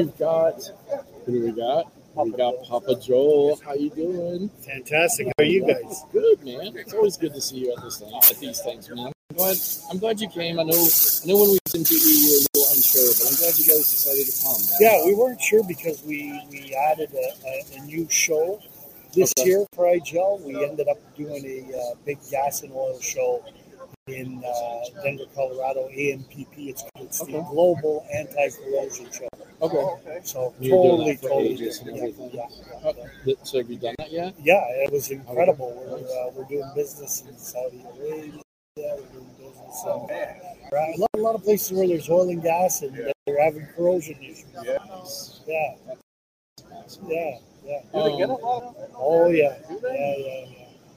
we've 0.00 0.18
got 0.18 0.54
who 1.26 1.32
do 1.32 1.44
we 1.44 1.52
got? 1.52 1.92
We 2.16 2.32
got 2.32 2.54
Papa 2.64 2.96
Joel. 3.00 3.60
How 3.64 3.74
you 3.74 3.90
doing? 3.90 4.48
Fantastic. 4.66 5.26
How 5.26 5.32
are 5.38 5.44
you 5.44 5.64
guys? 5.66 6.04
Good, 6.12 6.44
man. 6.44 6.76
It's 6.76 6.92
always 6.92 7.16
good 7.16 7.34
to 7.34 7.40
see 7.40 7.58
you 7.58 7.74
at 7.76 7.82
this 7.82 7.98
thing, 7.98 8.12
at 8.14 8.36
these 8.38 8.60
things, 8.62 8.88
man. 8.88 9.06
I'm 9.30 9.36
glad. 9.36 9.56
I'm 9.90 9.98
glad 9.98 10.20
you 10.20 10.28
came. 10.28 10.58
I 10.58 10.64
know. 10.64 10.72
I 10.74 11.26
know 11.26 11.36
when 11.36 11.50
we 11.52 11.58
PE, 11.66 11.78
you 11.78 12.30
were 12.32 12.40
a 12.40 12.46
little 12.58 12.74
unsure, 12.74 13.12
but 13.14 13.26
I'm 13.30 13.36
glad 13.36 13.58
you 13.58 13.66
guys 13.66 13.86
decided 13.90 14.26
to 14.26 14.42
come. 14.42 14.58
Man. 14.58 14.76
Yeah, 14.80 15.04
we 15.06 15.14
weren't 15.14 15.40
sure 15.40 15.62
because 15.64 16.02
we 16.02 16.42
we 16.50 16.74
added 16.74 17.10
a, 17.14 17.46
a, 17.46 17.78
a 17.78 17.84
new 17.84 18.08
show 18.10 18.60
this 19.14 19.32
Okay. 19.38 19.50
year 19.50 19.66
for 19.74 19.84
IGL. 19.84 20.40
We 20.42 20.64
ended 20.64 20.88
up 20.88 20.98
doing 21.16 21.44
a 21.44 21.76
uh, 21.76 21.94
big 22.04 22.18
gas 22.30 22.62
and 22.62 22.72
oil 22.72 22.98
show 23.00 23.44
in 24.12 24.42
uh, 24.44 25.02
Denver, 25.02 25.24
Colorado. 25.34 25.88
AMPP. 25.88 26.54
It's, 26.58 26.84
it's 26.96 27.18
the 27.20 27.40
Global 27.50 28.06
Anti-Corrosion 28.12 29.10
Show. 29.12 29.28
Okay. 29.62 30.20
So 30.22 30.54
You're 30.60 30.76
totally, 30.76 31.12
that 31.12 31.22
totally 31.22 31.52
ages 31.52 31.80
and 31.80 31.94
different. 31.94 32.34
Yeah, 32.34 32.46
yeah, 33.24 33.34
so 33.42 33.58
have 33.58 33.70
you 33.70 33.76
done 33.76 33.94
that 33.98 34.10
yet? 34.10 34.34
Yeah, 34.42 34.62
it 34.68 34.92
was 34.92 35.10
incredible. 35.10 35.74
We're, 35.76 35.98
uh, 35.98 36.30
we're 36.34 36.48
doing 36.48 36.70
business 36.74 37.24
in 37.28 37.36
Saudi 37.36 37.84
Arabia. 37.84 38.40
We're 38.76 38.96
doing 39.12 39.30
business 39.38 39.84
in 39.84 40.40
right, 40.72 40.96
a, 40.96 41.00
lot, 41.00 41.10
a 41.14 41.18
lot 41.18 41.34
of 41.34 41.42
places 41.42 41.72
where 41.76 41.86
there's 41.86 42.08
oil 42.08 42.28
and 42.30 42.42
gas 42.42 42.82
and 42.82 42.96
they're 43.26 43.42
having 43.42 43.66
corrosion 43.76 44.16
issues. 44.22 44.46
Yeah, 44.64 44.78
yeah, 45.46 45.74
yeah. 47.06 47.38
yeah. 47.64 47.80
Do 47.92 48.10
they 48.10 48.16
get 48.16 48.30
a 48.30 48.32
lot? 48.32 48.74
Oh 48.96 49.28
yeah, 49.28 49.58
yeah, 49.70 50.14
yeah, 50.16 50.44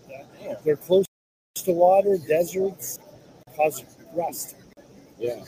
yeah. 0.10 0.24
yeah. 0.42 0.56
They're 0.64 0.78
close 0.78 1.06
to 1.56 1.72
water, 1.72 2.18
deserts, 2.28 3.00
cause 3.56 3.84
rust. 4.14 4.56
Yeah. 5.20 5.44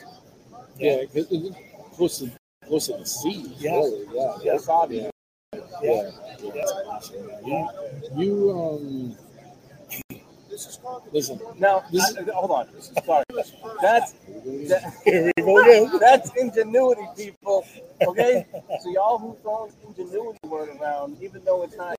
Yeah. 0.78 1.06
'cause 1.06 1.28
it's 1.32 1.56
close 1.96 2.20
to 2.20 2.32
close 2.68 2.88
to 2.88 2.98
the 2.98 3.06
sea. 3.06 3.54
Yeah. 3.58 3.72
Really. 3.76 4.06
Yeah. 4.14 4.38
Yeah. 4.44 4.58
Saudi. 4.58 4.96
Yeah. 4.98 5.10
Yeah. 5.82 6.12
Yeah. 6.44 6.52
That's 6.54 6.72
awesome. 6.72 7.30
You, 7.46 7.70
you 8.18 8.52
um. 8.52 9.18
Listen. 11.12 11.40
Now, 11.58 11.84
This- 11.92 12.16
I- 12.18 12.24
hold 12.32 12.52
on. 12.52 12.68
Sorry. 13.06 13.24
That's 13.82 14.12
that, 14.14 14.94
Here 15.04 15.26
we 15.26 15.44
go 15.44 15.58
again. 15.62 15.92
that's 16.00 16.32
ingenuity, 16.38 17.02
people. 17.18 17.66
Okay, 18.08 18.46
so 18.82 18.90
y'all 18.90 19.18
who 19.18 19.36
throw 19.42 19.70
ingenuity 19.88 20.40
word 20.48 20.70
around, 20.80 21.18
even 21.22 21.44
though 21.44 21.64
it's 21.64 21.76
not 21.76 21.96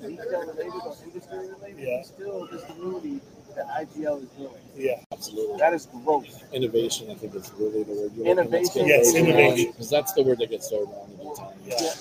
detail 0.00 0.46
related 0.46 0.72
or 0.84 0.94
industry 1.04 1.48
related, 1.48 1.78
Yeah. 1.78 1.98
it's 2.00 2.08
still 2.08 2.46
ingenuity 2.46 3.20
that 3.56 3.66
IGL 3.68 4.22
is 4.22 4.28
doing. 4.30 4.50
Yeah, 4.76 5.00
Absolutely. 5.12 5.58
That 5.58 5.72
is 5.74 5.86
gross. 5.86 6.44
Innovation, 6.52 7.10
I 7.10 7.14
think, 7.14 7.34
is 7.34 7.50
really 7.58 7.82
the 7.82 7.92
word. 7.92 8.12
you're 8.14 8.26
Innovation. 8.26 8.86
Yes, 8.86 9.14
innovation. 9.14 9.72
Because 9.72 9.90
that's 9.90 10.12
the 10.12 10.22
word 10.22 10.38
that 10.38 10.50
gets 10.50 10.68
thrown 10.68 10.82
around 10.84 11.18
all 11.18 11.34
the 11.34 11.40
time. 11.40 11.58
yeah, 11.66 11.94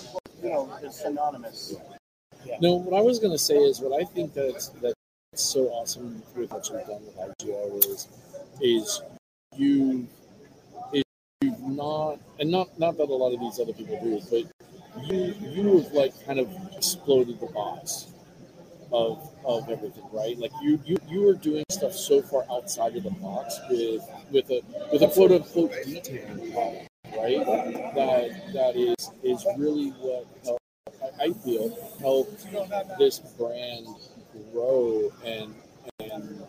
You 0.43 0.49
know, 0.49 0.77
it's 0.83 1.01
synonymous. 1.01 1.75
No, 2.61 2.75
what 2.75 2.97
I 2.97 3.01
was 3.01 3.19
going 3.19 3.31
to 3.31 3.38
say 3.39 3.55
is 3.57 3.79
what 3.79 3.99
I 3.99 4.05
think 4.05 4.33
that's 4.33 4.69
that's 4.81 4.95
so 5.33 5.67
awesome 5.69 6.21
with 6.35 6.51
what 6.51 6.69
you've 6.69 6.85
done 6.85 7.01
with 7.05 7.17
IGL 7.17 7.77
is 7.91 8.07
is 8.61 9.01
you 9.57 10.07
is 10.93 11.03
you've 11.41 11.59
not 11.61 12.19
and 12.39 12.51
not 12.51 12.77
not 12.79 12.97
that 12.97 13.09
a 13.09 13.13
lot 13.13 13.33
of 13.33 13.39
these 13.39 13.59
other 13.59 13.73
people 13.73 13.99
do, 14.01 14.22
but 14.29 15.05
you 15.05 15.33
you 15.41 15.77
have 15.81 15.91
like 15.91 16.13
kind 16.25 16.39
of 16.39 16.49
exploded 16.77 17.39
the 17.39 17.47
box 17.47 18.07
of 18.95 19.29
of 19.45 19.69
everything, 19.69 20.07
right? 20.11 20.38
Like 20.38 20.51
you 20.61 20.79
you 20.85 20.97
you 21.09 21.28
are 21.29 21.33
doing 21.33 21.66
stuff 21.69 21.94
so 21.94 22.22
far 22.22 22.45
outside 22.51 22.95
of 22.95 23.03
the 23.03 23.11
box 23.11 23.59
with 23.69 24.01
with 24.31 24.50
a 24.51 24.61
with 24.91 25.01
a 25.01 25.07
quote 25.09 25.31
unquote 25.31 25.73
detail, 25.83 26.28
right? 27.17 27.45
That 27.95 28.29
that 28.53 28.73
is 28.75 28.95
is 29.23 29.45
really 29.57 29.89
what 30.03 30.25
helped, 30.45 30.63
I 31.19 31.31
feel 31.44 31.69
helped 32.00 32.47
this 33.00 33.19
brand 33.19 33.88
grow 34.53 35.11
and 35.25 35.53
and 36.00 36.44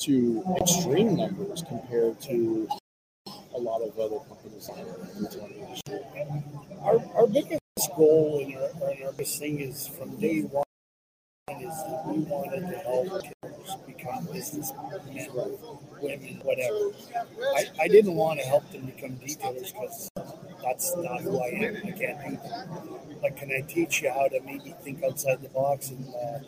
to 0.00 0.44
extreme 0.60 1.16
numbers 1.16 1.64
compared 1.68 2.20
to 2.22 2.68
a 3.54 3.58
lot 3.58 3.82
of 3.82 3.98
other 3.98 4.18
companies 4.28 4.68
in 4.68 5.24
the 5.24 5.44
industry. 5.56 6.00
our, 6.82 6.98
our 7.16 7.26
biggest 7.26 7.60
goal 7.96 8.40
and 8.44 8.54
our, 8.56 8.90
and 8.90 9.04
our 9.04 9.12
biggest 9.12 9.38
thing 9.40 9.60
is 9.60 9.88
from 9.88 10.16
day 10.20 10.42
one 10.42 10.65
is 11.48 11.84
that 11.84 12.02
we 12.06 12.18
wanted 12.24 12.60
to 12.62 12.76
help 12.78 13.22
become 13.86 14.24
businessmen, 14.32 14.90
women, 16.02 16.40
whatever. 16.42 16.90
I, 17.56 17.66
I 17.82 17.86
didn't 17.86 18.16
want 18.16 18.40
to 18.40 18.46
help 18.46 18.68
them 18.72 18.86
become 18.86 19.12
detailers 19.12 19.72
because 19.72 20.10
that's 20.64 20.96
not 20.96 21.20
who 21.20 21.38
I 21.40 21.46
am. 21.50 21.76
I 21.76 21.90
can't 21.92 22.18
do 22.24 22.36
that. 22.48 23.20
But 23.22 23.36
can 23.36 23.52
I 23.52 23.60
teach 23.60 24.02
you 24.02 24.10
how 24.10 24.26
to 24.26 24.40
maybe 24.40 24.74
think 24.82 25.04
outside 25.04 25.40
the 25.40 25.48
box 25.50 25.90
and, 25.90 26.08
uh, 26.08 26.38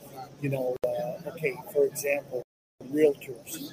you 0.40 0.48
know, 0.48 0.74
uh, 0.84 1.30
okay, 1.30 1.54
for 1.72 1.86
example, 1.86 2.42
realtors. 2.90 3.72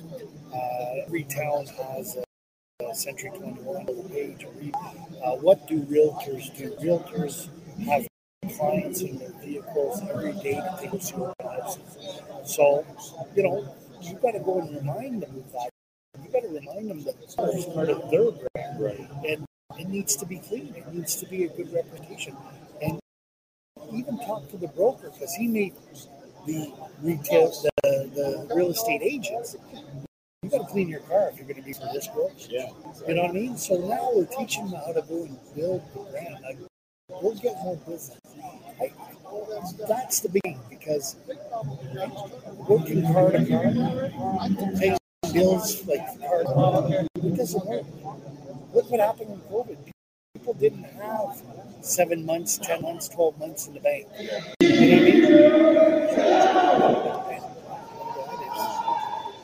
Uh, 0.53 1.05
every 1.07 1.23
town 1.23 1.65
has 1.65 2.17
a, 2.17 2.85
a 2.85 2.93
Century 2.93 3.31
21 3.35 4.09
page. 4.09 4.45
Uh, 4.45 5.31
what 5.37 5.67
do 5.67 5.81
realtors 5.85 6.55
do? 6.55 6.69
Realtors 6.83 7.49
have 7.87 8.05
clients 8.49 9.01
in 9.01 9.17
their 9.17 9.33
vehicles 9.43 10.01
every 10.09 10.33
day 10.33 10.55
to 10.55 10.77
take 10.79 10.91
to 10.91 11.15
open 11.15 11.33
houses. 11.41 12.21
So, 12.45 12.85
you 13.35 13.43
know, 13.43 13.75
you've 14.01 14.21
got 14.21 14.31
to 14.31 14.39
go 14.39 14.61
and 14.61 14.75
remind 14.75 15.23
them 15.23 15.35
of 15.35 15.51
that. 15.53 15.69
You've 16.21 16.33
got 16.33 16.43
to 16.43 16.49
remind 16.49 16.89
them 16.89 17.03
that 17.03 17.15
it's 17.21 17.35
part 17.35 17.89
of 17.89 18.09
their 18.09 18.31
brand. 18.31 18.79
Right. 18.79 19.09
And 19.27 19.45
it 19.79 19.87
needs 19.87 20.15
to 20.17 20.25
be 20.25 20.39
clean. 20.39 20.73
It 20.75 20.93
needs 20.93 21.15
to 21.17 21.27
be 21.27 21.45
a 21.45 21.49
good 21.49 21.73
reputation. 21.73 22.35
And 22.81 22.99
even 23.93 24.17
talk 24.19 24.49
to 24.51 24.57
the 24.57 24.67
broker 24.69 25.09
because 25.09 25.33
he 25.35 25.47
may 25.47 25.73
the 26.45 26.71
retail, 27.01 27.51
the, 27.83 28.47
the 28.47 28.55
real 28.55 28.71
estate 28.71 29.01
agents. 29.01 29.55
You 30.43 30.49
got 30.49 30.59
to 30.59 30.71
clean 30.71 30.87
your 30.87 30.99
car 31.01 31.29
if 31.29 31.37
you're 31.37 31.47
going 31.47 31.57
to 31.57 31.63
be 31.63 31.73
for 31.73 31.89
this 31.91 32.07
gross. 32.13 32.47
Yeah. 32.49 32.69
You 33.07 33.15
know 33.15 33.23
what 33.23 33.31
I 33.31 33.33
mean? 33.33 33.57
So 33.57 33.77
now 33.77 34.11
we're 34.13 34.25
teaching 34.25 34.69
them 34.69 34.79
how 34.85 34.93
to 34.93 35.01
go 35.01 35.23
and 35.23 35.39
build 35.55 35.81
the 35.93 36.01
brand. 36.11 36.37
Like, 36.43 36.59
we'll 37.09 37.35
get 37.35 37.55
more 37.63 37.77
business. 37.77 38.19
I, 38.81 38.91
that's 39.87 40.19
the 40.21 40.29
big 40.29 40.57
because 40.69 41.15
working 42.67 43.03
car 43.03 43.31
to 43.31 43.45
car, 43.45 43.71
paying 44.79 44.97
bills 45.33 45.85
like 45.87 46.05
car, 46.19 47.05
it 47.15 47.35
doesn't 47.35 47.65
work. 47.65 47.85
Look 48.73 48.89
what 48.89 48.99
happened 48.99 49.31
in 49.31 49.39
COVID. 49.41 49.77
People 50.33 50.53
didn't 50.55 50.83
have 50.83 51.41
seven 51.81 52.25
months, 52.25 52.57
ten 52.57 52.81
months, 52.81 53.07
twelve 53.07 53.37
months 53.39 53.67
in 53.67 53.73
the 53.73 53.79
bank. 53.79 54.07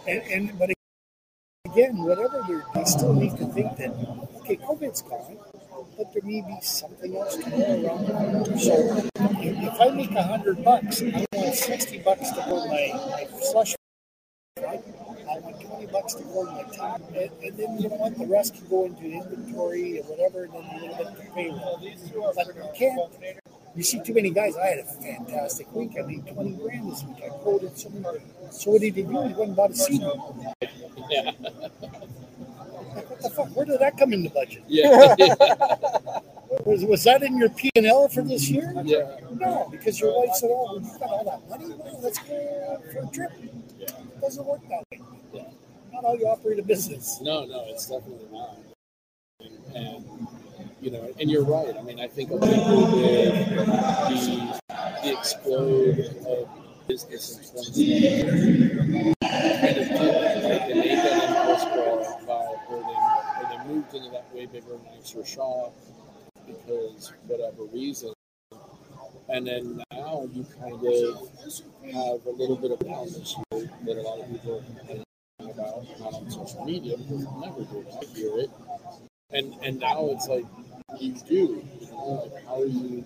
And, 0.08 0.22
and 0.32 0.60
but 0.60 0.72
again, 1.66 2.04
whatever 2.04 2.44
they 2.74 2.84
still 2.84 3.14
need 3.14 3.38
to 3.38 3.46
think 3.46 3.78
that 3.78 3.92
okay, 4.42 4.58
COVID's 4.58 5.02
gone, 5.04 5.38
but 5.98 6.14
there 6.14 6.24
may 6.24 6.42
be 6.42 6.58
something 6.62 7.16
else 7.16 7.36
to 7.38 7.50
go 7.50 7.58
around. 7.58 8.60
So 8.60 8.74
if, 9.42 9.82
I 9.82 9.90
make 9.90 10.12
a 10.12 10.24
hundred 10.24 10.64
bucks, 10.64 11.02
I 11.02 11.26
want 11.34 11.56
sixty 11.56 12.00
bucks 12.00 12.30
to 12.32 12.44
go 12.48 12.66
my, 12.68 12.92
my 13.12 13.28
slush. 13.40 13.76
I 14.58 14.82
want 15.40 15.62
twenty 15.62 15.88
bucks 15.88 16.14
to 16.16 16.24
go 16.24 16.44
my 16.46 16.64
time, 16.76 17.04
and, 17.16 17.32
and 17.44 17.58
then 17.58 17.78
you 17.80 17.90
know 17.90 17.96
what? 17.96 18.18
The 18.18 18.26
rest 18.26 18.56
can 18.56 18.68
go 18.68 18.86
into 18.86 19.04
inventory 19.06 20.00
or 20.00 20.04
whatever, 20.04 20.44
and 20.44 20.54
then 20.54 20.64
a 20.64 20.82
little 20.82 20.98
bit 20.98 21.26
to 21.26 21.32
payroll. 21.34 21.80
But 22.36 22.48
you 22.56 22.70
can't. 22.76 23.14
You 23.76 23.84
see 23.84 24.02
too 24.04 24.14
many 24.14 24.32
guys. 24.32 24.58
I 24.58 24.68
had 24.68 24.80
a 24.80 24.84
fantastic 24.84 25.74
week. 25.74 25.92
I 25.98 26.02
made 26.06 26.28
twenty 26.28 26.52
grand 26.54 26.92
this 26.92 27.04
week. 27.04 27.24
I 27.24 27.30
quoted 27.30 27.78
so 27.78 27.90
many. 27.90 28.20
So 28.52 28.72
what 28.72 28.82
did 28.82 28.96
he 28.96 29.04
do? 29.04 29.10
He 29.10 29.34
went 29.34 29.40
and 29.40 29.56
bought 29.56 29.72
a. 29.72 30.54
Yeah. 31.10 31.32
What 33.22 33.30
the 33.30 33.36
fuck? 33.36 33.56
Where 33.56 33.66
did 33.66 33.80
that 33.80 33.98
come 33.98 34.14
in 34.14 34.24
the 34.24 34.30
budget? 34.30 34.64
Yeah. 34.68 35.16
Was, 36.66 36.84
was 36.84 37.04
that 37.06 37.24
in 37.24 37.38
your 37.38 37.50
P 37.50 37.70
and 37.76 37.86
L 37.86 38.10
for 38.10 38.22
this 38.24 38.50
year? 38.50 38.74
yeah. 38.84 39.16
No, 39.40 39.70
because 39.72 40.00
your 40.02 40.14
wife 40.20 40.36
said, 40.36 40.50
"Oh, 40.52 40.66
well, 40.66 40.82
you've 40.82 41.00
got 41.00 41.10
all 41.10 41.24
that 41.24 41.50
money. 41.50 41.74
Well, 41.74 42.00
let's 42.04 42.20
go 42.20 42.84
for 42.92 43.00
a 43.00 43.08
trip." 43.08 43.32
It 43.80 44.22
doesn't 44.22 44.46
work 44.46 44.60
that 44.68 44.84
way. 44.92 45.02
Yeah. 45.34 45.44
Not 45.94 46.04
how 46.04 46.14
you 46.14 46.26
operate 46.28 46.60
a 46.60 46.64
business. 46.64 47.20
No, 47.22 47.46
no, 47.46 47.64
it's 47.70 47.88
definitely 47.88 48.28
not. 48.32 48.58
And, 49.74 50.28
you 50.82 50.92
know, 50.92 51.10
and 51.20 51.32
you're 51.32 51.46
right. 51.46 51.74
I 51.76 51.82
mean, 51.84 52.02
I 52.02 52.08
think 52.08 52.32
a 52.32 52.36
lot 52.36 52.50
of 52.50 52.54
people 52.54 52.82
with 52.92 53.26
the 54.10 54.60
the 55.04 55.18
explode 55.18 56.00
of 56.28 56.50
business 56.88 57.40
in 57.78 57.94
2020 58.76 59.14
kind 59.32 59.78
of 59.78 59.88
way 64.42 64.48
bigger, 64.48 64.78
nicer 64.96 65.26
shop 65.26 65.74
because 66.48 67.14
whatever 67.28 67.64
reason. 67.72 68.14
And 69.30 69.48
then 69.48 69.84
now 69.94 70.28
you 70.34 70.46
kind 70.60 70.74
of 70.74 70.82
have 71.94 72.26
a 72.26 72.30
little 72.30 72.58
bit 72.58 72.72
of 72.72 72.80
down 72.80 73.06
this 73.06 73.36
year 73.52 73.70
that 73.86 73.98
a 73.98 74.02
lot 74.02 74.20
of 74.20 74.30
people 74.32 74.60
are 74.60 74.64
complaining 74.64 75.06
about, 75.40 75.86
not 76.00 76.14
on 76.14 76.32
social 76.32 76.66
media 76.66 76.98
because 76.98 77.26
I 77.26 77.40
never 77.40 77.62
do. 77.62 77.86
I 78.02 78.06
hear 78.16 78.40
it, 78.40 78.50
and 79.30 79.54
and 79.64 79.80
now 79.80 80.10
it's 80.12 80.28
like 80.28 80.46
you 81.00 81.14
do? 81.14 81.64
You 81.80 81.88
know, 81.92 82.30
like, 82.34 82.46
how 82.46 82.62
are 82.62 82.66
you 82.66 83.06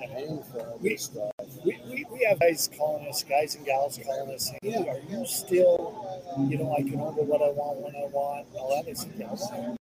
paying 0.00 0.42
for 0.50 0.60
all 0.60 0.78
this 0.82 1.04
stuff? 1.04 1.30
we, 1.64 1.78
we, 1.88 2.06
we 2.10 2.24
have 2.24 2.40
guys 2.40 2.68
calling 2.76 3.06
us, 3.06 3.22
guys 3.22 3.54
and 3.54 3.64
gals 3.64 3.98
calling 4.04 4.34
us 4.34 4.50
saying, 4.50 4.74
hey, 4.74 4.88
are 4.88 4.98
you 5.08 5.24
still, 5.26 6.20
you 6.48 6.58
know, 6.58 6.74
I 6.76 6.82
can 6.82 6.98
order 6.98 7.22
what 7.22 7.42
I 7.42 7.50
want 7.50 7.80
when 7.80 7.94
I 7.94 8.06
want, 8.08 8.46
all 8.56 8.82
that. 8.82 8.90
I 8.90 8.94
said, 8.94 9.12
yes. 9.18 9.76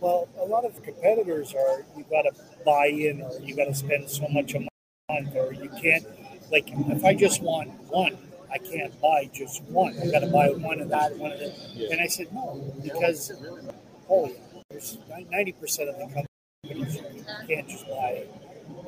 Well, 0.00 0.28
a 0.38 0.44
lot 0.44 0.64
of 0.64 0.82
competitors 0.82 1.54
are, 1.54 1.84
you 1.96 2.04
got 2.10 2.22
to 2.22 2.32
buy 2.64 2.86
in 2.86 3.22
or 3.22 3.38
you 3.40 3.56
got 3.56 3.66
to 3.66 3.74
spend 3.74 4.10
so 4.10 4.28
much 4.28 4.54
a 4.54 4.60
month 4.60 5.34
or 5.34 5.52
you 5.52 5.70
can't, 5.80 6.04
like, 6.50 6.68
if 6.68 7.04
I 7.04 7.14
just 7.14 7.42
want 7.42 7.70
one, 7.90 8.18
I 8.52 8.58
can't 8.58 8.98
buy 9.00 9.30
just 9.32 9.62
one. 9.64 9.96
I 10.00 10.10
got 10.10 10.20
to 10.20 10.26
buy 10.26 10.48
one 10.50 10.80
of 10.80 10.88
that, 10.90 11.16
one 11.16 11.32
of 11.32 11.38
that. 11.38 11.54
Yeah. 11.74 11.88
And 11.92 12.00
I 12.00 12.06
said, 12.06 12.32
no, 12.32 12.74
because, 12.82 13.32
oh, 14.10 14.30
there's 14.70 14.98
90% 15.10 15.88
of 15.88 15.96
the 15.98 16.26
companies 16.64 17.00
you 17.14 17.24
can't 17.48 17.68
just 17.68 17.88
buy 17.88 18.24
it. 18.24 18.34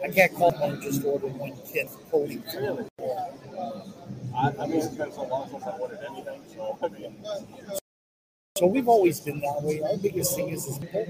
I 0.05 0.09
can't 0.09 0.35
call 0.35 0.51
them 0.51 0.75
and 0.75 0.83
just 0.83 1.05
order 1.05 1.27
one 1.29 1.53
kit 1.67 1.89
fully. 2.11 2.43
I, 4.37 4.53
I 4.61 4.67
mean, 4.67 4.77
it's 4.77 4.89
been 4.89 5.13
so 5.13 5.25
long 5.25 5.49
since 5.51 5.65
I 5.65 5.71
ordered 5.79 6.01
anything, 6.09 6.43
so 6.55 6.79
I 6.83 7.81
So 8.57 8.65
we've 8.65 8.89
always 8.89 9.21
been 9.21 9.41
that 9.41 9.63
way. 9.63 9.83
Our 9.83 9.99
biggest 9.99 10.35
thing 10.35 10.49
is, 10.49 10.67
is 10.67 10.79
people, 10.79 11.05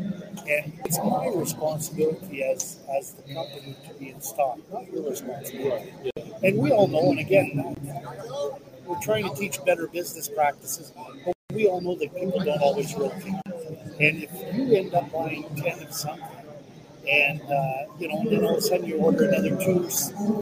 and 0.48 0.72
it's 0.84 0.98
my 0.98 1.28
responsibility 1.28 2.42
as 2.42 2.78
as 2.98 3.12
the 3.12 3.22
company 3.32 3.76
to 3.86 3.94
be 3.94 4.10
in 4.10 4.20
stock, 4.20 4.58
not 4.72 4.92
your 4.92 5.08
responsibility. 5.08 6.10
And 6.42 6.58
we 6.58 6.72
all 6.72 6.88
know, 6.88 7.10
and 7.10 7.20
again, 7.20 7.76
we're 8.84 9.00
trying 9.00 9.30
to 9.30 9.34
teach 9.36 9.64
better 9.64 9.86
business 9.86 10.28
practices, 10.28 10.92
but 11.24 11.36
we 11.54 11.68
all 11.68 11.80
know 11.80 11.94
that 11.94 12.12
people 12.16 12.40
don't 12.44 12.60
always 12.60 12.92
rotate. 12.96 13.34
And 14.00 14.24
if 14.24 14.30
you 14.52 14.74
end 14.74 14.92
up 14.94 15.12
buying 15.12 15.44
ten 15.54 15.80
of 15.84 15.94
something, 15.94 16.26
and 17.08 17.40
uh, 17.42 17.92
you 18.00 18.08
know, 18.08 18.22
and 18.22 18.32
then 18.32 18.44
all 18.44 18.54
of 18.54 18.58
a 18.58 18.60
sudden 18.60 18.86
you 18.86 18.96
order 18.96 19.28
another 19.28 19.50
two 19.50 19.88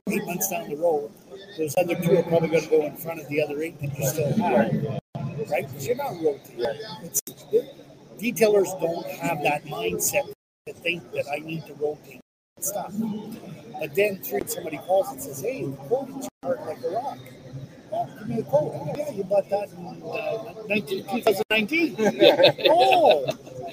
eight 0.08 0.24
months 0.24 0.48
down 0.48 0.70
the 0.70 0.76
road, 0.76 1.10
those 1.58 1.74
other 1.76 1.96
two 1.96 2.16
are 2.16 2.22
probably 2.22 2.48
going 2.48 2.64
to 2.64 2.70
go 2.70 2.86
in 2.86 2.96
front 2.96 3.20
of 3.20 3.28
the 3.28 3.42
other 3.42 3.60
eight 3.60 3.78
that 3.82 3.98
you 3.98 4.06
still 4.06 4.32
have 4.38 5.03
right? 5.50 5.66
Because 5.66 5.86
you're 5.86 5.96
not 5.96 6.12
rotating. 6.22 6.66
It's, 7.02 7.20
detailers 8.18 8.80
don't 8.80 9.06
have 9.06 9.42
that 9.42 9.64
mindset 9.64 10.32
to 10.66 10.72
think 10.72 11.10
that 11.12 11.26
I 11.32 11.38
need 11.38 11.66
to 11.66 11.74
rotate 11.74 12.20
stuff. 12.60 12.92
But 13.78 13.94
then 13.94 14.18
three, 14.18 14.42
somebody 14.46 14.78
calls 14.78 15.10
and 15.10 15.20
says, 15.20 15.40
"Hey, 15.40 15.64
the 15.64 15.76
coating's 15.88 16.28
hard 16.42 16.60
like 16.66 16.82
a 16.82 16.90
rock." 16.90 17.18
Oh, 17.92 18.08
give 18.18 18.28
me 18.28 18.40
a 18.40 18.42
quote. 18.42 18.72
Oh, 18.74 18.92
yeah, 18.96 19.10
you 19.10 19.24
bought 19.24 19.48
that 19.50 19.68
in 19.70 20.02
uh, 20.02 20.64
19, 20.68 21.04
2019. 21.04 21.96
oh, 22.70 23.26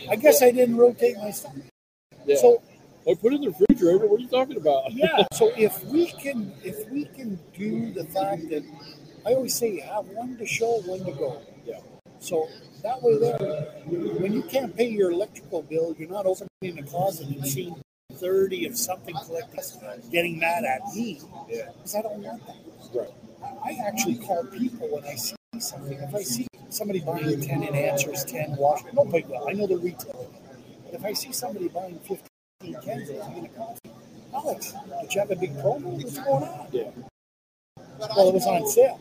I 0.10 0.16
guess 0.16 0.44
I 0.44 0.52
didn't 0.52 0.78
rotate 0.78 1.18
my 1.18 1.32
stuff. 1.32 1.56
Yeah. 2.26 2.36
So 2.36 2.62
I 3.10 3.16
put 3.16 3.34
it 3.34 3.38
in 3.38 3.42
the 3.42 3.50
refrigerator. 3.50 4.06
What 4.08 4.20
are 4.20 4.24
you 4.24 4.28
talking 4.28 4.58
about? 4.58 4.92
yeah 4.94 5.24
so 5.34 5.52
if 5.58 5.84
we 5.86 6.06
can 6.08 6.54
if 6.64 6.88
we 6.92 7.06
can 7.06 7.40
do 7.58 7.92
the 7.94 8.04
fact 8.06 8.48
that 8.50 8.64
i 9.26 9.34
always 9.34 9.56
say 9.56 9.80
have 9.80 10.06
one 10.10 10.38
to 10.38 10.46
show 10.46 10.82
one 10.86 11.04
to 11.06 11.12
go. 11.12 11.42
So 12.22 12.48
that 12.84 13.02
way 13.04 13.18
there 13.20 13.38
when 14.22 14.34
you 14.34 14.44
can't 14.44 14.76
pay 14.76 14.90
your 14.90 15.12
electrical 15.12 15.64
bill 15.64 15.96
you're 16.00 16.10
not 16.10 16.26
opening 16.26 16.76
the 16.78 16.84
closet 16.84 17.28
and 17.28 17.46
seeing 17.48 17.76
30 18.14 18.68
of 18.68 18.78
something 18.78 19.16
collected 19.26 19.62
getting 20.12 20.40
mad 20.40 20.64
at 20.66 20.82
me 20.96 21.22
because 21.50 21.96
i 21.96 22.02
don't 22.02 22.20
want 22.20 22.46
that 22.48 22.56
Right. 22.94 23.10
I 23.66 23.78
actually 23.88 24.18
call 24.18 24.46
people 24.46 24.90
when 24.90 25.06
I 25.06 25.16
see 25.16 25.36
something. 25.60 25.98
If 26.00 26.16
I 26.16 26.24
see 26.24 26.48
somebody 26.70 27.00
buying 27.02 27.42
10 27.42 27.62
enhancers, 27.64 28.26
10 28.30 28.56
wash, 28.58 28.82
no 28.94 29.06
big 29.06 29.28
deal. 29.28 29.46
I 29.50 29.54
know 29.54 29.68
the 29.68 29.78
retail. 29.78 30.32
But 30.86 30.96
if 30.96 31.06
I 31.06 31.14
see 31.14 31.32
somebody 31.32 31.70
buying 31.70 32.00
15 32.00 32.20
cans 32.84 33.10
I'm 33.10 33.34
going 33.34 33.44
to 33.44 33.56
call 33.56 33.78
Alex, 34.34 34.74
did 35.02 35.14
you 35.14 35.22
have 35.22 35.32
a 35.32 35.36
big 35.38 35.54
promo? 35.58 35.84
What's 35.84 36.18
going 36.20 36.44
on? 36.44 36.68
Yeah. 36.72 36.92
Well, 38.00 38.30
it 38.30 38.34
was 38.34 38.46
on 38.48 38.68
sale. 38.68 39.00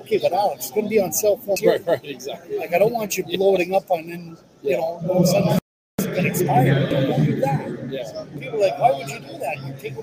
Okay, 0.00 0.18
but 0.18 0.32
Alex, 0.32 0.66
it's 0.66 0.70
going 0.70 0.84
to 0.84 0.90
be 0.90 1.00
on 1.00 1.12
sale 1.12 1.36
for 1.38 1.56
you. 1.58 1.70
Right. 1.70 1.86
Right. 1.86 2.04
Exactly. 2.04 2.58
Like, 2.58 2.72
I 2.72 2.78
don't 2.78 2.92
want 2.92 3.16
you 3.16 3.24
loading 3.38 3.74
up 3.74 3.90
on, 3.90 4.08
then, 4.08 4.36
you 4.62 4.76
know, 4.76 5.00
all 5.08 5.18
of 5.18 5.24
a 5.24 5.26
sudden 5.26 5.58
it's 5.98 6.06
going 6.06 6.22
to 6.24 6.30
expire. 6.30 6.88
Don't 6.90 7.24
do 7.24 7.40
that. 7.40 7.90
Yeah. 7.90 8.24
People 8.38 8.58
are 8.58 8.68
like, 8.68 8.78
why 8.78 8.92
would 8.92 9.08
you 9.08 9.20
do 9.20 9.38
that? 9.38 9.56
You 9.66 9.74
take 9.78 9.94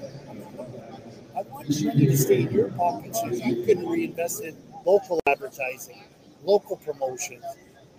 I 1.36 1.44
want 1.44 1.70
your 1.70 1.94
money 1.94 2.08
to 2.08 2.18
stay 2.18 2.42
in 2.42 2.52
your 2.52 2.70
pocket 2.72 3.16
so 3.16 3.28
you 3.28 3.64
can 3.66 3.88
reinvest 3.88 4.44
in 4.44 4.56
local 4.86 5.20
advertising, 5.28 6.04
local 6.44 6.78
promotions, 6.78 7.44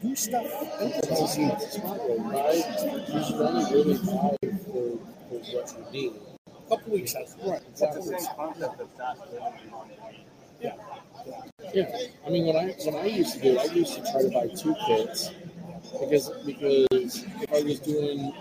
do 0.03 0.15
stuff. 0.15 0.45
Do 0.45 0.49
It's 0.81 1.77
a 1.77 1.81
right? 1.83 2.65
You 3.09 3.25
should 3.25 3.41
only 3.41 3.65
really 3.73 3.99
buy 3.99 4.37
for, 4.65 4.99
for 5.29 5.39
what 5.55 5.75
you 5.77 5.93
need. 5.93 6.13
A 6.47 6.69
couple 6.69 6.93
weeks 6.93 7.15
out. 7.15 7.29
Right. 7.45 7.63
it's 7.71 7.81
the 7.81 8.03
same 8.03 8.37
concept 8.37 8.81
of 8.81 8.99
not 8.99 9.19
living 9.33 9.73
on 9.73 9.91
Yeah. 11.75 11.97
I 12.27 12.31
mean, 12.31 12.47
when 12.47 12.57
I 12.57 12.75
when 12.85 12.97
I 12.97 13.07
used 13.07 13.35
to 13.35 13.41
do, 13.41 13.59
it, 13.59 13.71
I 13.71 13.75
used 13.75 13.95
to 13.95 14.03
try 14.11 14.23
to 14.23 14.31
buy 14.31 14.49
two 14.49 14.75
kits 14.87 15.31
because 16.01 16.29
because 16.45 17.25
if 17.41 17.53
I 17.53 17.63
was 17.63 17.81
doing 17.81 18.33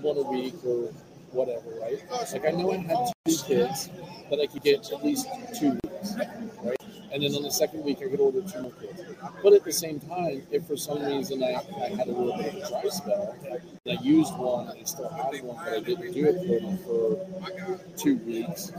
one 0.00 0.18
a 0.18 0.22
week 0.22 0.54
or 0.64 0.92
whatever, 1.32 1.70
right? 1.80 2.00
Like 2.32 2.46
I 2.46 2.50
know 2.50 2.72
I 2.72 2.76
had 2.78 2.98
two 3.26 3.36
kits 3.46 3.88
that 4.30 4.40
I 4.40 4.46
could 4.46 4.62
get 4.62 4.90
at 4.92 5.04
least 5.04 5.26
two 5.58 5.78
weeks, 5.82 6.14
right? 6.62 6.78
And 7.12 7.22
then 7.22 7.34
on 7.34 7.42
the 7.42 7.50
second 7.50 7.84
week 7.84 7.98
I 8.04 8.08
could 8.08 8.20
order 8.20 8.42
two 8.42 8.62
more 8.62 8.72
kits. 8.80 9.02
But 9.42 9.52
at 9.52 9.64
the 9.64 9.72
same 9.72 10.00
time, 10.00 10.42
if 10.50 10.66
for 10.66 10.76
some 10.76 11.04
reason 11.04 11.42
I, 11.42 11.54
I 11.82 11.88
had 11.88 12.08
a 12.08 12.12
little 12.12 12.36
bit 12.36 12.54
of 12.54 12.62
a 12.62 12.68
dry 12.68 12.88
spell 12.90 13.36
and 13.42 13.98
I 13.98 14.02
used 14.02 14.34
one 14.36 14.68
and 14.68 14.80
I 14.80 14.84
still 14.84 15.08
had 15.08 15.42
one, 15.42 15.56
but 15.56 15.74
I 15.74 15.80
didn't 15.80 16.12
do 16.12 16.26
it 16.26 16.80
for, 16.84 17.76
for 17.78 17.96
two 17.96 18.16
weeks, 18.18 18.72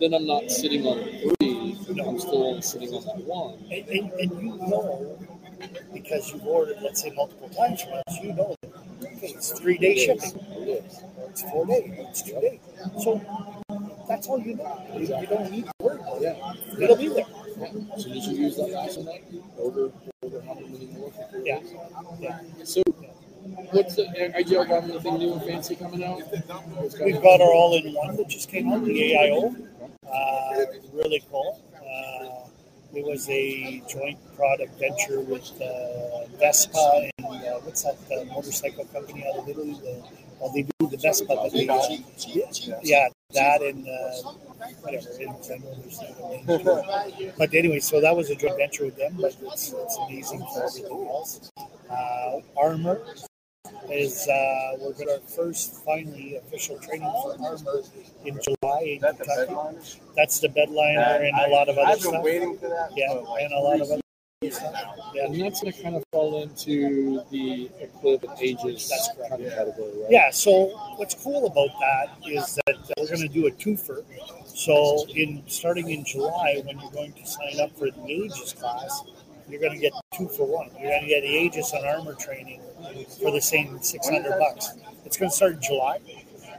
then 0.00 0.14
I'm 0.14 0.26
not 0.26 0.50
sitting 0.50 0.86
on 0.86 0.98
three. 1.38 1.45
I'm 2.00 2.18
still 2.18 2.44
only 2.48 2.62
sitting 2.62 2.92
on 2.94 3.04
that 3.04 3.24
one. 3.24 3.54
And, 3.70 3.88
and, 3.88 4.12
and 4.12 4.42
you 4.42 4.56
know, 4.56 5.18
because 5.92 6.32
you've 6.32 6.46
ordered, 6.46 6.76
let's 6.82 7.02
say, 7.02 7.10
multiple 7.10 7.48
times 7.50 7.82
from 7.82 7.94
us, 8.06 8.18
you 8.22 8.32
know 8.34 8.54
that 8.62 8.72
okay, 9.02 9.28
it's 9.28 9.58
three 9.58 9.78
day 9.78 9.94
It 9.94 10.20
shipping, 10.20 10.40
It 10.62 10.84
is. 10.84 11.00
it's 11.28 11.42
four 11.42 11.66
days, 11.66 11.92
it's 11.96 12.22
two 12.22 12.40
days. 12.40 12.60
So 13.02 13.20
that's 14.08 14.26
all 14.28 14.40
you 14.40 14.56
know. 14.56 14.82
You, 14.94 15.00
you 15.00 15.26
don't 15.26 15.50
need 15.50 15.64
to 15.66 15.72
worry 15.80 15.96
about 16.00 16.22
it. 16.22 16.22
Yeah. 16.22 16.84
It'll 16.84 16.96
be 16.96 17.08
there. 17.08 17.24
yeah. 17.58 17.94
As 17.94 18.04
soon 18.04 18.12
as 18.16 18.26
you 18.28 18.36
use 18.36 18.56
that 18.56 18.70
last 18.70 18.98
one, 18.98 19.08
order 19.58 19.90
order 20.22 20.40
how 20.42 20.54
many 20.54 20.86
more. 20.92 21.12
Yeah. 21.42 21.60
Yeah. 22.20 22.40
So, 22.64 22.82
what's 23.70 23.96
the 23.96 24.04
IGL 24.04 24.68
got 24.68 24.84
anything 24.84 25.18
new 25.18 25.32
and 25.34 25.42
fancy 25.42 25.76
coming 25.76 26.04
out? 26.04 26.22
We've 27.02 27.22
got 27.22 27.40
our 27.40 27.52
all-in-one 27.52 28.16
that 28.16 28.28
just 28.28 28.48
came 28.50 28.72
out, 28.72 28.84
the 28.84 29.12
AIO. 29.12 29.68
Uh, 30.06 30.64
really 30.92 31.22
cool. 31.30 31.60
Uh, 31.96 32.48
it 32.94 33.04
was 33.04 33.28
a 33.28 33.82
joint 33.88 34.18
product 34.36 34.78
venture 34.78 35.20
with 35.20 35.50
uh, 35.60 36.26
Vespa 36.38 37.10
and 37.18 37.26
uh, 37.26 37.58
what's 37.64 37.82
that 37.82 37.96
motorcycle 38.28 38.84
company 38.86 39.24
out 39.28 39.38
of 39.40 39.48
Italy? 39.48 39.74
The, 39.82 40.02
well, 40.40 40.52
they 40.52 40.62
do 40.62 40.88
the 40.88 40.96
Vespa, 40.96 41.26
but 41.26 41.52
they 41.52 41.64
yeah, 41.64 42.78
yeah, 42.82 43.08
that 43.32 43.62
and 43.62 43.86
uh, 43.88 44.30
whatever. 44.80 45.06
It's, 45.18 45.50
I 45.50 45.58
there's 46.46 46.60
another 46.60 46.82
name. 47.18 47.32
But 47.38 47.54
anyway, 47.54 47.80
so 47.80 48.00
that 48.00 48.14
was 48.14 48.30
a 48.30 48.36
joint 48.36 48.56
venture 48.56 48.84
with 48.84 48.96
them, 48.96 49.16
but 49.20 49.36
it's, 49.42 49.72
it's 49.72 49.98
amazing 50.06 50.40
for 50.52 50.64
everything 50.66 51.06
else. 51.08 51.50
Uh, 51.90 52.40
Armor 52.56 53.00
is 53.90 54.26
uh, 54.28 54.76
we're 54.80 54.92
going 54.92 55.08
to 55.08 55.20
first 55.34 55.84
finally 55.84 56.36
official 56.36 56.78
training 56.78 57.10
for 57.22 57.32
Armor 57.40 57.82
in 58.24 58.38
July 58.42 58.80
in 58.82 59.00
that 59.00 59.18
the 59.18 59.24
Kentucky. 59.24 59.52
bedliner? 59.52 60.00
That's 60.16 60.40
the 60.40 60.48
bedliner 60.48 61.28
and 61.28 61.38
a 61.38 61.54
lot 61.54 61.68
of 61.68 61.78
other 61.78 61.88
I've 61.88 62.00
been 62.02 62.10
stuff. 62.12 62.22
waiting 62.24 62.58
for 62.58 62.68
that. 62.68 62.90
Yeah, 62.96 63.14
for 63.14 63.22
like 63.22 63.42
and 63.44 63.52
a 63.52 63.58
lot 63.58 63.80
of 63.80 63.90
other 63.90 64.00
stuff. 64.50 64.74
Yeah. 65.14 65.24
And 65.26 65.40
that's 65.40 65.60
going 65.62 65.72
to 65.72 65.82
kind 65.82 65.96
of 65.96 66.04
fall 66.12 66.42
into 66.42 67.22
the 67.30 67.70
equivalent 67.80 68.40
Aegis 68.42 68.88
That's 68.88 69.10
correct. 69.16 69.30
kind 69.30 69.44
of 69.46 69.52
category, 69.52 69.92
right? 70.02 70.10
Yeah, 70.10 70.30
so 70.30 70.66
what's 70.96 71.14
cool 71.14 71.46
about 71.46 71.70
that 71.80 72.18
is 72.28 72.58
that 72.66 72.76
we're 72.98 73.06
going 73.06 73.20
to 73.22 73.28
do 73.28 73.46
a 73.46 73.50
twofer. 73.52 74.04
So, 74.46 75.04
in 75.14 75.42
starting 75.46 75.90
in 75.90 76.04
July, 76.04 76.62
when 76.64 76.78
you're 76.78 76.90
going 76.90 77.12
to 77.12 77.26
sign 77.26 77.60
up 77.60 77.76
for 77.78 77.90
the 77.90 78.06
Aegis 78.06 78.54
class, 78.54 79.02
you're 79.48 79.60
going 79.60 79.72
to 79.72 79.78
get 79.78 79.92
two 80.14 80.28
for 80.28 80.46
one. 80.46 80.70
You're 80.80 80.90
going 80.90 81.02
to 81.02 81.08
get 81.08 81.20
the 81.22 81.28
Aegis 81.28 81.72
and 81.72 81.86
armor 81.86 82.14
training 82.14 82.60
for 83.20 83.30
the 83.30 83.40
same 83.40 83.80
600 83.80 84.38
bucks. 84.38 84.72
It's 85.04 85.16
going 85.16 85.30
to 85.30 85.36
start 85.36 85.54
in 85.54 85.62
July. 85.62 86.00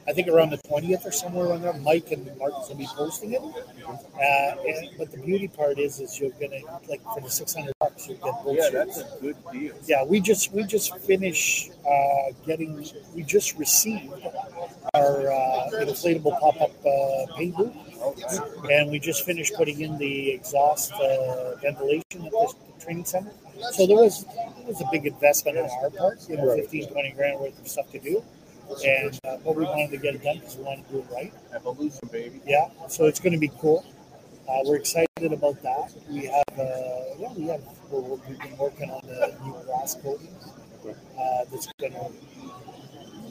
I 0.07 0.13
think 0.13 0.29
around 0.29 0.51
the 0.51 0.57
20th 0.59 1.05
or 1.05 1.11
somewhere 1.11 1.47
around 1.47 1.63
there. 1.63 1.73
Mike 1.73 2.11
and 2.11 2.25
Mark 2.37 2.69
will 2.69 2.75
be 2.75 2.87
posting 2.95 3.33
it. 3.33 3.41
Uh, 3.41 4.21
and, 4.65 4.89
but 4.97 5.11
the 5.11 5.17
beauty 5.17 5.49
part 5.49 5.77
is, 5.79 5.99
is 5.99 6.17
you're 6.17 6.31
going 6.31 6.51
to 6.51 6.61
like 6.89 7.03
for 7.13 7.19
the 7.19 7.29
600 7.29 7.73
bucks, 7.79 8.07
you 8.07 8.15
get 8.15 8.33
both 8.45 8.57
Yeah, 8.57 8.69
that's 8.71 8.99
a 8.99 9.17
good 9.19 9.35
deal. 9.51 9.75
Yeah, 9.85 10.05
we 10.05 10.21
just 10.21 10.53
we 10.53 10.63
just 10.63 10.97
finished 10.99 11.71
uh, 11.85 12.31
getting. 12.45 12.87
We 13.13 13.23
just 13.23 13.57
received 13.57 14.13
our 14.93 15.29
uh, 15.29 15.69
inflatable 15.73 16.39
pop-up 16.39 16.71
uh, 16.85 17.35
paint 17.35 17.57
booth. 17.57 17.75
And 18.71 18.91
we 18.91 18.99
just 18.99 19.25
finished 19.25 19.53
putting 19.55 19.81
in 19.81 19.97
the 19.97 20.31
exhaust 20.31 20.91
uh, 20.93 21.55
ventilation 21.61 22.25
at 22.25 22.31
this 22.31 22.55
training 22.83 23.05
center. 23.05 23.31
So 23.71 23.87
there 23.87 23.97
was 23.97 24.25
there 24.25 24.67
was 24.67 24.81
a 24.81 24.87
big 24.91 25.05
investment 25.05 25.57
on 25.57 25.69
our 25.83 25.89
part, 25.89 26.19
you 26.29 26.37
know, 26.37 26.55
15, 26.55 26.89
20 26.89 27.11
grand 27.11 27.39
worth 27.39 27.59
of 27.59 27.67
stuff 27.67 27.91
to 27.91 27.99
do. 27.99 28.23
and 28.85 29.17
uh, 29.23 29.37
but 29.43 29.55
we 29.55 29.63
wanted 29.63 29.91
to 29.91 29.97
get 29.97 30.15
it 30.15 30.23
done 30.23 30.39
because 30.39 30.57
we 30.57 30.63
wanted 30.63 30.85
to 30.87 30.93
do 30.93 30.99
it 30.99 31.07
right. 31.13 31.33
Evolution, 31.53 32.09
baby. 32.11 32.41
Yeah, 32.45 32.67
so 32.89 33.05
it's 33.05 33.19
going 33.19 33.33
to 33.33 33.39
be 33.39 33.51
cool. 33.59 33.85
Uh, 34.47 34.59
we're 34.65 34.77
excited 34.77 35.33
about 35.33 35.61
that. 35.63 35.91
We 36.09 36.25
have, 36.25 36.59
uh, 36.59 37.19
yeah, 37.19 37.33
we 37.35 37.47
have. 37.47 37.61
We're, 37.89 38.01
we've 38.01 38.39
been 38.39 38.57
working 38.57 38.89
on 38.89 39.01
the 39.05 39.35
new 39.43 39.55
glass 39.65 39.95
coating 39.95 40.35
uh, 40.85 41.45
that's 41.51 41.67
going 41.79 41.93
to 41.93 42.11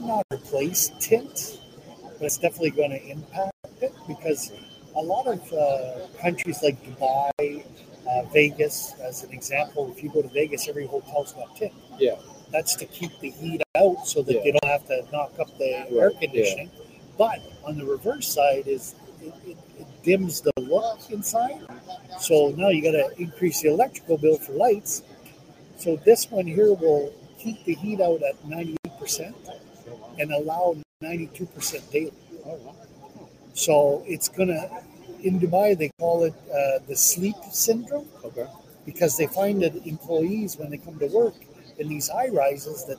not 0.04 0.24
replace 0.32 0.90
tint, 1.00 1.58
but 2.18 2.26
it's 2.26 2.38
definitely 2.38 2.70
going 2.70 2.90
to 2.90 3.02
impact 3.06 3.52
it 3.80 3.92
because 4.08 4.52
a 4.96 5.00
lot 5.00 5.26
of 5.26 5.52
uh, 5.52 6.06
countries 6.20 6.62
like 6.62 6.82
Dubai, 6.84 7.64
uh, 8.08 8.22
Vegas, 8.32 8.94
as 9.02 9.24
an 9.24 9.32
example, 9.32 9.92
if 9.94 10.02
you 10.02 10.10
go 10.10 10.22
to 10.22 10.28
Vegas, 10.28 10.68
every 10.68 10.86
hotel's 10.86 11.32
got 11.32 11.54
tint. 11.56 11.72
Yeah. 11.98 12.16
That's 12.52 12.76
to 12.76 12.86
keep 12.86 13.18
the 13.20 13.30
heat 13.30 13.62
out 13.76 14.06
so 14.06 14.22
that 14.22 14.32
Yeah. 14.34 14.42
they 14.44 14.50
don't 14.52 14.64
have 14.64 14.86
to 14.86 15.04
knock 15.12 15.32
up 15.38 15.56
the 15.58 15.70
air 15.90 16.10
yeah. 16.12 16.18
conditioning. 16.18 16.70
But 17.18 17.40
on 17.64 17.76
the 17.78 17.84
reverse 17.84 18.28
side 18.28 18.66
is 18.66 18.94
it, 19.20 19.34
it, 19.46 19.56
it 19.78 19.86
dims 20.02 20.40
the 20.40 20.52
look 20.58 20.98
inside. 21.10 21.60
So 22.20 22.54
now 22.56 22.68
you 22.68 22.82
got 22.82 22.92
to 22.92 23.20
increase 23.20 23.60
the 23.62 23.68
electrical 23.68 24.16
bill 24.18 24.38
for 24.38 24.52
lights. 24.52 25.02
So 25.76 25.96
this 25.96 26.30
one 26.30 26.46
here 26.46 26.72
will 26.72 27.12
keep 27.38 27.64
the 27.64 27.74
heat 27.74 28.00
out 28.00 28.22
at 28.22 28.42
98% 28.44 29.34
and 30.18 30.32
allow 30.32 30.76
92% 31.02 31.90
daily. 31.90 32.12
Oh, 32.46 32.54
wow. 32.54 32.74
So 33.54 34.02
it's 34.06 34.28
to, 34.48 34.82
in 35.22 35.38
Dubai, 35.38 35.76
they 35.76 35.90
call 35.98 36.24
it 36.24 36.34
uh, 36.50 36.78
the 36.88 36.96
sleep 36.96 37.36
syndrome 37.52 38.08
Okay. 38.24 38.46
because 38.86 39.16
they 39.16 39.26
find 39.26 39.62
that 39.62 39.74
employees, 39.86 40.56
when 40.56 40.70
they 40.70 40.78
come 40.78 40.98
to 40.98 41.06
work 41.08 41.34
in 41.78 41.88
these 41.88 42.08
high 42.08 42.28
rises, 42.28 42.86
that 42.86 42.98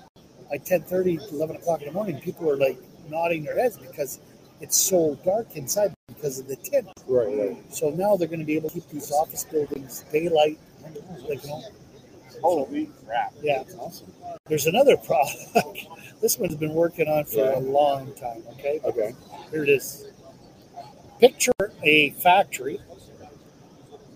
by 0.49 0.57
10 0.57 0.83
11 1.31 1.55
o'clock 1.55 1.81
in 1.81 1.87
the 1.87 1.93
morning, 1.93 2.19
people 2.21 2.49
are 2.51 2.57
like 2.57 2.77
nodding 3.09 3.43
their 3.43 3.57
heads 3.59 3.77
because 3.77 4.19
it's 4.61 4.77
so 4.77 5.15
dark 5.25 5.55
inside 5.55 5.93
because 6.07 6.39
of 6.39 6.47
the 6.47 6.55
tint. 6.57 6.87
Right, 7.07 7.27
right. 7.27 7.73
So 7.73 7.89
now 7.89 8.15
they're 8.15 8.27
going 8.27 8.39
to 8.39 8.45
be 8.45 8.55
able 8.57 8.69
to 8.69 8.75
keep 8.75 8.89
these 8.89 9.11
office 9.11 9.43
buildings 9.43 10.05
daylight. 10.11 10.59
Like, 11.27 11.43
you 11.43 11.49
know, 11.49 11.63
Holy 12.41 12.89
crap. 13.05 13.33
yeah. 13.41 13.59
That's 13.63 13.75
awesome. 13.75 14.13
There's 14.47 14.67
another 14.67 14.97
product. 15.07 15.47
This 16.21 16.37
one's 16.37 16.55
been 16.55 16.73
working 16.73 17.07
on 17.07 17.25
for 17.25 17.37
Yeah. 17.37 17.57
a 17.57 17.59
long 17.59 18.13
time. 18.13 18.43
Okay. 18.53 18.79
Okay. 18.83 19.15
Here 19.51 19.63
it 19.63 19.69
is. 19.69 20.07
Picture 21.19 21.53
a 21.83 22.11
factory 22.11 22.79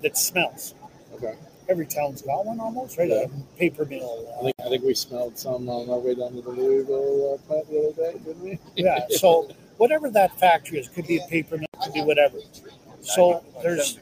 that 0.02 0.18
smells. 0.18 0.76
Okay. 1.16 1.36
Every 1.70 1.86
town's 1.86 2.22
got 2.22 2.46
one 2.46 2.60
almost, 2.60 2.98
right? 2.98 3.10
Yeah. 3.10 3.26
A 3.26 3.58
paper 3.58 3.86
mill. 3.86 4.28
I 4.36 4.40
uh, 4.40 4.44
think 4.44 4.56
I 4.66 4.70
think 4.70 4.84
we 4.84 4.94
smelled 4.94 5.38
some 5.38 5.70
on 5.70 5.90
our 5.90 6.00
way 6.00 6.16
down 6.16 6.34
to 6.34 6.42
the 6.42 6.50
Louisville 6.50 7.36
uh, 7.36 7.48
plant 7.48 7.70
the 7.70 7.80
other 7.80 8.12
day, 8.12 8.20
didn't 8.20 8.44
we? 8.44 8.60
yeah. 8.76 9.00
So 9.10 9.50
whatever 9.78 10.10
that 10.10 10.38
factory 10.40 10.80
is, 10.80 10.90
could 10.90 11.08
be 11.08 11.18
a 11.18 11.28
paper 11.28 11.58
mill, 11.58 11.68
could 11.84 11.94
be 11.94 12.02
whatever. 12.02 12.38
So 13.02 13.44
there's 13.64 14.00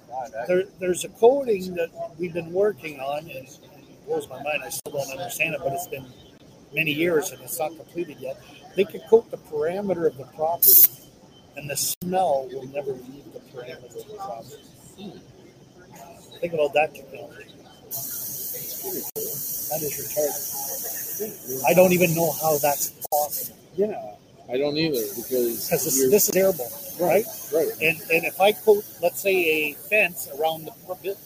there, 0.47 0.63
there's 0.79 1.05
a 1.05 1.09
coating 1.09 1.73
that 1.75 1.89
we've 2.17 2.33
been 2.33 2.51
working 2.51 2.99
on, 2.99 3.19
and 3.19 3.29
it 3.31 3.59
blows 4.05 4.27
my 4.27 4.41
mind. 4.43 4.63
I 4.63 4.69
still 4.69 4.93
don't 4.93 5.11
understand 5.11 5.55
it, 5.55 5.61
but 5.63 5.73
it's 5.73 5.87
been 5.87 6.05
many 6.73 6.91
years 6.91 7.31
and 7.31 7.41
it's 7.41 7.59
not 7.59 7.75
completed 7.75 8.17
yet. 8.19 8.41
They 8.75 8.85
could 8.85 9.03
coat 9.09 9.29
the 9.31 9.37
parameter 9.37 10.07
of 10.07 10.17
the 10.17 10.25
property, 10.25 10.83
and 11.57 11.69
the 11.69 11.77
smell 11.77 12.47
will 12.51 12.67
never 12.67 12.91
leave 12.93 13.33
the 13.33 13.39
parameter 13.53 13.85
of 13.85 14.07
the 14.07 14.15
property. 14.17 14.63
Think 16.41 16.53
about 16.53 16.73
that 16.73 16.95
technology. 16.95 17.45
That 19.69 19.81
is 19.83 19.93
retarded. 19.99 21.65
I 21.67 21.73
don't 21.73 21.93
even 21.93 22.15
know 22.15 22.31
how 22.41 22.57
that's 22.59 22.91
possible 23.11 23.57
Yeah. 23.75 24.15
I 24.51 24.57
don't 24.57 24.77
either 24.77 24.99
because 25.15 25.65
because 25.69 25.85
this, 25.85 26.09
this 26.11 26.29
is 26.29 26.35
airborne, 26.35 26.69
right? 26.99 27.25
right, 27.53 27.69
And 27.81 27.97
and 28.11 28.25
if 28.25 28.41
I 28.41 28.53
coat, 28.53 28.83
let's 29.01 29.21
say, 29.21 29.35
a 29.35 29.73
fence 29.75 30.29
around 30.39 30.65
the 30.65 30.73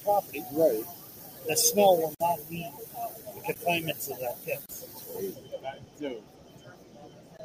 property, 0.03 0.43
right. 0.53 0.83
The 1.47 1.55
smell 1.57 1.97
will 1.97 2.13
not 2.19 2.39
leave 2.49 2.71
the 3.35 3.41
confinements 3.45 4.09
of 4.09 4.19
that 4.19 4.37
fence. 4.39 4.85
Dude, 5.99 6.21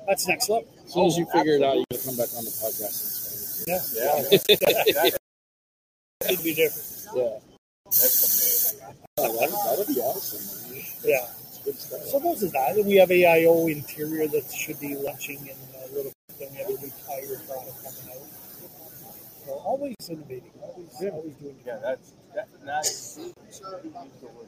That's 0.06 0.26
next 0.28 0.48
level. 0.48 0.68
As 0.84 0.92
soon 0.92 1.06
as 1.06 1.18
you 1.18 1.26
figure 1.26 1.54
it 1.56 1.62
out, 1.62 1.76
you 1.76 1.84
can 1.90 2.00
come 2.00 2.16
back 2.16 2.28
on 2.36 2.44
the 2.44 2.50
podcast 2.50 3.68
and 3.68 3.82
Yeah, 3.94 4.30
yeah. 5.02 5.10
It'd 6.30 6.44
be 6.44 6.54
different. 6.54 6.84
explain 6.86 7.40
that's 7.84 8.74
amazing. 8.74 8.80
Yeah. 8.80 8.92
Oh, 9.18 9.40
that, 9.40 9.76
that'd 9.78 9.94
be 9.94 10.00
awesome. 10.00 10.72
Man. 10.72 10.82
Yeah. 11.04 11.26
Good 11.64 11.76
stuff. 11.78 12.00
So 12.02 12.18
those 12.18 12.44
are 12.44 12.48
that. 12.48 12.76
And 12.76 12.86
we 12.86 12.96
have 12.96 13.08
AIO 13.08 13.70
interior 13.70 14.26
that 14.28 14.50
should 14.52 14.80
be 14.80 14.94
launching 14.96 15.38
in 15.40 15.56
a 15.82 15.94
little 15.94 16.12
bit. 16.28 16.38
Then 16.38 16.48
we 16.52 16.56
have 16.58 16.68
a 16.68 16.72
new 16.72 16.92
tire 17.06 17.38
product 17.46 17.76
coming 17.84 18.14
out. 18.14 18.28
So 19.46 19.52
always 19.64 19.94
innovating, 20.08 20.50
always, 20.62 21.12
always 21.12 21.34
doing. 21.34 21.56
Yeah, 21.66 21.78
that's 21.82 22.12
that, 22.34 22.48
that's 22.64 23.18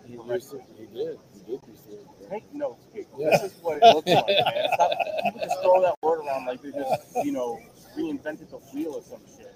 You, 0.07 0.25
used 0.29 0.51
to, 0.51 0.61
you 0.79 0.87
did. 0.87 1.19
You 1.35 1.43
did 1.47 1.61
used 1.69 1.85
to. 1.85 2.29
Take 2.29 2.55
notes. 2.55 2.85
This 2.95 3.43
is 3.43 3.53
what 3.63 3.79
it 3.79 3.83
looks 3.83 4.07
like, 4.09 4.27
man. 4.27 4.69
Stop, 4.75 4.91
people 5.25 5.41
just 5.41 5.63
throw 5.63 5.83
that 5.83 5.95
word 6.03 6.21
around 6.25 6.47
like 6.47 6.63
they 6.63 6.71
just, 6.71 7.25
you 7.25 7.33
know, 7.33 7.61
reinvented 7.97 8.51
the 8.51 8.59
wheel 8.73 8.95
or 8.95 9.03
some 9.03 9.21
shit. 9.37 9.55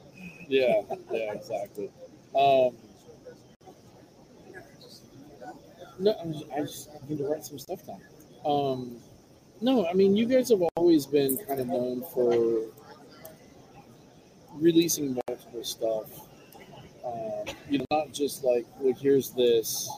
Yeah, 0.49 0.83
yeah, 1.13 1.33
exactly. 1.33 1.91
Um, 2.35 2.75
no, 5.99 6.13
I, 6.13 6.27
was, 6.27 6.45
I 6.57 6.61
just 6.61 7.09
need 7.09 7.19
to 7.19 7.29
write 7.29 7.45
some 7.45 7.59
stuff 7.59 7.87
down. 7.87 8.01
Um, 8.45 8.97
no, 9.61 9.87
I 9.87 9.93
mean, 9.93 10.17
you 10.17 10.27
guys 10.27 10.49
have 10.51 10.63
always 10.77 11.07
been 11.07 11.37
kind 11.47 11.61
of 11.61 11.69
known 11.69 12.05
for 12.13 12.65
releasing 14.55 15.17
multiple 15.29 15.65
stuff. 15.65 16.07
Um, 17.05 17.55
you 17.69 17.79
know, 17.79 17.85
not 17.91 18.13
just 18.13 18.45
like, 18.45 18.67
well, 18.79 18.95
here's 18.95 19.31
this, 19.31 19.91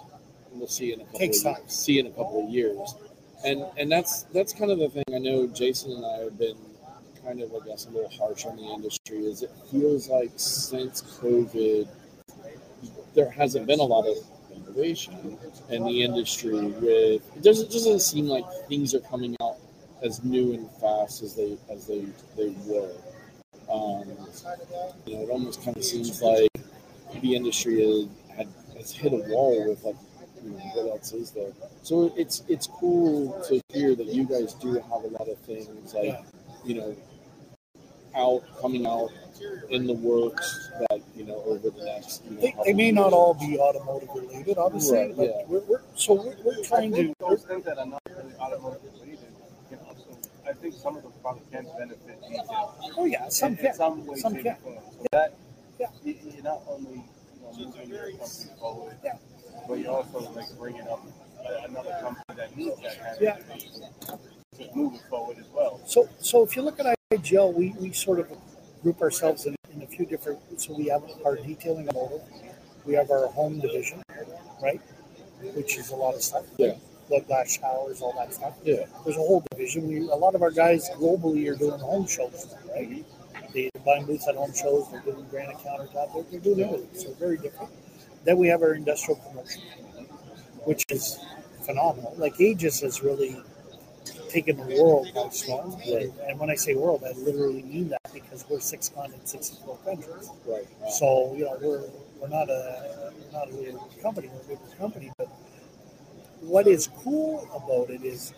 and 0.50 0.58
we'll 0.58 0.68
see 0.68 0.92
in 0.92 1.00
a 1.00 1.04
couple 1.04 1.20
Takes 1.20 1.38
of 1.38 1.44
time. 1.44 1.62
years, 1.62 1.72
see 1.72 1.98
in 1.98 2.06
a 2.06 2.10
couple 2.10 2.44
of 2.44 2.50
years, 2.50 2.94
and 3.44 3.64
and 3.78 3.90
that's 3.90 4.22
that's 4.34 4.52
kind 4.52 4.70
of 4.70 4.78
the 4.78 4.88
thing. 4.88 5.04
I 5.14 5.18
know 5.18 5.46
Jason 5.46 5.92
and 5.92 6.04
I 6.04 6.24
have 6.24 6.38
been 6.38 6.56
kind 7.24 7.40
of, 7.40 7.52
I 7.54 7.66
guess, 7.66 7.86
a 7.86 7.90
little 7.90 8.10
harsh 8.10 8.44
on 8.44 8.56
the 8.56 8.64
industry. 8.64 9.18
Is 9.18 9.42
it 9.42 9.50
feels 9.70 10.08
like 10.08 10.30
since 10.36 11.02
COVID, 11.20 11.88
there 13.14 13.30
hasn't 13.30 13.66
been 13.66 13.80
a 13.80 13.84
lot 13.84 14.06
of 14.06 14.16
innovation 14.54 15.38
in 15.70 15.84
the 15.84 16.02
industry. 16.02 16.54
With 16.60 17.22
it 17.36 17.42
doesn't 17.42 17.70
doesn't 17.70 18.00
seem 18.00 18.26
like 18.26 18.44
things 18.68 18.94
are 18.94 19.00
coming 19.00 19.36
out 19.40 19.56
as 20.02 20.22
new 20.24 20.52
and 20.54 20.70
fast 20.80 21.22
as 21.22 21.34
they 21.34 21.56
as 21.70 21.86
they 21.86 22.04
they 22.36 22.54
were. 22.66 22.90
Um, 23.70 24.04
you 25.06 25.16
know, 25.16 25.22
it 25.22 25.30
almost 25.30 25.64
kind 25.64 25.76
of 25.76 25.84
seems 25.84 26.22
like 26.22 26.50
the 27.20 27.34
industry 27.34 27.80
has, 27.84 28.08
had, 28.36 28.48
has 28.76 28.92
hit 28.92 29.12
a 29.12 29.16
wall 29.30 29.68
with 29.68 29.82
like, 29.84 29.96
you 30.44 30.50
know, 30.50 30.56
what 30.74 30.90
else 30.98 31.12
is 31.12 31.30
there? 31.32 31.52
So 31.82 32.12
it's 32.16 32.42
it's 32.48 32.66
cool 32.66 33.40
to 33.48 33.60
hear 33.72 33.94
that 33.94 34.06
you 34.06 34.24
guys 34.24 34.54
do 34.54 34.74
have 34.74 35.04
a 35.04 35.08
lot 35.18 35.28
of 35.28 35.38
things 35.40 35.94
like, 35.94 36.04
Yeah. 36.04 36.22
you 36.64 36.74
know, 36.74 36.96
out 38.14 38.42
coming 38.60 38.86
out 38.86 39.10
in 39.70 39.86
the 39.86 39.92
works 39.92 40.70
that 40.88 41.00
you 41.14 41.24
know 41.24 41.42
over 41.44 41.68
the 41.70 41.84
next. 41.84 42.22
You 42.24 42.30
know, 42.36 42.40
They, 42.40 42.46
they 42.46 42.52
couple 42.52 42.74
may 42.74 42.90
not 42.92 43.02
years. 43.04 43.12
all 43.14 43.34
be 43.34 43.58
automotive 43.58 44.08
related, 44.14 44.56
obviously, 44.58 44.98
Right, 44.98 45.16
but 45.16 45.22
yeah. 45.26 45.42
we're, 45.48 45.60
we're 45.68 45.80
so 45.94 46.14
we're, 46.14 46.36
we're 46.44 46.64
trying 46.64 46.92
to. 46.94 47.12
those 47.20 47.42
things 47.44 47.64
that 47.66 47.78
are 47.78 47.86
not 47.86 48.00
really 48.08 48.32
automotive 48.40 48.80
related 49.00 49.18
can 49.68 49.78
also, 49.86 50.16
I 50.48 50.52
think 50.54 50.74
some 50.74 50.96
of 50.96 51.02
them 51.02 51.12
probably 51.22 51.42
can 51.52 51.66
benefit 51.78 52.20
detail. 52.22 52.74
Oh 52.96 53.04
yeah, 53.04 53.28
some 53.28 53.52
in, 53.52 53.56
can. 53.58 53.66
in 53.66 53.74
some 53.74 54.06
way, 54.06 54.16
Some 54.16 54.34
can. 54.36 54.46
or 54.46 54.54
form. 54.56 54.78
So 54.92 55.06
that 55.12 55.34
Yeah. 55.78 55.86
you, 56.04 56.16
you're 56.34 56.42
not 56.42 56.62
only 56.68 56.94
you 56.94 57.42
know, 57.42 57.52
moving 57.66 57.88
your 57.88 58.10
company 58.12 58.50
forward, 58.58 58.96
Yeah. 59.04 59.16
but 59.68 59.74
you're 59.78 59.90
also 59.92 60.18
like 60.32 60.46
bringing 60.58 60.82
up 60.88 61.04
another 61.68 61.96
company 62.00 62.24
that 62.36 62.56
needs 62.56 62.80
that 62.82 62.98
kind 63.00 63.16
Yeah. 63.20 63.36
of 64.12 64.20
to 64.58 64.74
move 64.74 64.94
it 64.94 65.00
forward 65.10 65.36
as 65.38 65.46
well. 65.54 65.80
So, 65.86 66.08
so 66.18 66.42
if 66.42 66.56
you 66.56 66.62
look 66.62 66.80
at 66.80 66.96
IGL, 67.12 67.52
we, 67.54 67.74
we 67.78 67.92
sort 67.92 68.20
of 68.20 68.28
group 68.82 69.00
ourselves 69.02 69.44
in, 69.46 69.54
in 69.74 69.82
a 69.82 69.86
few 69.86 70.06
different. 70.06 70.38
So 70.60 70.74
we 70.74 70.86
have 70.86 71.02
our 71.24 71.36
detailing 71.36 71.86
motor, 71.92 72.20
we 72.84 72.94
have 72.94 73.10
our 73.10 73.26
home 73.28 73.60
division, 73.60 74.02
right, 74.62 74.80
which 75.54 75.76
is 75.76 75.90
a 75.90 75.96
lot 75.96 76.14
of 76.14 76.22
stuff. 76.22 76.44
Yeah. 76.56 76.72
Blood 77.08 77.26
glass 77.28 77.58
showers, 77.58 78.00
all 78.00 78.14
that 78.18 78.34
stuff. 78.34 78.54
Yeah. 78.64 78.86
There's 79.04 79.16
a 79.16 79.20
whole 79.20 79.44
division. 79.52 79.86
We, 79.86 79.98
a 80.08 80.14
lot 80.16 80.34
of 80.34 80.42
our 80.42 80.50
guys 80.50 80.90
globally 80.96 81.48
are 81.52 81.54
doing 81.56 81.78
home 81.78 82.06
shows, 82.08 82.52
right? 82.74 83.04
They're 83.56 83.70
buying 83.86 84.04
booths 84.04 84.28
at 84.28 84.34
home 84.36 84.52
shows. 84.52 84.90
They're 84.90 85.00
doing 85.00 85.26
granite 85.30 85.56
countertop. 85.56 86.12
They're, 86.12 86.24
they're 86.30 86.40
doing 86.40 86.60
everything. 86.60 86.88
So 86.94 87.14
very 87.14 87.38
different. 87.38 87.72
Then 88.24 88.36
we 88.36 88.48
have 88.48 88.60
our 88.60 88.74
industrial 88.74 89.18
promotion, 89.20 89.62
which 90.64 90.84
is 90.90 91.18
phenomenal. 91.64 92.14
Like 92.18 92.38
Aegis 92.38 92.80
has 92.82 93.02
really 93.02 93.34
taken 94.28 94.58
the 94.58 94.82
world 94.82 95.08
by 95.14 95.30
storm. 95.30 95.70
Right. 95.90 96.12
And 96.28 96.38
when 96.38 96.50
I 96.50 96.54
say 96.54 96.74
world, 96.74 97.02
I 97.06 97.12
literally 97.18 97.62
mean 97.62 97.88
that 97.88 98.12
because 98.12 98.44
we're 98.50 98.60
six 98.60 98.90
continents, 98.90 99.32
64 99.32 99.78
countries. 99.86 100.30
Right. 100.46 100.66
So 100.90 101.34
you 101.34 101.46
know 101.46 101.56
we're 101.62 101.84
we're 102.20 102.28
not 102.28 102.50
a 102.50 103.12
not 103.32 103.48
a 103.48 103.54
little 103.54 103.90
company, 104.02 104.28
we're 104.28 104.40
a 104.40 104.58
bigger 104.58 104.76
company. 104.76 105.12
But 105.16 105.28
what 106.40 106.66
is 106.66 106.90
cool 106.98 107.48
about 107.54 107.88
it 107.88 108.04
is 108.04 108.34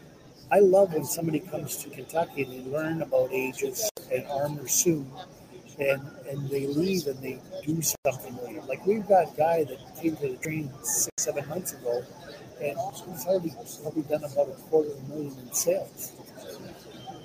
I 0.51 0.61
love 0.61 0.95
when 0.95 1.05
somebody 1.05 1.41
comes 1.41 1.77
to 1.79 1.91
Kentucky 1.91 2.43
and 2.43 2.53
they 2.53 2.71
learn 2.71 3.03
about 3.03 3.33
Aegis 3.33 3.91
and 4.13 4.27
Armor 4.29 4.67
Soon, 4.69 5.11
and 5.79 6.01
and 6.31 6.49
they 6.49 6.67
leave 6.67 7.07
and 7.07 7.21
they 7.23 7.41
do 7.65 7.81
something 7.83 8.37
with 8.37 8.57
it. 8.57 8.65
Like 8.67 8.87
we've 8.87 9.07
got 9.07 9.33
a 9.35 9.37
guy 9.37 9.65
that 9.65 9.79
came 10.01 10.17
to 10.17 10.29
the 10.29 10.37
train 10.37 10.71
six, 10.83 11.13
seven 11.19 11.49
months 11.49 11.75
ago, 11.75 12.03
and 12.63 12.77
he's 13.11 13.27
already 13.27 13.53
probably 13.83 14.03
done 14.03 14.25
about 14.25 14.49
a 14.49 14.57
quarter 14.69 14.91
of 14.91 14.99
a 14.99 15.09
million 15.09 15.37
in 15.39 15.53
sales. 15.53 16.13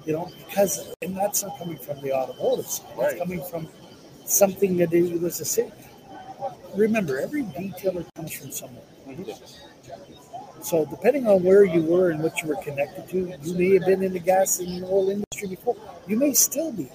You 0.06 0.13
know, 0.13 0.30
because 0.50 0.94
and 1.01 1.15
that's 1.15 1.44
not 1.44 1.58
coming 1.58 1.77
from 1.77 2.01
the 2.01 2.12
automotive 2.13 2.68
side. 2.68 2.86
It's 2.89 2.98
Right. 3.00 3.18
coming 3.20 3.42
from 3.50 3.68
something 4.25 4.77
that 4.77 4.92
was 5.22 5.39
a 5.39 5.46
city. 5.46 5.72
Remember, 6.75 7.20
every 7.20 7.44
detailer 7.44 8.06
comes 8.15 8.34
from 8.34 8.51
somewhere. 8.51 8.84
Mm-hmm. 9.08 9.62
So 10.63 10.86
depending 10.86 11.27
on 11.27 11.43
where 11.43 11.65
you 11.65 11.82
were 11.84 12.12
and 12.12 12.24
what 12.24 12.41
you 12.41 12.48
were 12.48 12.55
connected 12.55 13.10
to, 13.10 13.36
you 13.43 13.53
may 13.53 13.74
have 13.74 13.86
been 13.86 14.01
in 14.01 14.13
the 14.13 14.20
gas 14.20 14.60
and 14.60 14.84
oil 14.86 15.10
industry 15.10 15.50
before. 15.50 15.75
You 16.08 16.15
may 16.15 16.34
still 16.34 16.72
be. 16.72 16.89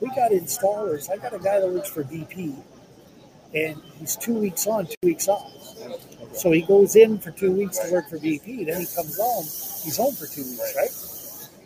We 0.00 0.08
got 0.08 0.30
installers. 0.30 1.10
I 1.10 1.18
got 1.18 1.34
a 1.34 1.38
guy 1.38 1.60
that 1.60 1.68
works 1.68 1.90
for 1.90 2.02
BP, 2.02 2.56
and 3.54 3.80
he's 3.98 4.16
two 4.16 4.32
weeks 4.32 4.66
on, 4.66 4.86
two 4.86 4.94
weeks 5.02 5.28
off. 5.28 5.52
So 6.32 6.50
he 6.52 6.62
goes 6.62 6.96
in 6.96 7.18
for 7.18 7.30
two 7.30 7.52
weeks 7.52 7.78
to 7.80 7.92
work 7.92 8.08
for 8.08 8.16
BP. 8.16 8.64
Then 8.64 8.80
he 8.80 8.86
comes 8.86 9.18
home. 9.18 9.44
He's 9.84 9.98
home 9.98 10.14
for 10.14 10.26
two 10.26 10.42
weeks, 10.42 10.74
right? 10.74 10.90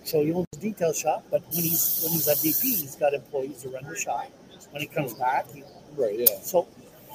So 0.04 0.25
he 0.25 0.32
owns 0.32 0.49
a 0.56 0.58
detail 0.58 0.92
shop, 0.92 1.25
but 1.30 1.42
when 1.52 1.62
he's 1.62 2.00
when 2.02 2.12
he's 2.14 2.26
at 2.26 2.38
BP, 2.38 2.62
he's 2.62 2.96
got 2.96 3.14
employees 3.14 3.62
to 3.62 3.68
run 3.68 3.84
the 3.84 3.94
shop. 3.94 4.26
When 4.73 4.82
he 4.82 4.88
comes 4.88 5.14
back, 5.14 5.49
he, 5.52 5.62
Right. 5.96 6.18
Yeah. 6.18 6.40
so 6.42 6.66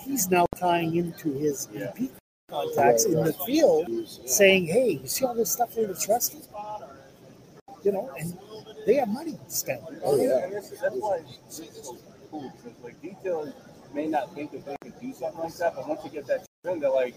he's 0.05 0.31
now 0.31 0.45
tying 0.55 0.95
into 0.95 1.33
his 1.33 1.67
BP 1.67 2.09
contacts 2.49 3.05
in 3.05 3.13
the 3.13 3.33
field 3.45 3.87
saying, 4.25 4.67
"Hey, 4.67 4.99
you 5.01 5.07
see 5.07 5.25
all 5.25 5.33
this 5.35 5.51
stuff 5.51 5.73
here 5.73 5.87
that's 5.87 6.07
rusty? 6.07 6.39
You 7.83 7.93
know, 7.93 8.11
and 8.19 8.37
they 8.85 8.95
have 8.95 9.07
money 9.07 9.33
to 9.33 9.51
spend. 9.51 9.81
Oh 10.03 10.21
yeah. 10.21 10.43
And 10.45 10.53
that's, 10.53 10.69
that's 10.69 10.95
why 10.95 11.19
it's 11.47 11.59
it's 11.59 11.91
cool. 12.31 12.51
Because 12.57 12.77
like 12.83 13.01
detailers 13.01 13.53
may 13.93 14.07
not 14.07 14.33
think 14.35 14.51
that 14.51 14.65
they 14.65 14.75
could 14.81 14.99
do 14.99 15.13
something 15.13 15.39
like 15.41 15.55
that, 15.55 15.75
but 15.75 15.87
once 15.87 16.01
you 16.03 16.09
get 16.09 16.27
that 16.27 16.45
in, 16.65 16.79
they're 16.79 16.89
like, 16.89 17.15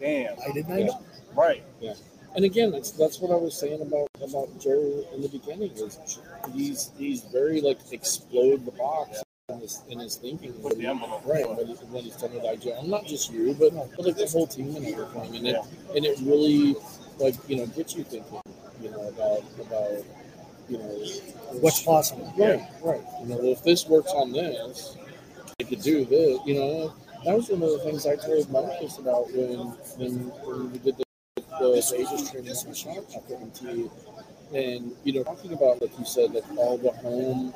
damn, 0.00 0.36
I 0.46 0.52
didn't 0.52 0.78
Yeah. 0.78 0.86
know. 0.86 1.00
right. 1.34 1.62
Yeah. 1.80 1.94
And 2.34 2.44
again, 2.44 2.70
that's 2.70 2.90
that's 2.90 3.18
what 3.20 3.30
I 3.30 3.36
was 3.36 3.58
saying 3.58 3.80
about 3.80 4.08
about 4.22 4.48
Joe 4.60 5.04
in 5.14 5.22
the 5.22 5.28
beginning. 5.28 5.70
Is 5.72 6.20
he's 6.54 6.90
he's 6.98 7.22
very 7.24 7.62
like 7.62 7.78
explode 7.92 8.66
the 8.66 8.72
box 8.72 9.22
in 9.48 9.60
his, 9.60 9.82
in 9.88 10.00
his 10.00 10.16
thinking. 10.16 10.52
Put 10.54 10.76
the 10.76 10.86
envelope. 10.86 11.22
Right, 11.24 11.48
when, 11.48 11.68
he, 11.68 11.74
when 11.74 12.02
he's 12.02 12.16
done 12.16 12.32
with 12.32 12.42
IGL, 12.42 12.88
not 12.88 13.06
just 13.06 13.32
you, 13.32 13.54
but, 13.54 13.72
but 13.94 14.04
like 14.04 14.16
the 14.16 14.26
whole 14.26 14.48
team 14.48 14.74
and 14.74 14.84
everything, 14.84 15.36
and 15.36 15.46
it 15.46 15.56
and 15.94 16.04
it 16.04 16.18
really 16.22 16.74
like 17.20 17.36
you 17.48 17.58
know 17.58 17.66
gets 17.66 17.94
you 17.94 18.02
thinking, 18.02 18.40
you 18.82 18.90
know 18.90 19.06
about 19.06 19.44
about 19.60 20.04
you 20.68 20.78
know 20.78 20.98
What's 21.60 21.80
possible? 21.80 22.32
right, 22.36 22.60
right. 22.82 23.04
You 23.20 23.26
know, 23.28 23.44
if 23.44 23.62
this 23.62 23.86
works 23.86 24.10
on 24.10 24.32
this, 24.32 24.96
I 25.60 25.62
could 25.62 25.80
do 25.80 26.04
this. 26.04 26.40
You 26.44 26.54
know, 26.54 26.94
that 27.24 27.36
was 27.36 27.48
one 27.48 27.62
of 27.62 27.70
the 27.70 27.78
things 27.78 28.04
I 28.04 28.16
told 28.16 28.50
Marcus 28.50 28.98
about 28.98 29.32
when 29.32 29.58
when, 29.96 30.12
when 30.42 30.72
we 30.72 30.78
did 30.78 30.96
the, 30.96 31.04
the 31.36 31.94
Aegis 32.00 32.30
training 32.32 32.50
in 32.50 32.68
the 32.68 32.74
shop 32.74 33.04
after 33.14 33.36
MT, 33.36 33.90
and 34.52 34.90
you 35.04 35.12
know, 35.12 35.22
talking 35.22 35.52
about 35.52 35.80
like 35.80 35.96
you 36.00 36.04
said, 36.04 36.32
like 36.32 36.44
all 36.56 36.78
the 36.78 36.90
home. 36.90 37.54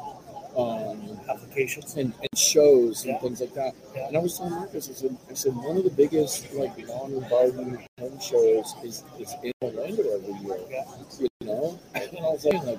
Um, 0.57 1.21
Applications. 1.29 1.95
and, 1.97 2.13
and 2.21 2.39
shows 2.39 3.05
and 3.05 3.13
Yeah. 3.15 3.19
things 3.21 3.41
like 3.41 3.55
that. 3.55 3.75
Yeah. 3.95 4.09
And 4.09 4.17
I 4.17 4.21
was 4.21 4.37
telling 4.37 4.55
Marcus, 4.55 4.89
I 4.91 4.93
said, 4.93 5.17
I 5.31 5.35
said 5.35 5.55
one 5.55 5.77
of 5.77 5.85
the 5.85 5.91
biggest 5.91 6.53
like 6.55 6.77
lawn 6.89 7.13
and 7.13 7.29
garden 7.31 7.79
home 7.99 8.19
shows 8.21 8.75
is 8.83 9.05
is 9.19 9.35
in 9.43 9.53
Orlando 9.63 10.03
every 10.17 10.35
year. 10.45 10.59
Yeah. 10.69 10.85
You 11.21 11.29
know, 11.47 11.79
and 11.95 12.19
I 12.19 12.23
was 12.23 12.45
like, 12.45 12.63
like 12.65 12.79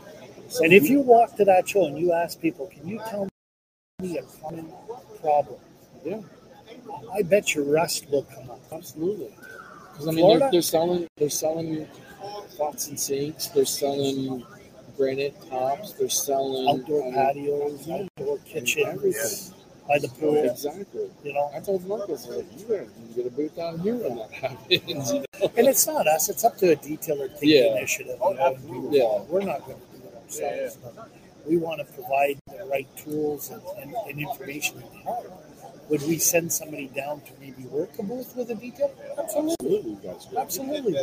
so 0.49 0.63
And 0.65 0.73
if 0.73 0.89
you 0.89 0.99
walk 0.99 1.35
to 1.37 1.45
that 1.45 1.67
show 1.69 1.85
and 1.87 1.97
you 1.97 2.11
ask 2.13 2.39
people, 2.41 2.67
can 2.67 2.87
you 2.87 2.99
tell 3.09 3.27
me 4.01 4.17
a 4.17 4.23
common 4.41 4.71
problem? 5.21 5.59
yeah, 6.03 6.19
I 7.13 7.21
bet 7.21 7.55
your 7.55 7.63
rust 7.65 8.09
will 8.09 8.23
come 8.23 8.49
up. 8.51 8.59
absolutely, 8.71 9.29
because 9.91 10.07
I 10.07 10.11
mean 10.11 10.39
they're, 10.39 10.51
they're 10.51 10.61
selling 10.61 11.07
they're 11.17 11.29
selling 11.29 11.87
pots 12.57 12.87
and 12.89 12.99
sinks, 12.99 13.47
they're 13.47 13.65
selling 13.65 14.43
granite 14.97 15.35
tops, 15.49 15.93
they're 15.93 16.09
selling 16.09 16.67
Outdoor 16.69 17.01
I 17.03 17.05
mean, 17.33 17.45
patios, 17.45 17.89
outdoor 17.89 18.37
kitchens, 18.39 18.87
everything. 18.87 19.55
by 19.87 19.99
the 19.99 20.07
pool. 20.09 20.35
Exactly. 20.43 21.09
You 21.23 21.33
know, 21.33 21.49
I 21.55 21.59
told 21.59 21.85
Marcus, 21.87 22.25
I 22.25 22.29
was 22.29 22.37
like, 22.37 22.59
you 22.59 22.65
guys 22.77 22.87
need 22.97 23.09
to 23.09 23.23
get 23.23 23.27
a 23.27 23.35
booth 23.35 23.55
down 23.55 23.79
here 23.79 23.95
when 23.95 24.15
that 24.17 24.31
happens. 24.43 25.11
You 25.11 25.19
know? 25.19 25.51
and 25.57 25.67
it's 25.67 25.85
not 25.87 26.07
us; 26.07 26.29
it's 26.29 26.43
up 26.43 26.57
to 26.57 26.71
a 26.71 26.75
detailer 26.75 27.27
to 27.27 27.39
take 27.39 27.39
Yeah. 27.49 27.75
initiative. 27.77 28.17
Oh, 28.21 28.31
you 28.31 28.37
know, 28.37 28.45
and 28.47 28.55
absolutely. 28.57 28.89
do 28.91 28.95
it. 28.95 28.99
Yeah. 29.03 29.21
we're 29.29 29.43
not 29.43 29.65
going 29.65 29.77
to 29.79 29.97
do 29.97 30.07
it 30.07 30.15
ourselves. 30.23 30.77
but 30.83 31.09
We 31.47 31.57
want 31.57 31.79
to 31.85 31.93
provide 31.93 32.37
the 32.47 32.65
right 32.65 32.87
tools 32.97 33.49
and, 33.49 33.61
and, 33.81 33.95
and 34.09 34.19
information 34.19 34.79
to 34.81 34.87
help. 35.03 35.43
Would 35.91 36.01
we 36.03 36.17
send 36.19 36.51
somebody 36.53 36.87
down 36.87 37.19
to 37.21 37.31
maybe 37.41 37.63
work 37.63 37.89
a 37.99 38.03
booth 38.03 38.33
with 38.37 38.49
a 38.49 38.55
detailer? 38.55 38.91
Absolutely, 39.19 39.57
Absolutely, 39.67 39.91
you 39.91 39.99
guys. 40.01 40.27
would. 40.29 40.37
absolutely. 40.39 40.93
we 40.93 40.99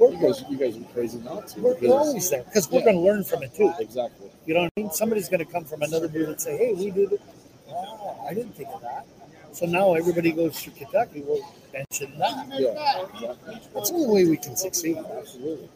would. 0.00 0.12
You 0.14 0.18
guys, 0.28 0.44
you 0.48 0.56
guys 0.56 0.76
are 0.78 0.92
crazy 0.94 1.18
not 1.18 1.48
to. 1.48 1.60
we're, 1.60 1.74
because- 1.74 1.88
we're 1.90 1.98
always 1.98 2.30
there 2.30 2.42
because 2.44 2.70
we're 2.70 2.78
Yeah. 2.78 2.84
going 2.86 2.96
to 2.96 3.02
learn 3.02 3.22
from 3.24 3.42
it 3.42 3.54
too. 3.54 3.70
Exactly. 3.78 4.30
You 4.46 4.54
know 4.54 4.60
what 4.62 4.72
I 4.78 4.80
mean? 4.80 4.90
Somebody's 4.92 5.28
going 5.28 5.44
to 5.44 5.52
come 5.52 5.64
from 5.66 5.82
another 5.82 6.08
booth 6.08 6.26
and 6.28 6.40
say, 6.40 6.56
"Hey, 6.56 6.72
we 6.72 6.90
did 6.90 7.12
it." 7.12 7.20
Wow, 7.68 8.24
I 8.28 8.32
didn't 8.32 8.56
think 8.56 8.70
of 8.72 8.80
that. 8.80 9.04
So 9.52 9.66
now 9.66 9.92
everybody 9.92 10.32
goes 10.32 10.62
to 10.62 10.70
Kentucky. 10.70 11.20
We'll 11.26 11.44
mention 11.74 12.18
that. 12.18 12.48
Yeah. 12.58 12.68
Exactly. 12.70 13.60
That's 13.74 13.90
the 13.90 13.96
only 13.96 14.14
way 14.24 14.30
we 14.30 14.36
can 14.38 14.56
succeed. 14.56 14.96
Absolutely. 14.96 15.68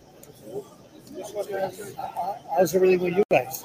How's 2.57 2.75
everything 2.75 3.01
with 3.01 3.17
you 3.19 3.25
guys? 3.31 3.63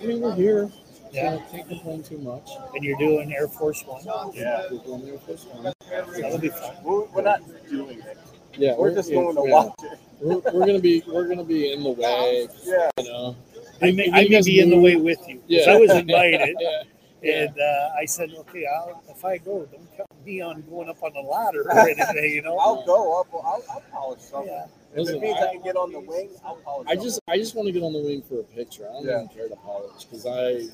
I 0.00 0.06
mean, 0.06 0.20
we're 0.22 0.34
here. 0.34 0.70
Yeah. 1.12 1.36
So 1.36 1.42
can't 1.50 1.68
complain 1.68 2.02
too 2.02 2.18
much. 2.18 2.48
And 2.74 2.82
you're 2.82 2.98
doing 2.98 3.32
Air 3.34 3.48
Force 3.48 3.82
One. 3.84 4.02
Yeah. 4.34 4.62
We're 4.70 4.78
going 4.78 5.04
there 5.04 5.18
first 5.18 5.48
one. 5.48 5.72
That'll 6.20 6.38
be 6.38 6.48
fun. 6.48 6.74
We're, 6.82 7.04
we're 7.06 7.22
not 7.22 7.42
doing 7.68 8.00
it. 8.00 8.18
Yeah, 8.56 8.74
We're 8.76 8.94
just 8.94 9.08
yeah, 9.10 9.16
going 9.16 9.36
to 9.36 9.42
yeah. 9.46 9.52
watch 9.52 9.74
it. 9.82 9.98
We're, 10.20 10.38
we're 10.52 10.66
gonna 10.66 10.78
be 10.78 11.02
we're 11.06 11.26
gonna 11.26 11.42
be 11.44 11.72
in 11.72 11.82
the 11.82 11.90
way. 11.90 12.48
Yeah. 12.64 12.90
You 12.98 13.04
know. 13.04 13.36
I 13.80 13.90
may, 13.90 14.04
If 14.04 14.14
I 14.14 14.20
may 14.22 14.28
guys 14.28 14.46
be 14.46 14.60
in 14.60 14.70
the 14.70 14.78
way 14.78 14.96
with 14.96 15.18
you. 15.26 15.42
Yeah. 15.48 15.70
I 15.70 15.76
was 15.76 15.90
invited, 15.94 16.54
yeah. 16.60 17.46
and 17.46 17.58
uh, 17.58 17.88
I 17.98 18.04
said, 18.04 18.30
"Okay, 18.38 18.64
I'll, 18.66 19.02
if 19.08 19.24
I 19.24 19.38
go, 19.38 19.66
don't 19.72 19.96
count 19.96 20.08
me 20.24 20.40
on 20.42 20.62
going 20.70 20.88
up 20.88 21.02
on 21.02 21.12
the 21.14 21.20
ladder 21.20 21.62
or 21.62 21.78
anything." 21.88 22.30
You 22.30 22.42
know? 22.42 22.56
I'll 22.58 22.84
go 22.86 23.20
up. 23.20 23.26
I'll, 23.34 23.64
I'll 23.70 23.82
polish 23.90 24.20
something. 24.20 24.52
Yeah. 24.52 24.66
If 24.92 24.98
Listen, 24.98 25.16
it 25.16 25.22
means 25.22 25.38
I, 25.40 25.48
I- 25.48 25.52
can 25.54 25.62
get 25.62 25.76
on 25.76 25.90
the 25.90 26.00
wing, 26.00 26.30
I'll 26.44 26.56
polish 26.56 26.86
I 26.88 26.94
just 26.94 27.18
I 27.26 27.36
just 27.38 27.54
want 27.56 27.66
to 27.66 27.72
get 27.72 27.82
on 27.82 27.92
the 27.94 27.98
wing 28.02 28.22
for 28.22 28.40
a 28.40 28.44
picture. 28.44 28.88
I 28.88 28.92
don't 28.92 29.06
Yeah. 29.06 29.16
even 29.24 29.28
care 29.28 29.48
to 29.48 29.56
polish 29.56 30.04
because 30.04 30.26
I 30.26 30.68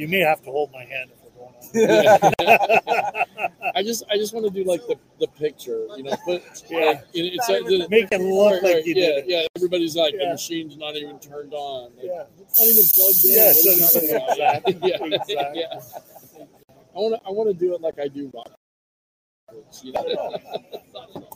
You 0.00 0.08
may 0.08 0.20
have 0.20 0.40
to 0.44 0.50
hold 0.50 0.72
my 0.72 0.82
hand 0.82 1.10
if 1.12 1.18
we're 1.22 1.74
going 1.74 2.06
on. 2.08 2.32
I 3.76 3.82
just 3.82 4.02
I 4.10 4.16
just 4.16 4.32
want 4.32 4.46
to 4.46 4.50
do 4.50 4.64
like 4.66 4.80
the, 4.86 4.96
the 5.18 5.26
picture, 5.28 5.86
you 5.94 6.04
know. 6.04 6.16
But 6.26 6.42
Yeah. 6.70 6.78
like, 6.86 7.04
it, 7.12 7.20
it's 7.34 7.46
Not 7.50 7.60
like 7.60 7.68
the, 7.68 7.86
Make 7.90 8.08
it 8.10 8.18
look 8.22 8.52
right, 8.54 8.62
like 8.62 8.74
right, 8.76 8.86
you 8.86 8.94
yeah, 8.96 9.06
did 9.16 9.24
yeah. 9.26 9.42
Everybody's 9.56 9.94
like 9.96 10.14
the 10.14 10.26
machine's 10.26 10.78
not 10.78 10.96
even 10.96 11.18
turned 11.18 11.52
on. 11.52 11.92
Like, 11.96 12.06
Yeah. 12.06 12.24
It's 12.40 12.58
not 12.58 12.68
even 12.68 12.84
plugged 12.96 13.24
in. 13.26 13.32
Yeah, 13.36 13.52
What 13.52 13.66
are 13.66 13.76
you 13.76 13.82
so- 13.84 14.00
exactly, 14.00 14.78
yeah, 14.88 15.04
exactly. 15.18 15.60
yeah. 15.60 16.46
I 16.96 16.98
want 16.98 17.14
to 17.14 17.28
I 17.28 17.30
want 17.30 17.48
to 17.50 17.54
do 17.54 17.74
it 17.74 17.82
like 17.82 17.98
I 18.00 18.08
do 18.08 18.30
rock. 18.32 18.50
You 19.82 19.92
know? 19.92 20.04
Oh. 20.18 21.28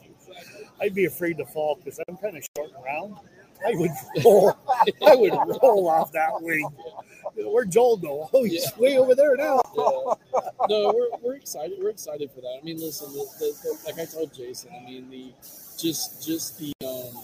I'd 0.81 0.94
be 0.94 1.05
afraid 1.05 1.37
to 1.37 1.44
fall 1.44 1.77
because 1.77 2.00
I'm 2.09 2.16
kind 2.16 2.38
of 2.38 2.44
short 2.57 2.70
and 2.74 2.83
round. 2.83 3.16
I 3.66 3.72
would 3.74 3.90
roll. 4.24 4.57
I 5.07 5.14
would 5.16 5.33
roll 5.62 5.87
off 5.88 6.12
that 6.12 6.31
wing. 6.40 6.66
Where'd 7.37 7.70
Joel 7.70 7.97
go? 7.97 8.31
Oh, 8.33 8.44
he's 8.44 8.64
Yeah. 8.64 8.79
way 8.79 8.99
over 8.99 9.14
there 9.14 9.37
now. 9.37 9.61
Yeah. 9.77 10.14
No, 10.68 10.92
we're, 10.94 11.09
we're 11.23 11.35
excited. 11.37 11.79
We're 11.81 11.90
excited 11.90 12.31
for 12.31 12.40
that. 12.40 12.59
I 12.61 12.64
mean, 12.64 12.79
listen, 12.79 13.12
the, 13.12 13.25
the, 13.38 13.53
the, 13.62 13.79
like 13.87 13.99
I 13.99 14.11
told 14.11 14.33
Jason, 14.35 14.70
I 14.75 14.85
mean 14.85 15.11
the 15.11 15.33
just 15.79 16.27
just 16.27 16.59
the 16.59 16.73
um 16.87 17.23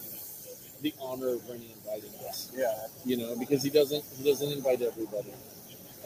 the 0.83 0.93
honor 1.01 1.29
of 1.35 1.49
Renny 1.49 1.73
inviting 1.77 2.11
us. 2.29 2.51
Yeah. 2.55 2.73
you 3.05 3.17
know, 3.17 3.37
because 3.39 3.63
he 3.63 3.71
doesn't 3.71 4.05
he 4.19 4.29
doesn't 4.29 4.51
invite 4.53 4.83
everybody, 4.83 5.33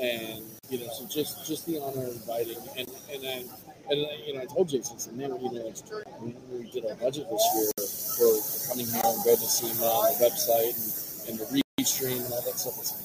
and 0.00 0.44
you 0.68 0.78
know, 0.80 0.88
so 0.92 1.06
just 1.06 1.46
just 1.46 1.66
the 1.66 1.80
honor 1.80 2.02
of 2.06 2.14
inviting, 2.14 2.58
and 2.76 2.88
and 3.12 3.22
then 3.22 3.44
and 3.90 4.00
then, 4.00 4.18
you 4.26 4.34
know, 4.34 4.40
I 4.40 4.46
told 4.46 4.68
Jason, 4.68 4.96
I 4.96 4.98
said, 4.98 5.14
man, 5.16 5.30
you 5.40 5.52
know, 5.52 5.68
it's, 5.68 5.82
when 6.18 6.34
we 6.50 6.70
did 6.70 6.86
our 6.86 6.94
budget 6.96 7.28
this 7.30 7.44
year 7.54 7.68
for 8.16 8.68
coming 8.72 8.86
here 8.86 9.00
and 9.04 9.24
going 9.24 9.36
to 9.36 9.44
SEMA 9.44 9.84
on 9.84 10.12
the 10.18 10.24
website 10.24 10.72
and, 11.28 11.28
and 11.28 11.38
the 11.38 11.46
read 11.52 11.86
stream 11.86 12.16
and 12.22 12.32
all 12.32 12.40
that 12.42 12.56
stuff, 12.58 12.80
I 12.80 12.82
said, 12.82 12.96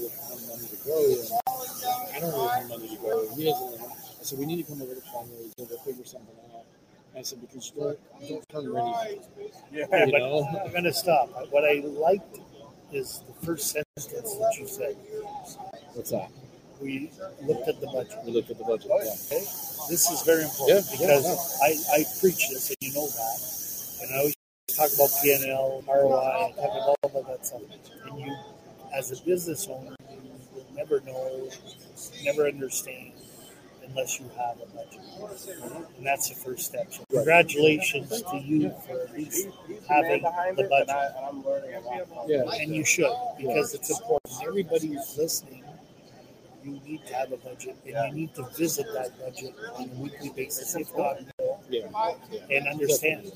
we 0.00 0.08
don't 0.08 0.73
have 0.84 0.94
money 0.94 1.16
to 1.16 1.28
go, 1.28 2.04
and 2.06 2.14
I 2.14 2.20
don't 2.20 2.32
really 2.32 2.48
have 2.48 2.68
money 2.68 2.88
to 2.88 2.96
go. 3.02 3.34
He 3.36 3.44
doesn't. 3.44 3.80
have- 3.80 3.90
I 3.90 4.26
said, 4.26 4.38
we 4.38 4.46
need 4.46 4.64
to 4.64 4.72
come 4.72 4.80
over 4.80 4.94
to 4.94 5.00
fundraise, 5.02 5.52
we'll 5.58 5.78
figure 5.80 6.04
something 6.04 6.34
out. 6.54 6.64
And 7.12 7.18
I 7.18 7.22
said, 7.22 7.40
because 7.42 7.70
you 7.76 7.82
don't, 7.82 7.98
you 8.22 8.28
don't 8.36 8.48
turn 8.48 8.72
Renny, 8.72 9.20
Yeah. 9.70 9.84
Yeah, 9.90 10.06
you 10.06 10.12
but 10.12 10.18
know. 10.18 10.48
I'm 10.64 10.70
going 10.70 10.84
to 10.84 10.92
stop. 10.94 11.28
What 11.50 11.64
I 11.64 11.82
liked 11.84 12.38
is 12.90 13.22
the 13.28 13.46
first 13.46 13.68
sentence 13.70 14.06
that 14.06 14.56
you 14.58 14.66
said. 14.66 14.96
What's 15.92 16.10
that? 16.10 16.30
We 16.80 17.10
looked 17.42 17.68
at 17.68 17.80
the 17.82 17.86
budget. 17.88 18.18
We 18.24 18.32
looked 18.32 18.50
at 18.50 18.56
the 18.58 18.64
budget. 18.64 18.86
Yeah. 18.88 18.96
Okay, 18.96 19.44
this 19.90 20.10
is 20.10 20.22
very 20.22 20.42
important 20.44 20.86
Yeah, 20.86 20.96
because 20.96 21.24
yeah, 21.24 21.66
I, 21.94 22.00
I 22.00 22.04
preach 22.20 22.48
this 22.48 22.70
and 22.70 22.76
you 22.80 22.94
know 22.94 23.06
that, 23.06 24.02
and 24.02 24.14
I 24.14 24.18
always 24.20 24.34
talk 24.74 24.90
about 24.94 25.10
P&L, 25.22 25.84
ROI, 25.86 26.52
talk 26.56 26.56
about 26.56 26.96
all 27.02 27.20
of 27.20 27.26
that 27.28 27.46
stuff. 27.46 27.60
And 28.10 28.18
you, 28.20 28.34
as 28.96 29.12
a 29.12 29.22
business 29.24 29.68
owner, 29.68 29.94
never 30.74 31.00
know, 31.00 31.48
never 32.24 32.46
understand 32.46 33.12
unless 33.86 34.18
you 34.18 34.26
have 34.36 34.56
a 34.60 34.66
budget. 34.74 35.00
And 35.96 36.06
that's 36.06 36.28
the 36.28 36.34
first 36.34 36.66
step. 36.66 36.92
So 36.92 37.04
congratulations 37.10 38.22
to 38.22 38.38
you 38.38 38.70
for 38.86 39.00
at 39.02 39.12
least 39.12 39.48
He's 39.66 39.80
the 39.80 39.92
man 39.92 40.04
having 40.04 40.22
behind 40.22 40.56
the 40.56 40.64
budget. 40.64 40.90
I, 40.90 41.28
I'm 41.28 41.44
learning 41.44 41.74
a 41.74 41.80
lot 41.80 42.08
from 42.08 42.28
Yeah. 42.30 42.42
And 42.60 42.74
you 42.74 42.84
should, 42.84 43.12
because 43.38 43.74
it's 43.74 43.90
important. 43.90 44.34
Everybody 44.46 44.88
who's 44.88 45.16
listening, 45.18 45.64
you 46.64 46.80
need 46.86 47.06
to 47.06 47.14
have 47.14 47.30
a 47.32 47.36
budget 47.36 47.76
and 47.86 47.94
you 48.08 48.20
need 48.22 48.34
to 48.34 48.44
visit 48.56 48.86
that 48.94 49.18
budget 49.20 49.54
on 49.76 49.84
a 49.90 50.00
weekly 50.00 50.30
basis, 50.30 50.74
if 50.74 50.88
not 50.96 51.18
more, 51.38 51.60
Yeah. 51.68 51.86
and 52.50 52.66
understand. 52.68 53.32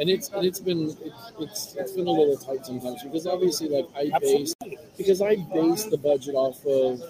And 0.00 0.08
it's 0.08 0.30
and 0.30 0.46
it's 0.46 0.60
been 0.60 0.88
it's, 0.88 1.32
it's 1.38 1.76
it's 1.76 1.92
been 1.92 2.06
a 2.06 2.10
little 2.10 2.36
tight 2.36 2.64
sometimes 2.64 3.02
because 3.02 3.26
obviously 3.26 3.68
like 3.68 3.86
I 3.94 4.18
base 4.18 4.54
because 4.96 5.20
I 5.20 5.36
base 5.36 5.84
the 5.84 5.98
budget 5.98 6.34
off 6.34 6.64
of 6.64 7.02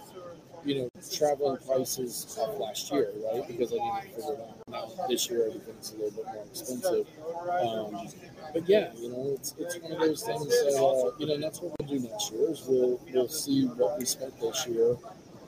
you 0.64 0.74
know 0.74 0.90
traveling 1.12 1.58
prices 1.58 2.36
off 2.40 2.58
last 2.58 2.90
year, 2.92 3.10
right? 3.32 3.46
Because 3.46 3.72
I 3.72 3.76
didn't 3.76 4.14
figure 4.14 4.32
it 4.34 4.40
out. 4.40 4.68
Now 4.68 5.06
this 5.08 5.30
year 5.30 5.46
everything's 5.46 5.92
a 5.92 5.96
little 5.96 6.10
bit 6.10 6.26
more 6.26 6.44
expensive. 6.50 7.06
Um, 7.62 8.08
but 8.52 8.68
yeah, 8.68 8.92
you 8.96 9.10
know, 9.10 9.34
it's 9.38 9.54
it's 9.58 9.78
one 9.78 9.92
of 9.92 9.98
those 10.00 10.22
things 10.24 10.48
that 10.48 10.74
uh, 10.74 11.16
you 11.18 11.26
know 11.26 11.38
that's 11.38 11.60
what 11.60 11.72
we'll 11.78 11.88
do 11.88 12.08
next 12.08 12.32
year 12.32 12.50
is 12.50 12.64
we'll 12.66 13.00
we'll 13.12 13.28
see 13.28 13.66
what 13.66 13.98
we 13.98 14.04
spent 14.04 14.38
this 14.40 14.66
year. 14.66 14.96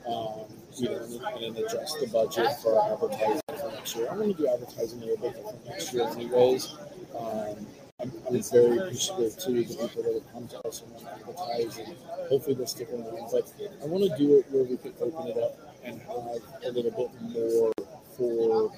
Um, 0.07 0.45
you 0.75 0.89
know, 0.89 1.03
and, 1.03 1.43
and 1.43 1.57
adjust 1.57 1.99
the 1.99 2.07
budget 2.07 2.51
for 2.61 2.81
advertising 2.91 3.41
for 3.47 3.71
next 3.71 3.95
year. 3.95 4.07
I'm 4.09 4.17
going 4.17 4.33
to 4.33 4.41
do 4.41 4.47
advertising 4.47 5.01
a 5.03 5.05
little 5.05 5.17
bit 5.17 5.35
different 5.35 5.65
next 5.65 5.93
year, 5.93 6.07
anyways. 6.07 6.75
Um, 7.17 7.67
I'm, 8.01 8.11
I'm 8.27 8.41
very 8.43 8.77
appreciative 8.79 9.37
too 9.37 9.63
the 9.63 9.75
people 9.75 10.03
that 10.03 10.13
have 10.13 10.33
come 10.33 10.47
to 10.49 10.67
us 10.67 10.81
and 10.81 10.91
want 10.91 11.05
to 11.05 11.13
advertise, 11.13 11.77
and 11.77 11.95
hopefully 12.29 12.55
they'll 12.55 12.67
stick 12.67 12.89
around. 12.91 13.29
But 13.31 13.51
I 13.81 13.85
want 13.85 14.03
to 14.11 14.17
do 14.17 14.37
it 14.37 14.45
where 14.51 14.63
we 14.63 14.77
can 14.77 14.93
open 14.99 15.27
it 15.27 15.37
up 15.37 15.57
and 15.83 16.01
have 16.01 16.41
a 16.65 16.71
little 16.71 16.91
bit 16.91 17.09
more 17.21 17.71
for, 18.17 18.71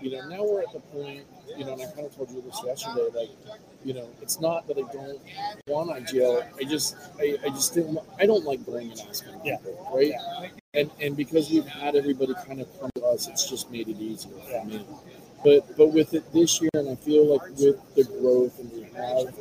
you 0.00 0.10
know, 0.12 0.28
now 0.28 0.44
we're 0.44 0.62
at 0.62 0.72
the 0.72 0.80
point, 0.80 1.24
you 1.56 1.64
know, 1.64 1.72
and 1.72 1.82
I 1.82 1.86
kind 1.86 2.06
of 2.06 2.14
told 2.14 2.30
you 2.30 2.42
this 2.42 2.60
yesterday, 2.64 3.08
like, 3.14 3.30
you 3.84 3.94
know, 3.94 4.08
it's 4.22 4.40
not 4.40 4.66
that 4.68 4.78
I 4.78 4.92
don't 4.92 5.20
want 5.66 5.90
IGL. 5.90 6.46
I 6.60 6.64
just, 6.64 6.96
I, 7.18 7.36
I 7.44 7.48
just 7.48 7.74
didn't, 7.74 7.98
I 8.18 8.26
don't 8.26 8.44
like 8.44 8.64
going 8.66 8.90
and 8.92 9.00
asking 9.08 9.40
people, 9.40 9.90
right? 9.94 10.12
And 10.74 10.90
and 11.00 11.16
because 11.16 11.50
we've 11.50 11.66
had 11.66 11.96
everybody 11.96 12.34
kind 12.46 12.60
of 12.60 12.68
come 12.78 12.90
to 12.96 13.04
us, 13.06 13.26
it's 13.28 13.48
just 13.48 13.70
made 13.70 13.88
it 13.88 13.98
easier 13.98 14.32
for 14.50 14.64
me. 14.66 14.84
But 15.44 15.76
but 15.76 15.88
with 15.88 16.14
it 16.14 16.32
this 16.32 16.60
year, 16.60 16.70
and 16.74 16.90
I 16.90 16.94
feel 16.96 17.36
like 17.36 17.48
with 17.50 17.94
the 17.94 18.04
growth 18.04 18.58
and 18.58 18.72
we 18.72 18.82
have 18.82 19.34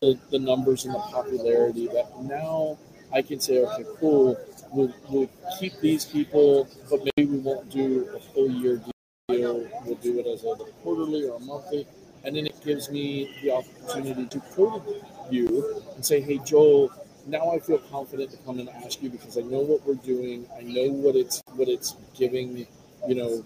the, 0.00 0.18
the 0.30 0.38
numbers 0.38 0.84
and 0.84 0.94
the 0.94 0.98
popularity, 0.98 1.88
that 1.88 2.08
now 2.22 2.78
I 3.12 3.22
can 3.22 3.40
say, 3.40 3.58
okay, 3.58 3.84
cool, 4.00 4.38
we'll, 4.72 4.94
we'll 5.08 5.30
keep 5.58 5.78
these 5.80 6.04
people, 6.04 6.68
but 6.90 7.00
maybe 7.16 7.30
we 7.30 7.38
won't 7.38 7.70
do 7.70 8.08
a 8.14 8.20
full 8.20 8.50
year 8.50 8.80
deal. 9.28 9.68
We'll 9.84 9.96
do 9.96 10.18
it 10.18 10.26
as 10.26 10.44
a 10.44 10.54
quarterly 10.82 11.28
or 11.28 11.36
a 11.36 11.40
monthly. 11.40 11.86
And 12.24 12.36
then 12.36 12.46
it 12.46 12.64
gives 12.64 12.90
me 12.90 13.34
the 13.42 13.50
opportunity 13.52 14.26
to 14.26 14.40
code 14.54 14.82
you 15.30 15.82
and 15.94 16.04
say, 16.06 16.20
hey, 16.20 16.38
Joel, 16.38 16.92
now 17.26 17.50
I 17.50 17.58
feel 17.58 17.78
confident 17.78 18.30
to 18.30 18.36
come 18.38 18.60
and 18.60 18.68
ask 18.68 19.02
you 19.02 19.10
because 19.10 19.36
I 19.36 19.42
know 19.42 19.60
what 19.60 19.84
we're 19.86 19.94
doing. 19.94 20.46
I 20.56 20.62
know 20.62 20.92
what 20.92 21.16
it's 21.16 21.42
what 21.54 21.68
it's 21.68 21.96
giving, 22.14 22.66
you 23.08 23.14
know, 23.14 23.44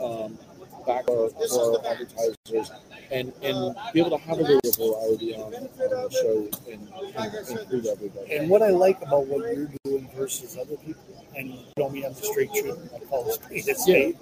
um, 0.00 0.38
back 0.86 1.08
our, 1.10 1.28
for 1.28 1.86
advertisers, 1.86 2.70
and 3.10 3.32
and 3.42 3.76
be 3.92 4.00
able 4.00 4.10
to 4.10 4.18
have 4.18 4.38
a 4.38 4.42
little 4.42 4.94
variety 4.94 5.34
on, 5.34 5.52
on 5.54 5.68
the 5.80 6.10
show 6.10 6.48
and, 6.70 6.88
and 7.16 7.60
include 7.60 7.86
everybody. 7.86 8.36
And 8.36 8.48
what 8.48 8.62
I 8.62 8.70
like 8.70 9.00
about 9.02 9.26
what 9.26 9.40
you're 9.56 9.68
doing 9.84 10.08
versus 10.16 10.56
other 10.56 10.76
people, 10.76 11.02
and 11.36 11.50
you 11.50 11.64
know 11.76 11.90
me, 11.90 12.04
I'm 12.04 12.14
the 12.14 12.22
straight 12.22 12.54
shooter. 12.54 12.78
I 12.94 12.98
call 13.06 13.28
it 13.28 13.34
spade 13.34 13.68
a 13.68 13.74
spade. 13.74 14.18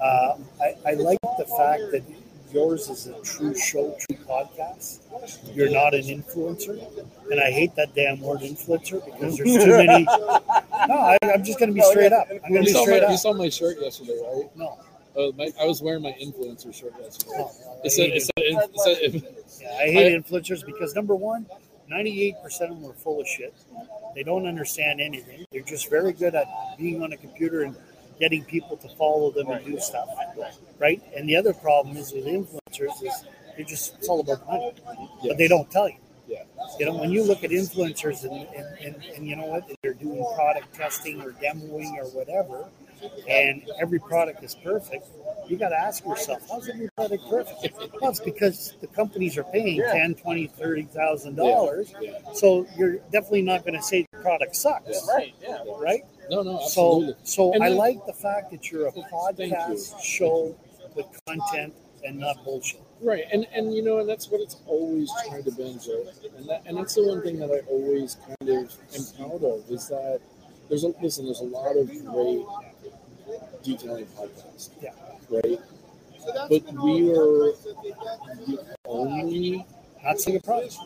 Uh, 0.00 0.36
I, 0.60 0.74
I 0.86 0.92
like 0.94 1.18
the 1.38 1.46
fact 1.56 1.82
that 1.92 2.02
yours 2.52 2.88
is 2.88 3.06
a 3.06 3.20
true 3.22 3.56
show, 3.56 3.96
true 4.08 4.18
podcast. 4.24 5.00
You're 5.54 5.70
not 5.70 5.94
an 5.94 6.02
influencer, 6.02 6.80
and 7.30 7.40
I 7.40 7.50
hate 7.50 7.74
that 7.76 7.94
damn 7.94 8.20
word 8.20 8.40
influencer 8.40 9.04
because 9.04 9.36
there's 9.36 9.64
too 9.64 9.76
many. 9.76 10.06
No, 10.88 10.94
I, 10.94 11.18
I'm 11.34 11.42
just 11.42 11.58
going 11.58 11.70
to 11.70 11.74
be 11.74 11.80
straight 11.80 12.12
up. 12.12 12.28
I'm 12.30 12.52
going 12.52 12.64
to 12.64 12.72
be 12.72 12.78
straight 12.78 13.02
my, 13.02 13.10
you 13.10 13.16
saw 13.16 13.32
my 13.32 13.48
shirt 13.48 13.76
yesterday, 13.80 14.20
right? 14.22 14.56
No, 14.56 14.78
Uh, 15.16 15.32
my, 15.36 15.50
I 15.60 15.64
was 15.64 15.80
wearing 15.82 16.02
my 16.02 16.12
influencer 16.12 16.74
shirt 16.74 16.92
yesterday. 17.00 17.38
no, 17.38 17.44
no, 17.44 17.78
I 17.82 17.86
It 17.86 17.90
said, 17.90 18.10
hate 18.10 18.16
it 18.16 18.22
said, 18.22 18.32
it 18.38 19.22
said, 19.48 19.62
Yeah, 19.62 19.78
I 19.78 19.90
hate 19.90 20.12
influencers 20.24 20.64
because 20.64 20.94
number 20.94 21.14
one, 21.14 21.46
98% 21.90 22.34
of 22.44 22.80
them 22.80 22.90
are 22.90 22.94
full 22.94 23.20
of 23.20 23.26
shit. 23.26 23.54
They 24.14 24.22
don't 24.22 24.46
understand 24.46 25.00
anything. 25.00 25.46
They're 25.52 25.62
just 25.62 25.88
very 25.88 26.12
good 26.12 26.34
at 26.34 26.46
being 26.78 27.02
on 27.02 27.12
a 27.12 27.16
computer 27.16 27.62
and 27.62 27.76
getting 28.18 28.44
people 28.44 28.76
to 28.78 28.88
follow 28.96 29.30
them 29.30 29.48
and 29.48 29.64
do 29.64 29.78
stuff. 29.78 30.08
Right? 30.78 31.02
And 31.16 31.28
the 31.28 31.36
other 31.36 31.52
problem 31.54 31.96
is 31.96 32.12
with 32.12 32.26
influencers 32.26 33.02
is 33.02 33.24
they're 33.56 33.64
just 33.64 33.94
it's 33.96 34.08
all 34.08 34.20
about 34.20 34.46
money. 34.46 34.72
But 35.26 35.38
they 35.38 35.48
don't 35.48 35.70
tell 35.70 35.88
you. 35.88 35.96
Yeah. 36.28 36.42
You 36.78 36.86
know, 36.86 36.96
when 36.96 37.10
you 37.10 37.22
look 37.22 37.44
at 37.44 37.50
influencers 37.50 38.24
and, 38.24 38.32
and, 38.54 38.78
and, 38.84 39.04
and 39.14 39.26
you 39.26 39.36
know 39.36 39.46
what, 39.46 39.70
they're 39.82 39.94
doing 39.94 40.26
product 40.34 40.74
testing 40.74 41.20
or 41.22 41.32
demoing 41.32 41.96
or 41.96 42.06
whatever, 42.10 42.68
and 43.28 43.68
every 43.80 43.98
product 43.98 44.42
is 44.44 44.54
perfect, 44.54 45.06
you 45.48 45.56
got 45.56 45.68
to 45.70 45.80
ask 45.80 46.04
yourself, 46.04 46.42
how's 46.50 46.68
every 46.68 46.88
product 46.96 47.22
perfect? 47.28 47.78
Well, 48.00 48.10
it's 48.10 48.20
because 48.20 48.74
the 48.80 48.86
companies 48.88 49.36
are 49.38 49.44
paying 49.44 49.76
Yeah. 49.76 49.92
ten, 49.92 50.14
twenty, 50.14 50.46
thirty 50.48 50.82
thousand 50.82 51.36
dollars. 51.36 51.92
Yeah. 52.00 52.18
So 52.34 52.66
you're 52.76 52.96
definitely 53.12 53.42
not 53.42 53.62
going 53.64 53.74
to 53.74 53.82
say 53.82 54.06
the 54.12 54.18
product 54.18 54.56
sucks, 54.56 54.88
Yeah. 55.08 55.14
Right, 55.14 55.34
yeah. 55.42 55.58
right? 55.78 56.02
no, 56.30 56.42
no, 56.42 56.58
So, 56.66 57.02
absolutely. 57.12 57.14
so 57.24 57.52
And 57.52 57.62
I 57.62 57.68
like 57.68 58.04
the 58.06 58.12
fact 58.12 58.50
that 58.50 58.70
you're 58.72 58.88
a 58.88 58.92
podcast 58.92 60.00
show 60.02 60.56
with 60.96 61.06
content 61.28 61.72
and 62.04 62.18
not 62.18 62.42
bullshit. 62.44 62.80
Right, 63.00 63.24
and 63.32 63.46
and 63.52 63.74
you 63.74 63.82
know, 63.82 63.98
and 63.98 64.08
that's 64.08 64.30
what 64.30 64.40
it's 64.40 64.56
always 64.66 65.10
tried 65.28 65.44
to 65.44 65.52
be, 65.52 65.76
Joe. 65.84 66.06
And 66.38 66.48
that, 66.48 66.62
and 66.66 66.76
that's 66.78 66.94
the 66.94 67.04
one 67.06 67.20
thing 67.22 67.38
that 67.40 67.50
I 67.50 67.58
always 67.70 68.16
kind 68.26 68.50
of 68.50 68.72
am 68.94 69.04
proud 69.18 69.44
of 69.44 69.70
is 69.70 69.86
that 69.88 70.20
there's 70.70 70.84
a 70.84 70.88
listen. 71.02 71.26
There's 71.26 71.40
a 71.40 71.44
lot 71.44 71.76
of 71.76 71.88
great 71.88 72.44
detailing 73.66 74.06
podcasts. 74.06 74.70
Yeah. 74.80 74.90
Right. 75.28 75.58
But 76.48 76.62
we 76.84 77.10
are 77.10 77.52
the 78.46 78.58
only 78.86 79.64
Not 80.04 80.20
selling 80.20 80.38
a 80.38 80.42
product. 80.42 80.76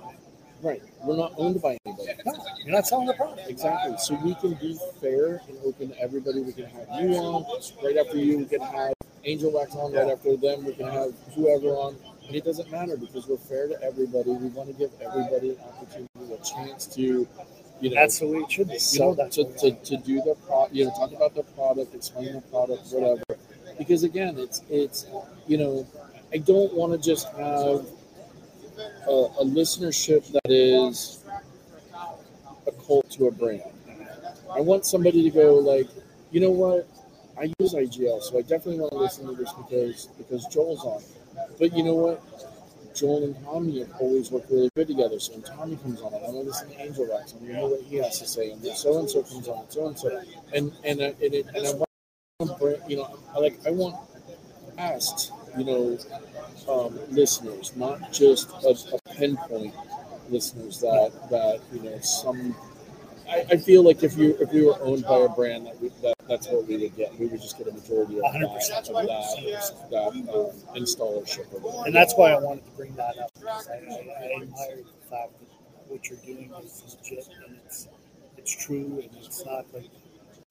right. 0.62 0.82
We're 1.04 1.16
not 1.16 1.32
owned 1.36 1.60
by 1.62 1.78
anybody. 1.86 2.08
No, 2.26 2.32
you're 2.64 2.74
not 2.74 2.86
selling 2.86 3.08
a 3.08 3.14
product. 3.14 3.48
Exactly. 3.48 3.96
So 3.98 4.14
we 4.24 4.34
can 4.34 4.54
be 4.54 4.78
fair 5.00 5.40
and 5.48 5.58
open 5.64 5.90
to 5.90 6.00
everybody. 6.00 6.40
We 6.40 6.52
can 6.52 6.66
have 6.66 6.86
you 7.00 7.14
on 7.16 7.44
right 7.84 7.96
after 7.96 8.18
you. 8.18 8.38
We 8.38 8.44
can 8.46 8.60
have 8.60 8.92
Angelwax 9.26 9.74
on 9.74 9.92
right 9.92 10.10
after 10.10 10.36
them. 10.36 10.64
We 10.64 10.74
can 10.74 10.88
have 10.88 11.12
whoever 11.34 11.68
on. 11.68 11.96
And 12.26 12.36
it 12.36 12.44
doesn't 12.44 12.70
matter 12.70 12.96
because 12.96 13.26
we're 13.26 13.36
fair 13.38 13.66
to 13.68 13.82
everybody. 13.82 14.30
We 14.30 14.48
want 14.48 14.68
to 14.68 14.74
give 14.74 14.90
everybody 15.00 15.50
an 15.50 15.56
opportunity, 15.68 16.34
a 16.34 16.44
chance 16.44 16.86
to, 16.94 17.26
you 17.80 17.90
know, 17.90 17.96
That's 17.96 18.18
the 18.18 18.26
way 18.26 18.38
it 18.38 18.50
should 18.50 18.68
be. 18.68 18.74
You 18.74 18.78
so, 18.78 19.04
know 19.10 19.14
that. 19.14 19.32
to, 19.32 19.44
to, 19.44 19.72
to 19.72 19.96
do 19.98 20.16
the 20.22 20.36
pro, 20.46 20.68
you 20.70 20.84
know, 20.84 20.90
talk 20.90 21.12
about 21.12 21.34
the 21.34 21.42
product, 21.42 21.94
explain 21.94 22.34
the 22.34 22.40
product, 22.42 22.82
whatever. 22.92 23.22
Because 23.78 24.04
again, 24.04 24.36
it's 24.38 24.62
it's 24.68 25.06
you 25.46 25.56
know, 25.56 25.86
I 26.32 26.38
don't 26.38 26.72
want 26.74 26.92
to 26.92 26.98
just 26.98 27.26
have 27.32 27.86
a, 29.08 29.10
a 29.10 29.44
listenership 29.44 30.30
that 30.32 30.50
is 30.50 31.24
a 32.66 32.72
cult 32.86 33.10
to 33.12 33.26
a 33.26 33.30
brand. 33.30 33.62
I 34.54 34.60
want 34.60 34.84
somebody 34.84 35.22
to 35.22 35.30
go 35.30 35.54
like, 35.54 35.88
you 36.30 36.40
know 36.40 36.50
what? 36.50 36.88
I 37.38 37.52
use 37.58 37.72
IGL, 37.72 38.22
so 38.22 38.38
I 38.38 38.42
definitely 38.42 38.80
want 38.80 38.92
to 38.92 38.98
listen 38.98 39.26
to 39.26 39.34
this 39.34 39.52
because 39.52 40.06
because 40.18 40.46
Joel's 40.46 40.84
on. 40.84 41.02
But 41.58 41.74
you 41.74 41.82
know 41.82 41.94
what? 41.94 42.22
Joel 42.94 43.24
and 43.24 43.44
Tommy 43.44 43.80
have 43.80 43.92
always 44.00 44.30
worked 44.30 44.50
really 44.50 44.70
good 44.74 44.88
together. 44.88 45.18
So 45.20 45.32
when 45.32 45.42
Tommy 45.42 45.76
comes 45.76 46.00
on, 46.00 46.14
I 46.14 46.18
want 46.18 46.32
to 46.32 46.38
listen 46.40 46.70
to 46.70 46.80
Angelwax 46.80 47.32
and 47.32 47.46
hear 47.46 47.60
what 47.60 47.82
he 47.82 47.96
has 47.96 48.18
to 48.18 48.26
say. 48.26 48.50
And 48.50 48.64
so 48.66 48.98
and 48.98 49.10
so 49.10 49.22
comes 49.22 49.48
on, 49.48 49.70
so 49.70 49.86
and 49.88 49.98
so, 49.98 50.22
and 50.54 50.72
and 50.84 51.00
uh, 51.00 51.04
and, 51.22 51.34
it, 51.34 51.46
and 51.54 51.66
I 51.66 51.72
want, 51.72 52.90
you 52.90 52.96
know, 52.96 53.18
I 53.34 53.38
like 53.38 53.58
I 53.66 53.70
want 53.70 53.96
past, 54.76 55.32
you 55.56 55.64
know, 55.64 55.98
um, 56.68 56.98
listeners, 57.10 57.74
not 57.76 58.12
just 58.12 58.50
a, 58.64 58.76
a 58.94 59.14
pinpoint 59.14 59.74
listeners 60.28 60.80
that 60.80 61.12
that 61.30 61.60
you 61.72 61.82
know 61.82 61.98
some. 62.00 62.54
I, 63.28 63.44
I 63.50 63.56
feel 63.58 63.84
like 63.84 64.02
if 64.02 64.16
you 64.16 64.36
if 64.40 64.52
we 64.52 64.64
were 64.64 64.80
owned 64.80 65.04
by 65.04 65.18
a 65.18 65.28
brand 65.28 65.66
that, 65.66 65.80
we, 65.80 65.90
that 66.02 66.14
that's 66.30 66.46
what 66.48 66.66
we 66.66 66.76
would 66.76 66.96
get. 66.96 67.18
We 67.18 67.26
would 67.26 67.42
just 67.42 67.58
get 67.58 67.66
a 67.66 67.72
majority 67.72 68.18
of 68.18 68.24
100%. 68.24 68.88
of 68.88 68.94
that, 68.94 69.90
that 69.90 70.08
um, 70.32 70.80
installership. 70.80 71.46
Or. 71.62 71.86
And 71.86 71.94
that's 71.94 72.14
why 72.14 72.30
I 72.30 72.38
wanted 72.38 72.64
to 72.66 72.70
bring 72.72 72.94
that 72.94 73.18
up. 73.18 73.32
because 73.34 73.68
I, 73.68 73.74
I, 73.74 73.76
I 73.76 74.42
admire 74.42 74.76
the 74.76 75.10
fact 75.10 75.32
that 75.40 75.48
what 75.88 76.08
you're 76.08 76.20
doing 76.24 76.52
is 76.62 76.96
legit 77.02 77.28
and 77.46 77.56
it's 77.66 77.88
it's 78.38 78.64
true 78.64 79.02
and 79.02 79.10
it's 79.24 79.44
not 79.44 79.66
like 79.74 79.90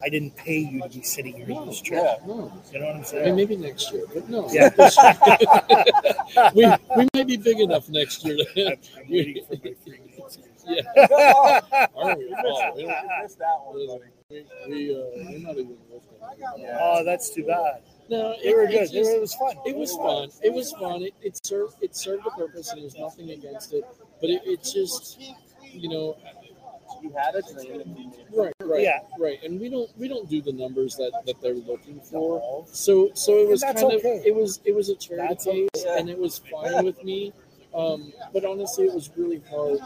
I 0.04 0.10
didn't 0.10 0.36
pay 0.36 0.60
you 0.60 0.82
to 0.82 0.90
be 0.90 1.02
sitting 1.02 1.36
here 1.36 1.50
in 1.50 1.66
this 1.68 1.82
chair. 1.82 2.18
no. 2.28 2.52
You 2.72 2.80
know 2.80 2.86
what 2.86 2.90
I'm 2.90 2.96
I 2.96 2.96
mean, 2.96 3.04
saying? 3.06 3.36
maybe 3.36 3.56
next 3.58 3.92
year, 3.94 4.04
but 4.14 4.30
no. 4.30 4.50
Yeah. 4.52 4.70
we 6.56 6.66
we 6.98 7.08
might 7.14 7.28
be 7.28 7.38
big 7.38 7.60
enough 7.60 7.90
next 7.90 8.26
year. 8.26 8.38
To, 8.38 8.68
I'm, 8.72 8.78
I'm 8.98 9.10
waiting 9.10 9.44
for 9.46 9.56
my 9.56 9.74
three 9.84 10.00
minutes. 10.10 10.38
yeah. 10.68 10.82
Are 11.96 12.18
we? 12.18 12.26
You 12.26 12.36
Oh, 12.38 12.72
we 12.76 12.86
missed, 12.86 12.98
missed 13.24 13.40
that 13.40 13.60
one, 13.66 13.88
buddy. 13.88 14.19
We, 14.30 14.46
we, 14.68 14.96
uh, 14.96 15.00
we're 15.16 15.40
not 15.40 15.58
even 15.58 15.78
listening. 15.92 16.78
Oh, 16.80 17.04
that's 17.04 17.34
too 17.34 17.44
bad. 17.46 17.82
No, 18.10 18.36
They 18.44 18.54
were 18.54 18.64
it, 18.64 18.72
good. 18.72 18.82
it, 18.84 18.92
just, 18.92 19.10
it 19.12 19.22
was 19.22 19.34
fun. 19.36 19.56
it 19.66 19.76
was 19.76 19.94
fun. 19.96 20.30
It 20.44 20.54
was 20.54 20.72
fun. 20.74 21.04
It, 21.04 21.14
it 21.22 21.46
served 21.46 21.76
it 21.82 21.96
served 21.96 22.26
a 22.28 22.32
purpose, 22.32 22.72
and 22.72 22.82
there's 22.82 22.96
nothing 22.96 23.32
against 23.32 23.74
it. 23.74 23.84
But 24.22 24.30
it, 24.30 24.42
it's 24.46 24.74
just, 24.74 25.20
you 25.62 25.90
know, 25.90 26.18
You 27.02 27.12
had 27.16 27.36
a 27.36 27.42
dream 27.42 27.82
and 27.82 27.98
you 27.98 28.06
made 28.10 28.20
it. 28.20 28.28
right, 28.36 28.54
right, 28.62 28.82
Yeah. 28.84 29.00
right. 29.20 29.40
And 29.44 29.60
we 29.60 29.70
don't 29.70 29.90
we 29.98 30.08
don't 30.08 30.30
do 30.30 30.42
the 30.42 30.52
numbers 30.52 30.96
that 30.98 31.12
that 31.26 31.42
they're 31.42 31.54
looking 31.54 32.00
for. 32.02 32.66
So 32.72 33.10
so 33.14 33.38
it 33.38 33.48
was 33.48 33.62
kind 33.64 33.76
that's 33.78 33.84
of 33.84 34.02
it 34.04 34.36
was 34.36 34.60
it 34.66 34.76
was 34.76 34.90
a 34.90 34.96
charity 34.96 35.28
That's 35.28 35.46
case, 35.46 35.70
okay. 35.78 36.00
and 36.00 36.10
it 36.10 36.18
was 36.18 36.40
fine 36.40 36.84
with 36.86 37.04
me. 37.04 37.32
Um, 37.76 38.12
but 38.34 38.44
honestly, 38.46 38.86
it 38.86 38.94
was 38.94 39.12
really 39.16 39.42
hard, 39.50 39.80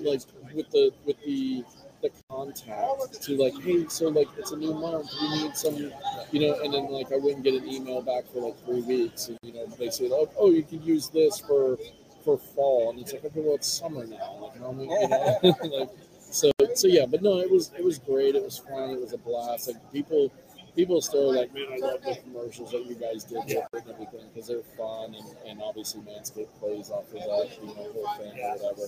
like 0.00 0.20
with 0.54 0.70
the 0.70 0.90
with 1.06 1.16
the 1.24 1.64
the 2.00 2.10
contact 2.30 3.22
to 3.22 3.36
like, 3.36 3.54
hey, 3.62 3.86
so 3.88 4.08
like 4.08 4.28
it's 4.36 4.52
a 4.52 4.56
new 4.56 4.74
month, 4.74 5.10
we 5.20 5.42
need 5.42 5.56
some, 5.56 5.76
you 5.76 6.40
know, 6.40 6.60
and 6.62 6.72
then 6.72 6.90
like 6.90 7.12
I 7.12 7.16
wouldn't 7.16 7.44
get 7.44 7.54
an 7.54 7.66
email 7.68 8.02
back 8.02 8.24
for 8.32 8.40
like 8.40 8.64
three 8.64 8.82
weeks, 8.82 9.28
and 9.28 9.38
you 9.42 9.52
know 9.52 9.66
they 9.78 9.90
say, 9.90 10.08
oh, 10.12 10.28
oh 10.38 10.50
you 10.50 10.62
could 10.62 10.82
use 10.82 11.08
this 11.08 11.40
for 11.40 11.78
for 12.24 12.38
fall, 12.38 12.90
and 12.90 13.00
it's 13.00 13.12
like, 13.12 13.24
okay, 13.24 13.40
well 13.40 13.54
it's 13.54 13.68
summer 13.68 14.06
now, 14.06 14.38
like 14.40 14.58
how 14.58 14.72
you 14.72 14.86
know, 14.86 15.38
like 15.78 15.90
so 16.20 16.50
so 16.74 16.86
yeah, 16.88 17.06
but 17.06 17.22
no, 17.22 17.38
it 17.38 17.50
was 17.50 17.72
it 17.76 17.84
was 17.84 17.98
great, 17.98 18.34
it 18.34 18.42
was 18.42 18.58
fun, 18.58 18.90
it 18.90 19.00
was 19.00 19.12
a 19.12 19.18
blast, 19.18 19.68
like 19.68 19.92
people. 19.92 20.32
People 20.76 21.00
still 21.02 21.32
are 21.32 21.36
like, 21.38 21.52
man, 21.52 21.64
I 21.72 21.78
love 21.78 22.02
the 22.02 22.14
commercials 22.22 22.70
that 22.70 22.86
you 22.86 22.94
guys 22.94 23.24
did 23.24 23.38
with 23.38 23.66
and 23.72 23.90
everything 23.90 24.20
because 24.32 24.46
they're 24.46 24.62
fun 24.76 25.12
and, 25.12 25.26
and 25.48 25.60
obviously 25.60 26.02
Manscaped 26.02 26.56
plays 26.60 26.88
off 26.90 27.06
of 27.08 27.14
that, 27.14 27.48
you 27.60 27.66
know, 27.66 27.74
whole 27.74 28.08
thing 28.16 28.38
or 28.38 28.56
whatever. 28.58 28.86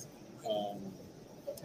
Um, 0.48 0.92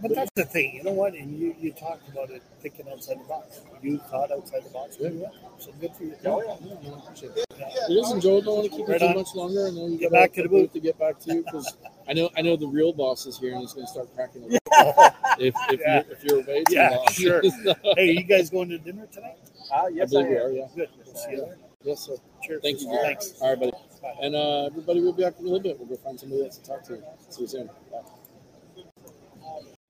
But 0.02 0.14
that's 0.14 0.32
the 0.36 0.44
thing, 0.46 0.76
you 0.76 0.84
know 0.84 0.92
what? 0.92 1.14
And 1.14 1.38
you, 1.40 1.56
you 1.60 1.72
talked 1.72 2.08
about 2.10 2.30
it 2.30 2.44
thinking 2.62 2.86
outside 2.92 3.20
the 3.20 3.24
box. 3.24 3.62
You 3.82 3.98
thought 4.10 4.32
outside 4.32 4.64
the 4.66 4.70
box. 4.70 4.98
Yeah. 5.00 5.10
Yeah. 5.10 5.28
So 5.58 5.72
good 5.80 5.94
for 5.96 6.04
you. 6.04 6.16
Oh, 6.26 6.44
yeah, 6.44 6.56
yeah, 6.84 6.90
no, 6.90 6.96
I 6.96 7.00
appreciate 7.00 7.32
it. 7.36 7.46
Listen, 7.90 8.20
Joel, 8.20 8.42
don't 8.42 8.56
want 8.58 8.66
to 8.66 8.70
keep 8.78 8.80
you 8.88 8.94
Right 8.94 9.00
too 9.00 9.14
much 9.14 9.34
longer. 9.36 9.68
I 9.68 9.72
know 9.72 9.88
you 9.88 9.98
Get 9.98 10.12
back 10.12 10.34
to 10.34 10.44
the 10.44 10.50
booth. 10.50 10.74
to 10.74 10.80
get 10.82 11.00
back 11.00 11.20
to 11.22 11.34
you 11.34 11.44
because 11.44 11.78
I 12.10 12.14
know 12.14 12.30
I 12.38 12.42
know 12.42 12.58
the 12.58 12.68
real 12.68 12.92
boss 12.92 13.26
is 13.26 13.38
here 13.40 13.52
and 13.54 13.62
he's 13.62 13.74
going 13.74 13.86
to 13.88 13.92
start 13.92 14.14
cracking 14.16 14.42
the 14.42 14.48
whip 14.50 14.62
if 15.40 15.56
if 15.72 15.80
Yeah. 15.80 16.04
you're 16.04 16.12
if 16.12 16.24
you're 16.26 16.42
away 16.42 16.64
too 16.66 16.74
Yeah, 16.76 16.90
long. 16.90 17.08
sure. 17.12 17.42
hey, 17.96 18.12
you 18.12 18.24
guys 18.24 18.50
going 18.50 18.70
to 18.70 18.78
dinner 18.78 19.08
tonight? 19.08 19.38
Ah, 19.72 19.86
I 19.86 19.88
yes, 19.90 20.10
I, 20.14 20.24
believe 20.24 20.28
we 20.30 20.38
are. 20.38 20.50
Yeah. 20.50 20.68
Good. 20.76 20.90
We'll 21.06 21.16
see 21.16 21.32
you 21.32 21.38
there. 21.38 21.58
Yes, 21.84 22.02
sir. 22.02 22.16
Cheers. 22.44 22.62
Thank 22.64 22.82
you. 22.82 22.92
Thanks. 23.02 23.34
All 23.42 23.50
right, 23.52 23.60
buddy. 23.60 23.72
Bye. 24.02 24.14
And 24.22 24.36
uh, 24.36 24.66
everybody 24.66 25.00
will 25.02 25.14
be 25.14 25.24
back 25.24 25.36
in 25.40 25.46
a 25.46 25.48
little 25.48 25.60
bit. 25.62 25.80
We'll 25.80 25.88
go 25.88 25.96
find 25.96 26.20
somebody 26.20 26.44
else 26.44 26.58
to 26.58 26.66
talk 26.68 26.84
to. 26.86 27.02
See 27.30 27.44
you 27.44 27.48
soon. 27.48 27.68
Bye. 27.92 28.02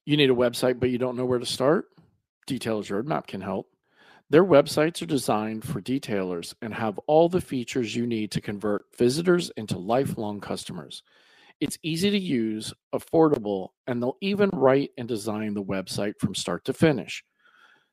You 0.05 0.17
need 0.17 0.29
a 0.29 0.35
website, 0.35 0.79
but 0.79 0.91
you 0.91 0.99
don't 0.99 1.17
know 1.17 1.25
where 1.25 1.39
to 1.39 1.45
start? 1.45 1.87
Detailers 2.47 2.91
Roadmap 2.91 3.25
can 3.25 3.41
help. 3.41 3.67
Their 4.29 4.45
websites 4.45 5.01
are 5.01 5.07
designed 5.07 5.63
for 5.63 5.81
detailers 5.81 6.53
and 6.61 6.73
have 6.73 6.99
all 7.07 7.27
the 7.27 7.41
features 7.41 7.95
you 7.95 8.05
need 8.05 8.31
to 8.31 8.41
convert 8.41 8.85
visitors 8.97 9.51
into 9.57 9.77
lifelong 9.77 10.41
customers. 10.41 11.03
It's 11.59 11.77
easy 11.83 12.11
to 12.11 12.19
use, 12.19 12.73
affordable, 12.93 13.69
and 13.87 14.01
they'll 14.01 14.17
even 14.21 14.49
write 14.53 14.91
and 14.97 15.07
design 15.07 15.53
the 15.53 15.63
website 15.63 16.19
from 16.19 16.35
start 16.35 16.65
to 16.65 16.73
finish. 16.73 17.23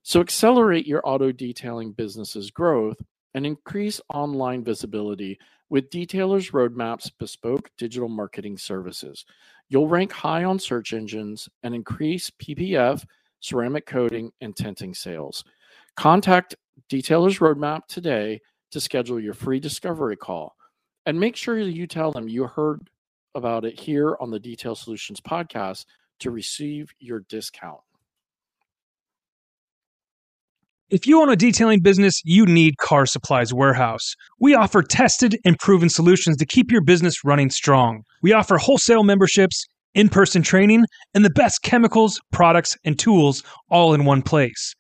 So 0.02 0.20
accelerate 0.20 0.86
your 0.86 1.00
auto 1.04 1.32
detailing 1.32 1.92
business's 1.92 2.50
growth 2.50 3.00
and 3.34 3.46
increase 3.46 4.00
online 4.12 4.64
visibility 4.64 5.38
with 5.70 5.90
Detailers 5.90 6.50
Roadmap's 6.50 7.08
bespoke 7.08 7.70
digital 7.78 8.08
marketing 8.08 8.58
services. 8.58 9.24
You'll 9.72 9.88
rank 9.88 10.12
high 10.12 10.44
on 10.44 10.58
search 10.58 10.92
engines 10.92 11.48
and 11.62 11.74
increase 11.74 12.28
PPF, 12.28 13.06
ceramic 13.40 13.86
coating, 13.86 14.30
and 14.42 14.54
tinting 14.54 14.92
sales. 14.92 15.44
Contact 15.96 16.54
Detailers 16.90 17.38
Roadmap 17.38 17.86
today 17.86 18.42
to 18.70 18.82
schedule 18.82 19.18
your 19.18 19.32
free 19.32 19.60
discovery 19.60 20.14
call. 20.14 20.54
And 21.06 21.18
make 21.18 21.36
sure 21.36 21.58
you 21.58 21.86
tell 21.86 22.12
them 22.12 22.28
you 22.28 22.44
heard 22.44 22.90
about 23.34 23.64
it 23.64 23.80
here 23.80 24.14
on 24.20 24.30
the 24.30 24.38
Detail 24.38 24.74
Solutions 24.74 25.22
podcast 25.22 25.86
to 26.18 26.30
receive 26.30 26.92
your 26.98 27.20
discount. 27.30 27.80
If 30.92 31.06
you 31.06 31.22
own 31.22 31.30
a 31.30 31.36
detailing 31.36 31.80
business, 31.80 32.20
you 32.22 32.44
need 32.44 32.76
Car 32.76 33.06
Supplies 33.06 33.54
Warehouse. 33.54 34.14
We 34.38 34.54
offer 34.54 34.82
tested 34.82 35.38
and 35.42 35.58
proven 35.58 35.88
solutions 35.88 36.36
to 36.36 36.44
keep 36.44 36.70
your 36.70 36.82
business 36.82 37.24
running 37.24 37.48
strong. 37.48 38.02
We 38.20 38.34
offer 38.34 38.58
wholesale 38.58 39.02
memberships, 39.02 39.64
in 39.94 40.10
person 40.10 40.42
training, 40.42 40.84
and 41.14 41.24
the 41.24 41.30
best 41.30 41.62
chemicals, 41.62 42.20
products, 42.30 42.76
and 42.84 42.98
tools 42.98 43.42
all 43.70 43.94
in 43.94 44.04
one 44.04 44.20
place. 44.20 44.74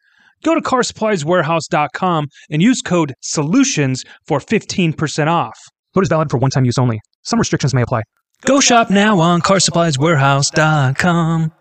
Go 0.44 0.54
to 0.54 0.60
carsupplieswarehouse.com 0.60 2.26
and 2.50 2.60
use 2.60 2.82
code 2.82 3.14
SOLUTIONS 3.22 4.04
for 4.26 4.38
15% 4.38 5.28
off. 5.28 5.58
Code 5.94 6.02
is 6.02 6.10
valid 6.10 6.30
for 6.30 6.36
one 6.36 6.50
time 6.50 6.66
use 6.66 6.76
only. 6.76 7.00
Some 7.22 7.38
restrictions 7.38 7.72
may 7.72 7.80
apply. 7.80 8.02
Go 8.42 8.60
shop 8.60 8.90
now 8.90 9.18
on 9.18 9.40
carsupplieswarehouse.com. 9.40 11.52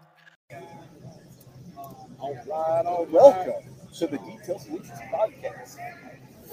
All 2.19 2.33
right, 2.33 2.85
all 2.85 3.07
welcome 3.09 3.60
to 4.01 4.07
the 4.07 4.17
Detail 4.17 4.57
Solutions 4.57 4.97
Podcast. 5.13 5.77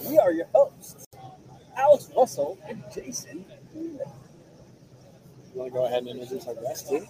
We 0.06 0.18
are 0.18 0.32
your 0.32 0.44
hosts, 0.54 1.06
Alex 1.78 2.10
Russell 2.14 2.58
and 2.68 2.84
Jason. 2.94 3.42
You 3.74 3.98
want 5.54 5.72
to 5.72 5.78
go 5.78 5.86
ahead 5.86 6.02
and 6.02 6.08
introduce 6.08 6.46
our 6.46 6.54
guest 6.56 6.90
too? 6.90 7.06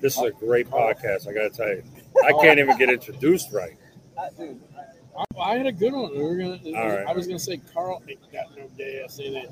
This 0.00 0.16
is 0.16 0.22
a 0.24 0.32
great 0.32 0.68
podcast. 0.68 1.28
I 1.28 1.32
got 1.32 1.52
to 1.52 1.56
tell 1.56 1.68
you, 1.68 1.84
I 2.26 2.32
can't 2.42 2.58
even 2.58 2.76
get 2.76 2.90
introduced 2.90 3.52
right. 3.52 3.76
Uh, 4.16 4.30
dude, 4.36 4.60
I, 5.16 5.40
I 5.40 5.56
had 5.58 5.66
a 5.66 5.72
good 5.72 5.92
one. 5.92 6.10
We 6.10 6.20
were 6.20 6.38
gonna. 6.38 6.58
All 6.76 6.88
right. 6.88 7.06
I 7.06 7.12
was 7.12 7.28
gonna 7.28 7.38
say 7.38 7.60
Karl 7.72 8.02
ain't 8.08 8.32
got 8.32 8.46
no 8.56 8.68
gas 8.76 9.20
in 9.20 9.36
it. 9.36 9.50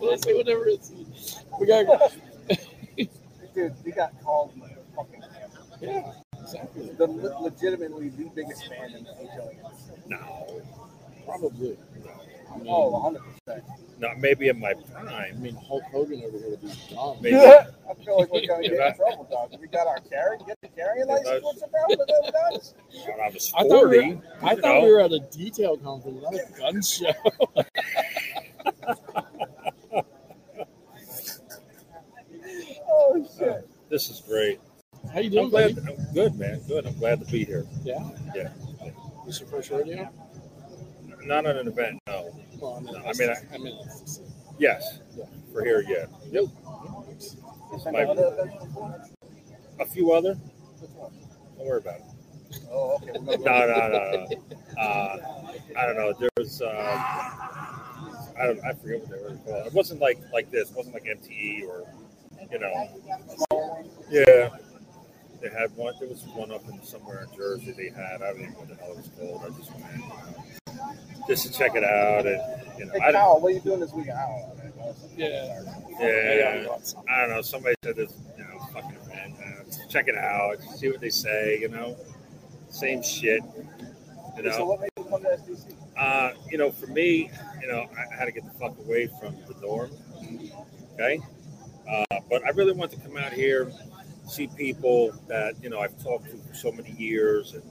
well, 0.00 0.16
say 0.16 0.32
whatever 0.32 0.66
it's. 0.66 0.92
We 1.60 1.66
got. 1.66 2.10
Dude, 3.58 3.74
we 3.84 3.90
got 3.92 4.12
called 4.22 4.52
the 4.54 4.68
fucking 4.94 5.22
Yeah, 5.80 6.12
exactly. 6.40 6.90
the 6.96 7.06
le- 7.06 7.42
legitimately 7.42 8.10
the 8.10 8.24
biggest 8.34 8.68
fan 8.68 8.92
in 8.94 9.04
the 9.04 9.10
NHL. 9.10 9.50
No, 10.06 10.62
Probably. 11.26 11.76
I 12.50 12.56
mean, 12.56 12.66
Oh, 12.70 12.88
100 12.90 13.20
percent. 13.46 13.64
not 13.98 14.18
maybe 14.18 14.48
in 14.48 14.58
my 14.58 14.72
prime. 14.74 15.08
I 15.08 15.32
mean, 15.38 15.54
Hulk 15.56 15.82
Hogan 15.92 16.22
over 16.24 16.38
here 16.38 16.48
would 16.50 16.62
be 16.62 16.72
gone. 16.94 17.18
Maybe. 17.20 17.36
I 17.36 17.94
feel 18.04 18.18
like 18.18 18.32
we're 18.32 18.46
gonna 18.46 18.62
get 18.62 18.72
in 18.72 18.94
trouble, 18.96 19.26
dog. 19.30 19.54
We 19.60 19.66
got 19.66 19.86
our 19.86 19.98
carry, 20.00 20.38
get 20.46 20.58
the 20.62 20.68
carrying 20.68 21.06
Yeah, 21.06 21.12
license. 21.14 21.26
that's- 21.28 21.42
What's 21.44 21.60
the 21.60 21.68
problem 21.68 21.98
with 21.98 22.08
them 22.08 22.32
guys? 22.52 22.74
When 23.06 23.20
I 23.20 23.28
was 23.28 23.52
I 23.54 23.68
thought, 23.68 23.88
we 23.90 23.98
were, 24.14 24.22
I 24.42 24.54
thought 24.54 24.62
know, 24.62 24.84
we 24.84 24.90
were 24.92 25.00
at 25.00 25.12
a 25.12 25.20
detail 25.30 25.76
conference, 25.76 26.22
not 26.22 26.34
a 26.34 26.58
gun 26.58 26.80
show. 26.82 27.12
Oh 33.10 33.26
shit! 33.38 33.66
this 33.88 34.10
is 34.10 34.20
great. 34.20 34.60
How 35.12 35.20
you 35.20 35.26
I'm 35.26 35.32
doing, 35.32 35.50
glad. 35.50 35.76
buddy? 35.76 35.96
I'm 35.96 36.14
good, 36.14 36.34
man. 36.38 36.60
Good. 36.68 36.86
I'm 36.86 36.98
glad 36.98 37.20
to 37.24 37.26
be 37.32 37.44
here. 37.44 37.64
Yeah. 37.84 38.08
Yeah. 38.34 38.50
This 39.26 39.40
your 39.40 39.48
first 39.48 39.70
rodeo? 39.70 40.08
Not 41.24 41.46
at 41.46 41.56
an 41.56 41.68
event, 41.68 42.00
no. 42.06 42.30
Well, 42.60 42.74
I 42.74 42.80
mean, 42.80 42.92
No, 42.92 42.98
I 43.08 43.12
mean, 43.14 43.30
I- 43.30 43.54
I 43.54 43.58
mean, 43.58 43.78
Yes, 44.58 44.98
Yeah. 45.16 45.24
for 45.52 45.64
here, 45.64 45.82
yeah. 45.86 46.06
Yep. 46.30 46.44
Is 47.16 47.36
My- 47.92 48.04
other? 48.04 48.50
A 49.78 49.86
few 49.86 50.12
other. 50.12 50.34
Don't 51.56 51.66
worry 51.66 51.78
about 51.78 52.00
it. 52.00 52.04
Oh, 52.70 52.96
okay. 52.96 53.12
No, 53.12 53.34
no, 53.36 53.66
no, 53.66 54.26
no. 54.26 54.82
Uh, 54.82 55.16
I 55.76 55.86
don't 55.86 55.96
know. 55.96 56.12
There 56.18 56.28
was. 56.36 56.60
Uh, 56.60 56.66
I 58.36 58.46
don't. 58.46 58.60
I 58.64 58.72
forget 58.72 59.00
what 59.00 59.10
they 59.10 59.22
were 59.22 59.36
called. 59.44 59.66
It 59.66 59.72
wasn't 59.74 60.00
like 60.00 60.18
like 60.32 60.50
this. 60.50 60.70
It 60.70 60.76
wasn't 60.76 60.94
like 60.94 61.04
MTE 61.04 61.64
or, 61.68 61.86
you 62.50 62.58
know. 62.58 62.88
Yeah. 64.10 64.50
They 65.40 65.48
had 65.50 65.74
one. 65.76 65.94
There 66.00 66.08
was 66.08 66.24
one 66.34 66.50
up 66.50 66.66
in 66.68 66.82
somewhere 66.82 67.22
in 67.30 67.36
Jersey. 67.36 67.72
They 67.72 67.90
had. 67.90 68.22
I 68.22 68.32
don't 68.32 68.40
even 68.40 68.52
know 68.54 68.58
what 68.60 68.68
the 68.68 68.74
hell 68.76 68.90
it 68.92 68.96
was 68.96 69.10
called. 69.16 69.42
I 69.44 69.56
just 69.56 69.70
went, 69.72 69.86
you 69.94 69.98
know, 70.74 70.96
just 71.28 71.46
to 71.46 71.52
check 71.52 71.76
it 71.76 71.84
out, 71.84 72.26
and 72.26 72.78
you 72.78 72.86
know, 72.86 72.92
Hey, 72.94 73.00
I. 73.08 73.12
Kyle, 73.12 73.40
what 73.40 73.50
are 73.52 73.54
you 73.54 73.60
doing 73.60 73.78
this 73.80 73.92
weekend? 73.92 74.18
I 74.18 74.26
don't 74.26 74.58
know. 74.58 74.64
man. 74.64 74.94
Yeah. 75.16 75.62
Yeah, 76.00 76.76
I 77.08 77.20
don't 77.20 77.30
know. 77.30 77.42
Somebody 77.42 77.76
said 77.84 77.96
this, 77.96 78.12
you 78.36 78.44
know, 78.44 78.58
fucking 78.72 78.96
event. 79.04 79.34
Uh, 79.38 79.86
check 79.88 80.08
it 80.08 80.16
out. 80.16 80.56
See 80.76 80.90
what 80.90 81.00
they 81.00 81.10
say. 81.10 81.58
You 81.60 81.68
know, 81.68 81.96
same 82.70 83.02
shit. 83.02 83.40
You 84.36 84.50
So 84.52 84.58
know, 84.58 84.64
what 84.66 84.80
made 84.80 84.90
you 84.96 85.04
come 85.04 85.22
to 85.22 85.28
SDC? 85.28 85.74
uh, 85.96 86.32
you 86.50 86.58
know, 86.58 86.70
for 86.72 86.86
me, 86.88 87.30
you 87.60 87.68
know, 87.68 87.86
I 87.96 88.14
had 88.16 88.24
to 88.26 88.32
get 88.32 88.44
the 88.44 88.58
fuck 88.58 88.76
away 88.78 89.08
from 89.20 89.36
the 89.46 89.54
norm. 89.64 89.90
Okay, 90.94 91.20
uh, 91.88 92.04
but 92.30 92.44
I 92.44 92.50
really 92.50 92.72
want 92.72 92.90
to 92.92 92.96
come 92.98 93.16
out 93.16 93.32
here 93.32 93.72
see 94.28 94.46
people 94.46 95.12
that 95.26 95.54
you 95.62 95.70
know 95.70 95.80
I've 95.80 96.00
talked 96.02 96.30
to 96.30 96.36
for 96.36 96.54
so 96.54 96.70
many 96.70 96.90
years, 96.92 97.54
and 97.54 97.62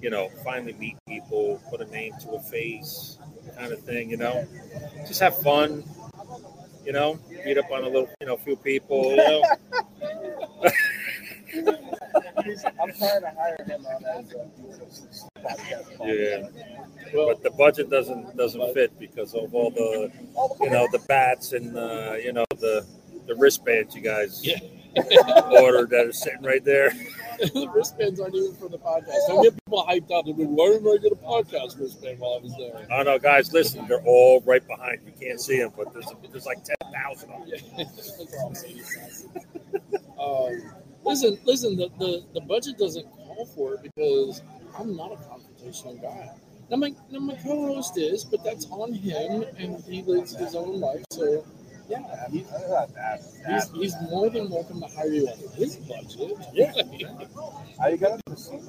you 0.00 0.10
know, 0.10 0.28
finally 0.44 0.72
meet 0.74 0.96
people, 1.06 1.60
put 1.70 1.80
a 1.80 1.86
name 1.86 2.14
to 2.22 2.30
a 2.30 2.40
face, 2.40 3.18
kind 3.56 3.72
of 3.72 3.80
thing. 3.80 4.10
You 4.10 4.16
know, 4.16 4.46
just 5.06 5.20
have 5.20 5.38
fun. 5.38 5.84
You 6.84 6.92
know, 6.92 7.18
meet 7.44 7.58
up 7.58 7.70
on 7.70 7.84
a 7.84 7.86
little, 7.86 8.08
you 8.20 8.26
know, 8.26 8.38
few 8.38 8.56
people. 8.56 9.10
You 9.10 9.16
know, 9.16 9.42
I'm 11.60 12.92
trying 12.94 13.20
to 13.20 13.32
hire 13.36 13.64
him 13.66 13.84
on 13.84 14.04
as 14.06 14.32
a 14.32 14.48
podcast. 15.40 15.86
yeah. 16.02 16.48
Well, 17.12 17.28
But 17.28 17.42
the 17.42 17.50
budget 17.50 17.90
doesn't 17.90 18.36
doesn't 18.36 18.72
fit 18.72 18.98
because 18.98 19.34
of 19.34 19.54
all 19.54 19.70
the, 19.70 20.10
you 20.60 20.70
know, 20.70 20.88
the 20.92 21.00
bats 21.00 21.52
and 21.52 21.76
uh, 21.76 22.14
you 22.14 22.32
know 22.32 22.44
the 22.58 22.86
the 23.28 23.36
wristbands 23.36 23.94
you 23.94 24.00
guys 24.00 24.44
Yeah. 24.44 24.58
ordered 25.60 25.90
that 25.90 26.06
are 26.06 26.12
sitting 26.12 26.42
right 26.42 26.64
there. 26.64 26.90
the 27.38 27.68
wristbands 27.72 28.18
aren't 28.18 28.34
even 28.34 28.54
for 28.56 28.68
the 28.68 28.78
podcast. 28.78 29.28
Don't 29.28 29.44
get 29.44 29.54
people 29.64 29.84
hyped 29.88 30.10
up. 30.10 30.24
Why 30.26 30.68
didn't 30.70 30.88
I 30.88 30.96
get 30.96 31.12
a 31.12 31.16
podcast 31.16 31.78
wristband 31.78 32.18
while 32.18 32.38
I 32.40 32.42
was 32.42 32.56
there? 32.56 32.86
Oh 32.90 33.02
know, 33.02 33.18
guys, 33.18 33.52
listen, 33.52 33.86
they're 33.86 34.02
all 34.04 34.40
right 34.40 34.66
behind. 34.66 35.00
You 35.06 35.12
can't 35.12 35.40
see 35.40 35.58
them, 35.58 35.72
but 35.76 35.92
there's 35.92 36.06
there's 36.32 36.46
like 36.46 36.64
ten 36.64 36.76
thousand 36.92 37.30
of 37.30 37.46
them. 37.46 37.60
Yeah. 37.76 37.84
That's 37.94 38.34
all 38.40 38.48
I'm 38.48 38.54
saying. 38.54 38.82
um, 40.18 40.72
listen, 41.04 41.38
listen. 41.44 41.76
The, 41.76 41.90
the 41.98 42.24
the 42.34 42.40
budget 42.40 42.78
doesn't 42.78 43.06
call 43.12 43.46
for 43.54 43.74
it 43.74 43.82
because 43.82 44.42
I'm 44.76 44.96
not 44.96 45.12
a 45.12 45.16
confrontational 45.16 46.00
guy. 46.02 46.30
Now 46.70 46.76
my 46.76 46.92
now 47.10 47.20
my 47.20 47.34
co-host 47.36 47.96
is, 47.98 48.24
but 48.24 48.42
that's 48.44 48.66
on 48.70 48.92
him, 48.92 49.44
and 49.58 49.82
he 49.84 50.02
lives 50.02 50.36
his 50.36 50.54
own 50.54 50.80
life. 50.80 51.04
So 51.12 51.44
yeah, 51.88 52.28
he, 52.30 52.44
he's, 53.48 53.70
he's 53.72 53.94
more 54.02 54.28
than 54.30 54.50
welcome 54.50 54.80
to 54.80 54.86
hire 54.88 55.08
you 55.08 55.28
on 55.28 55.38
his 55.54 55.76
budget. 55.76 56.36
Yeah. 56.52 56.72
Are 57.80 57.90
you 57.90 57.96
gonna 57.96 58.20
proceed? 58.26 58.60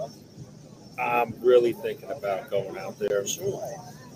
I'm 0.99 1.33
really 1.41 1.73
thinking 1.73 2.11
about 2.11 2.49
going 2.49 2.77
out 2.77 2.99
there. 2.99 3.25
sure. 3.25 3.63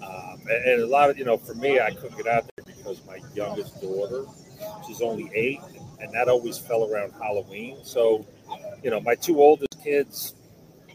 Um, 0.02 0.42
and, 0.50 0.66
and 0.66 0.82
a 0.82 0.88
lot 0.88 1.10
of, 1.10 1.18
you 1.18 1.26
know, 1.26 1.38
for 1.38 1.56
me, 1.56 1.80
I 1.80 1.92
couldn't 1.92 2.18
get 2.18 2.28
out 2.28 2.44
there 2.56 2.66
because 2.66 3.02
my 3.08 3.20
youngest 3.34 3.82
daughter, 3.82 4.26
she's 4.86 5.02
only 5.02 5.32
eight, 5.34 5.62
and 6.02 6.12
that 6.14 6.28
always 6.28 6.58
fell 6.58 6.92
around 6.92 7.14
Halloween. 7.14 7.78
So, 7.84 8.26
you 8.84 8.90
know, 8.90 9.00
my 9.00 9.16
two 9.16 9.42
oldest 9.42 9.82
kids, 9.84 10.36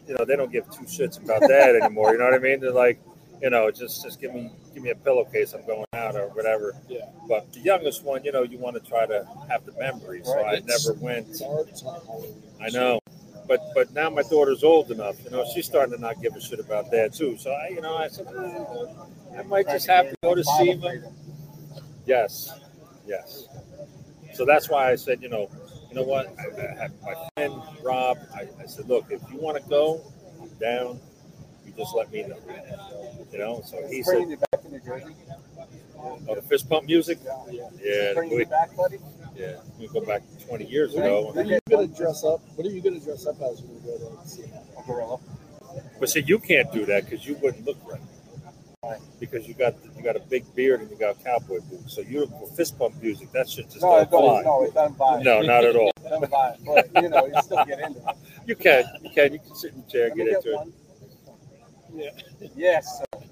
you 0.07 0.15
know, 0.15 0.25
they 0.25 0.37
don't 0.37 0.53
give 0.53 0.71
two 0.71 0.85
shits 0.85 1.23
about 1.23 1.41
that 1.41 1.77
anymore. 1.83 2.13
You 2.13 2.19
know 2.19 2.25
what 2.25 2.35
I 2.35 2.39
mean? 2.39 2.61
They're 2.61 2.73
like, 2.73 3.01
you 3.43 3.51
know, 3.51 3.71
just 3.71 4.03
just 4.03 4.21
give 4.21 4.35
me 4.35 4.51
give 4.75 4.83
me 4.83 4.91
a 4.91 4.95
pillowcase. 4.97 5.53
I'm 5.55 5.65
going 5.67 5.85
out 5.93 6.17
or 6.17 6.29
whatever. 6.29 6.75
Yeah. 6.89 7.07
But 7.29 7.53
the 7.53 7.61
youngest 7.61 8.05
one, 8.05 8.25
you 8.25 8.33
know, 8.33 8.43
you 8.43 8.59
want 8.59 8.83
to 8.83 8.89
try 8.89 9.07
to 9.07 9.27
have 9.49 9.65
the 9.67 9.73
memory. 9.73 10.23
So 10.25 10.33
I 10.39 10.55
Right. 10.55 10.67
never 10.67 10.95
went. 10.95 11.29
It's 11.29 11.43
hard. 11.43 11.69
Halloween. 12.07 12.43
I 12.61 12.71
know. 12.71 13.01
But 13.47 13.61
but 13.75 13.93
now 13.95 14.11
my 14.11 14.23
daughter's 14.23 14.63
old 14.65 14.91
enough, 14.91 15.23
you 15.25 15.31
know, 15.31 15.45
she's 15.55 15.67
starting 15.67 15.95
to 15.95 16.01
not 16.01 16.21
give 16.21 16.37
a 16.37 16.41
shit 16.41 16.61
about 16.61 16.91
that 16.91 17.15
too. 17.15 17.37
So 17.39 17.51
I, 17.51 17.69
you 17.69 17.81
know, 17.81 17.97
I 17.97 18.09
said, 18.09 18.27
"Eh, 18.27 19.39
I 19.39 19.43
might 19.43 19.67
just 19.69 19.87
have 19.87 20.11
to 20.11 20.17
go 20.23 20.35
to 20.35 20.45
SEMA. 20.45 20.95
Yes, 22.07 22.53
yes. 23.07 23.49
So 24.35 24.45
that's 24.45 24.69
why 24.69 24.91
I 24.91 24.95
said, 24.97 25.23
you 25.23 25.29
know, 25.29 25.51
you 25.89 25.95
know 25.95 26.03
what? 26.03 26.27
I, 26.39 26.85
I 26.85 26.89
my 27.05 27.29
friend 27.35 27.63
Rob. 27.83 28.19
I, 28.35 28.47
I 28.63 28.67
said, 28.67 28.89
look, 28.89 29.07
if 29.11 29.21
you 29.31 29.39
want 29.39 29.63
to 29.63 29.69
go, 29.69 30.01
I'm 30.41 30.49
down. 30.61 31.01
Just 31.79 31.95
let 31.95 32.13
me 32.13 32.23
know. 32.25 32.37
You 33.33 33.39
know. 33.39 33.63
So 33.65 33.87
he 33.87 34.03
said, 34.03 34.29
you 34.29 34.37
back 34.37 34.63
to 34.63 34.69
New 34.69 34.81
Jersey. 34.81 35.15
oh, 35.97 36.35
the 36.35 36.43
fist 36.43 36.69
pump 36.69 36.87
music. 36.87 37.19
Yeah, 37.81 38.15
Bringing 38.15 38.37
we, 38.37 38.45
back, 38.47 38.77
buddy. 38.77 38.99
yeah. 39.37 39.61
We 39.79 39.87
go 39.87 40.01
back 40.01 40.23
20 40.49 40.67
years 40.67 40.95
ago. 40.95 41.27
what 41.33 41.37
are 41.37 41.45
you 41.45 41.61
gonna 41.71 41.87
dress 41.87 42.25
up? 42.25 42.41
What 42.57 42.67
are 42.67 42.71
you 42.71 42.83
gonna 42.83 42.99
dress 42.99 43.27
up 43.27 43.41
as 43.43 43.63
when 43.63 43.77
you 43.77 43.81
go 43.81 44.21
to 44.21 44.29
see? 44.29 44.43
A 44.77 44.83
gorilla. 44.87 45.19
But 46.01 46.09
see, 46.11 46.25
you 46.27 46.41
can't 46.41 46.71
do 46.73 46.85
that 46.87 47.05
because 47.05 47.25
you 47.25 47.37
wouldn't 47.37 47.65
look 47.65 47.79
right. 47.89 48.01
Right. 48.83 49.01
Because 49.21 49.47
you 49.47 49.55
got 49.55 49.75
you 49.97 50.03
got 50.03 50.17
a 50.17 50.21
big 50.21 50.53
beard 50.57 50.81
and 50.81 50.91
you 50.91 50.97
got 50.97 51.23
cowboy 51.23 51.61
boots. 51.61 51.95
So 51.95 52.01
you 52.01 52.27
for 52.27 52.49
fist 52.57 52.77
pump 52.77 53.01
music, 53.01 53.31
that 53.33 53.49
shit 53.49 53.71
just 53.71 53.83
No, 53.83 53.99
don't 54.05 54.09
fly. 54.09 54.43
No, 54.43 54.65
it 54.65 54.75
doesn't 54.75 54.99
buy. 54.99 55.23
No, 55.23 55.43
not 55.43 55.65
at 55.65 55.77
all. 55.77 55.93
It 56.05 56.11
doesn't 56.11 56.31
buy. 56.31 56.57
But 56.65 57.03
you 57.03 57.09
know, 57.11 57.27
you 57.27 57.43
still 57.43 57.65
get 57.67 57.81
into 57.81 57.99
it. 57.99 58.17
You 58.47 58.57
can, 58.57 58.85
you 59.03 59.11
can, 59.15 59.33
you 59.35 59.39
can 59.41 59.55
sit 59.55 59.75
in 59.75 59.83
the 59.83 59.87
chair, 59.91 60.09
Let 60.09 60.17
get 60.17 60.27
get 60.27 60.37
into 60.37 60.63
it. 60.63 60.69
One. 61.91 62.03
Yeah. 62.03 62.49
Yes. 62.57 63.03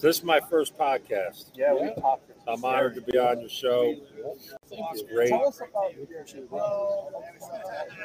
This 0.00 0.18
is 0.18 0.22
my 0.22 0.38
first 0.38 0.76
podcast. 0.76 1.46
Yeah, 1.54 1.72
we 1.72 1.90
talked. 1.98 2.30
I'm 2.46 2.62
honored 2.62 2.94
to 2.96 3.00
be 3.00 3.16
on 3.16 3.40
your 3.40 3.48
show. 3.48 3.94
Thank 4.68 4.84
It's 4.92 5.02
great. 5.10 5.30
Tell 5.30 5.48
us 5.48 5.58
about 5.60 5.94
your. 5.94 6.06
Well, 6.50 7.24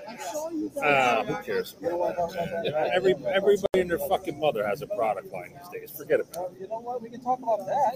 I 0.08 0.16
saw 0.16 0.50
you. 0.50 0.72
Ah, 0.82 1.26
who 1.28 1.44
cares? 1.44 1.76
You 1.82 1.90
know 1.90 1.98
what? 1.98 2.14
about 2.14 2.32
that? 2.32 2.92
Every 2.94 3.16
everybody 3.28 3.82
and 3.82 3.90
their 3.90 4.00
fucking 4.00 4.40
mother 4.40 4.66
has 4.66 4.82
a 4.82 4.88
product 4.88 5.34
line 5.34 5.52
these 5.74 5.90
days. 5.90 5.98
Forget 5.98 6.22
about 6.22 6.38
Well, 6.38 6.52
you 6.58 6.68
know 6.70 6.80
what? 6.80 7.02
We 7.02 7.10
can 7.10 7.20
talk 7.22 7.40
about 7.40 7.66
that. 7.66 7.96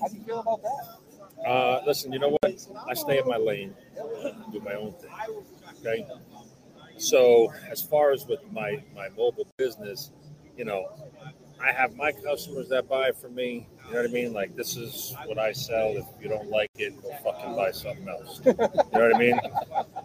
How 0.00 0.08
do 0.08 0.16
you 0.16 0.24
feel 0.24 0.40
about 0.40 0.60
that? 0.62 1.48
Uh, 1.48 1.80
listen, 1.86 2.12
you 2.12 2.18
know 2.18 2.36
what? 2.40 2.66
I 2.88 2.94
stay 2.94 3.18
in 3.20 3.28
my 3.28 3.36
lane, 3.36 3.72
do 4.52 4.60
my 4.60 4.74
own 4.74 4.94
thing. 4.94 5.10
Okay. 5.80 6.06
So 6.96 7.52
as 7.70 7.82
far 7.82 8.12
as 8.12 8.26
with 8.26 8.40
my 8.52 8.82
my 8.94 9.08
mobile 9.10 9.46
business, 9.56 10.10
you 10.56 10.64
know, 10.64 10.86
I 11.62 11.72
have 11.72 11.96
my 11.96 12.12
customers 12.12 12.68
that 12.68 12.88
buy 12.88 13.12
from 13.12 13.34
me. 13.34 13.68
You 13.86 13.94
know 13.94 14.02
what 14.02 14.10
I 14.10 14.12
mean? 14.12 14.32
Like 14.32 14.56
this 14.56 14.76
is 14.76 15.14
what 15.26 15.38
I 15.38 15.52
sell. 15.52 15.96
If 15.96 16.06
you 16.20 16.28
don't 16.28 16.48
like 16.48 16.70
it, 16.76 17.00
go 17.02 17.10
fucking 17.22 17.54
buy 17.54 17.70
something 17.72 18.08
else. 18.08 18.40
You 18.44 18.52
know 18.54 18.68
what 18.92 19.14
I 19.14 19.18
mean? 19.18 19.38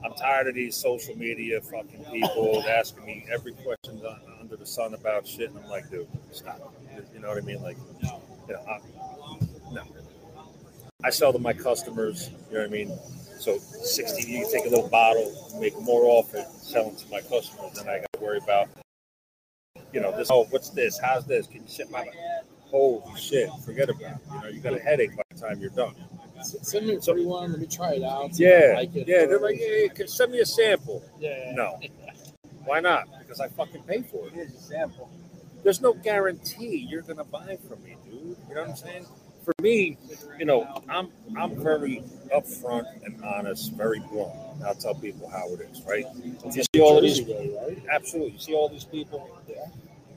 I'm 0.04 0.14
tired 0.14 0.48
of 0.48 0.56
these 0.56 0.76
social 0.76 1.16
media 1.18 1.62
fucking 1.62 2.06
people 2.12 2.64
asking 2.68 3.06
me 3.06 3.26
every 3.32 3.54
question 3.54 4.02
under 4.40 4.56
the 4.56 4.66
sun 4.66 4.94
about 4.94 5.28
shit, 5.28 5.50
and 5.50 5.60
I'm 5.60 5.70
like, 5.70 5.90
dude, 5.90 6.08
stop. 6.32 6.74
You 7.14 7.20
know 7.20 7.30
what 7.30 7.38
I 7.38 7.42
mean? 7.42 7.62
Like, 7.62 7.78
you 8.02 8.54
know, 8.54 8.62
I. 8.68 8.80
I 11.04 11.10
sell 11.12 11.32
to 11.32 11.40
my 11.40 11.54
customers. 11.54 12.30
You 12.50 12.56
know 12.58 12.62
what 12.62 12.70
I 12.70 12.74
mean? 12.74 13.00
So 13.40 13.58
60, 13.58 14.30
you 14.30 14.46
take 14.52 14.66
a 14.66 14.70
little 14.70 14.90
bottle, 14.90 15.34
make 15.62 15.80
more 15.80 16.04
off 16.06 16.34
it, 16.34 16.46
sell 16.50 16.86
them 16.90 16.96
to 16.98 17.10
my 17.10 17.22
customers. 17.22 17.72
Then 17.76 17.88
I 17.88 18.00
got 18.00 18.08
to 18.14 18.20
worry 18.20 18.40
about, 18.44 18.68
you 19.94 20.02
know, 20.02 20.16
this. 20.16 20.30
Oh, 20.30 20.46
what's 20.50 20.72
this? 20.72 21.00
How's 21.00 21.26
this? 21.26 21.48
Can 21.48 21.62
you 21.64 21.70
ship 21.70 21.90
my? 21.90 22.06
Holy 22.66 23.02
shit! 23.20 23.50
Forget 23.66 23.90
about 23.90 24.02
it. 24.02 24.18
You 24.32 24.40
know, 24.42 24.48
you 24.50 24.60
got 24.60 24.74
a 24.74 24.80
headache 24.80 25.16
by 25.16 25.24
the 25.34 25.40
time 25.40 25.60
you're 25.60 25.72
done. 25.72 25.96
Send 26.44 26.86
me 26.86 26.96
a 26.96 27.02
free 27.02 27.26
one. 27.26 27.52
Let 27.52 27.60
me 27.62 27.66
try 27.68 27.94
it 27.94 28.04
out. 28.04 28.36
see 28.36 28.44
Yeah, 28.44 28.74
like 28.76 28.96
it 28.96 29.08
yeah. 29.08 29.26
They're 29.26 29.40
like, 29.40 29.58
yeah, 29.60 29.84
yeah, 29.84 29.88
can- 29.88 30.08
send 30.08 30.32
me 30.34 30.40
a 30.40 30.46
sample. 30.46 31.04
yeah. 31.20 31.52
No, 31.56 31.80
why 32.66 32.80
not? 32.82 33.08
Because 33.20 33.40
I 33.40 33.48
fucking 33.48 33.84
pay 33.84 34.04
for 34.04 34.28
it. 34.28 34.34
Here's 34.34 34.52
your 34.52 34.62
sample. 34.62 35.10
There's 35.64 35.82
no 35.82 35.94
guarantee 35.94 36.86
you're 36.88 37.02
gonna 37.02 37.24
buy 37.24 37.58
from 37.68 37.82
me, 37.84 37.96
dude. 38.06 38.38
You 38.48 38.56
know 38.56 38.62
what 38.62 38.70
I'm 38.70 38.76
saying? 38.76 39.06
For 39.50 39.64
me, 39.64 39.98
you 40.38 40.46
know, 40.46 40.84
I'm 40.88 41.10
I'm 41.36 41.56
very 41.56 42.04
upfront 42.32 42.86
and 43.04 43.20
honest, 43.24 43.74
very 43.74 44.00
blunt. 44.00 44.32
I'll 44.64 44.76
tell 44.76 44.94
people 44.94 45.28
how 45.28 45.52
it 45.54 45.62
is, 45.62 45.82
right? 45.88 46.06
You 46.54 46.64
see 46.76 46.80
all 46.80 47.02
these 47.02 47.22
absolutely. 47.90 48.34
You 48.34 48.40
see 48.40 48.54
all 48.54 48.70
these 48.70 48.84
people? 48.84 49.28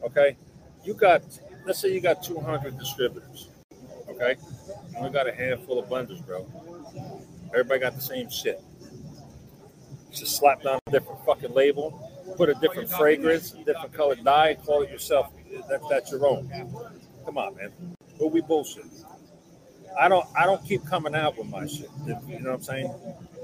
Okay. 0.05 0.37
You 0.85 0.93
got 0.93 1.23
let's 1.65 1.79
say 1.79 1.95
you 1.95 2.03
got 2.03 2.23
200 2.23 2.79
distributors. 2.79 3.49
Okay. 4.11 4.37
And 4.95 5.03
we 5.03 5.11
got 5.11 5.27
a 5.27 5.33
handful 5.33 5.79
of 5.79 5.89
blenders, 5.89 6.25
bro. 6.27 6.47
Everybody 7.55 7.81
got 7.81 7.95
the 7.95 8.03
same 8.03 8.29
shit. 8.29 8.63
Just 10.13 10.37
slap 10.37 10.63
down 10.63 10.79
a 10.87 10.91
different 10.91 11.25
fucking 11.25 11.55
label, 11.55 12.11
put 12.37 12.51
a 12.51 12.55
different 12.55 12.91
fragrance, 12.91 13.53
different 13.53 13.95
colored 13.95 14.23
dye, 14.25 14.57
call 14.57 14.83
it 14.83 14.91
yourself. 14.91 15.33
That, 15.71 15.81
that's 15.89 16.11
your 16.11 16.27
own. 16.27 16.51
Come 17.25 17.39
on, 17.39 17.57
man. 17.57 17.73
Who 18.19 18.29
we 18.29 18.43
bullshit? 18.43 18.85
I 19.99 20.09
don't. 20.09 20.27
I 20.37 20.47
don't 20.47 20.65
keep 20.65 20.85
coming 20.87 21.15
out 21.15 21.39
with 21.39 21.49
my 21.49 21.67
shit. 21.67 21.91
You 22.07 22.41
know 22.41 22.51
what 22.51 22.57
I'm 22.57 22.63
saying? 22.63 22.95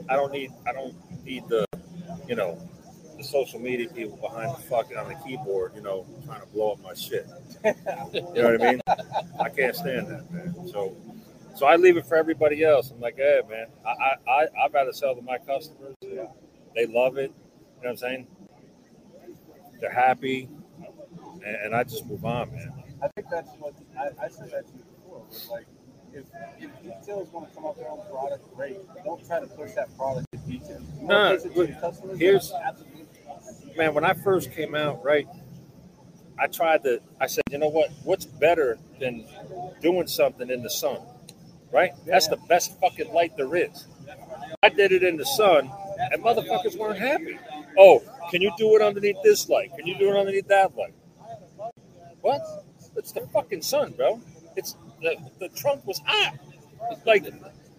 I 0.09 0.17
don't 0.17 0.33
need. 0.33 0.51
I 0.67 0.73
don't 0.73 0.95
need 1.25 1.49
the. 1.49 1.65
You 2.27 2.37
know, 2.37 2.59
the 3.17 3.25
social 3.25 3.59
media 3.59 3.89
people 3.89 4.17
behind 4.19 4.55
the 4.55 4.63
fucking 4.63 4.97
on 4.97 5.09
the 5.09 5.15
keyboard. 5.27 5.73
You 5.75 5.83
know, 5.83 6.07
trying 6.27 6.41
to 6.41 6.47
blow 6.49 6.73
up 6.73 6.83
my 6.83 6.95
shit. 6.95 7.27
You 7.65 8.21
know 8.35 8.53
what 8.53 8.63
I 8.63 8.73
mean? 8.73 8.81
I 9.41 9.49
can't 9.49 9.75
stand 9.75 10.09
that, 10.09 10.31
man. 10.31 10.69
So, 10.69 10.95
so 11.55 11.67
I 11.67 11.77
leave 11.77 11.97
it 11.97 12.07
for 12.07 12.17
everybody 12.17 12.63
else. 12.65 12.91
I'm 12.91 13.01
like, 13.01 13.17
hey, 13.17 13.41
man, 13.49 13.67
I, 13.87 13.91
I, 13.91 14.31
I 14.31 14.47
I'd 14.65 14.75
rather 14.75 14.93
sell 14.93 15.15
to 15.15 15.23
my 15.23 15.39
customers. 15.39 15.95
They 16.03 16.87
love 16.87 17.17
it. 17.17 17.33
You 17.79 17.85
know 17.85 17.91
what 17.91 17.91
I'm 17.91 17.97
saying? 17.97 18.27
They're 19.81 19.93
happy, 19.93 20.49
and, 21.45 21.57
and 21.57 21.75
I 21.75 21.85
just 21.85 22.05
move 22.07 22.25
on, 22.25 22.51
man. 22.53 22.73
I 23.03 23.09
think 23.15 23.29
that's 23.31 23.49
what 23.59 23.75
I, 23.97 24.25
I 24.25 24.29
said 24.29 24.51
that 24.51 24.67
to 24.67 24.73
you 24.77 24.85
before. 24.97 25.25
Was 25.29 25.49
like, 25.51 25.67
if, 26.13 26.25
if 26.59 26.83
details 26.83 27.29
want 27.33 27.49
to 27.49 27.55
come 27.55 27.67
up 27.67 27.77
with 27.77 27.85
their 27.85 27.91
own 27.93 28.01
product, 28.11 28.55
great. 28.57 28.77
Don't 29.05 29.25
try 29.27 29.41
to 29.41 29.47
push 29.47 29.73
that 29.75 29.97
product 29.97 30.27
to 30.33 30.39
detail. 30.39 30.81
You 31.01 31.07
Nah, 31.07 31.31
want 31.31 31.43
to 31.43 31.49
push 31.49 31.51
it 31.51 31.53
to 31.55 31.59
look, 31.61 31.69
your 31.71 31.81
customers? 31.81 32.19
here's- 32.19 32.53
man, 33.77 33.95
when 33.95 34.05
I 34.05 34.13
first 34.15 34.53
came 34.53 34.75
out, 34.75 35.05
right, 35.05 35.27
I 36.39 36.47
tried 36.47 36.83
to, 36.85 37.01
I 37.21 37.27
said, 37.27 37.43
you 37.51 37.59
know 37.59 37.69
what? 37.69 37.91
What's 38.05 38.25
better 38.25 38.79
than 39.01 39.27
doing 39.81 40.07
something 40.07 40.51
in 40.51 40.63
the 40.63 40.71
sun, 40.71 40.99
right? 41.73 41.93
That's 42.07 42.29
the 42.29 42.37
best 42.49 42.79
fucking 42.81 43.13
light 43.13 43.37
there 43.37 43.55
is. 43.57 43.87
I 44.63 44.69
did 44.69 44.93
it 44.93 45.03
in 45.03 45.17
the 45.17 45.27
sun, 45.27 45.71
and 46.13 46.23
motherfuckers 46.23 46.77
weren't 46.79 46.99
happy. 46.99 47.39
Oh, 47.77 48.03
can 48.31 48.41
you 48.43 48.53
do 48.57 48.75
it 48.77 48.83
underneath 48.83 49.17
this 49.23 49.49
light? 49.49 49.71
Can 49.77 49.87
you 49.87 49.97
do 49.99 50.09
it 50.11 50.17
underneath 50.17 50.49
that 50.49 50.77
light? 50.77 50.95
What? 52.21 52.41
It's 52.97 53.13
the 53.13 53.21
fucking 53.33 53.63
sun, 53.63 53.93
bro. 53.93 54.21
It's 54.57 54.77
the, 55.01 55.17
the 55.39 55.49
trunk 55.51 55.87
was 55.87 56.01
hot. 56.05 56.35
It's 56.91 57.07
like, 57.07 57.25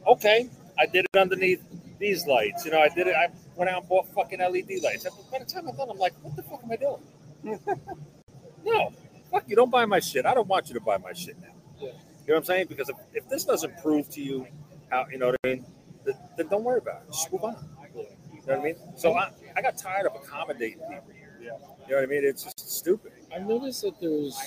okay, 0.07 0.49
I 0.77 0.85
did 0.85 1.05
it 1.05 1.17
underneath 1.17 1.63
these 1.99 2.25
lights. 2.25 2.65
You 2.65 2.71
know, 2.71 2.79
I 2.79 2.89
did 2.89 3.07
it. 3.07 3.15
I 3.15 3.29
went 3.55 3.69
out 3.69 3.81
and 3.81 3.89
bought 3.89 4.07
fucking 4.13 4.39
LED 4.39 4.81
lights. 4.83 5.05
By 5.31 5.39
the 5.39 5.45
time 5.45 5.67
I'm 5.67 5.75
done, 5.75 5.89
I'm 5.89 5.97
like, 5.97 6.13
what 6.21 6.35
the 6.35 6.43
fuck 6.43 6.61
am 6.63 6.71
I 6.71 6.75
doing? 6.75 7.59
no, 8.65 8.93
fuck 9.31 9.43
you. 9.47 9.55
Don't 9.55 9.71
buy 9.71 9.85
my 9.85 9.99
shit. 9.99 10.25
I 10.25 10.33
don't 10.33 10.47
want 10.47 10.67
you 10.69 10.73
to 10.75 10.81
buy 10.81 10.97
my 10.97 11.13
shit 11.13 11.39
now. 11.41 11.47
Yeah. 11.79 11.87
You 11.87 11.89
know 11.89 11.93
what 12.27 12.37
I'm 12.37 12.45
saying? 12.45 12.67
Because 12.67 12.89
if, 12.89 12.95
if 13.13 13.29
this 13.29 13.43
doesn't 13.43 13.81
prove 13.81 14.09
to 14.11 14.21
you 14.21 14.47
how, 14.89 15.07
you 15.11 15.17
know 15.17 15.27
what 15.27 15.37
I 15.43 15.47
mean, 15.47 15.65
then, 16.05 16.15
then 16.37 16.47
don't 16.47 16.63
worry 16.63 16.79
about 16.79 17.03
it. 17.07 17.11
Just 17.11 17.31
move 17.31 17.43
on. 17.43 17.55
You 17.95 18.55
know 18.55 18.59
what 18.59 18.59
I 18.59 18.63
mean? 18.63 18.75
So 18.95 19.13
I, 19.13 19.31
I 19.55 19.61
got 19.61 19.77
tired 19.77 20.07
of 20.07 20.15
accommodating 20.15 20.79
people. 20.79 21.03
You 21.41 21.47
know 21.47 22.01
what 22.01 22.03
I 22.03 22.05
mean? 22.05 22.23
It's 22.23 22.43
just 22.43 22.69
stupid. 22.77 23.11
I've 23.33 23.47
noticed 23.47 23.81
that 23.81 23.99
there's 23.99 24.39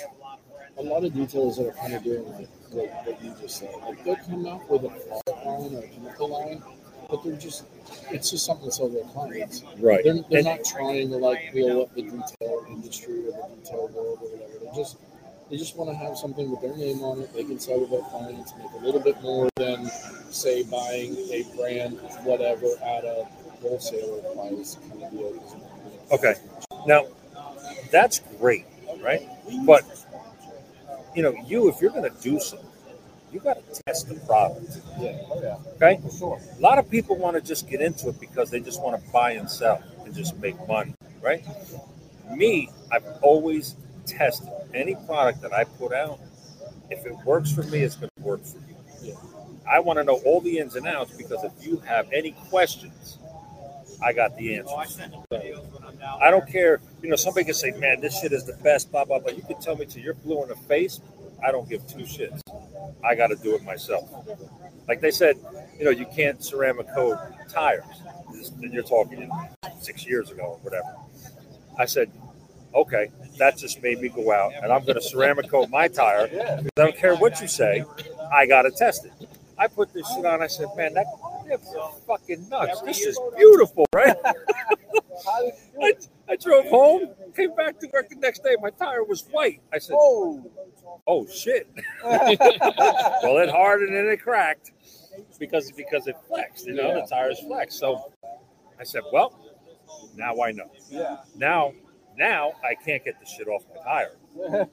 a 0.79 0.83
lot 0.83 1.05
of 1.05 1.13
details 1.15 1.57
that 1.57 1.69
are 1.69 1.73
kind 1.73 1.95
of 1.95 2.03
doing 2.03 2.25
like 2.33 2.49
what, 2.73 2.89
what 3.07 3.23
you 3.23 3.35
just 3.41 3.59
said. 3.59 3.71
Like 3.87 4.03
they'll 4.05 4.17
come 4.17 4.47
out 4.47 4.69
with 4.71 4.85
a 4.85 4.89
product 4.89 5.47
line 5.47 5.75
or 5.75 5.85
a 5.85 5.89
chemical 5.89 6.29
line, 6.29 6.63
but 7.11 7.23
they're 7.25 7.37
just 7.37 7.65
it's 8.11 8.31
just 8.31 8.47
something 8.47 8.67
to 8.67 8.73
sell 8.73 8.89
their 8.89 9.05
clients. 9.05 9.63
Right. 9.79 10.03
They're, 10.05 10.15
they're 10.31 10.39
And- 10.39 10.45
not 10.47 10.65
trying 10.65 11.11
to 11.11 11.17
like 11.17 11.53
build 11.53 11.89
up 11.89 11.95
the 11.95 12.03
detail 12.03 12.67
industry 12.69 13.27
or 13.29 13.33
the 13.33 13.57
detail 13.63 13.89
world 13.95 14.19
or 14.23 14.29
whatever. 14.29 14.65
They 14.65 14.77
just 14.77 14.97
they 15.51 15.57
just 15.59 15.77
want 15.77 15.91
to 15.91 15.97
have 15.97 16.17
something 16.17 16.51
with 16.51 16.63
their 16.63 16.77
name 16.77 17.03
on 17.03 17.21
it. 17.21 17.33
They 17.35 17.45
can 17.45 17.59
sell 17.59 17.79
to 17.81 17.87
their 17.87 18.01
clients, 18.01 18.53
make 18.57 18.71
a 18.81 18.85
little 18.85 19.01
bit 19.01 19.21
more 19.23 19.49
than 19.57 19.87
say 20.31 20.63
buying 20.65 21.15
a 21.31 21.45
brand 21.57 21.99
whatever 22.25 22.67
at 22.83 23.05
a 23.05 23.27
wholesaler 23.61 24.23
price 24.35 24.79
kind 24.89 25.03
of 25.03 25.11
deal. 25.11 25.45
Okay. 26.11 26.35
Now, 26.87 27.05
that's 27.91 28.21
great, 28.41 28.65
right? 29.03 29.29
But 29.67 29.83
you 31.15 31.23
know, 31.23 31.35
you 31.47 31.69
if 31.69 31.81
you're 31.81 31.91
going 31.91 32.11
to 32.11 32.23
do 32.23 32.39
something, 32.41 32.69
you 33.33 33.41
got 33.41 33.57
to 33.57 33.83
test 33.83 34.09
the 34.09 34.15
product. 34.27 34.79
Yeah. 35.01 35.19
Oh, 35.31 35.61
okay. 35.77 36.01
Sure. 36.19 36.39
A 36.57 36.61
lot 36.61 36.79
of 36.79 36.91
people 36.91 37.17
want 37.17 37.37
to 37.37 37.43
just 37.43 37.69
get 37.69 37.81
into 37.81 38.11
it 38.11 38.21
because 38.21 38.51
they 38.51 38.61
just 38.61 38.81
want 38.81 39.03
to 39.03 39.11
buy 39.11 39.33
and 39.33 39.51
sell 39.51 39.83
and 40.05 40.15
just 40.15 40.37
make 40.39 40.57
money, 40.69 40.95
right? 41.23 41.45
Me, 42.31 42.71
I've 42.91 43.05
always 43.23 43.77
tested 44.07 44.51
any 44.75 44.95
product 45.07 45.41
that 45.43 45.53
I 45.53 45.65
put 45.65 45.93
out. 45.93 46.21
If 46.91 47.07
it 47.07 47.15
works 47.25 47.51
for 47.51 47.63
me, 47.65 47.81
it's 47.81 47.97
going 47.97 48.11
to 48.17 48.23
work 48.23 48.45
for 48.45 48.59
you. 48.59 48.77
Yeah. 49.03 49.15
I 49.71 49.81
want 49.81 49.99
to 49.99 50.05
know 50.05 50.21
all 50.27 50.41
the 50.41 50.59
ins 50.59 50.77
and 50.77 50.87
outs 50.87 51.17
because 51.17 51.43
if 51.45 51.53
you 51.67 51.79
have 51.79 52.11
any 52.13 52.33
questions, 52.51 53.19
I 54.05 54.13
got 54.13 54.37
the 54.37 54.57
answers. 54.57 55.01
I 56.21 56.31
don't 56.31 56.49
care. 56.49 56.81
You 57.03 57.11
know, 57.11 57.17
somebody 57.17 57.45
can 57.45 57.55
say, 57.55 57.71
"Man, 57.73 58.01
this 58.01 58.21
shit 58.21 58.33
is 58.33 58.45
the 58.45 58.55
best." 58.55 58.91
Blah 58.91 59.05
blah 59.05 59.19
blah. 59.19 59.33
You 59.33 59.43
can 59.43 59.61
tell 59.61 59.77
me 59.77 59.87
to 59.87 60.01
you're 60.01 60.15
blue 60.15 60.43
in 60.43 60.49
the 60.49 60.57
face. 60.57 61.01
I 61.45 61.51
don't 61.51 61.69
give 61.69 61.87
two 61.87 62.05
shits. 62.05 62.41
I 63.05 63.15
got 63.15 63.29
to 63.29 63.37
do 63.37 63.55
it 63.55 63.65
myself. 63.65 64.09
Like 64.87 65.01
they 65.01 65.11
said, 65.11 65.37
you 65.79 65.85
know, 65.85 65.91
you 65.91 66.07
can't 66.07 66.43
ceramic 66.43 66.87
coat 66.95 67.19
tires. 67.49 67.85
You're 68.61 68.83
talking 68.83 69.31
six 69.81 70.07
years 70.07 70.31
ago 70.31 70.43
or 70.43 70.59
whatever. 70.59 70.95
I 71.79 71.87
said, 71.87 72.11
okay, 72.75 73.11
that 73.39 73.57
just 73.57 73.83
made 73.83 74.01
me 74.01 74.09
go 74.09 74.33
out 74.33 74.53
and 74.63 74.73
I'm 74.73 74.83
going 74.83 74.95
to 74.95 75.03
ceramic 75.03 75.49
coat 75.49 75.71
my 75.71 75.89
tire. 75.89 76.29
I 76.33 76.69
don't 76.77 76.97
care 76.97 77.17
what 77.17 77.41
you 77.41 77.49
say. 77.49 77.85
I 78.33 78.47
got 78.47 78.63
to 78.63 78.71
test 78.71 79.05
it. 79.05 79.13
I 79.59 79.69
put 79.69 79.93
this 79.93 80.07
shit 80.15 80.25
on. 80.25 80.43
I 80.43 80.47
said, 80.47 80.69
man, 80.77 80.95
that 80.95 81.07
fucking 82.07 82.49
nuts. 82.49 82.81
This 82.83 83.01
is 83.01 83.19
beautiful, 83.37 83.87
right? 83.95 84.17
I, 85.83 85.93
I 86.29 86.37
drove 86.37 86.67
home, 86.67 87.11
came 87.37 87.55
back 87.55 87.79
to 87.81 87.89
work 87.93 88.09
the 88.09 88.17
next 88.17 88.43
day. 88.43 88.57
My 88.61 88.71
tire 88.71 89.05
was 89.05 89.27
white. 89.31 89.61
I 89.73 89.79
said, 89.79 89.97
Oh, 89.99 90.51
oh 91.07 91.27
shit. 91.27 91.69
well, 92.05 93.39
it 93.39 93.51
hardened 93.51 93.95
and 93.95 94.09
it 94.09 94.23
cracked 94.23 94.73
because 95.39 95.71
because 95.73 96.07
it 96.07 96.17
flexed. 96.29 96.67
You 96.67 96.75
know, 96.75 96.95
the 96.95 97.07
tires 97.07 97.41
flexed. 97.41 97.79
So 97.79 98.13
I 98.81 98.85
said, 98.85 99.03
well, 99.13 99.39
now 100.17 100.41
I 100.41 100.53
know. 100.53 100.71
yeah. 100.91 101.19
Now, 101.37 101.73
now 102.17 102.53
I 102.65 102.75
can't 102.75 103.05
get 103.05 103.21
the 103.21 103.27
shit 103.27 103.49
off 103.49 103.65
my 103.75 103.83
tire. 103.83 104.17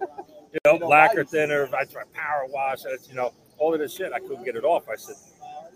You 0.52 0.58
know, 0.66 0.88
lacquer 0.88 1.24
thinner. 1.24 1.70
I 1.76 1.86
tried 1.86 2.12
power 2.12 2.48
wash. 2.48 2.80
You 3.08 3.14
know, 3.14 3.34
all 3.60 3.72
of 3.72 3.80
this 3.80 3.94
shit. 3.96 4.12
I 4.14 4.20
couldn't 4.20 4.44
get 4.46 4.56
it 4.56 4.64
off. 4.64 4.90
I 4.90 4.96
said, 4.96 5.16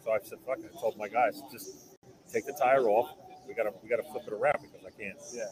so 0.04 0.12
I 0.12 0.20
said, 0.24 0.40
fuck 0.46 0.60
it. 0.60 0.72
I 0.76 0.80
told 0.80 0.98
my 0.98 1.08
guys, 1.08 1.42
just 1.52 1.96
take 2.32 2.46
the 2.46 2.54
tire 2.54 2.88
off. 2.88 3.10
We 3.48 3.54
gotta 3.54 3.72
we 3.82 3.90
gotta 3.90 4.04
flip 4.04 4.24
it 4.28 4.34
around 4.34 4.58
because 4.62 4.86
I 4.86 4.92
can't. 5.02 5.18
Yeah. 5.34 5.46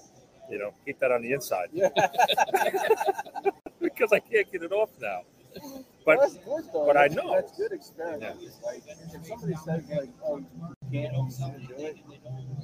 You 0.50 0.60
know, 0.60 0.74
keep 0.86 1.00
that 1.00 1.12
on 1.12 1.22
the 1.22 1.32
inside 1.34 1.70
Yeah. 1.72 1.90
because 3.82 4.12
I 4.12 4.20
can't 4.20 4.52
get 4.52 4.64
it 4.64 4.72
off 4.72 4.90
now. 5.00 5.22
But 6.06 6.20
that's 6.22 6.36
good 6.38 6.64
though. 6.74 6.86
but 6.88 6.98
I 6.98 7.08
know. 7.08 7.34
that's 7.36 7.56
good 7.58 7.72
experiment. 7.74 8.38
Like 8.66 8.84
if 8.88 9.26
somebody 9.28 9.54
says 9.66 9.84
like, 9.90 10.10
"Oh, 10.26 10.38
you 10.38 10.46
can't, 10.92 11.14
you 11.14 11.30
shouldn't 11.30 11.68
do 11.68 11.76
it," 11.86 11.98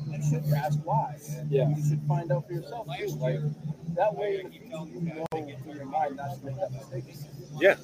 you 0.07 0.23
should 0.29 0.53
ask 0.53 0.79
why. 0.83 1.17
And 1.37 1.51
Yeah. 1.51 1.67
You 1.69 1.83
should 1.87 2.01
find 2.07 2.31
out 2.31 2.47
for 2.47 2.53
yourself 2.53 2.87
too. 2.97 3.07
Like 3.15 3.39
that 3.95 4.15
way, 4.15 4.39
in 4.39 4.49
the 4.49 4.55
you 4.57 4.69
know 4.69 5.25
in 5.33 5.47
your 5.75 5.85
mind 5.85 6.15
not 6.15 6.39
to 6.39 6.45
make 6.45 6.55
that 6.59 6.71
mistake. 6.71 7.03
Yeah, 7.59 7.75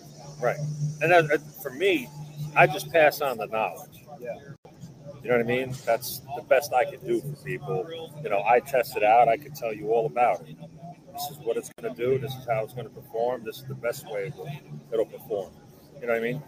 right. 0.41 0.57
And 1.01 1.11
that, 1.11 1.27
that- 1.27 1.41
for 1.61 1.69
me, 1.71 2.07
I 2.55 2.67
just 2.67 2.91
pass 2.91 3.21
on 3.21 3.37
the 3.37 3.47
knowledge. 3.47 4.05
Yeah. 4.19 4.35
You 5.23 5.29
know 5.29 5.37
what 5.37 5.45
I 5.45 5.47
mean? 5.47 5.73
That's 5.85 6.19
the 6.35 6.43
best 6.43 6.73
I 6.73 6.83
can 6.83 6.99
do 7.05 7.21
for 7.21 7.43
people. 7.45 8.11
You 8.21 8.29
know, 8.29 8.43
I 8.45 8.59
test 8.59 8.97
it 8.97 9.03
out. 9.03 9.29
I 9.29 9.37
can 9.37 9.53
tell 9.53 9.73
you 9.73 9.93
all 9.93 10.05
about 10.05 10.41
it. 10.41 10.57
This 11.13 11.29
is 11.31 11.37
what 11.37 11.55
it's 11.55 11.69
going 11.79 11.93
to 11.93 12.01
do. 12.01 12.17
This 12.17 12.33
is 12.33 12.45
how 12.45 12.63
it's 12.63 12.73
going 12.73 12.87
to 12.87 12.93
perform. 12.93 13.45
This 13.45 13.59
is 13.59 13.65
the 13.65 13.75
best 13.75 14.05
way 14.11 14.27
it 14.27 14.35
will, 14.35 14.49
it'll 14.91 15.05
perform. 15.05 15.53
You 16.01 16.07
know 16.07 16.13
what 16.13 16.19
I 16.19 16.23
mean? 16.23 16.43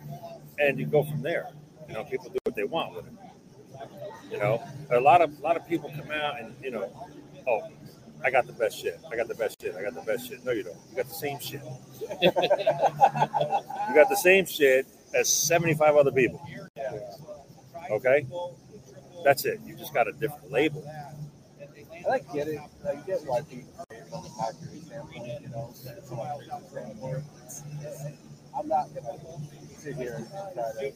And 0.60 0.78
you 0.78 0.86
go 0.88 1.04
from 1.04 1.22
there. 1.22 1.52
You 1.88 1.94
know, 1.94 2.04
people 2.04 2.30
do 2.30 2.38
what 2.44 2.56
they 2.56 2.64
want 2.66 2.96
with 2.96 3.06
it. 3.08 3.14
You 4.30 4.40
know, 4.40 4.62
a 4.92 5.00
lot 5.00 5.22
of 5.22 5.38
a 5.38 5.42
lot 5.42 5.56
of 5.56 5.68
people 5.68 5.90
come 5.96 6.12
out 6.12 6.40
and 6.40 6.56
you 6.62 6.72
know, 6.72 6.90
oh, 7.48 7.62
I 8.24 8.32
got 8.32 8.48
the 8.48 8.54
best 8.54 8.78
shit. 8.78 9.00
I 9.12 9.16
got 9.16 9.28
the 9.28 9.36
best 9.36 9.62
shit. 9.62 9.76
I 9.76 9.84
got 9.84 9.94
the 9.94 10.02
best 10.02 10.28
shit. 10.28 10.44
No, 10.44 10.52
you 10.52 10.64
don't. 10.64 10.78
You 10.90 10.98
got 10.98 11.08
the 11.08 11.14
same 11.14 11.40
shit. 11.40 11.62
you 12.22 12.32
got 13.96 14.10
the 14.10 14.20
same 14.22 14.46
shit 14.46 14.88
as 15.16 15.32
75 15.32 15.96
other 15.96 16.12
people. 16.12 16.42
Okay? 17.90 18.28
That's 19.24 19.46
it. 19.46 19.60
You 19.66 19.76
just 19.76 19.94
got 19.94 20.08
a 20.08 20.12
different 20.12 20.52
label. 20.52 20.84
And 21.60 22.14
I 22.14 22.20
get 22.34 22.48
it. 22.48 22.60
I 22.88 22.96
get 23.08 23.22
why 23.26 23.42
people 23.42 23.72
from 24.12 24.26
a 24.26 24.30
factory 24.38 24.80
standpoint, 24.86 25.42
you 25.42 25.50
know, 25.50 25.74
from 26.08 26.20
a 26.20 26.38
business 26.38 26.70
standpoint. 26.70 27.24
I'm 28.58 28.68
not 28.68 28.94
gonna 28.94 29.18
sit 29.78 29.96
here 29.96 30.16
and 30.18 30.30
try 30.30 30.52
to 30.54 30.92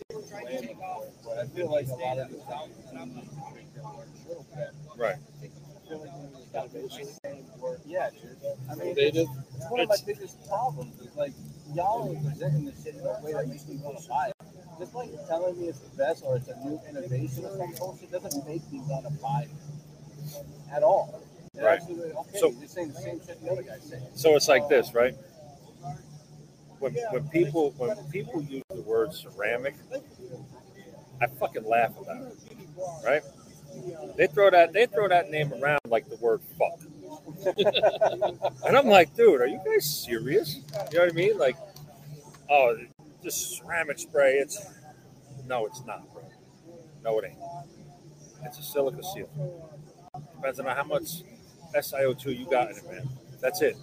blame 0.45 0.69
it, 0.69 0.77
but 1.25 1.37
I 1.39 1.45
feel 1.47 1.71
like 1.71 1.87
a 1.87 1.95
lot 1.95 2.19
of 2.19 2.29
the 2.31 2.37
times 2.39 2.75
we 2.91 2.99
need 2.99 3.29
to 3.29 3.55
make 3.55 3.73
them 3.73 3.95
work 3.95 4.07
a. 4.55 4.73
Right. 4.97 5.17
I 5.89 5.91
feel 5.91 6.05
just 6.37 6.53
gotta 6.53 6.69
basically 6.69 7.05
say 7.23 7.41
work. 7.59 7.79
Yeah, 7.85 8.09
dude. 8.11 8.37
I 8.69 8.75
mean, 8.75 8.87
Innovative. 8.89 9.27
it's 9.55 9.69
one 9.71 9.79
of 9.81 9.89
my 9.89 9.95
biggest 10.05 10.47
problems. 10.47 10.99
Is 11.01 11.15
like 11.15 11.33
y'all 11.73 12.11
are 12.15 12.29
presenting 12.29 12.65
this 12.65 12.83
shit 12.83 12.95
in 12.95 13.01
a 13.01 13.19
way 13.23 13.33
that 13.33 13.47
makes 13.47 13.67
me 13.67 13.77
want 13.77 13.97
to 13.99 14.07
buy 14.07 14.27
it. 14.29 14.35
Just 14.77 14.93
like 14.93 15.09
telling 15.27 15.59
me 15.59 15.67
it's 15.67 15.79
the 15.79 15.97
best 15.97 16.23
or 16.23 16.37
it's 16.37 16.47
a 16.47 16.55
new 16.63 16.79
innovation 16.87 17.43
or 17.45 17.57
some 17.57 17.71
bullshit 17.79 18.11
doesn't 18.11 18.47
make 18.47 18.61
me 18.71 18.81
want 18.87 19.05
to 19.07 19.11
buy 19.21 19.47
it 19.49 20.43
at 20.71 20.83
all. 20.83 21.21
It's 21.55 21.63
Right. 21.63 21.81
okay, 21.81 22.37
So- 22.39 22.53
saying 22.67 22.89
the 22.91 23.01
same 23.01 23.19
shit 23.25 23.41
the 23.43 23.51
other 23.51 23.63
guy's 23.63 23.83
saying. 23.83 24.03
So 24.13 24.35
it's 24.35 24.47
like 24.47 24.69
this, 24.69 24.89
um, 24.89 24.95
right? 24.95 25.15
When, 26.77 26.93
when 27.11 27.27
people 27.29 27.71
when 27.77 27.97
people 28.11 28.41
use 28.43 28.63
the 28.69 28.81
word 28.83 29.13
ceramic, 29.13 29.75
I 31.19 31.27
fucking 31.27 31.65
laugh 31.65 31.99
about 31.99 32.21
it, 32.21 32.37
right? 33.03 33.23
They 34.15 34.27
throw 34.27 34.49
that 34.49 34.73
they 34.73 34.85
throw 34.85 35.07
that 35.07 35.29
name 35.29 35.53
around 35.53 35.79
like 35.87 36.09
the 36.09 36.17
word 36.17 36.41
fuck, 36.57 36.79
and 38.65 38.77
I'm 38.77 38.87
like, 38.87 39.15
dude, 39.15 39.41
are 39.41 39.47
you 39.47 39.61
guys 39.65 40.03
serious? 40.03 40.55
You 40.91 40.99
know 40.99 41.05
what 41.05 41.13
I 41.13 41.15
mean? 41.15 41.37
Like, 41.37 41.57
oh, 42.49 42.77
just 43.23 43.57
ceramic 43.57 43.99
spray, 43.99 44.33
it's 44.33 44.59
no, 45.47 45.65
it's 45.65 45.83
not, 45.85 46.11
bro. 46.13 46.23
No, 47.03 47.17
it 47.19 47.25
ain't. 47.25 47.39
It's 48.43 48.59
a 48.59 48.63
silica 48.63 49.03
seal. 49.03 49.29
Depends 50.35 50.59
on 50.59 50.65
how 50.65 50.83
much 50.83 51.23
SiO2 51.75 52.37
you 52.37 52.49
got 52.49 52.71
in 52.71 52.77
it, 52.77 52.85
man. 52.85 53.09
That's 53.41 53.61
it. 53.61 53.75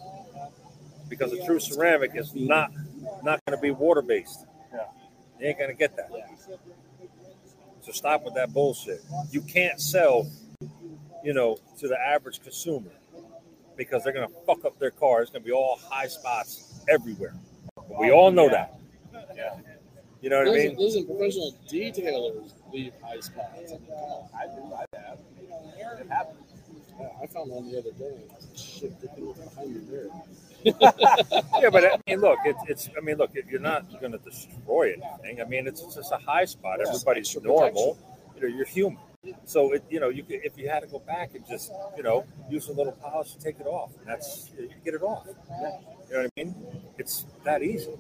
Because 1.09 1.33
a 1.33 1.45
true 1.45 1.61
ceramic 1.61 2.13
is 2.15 2.35
not 2.35 2.73
not 3.23 3.41
going 3.47 3.57
to 3.57 3.63
be 3.63 3.71
water 3.71 4.03
based. 4.03 4.45
Yeah. 4.73 4.81
You 5.41 5.47
ain't 5.49 5.59
going 5.59 5.71
to 5.71 5.77
get 5.77 5.97
that. 5.97 6.11
So 7.87 7.93
stop 7.93 8.25
with 8.25 8.35
that 8.35 8.53
bullshit. 8.53 9.01
You 9.31 9.43
can't 9.43 9.81
sell, 9.81 10.29
you 11.23 11.33
know, 11.33 11.57
to 11.79 11.87
the 11.87 11.97
average 11.97 12.43
consumer 12.43 12.91
because 13.77 14.03
they're 14.03 14.13
going 14.13 14.27
to 14.27 14.35
fuck 14.45 14.65
up 14.65 14.77
their 14.81 14.91
car. 14.91 15.23
It's 15.23 15.31
going 15.31 15.43
to 15.43 15.47
be 15.47 15.53
all 15.53 15.79
high 15.89 16.09
spots 16.09 16.81
everywhere. 16.89 17.35
We 18.01 18.11
all 18.11 18.33
know 18.33 18.49
that. 18.49 18.75
Yeah. 19.37 19.55
You 20.21 20.31
know 20.31 20.39
what 20.39 20.49
I 20.49 20.53
mean? 20.53 20.77
listen, 20.77 21.07
professional 21.07 21.57
detailers 21.71 22.55
leave 22.73 22.93
high 23.01 23.21
spots. 23.21 23.51
I 23.55 23.61
mean, 23.61 23.69
come 23.69 23.95
on. 23.95 24.31
I 24.35 24.47
do. 24.47 24.75
I 24.75 24.99
have. 24.99 25.19
It 26.01 26.09
happens. 26.09 26.41
Yeah, 26.99 27.07
I 27.23 27.27
found 27.29 27.53
one 27.53 27.71
the 27.71 27.79
other 27.79 27.93
day. 27.93 28.17
Shit, 28.57 29.01
the 29.01 29.07
thing 29.07 29.29
was 29.29 29.39
behind 29.39 29.77
me 29.77 29.81
there. 29.89 30.09
Yeah, 30.65 31.71
but 31.71 31.85
I 31.85 31.99
mean, 32.07 32.21
look, 32.21 32.39
it's, 32.45 32.61
it's 32.69 32.89
I 32.97 33.01
mean, 33.01 33.17
look, 33.17 33.31
you're 33.49 33.61
not 33.61 33.89
going 34.01 34.13
to 34.13 34.19
destroy 34.19 34.93
anything. 34.95 35.41
I 35.41 35.45
mean, 35.45 35.67
it's 35.67 35.83
just 35.95 36.13
a 36.13 36.19
high 36.19 36.45
spot. 36.45 36.81
Everybody's 36.81 37.27
Extra 37.27 37.43
normal. 37.43 37.99
You 38.35 38.43
know, 38.43 38.49
you're 38.57 38.67
human. 38.67 38.99
So 39.45 39.73
it, 39.73 39.85
you 39.91 39.99
know, 39.99 40.09
you 40.09 40.23
could, 40.23 40.41
if 40.45 40.57
you 40.57 40.69
had 40.69 40.81
to 40.81 40.87
go 40.87 41.01
back 41.01 41.35
and 41.35 41.45
just, 41.47 41.73
you 41.97 42.03
know, 42.03 42.25
use 42.49 42.69
a 42.69 42.73
little 42.73 42.93
polish 42.93 43.33
to 43.33 43.41
take 43.41 43.59
it 43.59 43.67
off, 43.67 43.91
and 43.99 44.07
that's 44.07 44.51
you 44.59 44.71
get 44.85 44.95
it 44.95 45.03
off. 45.03 45.27
You 45.27 45.35
know 46.15 46.23
what 46.23 46.27
I 46.27 46.31
mean? 46.37 46.55
It's 46.99 47.25
that 47.45 47.63
easy. 47.63 47.91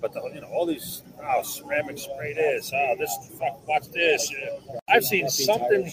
But 0.00 0.12
the, 0.14 0.20
you 0.34 0.40
know, 0.40 0.48
all 0.48 0.66
these 0.66 1.02
oh, 1.22 1.42
ceramic 1.42 1.98
spray 1.98 2.32
this, 2.34 2.72
oh, 2.74 2.96
this 2.98 3.14
fuck, 3.38 3.66
watch 3.68 3.88
this. 3.90 4.32
I've 4.88 5.04
seen 5.04 5.28
something. 5.28 5.92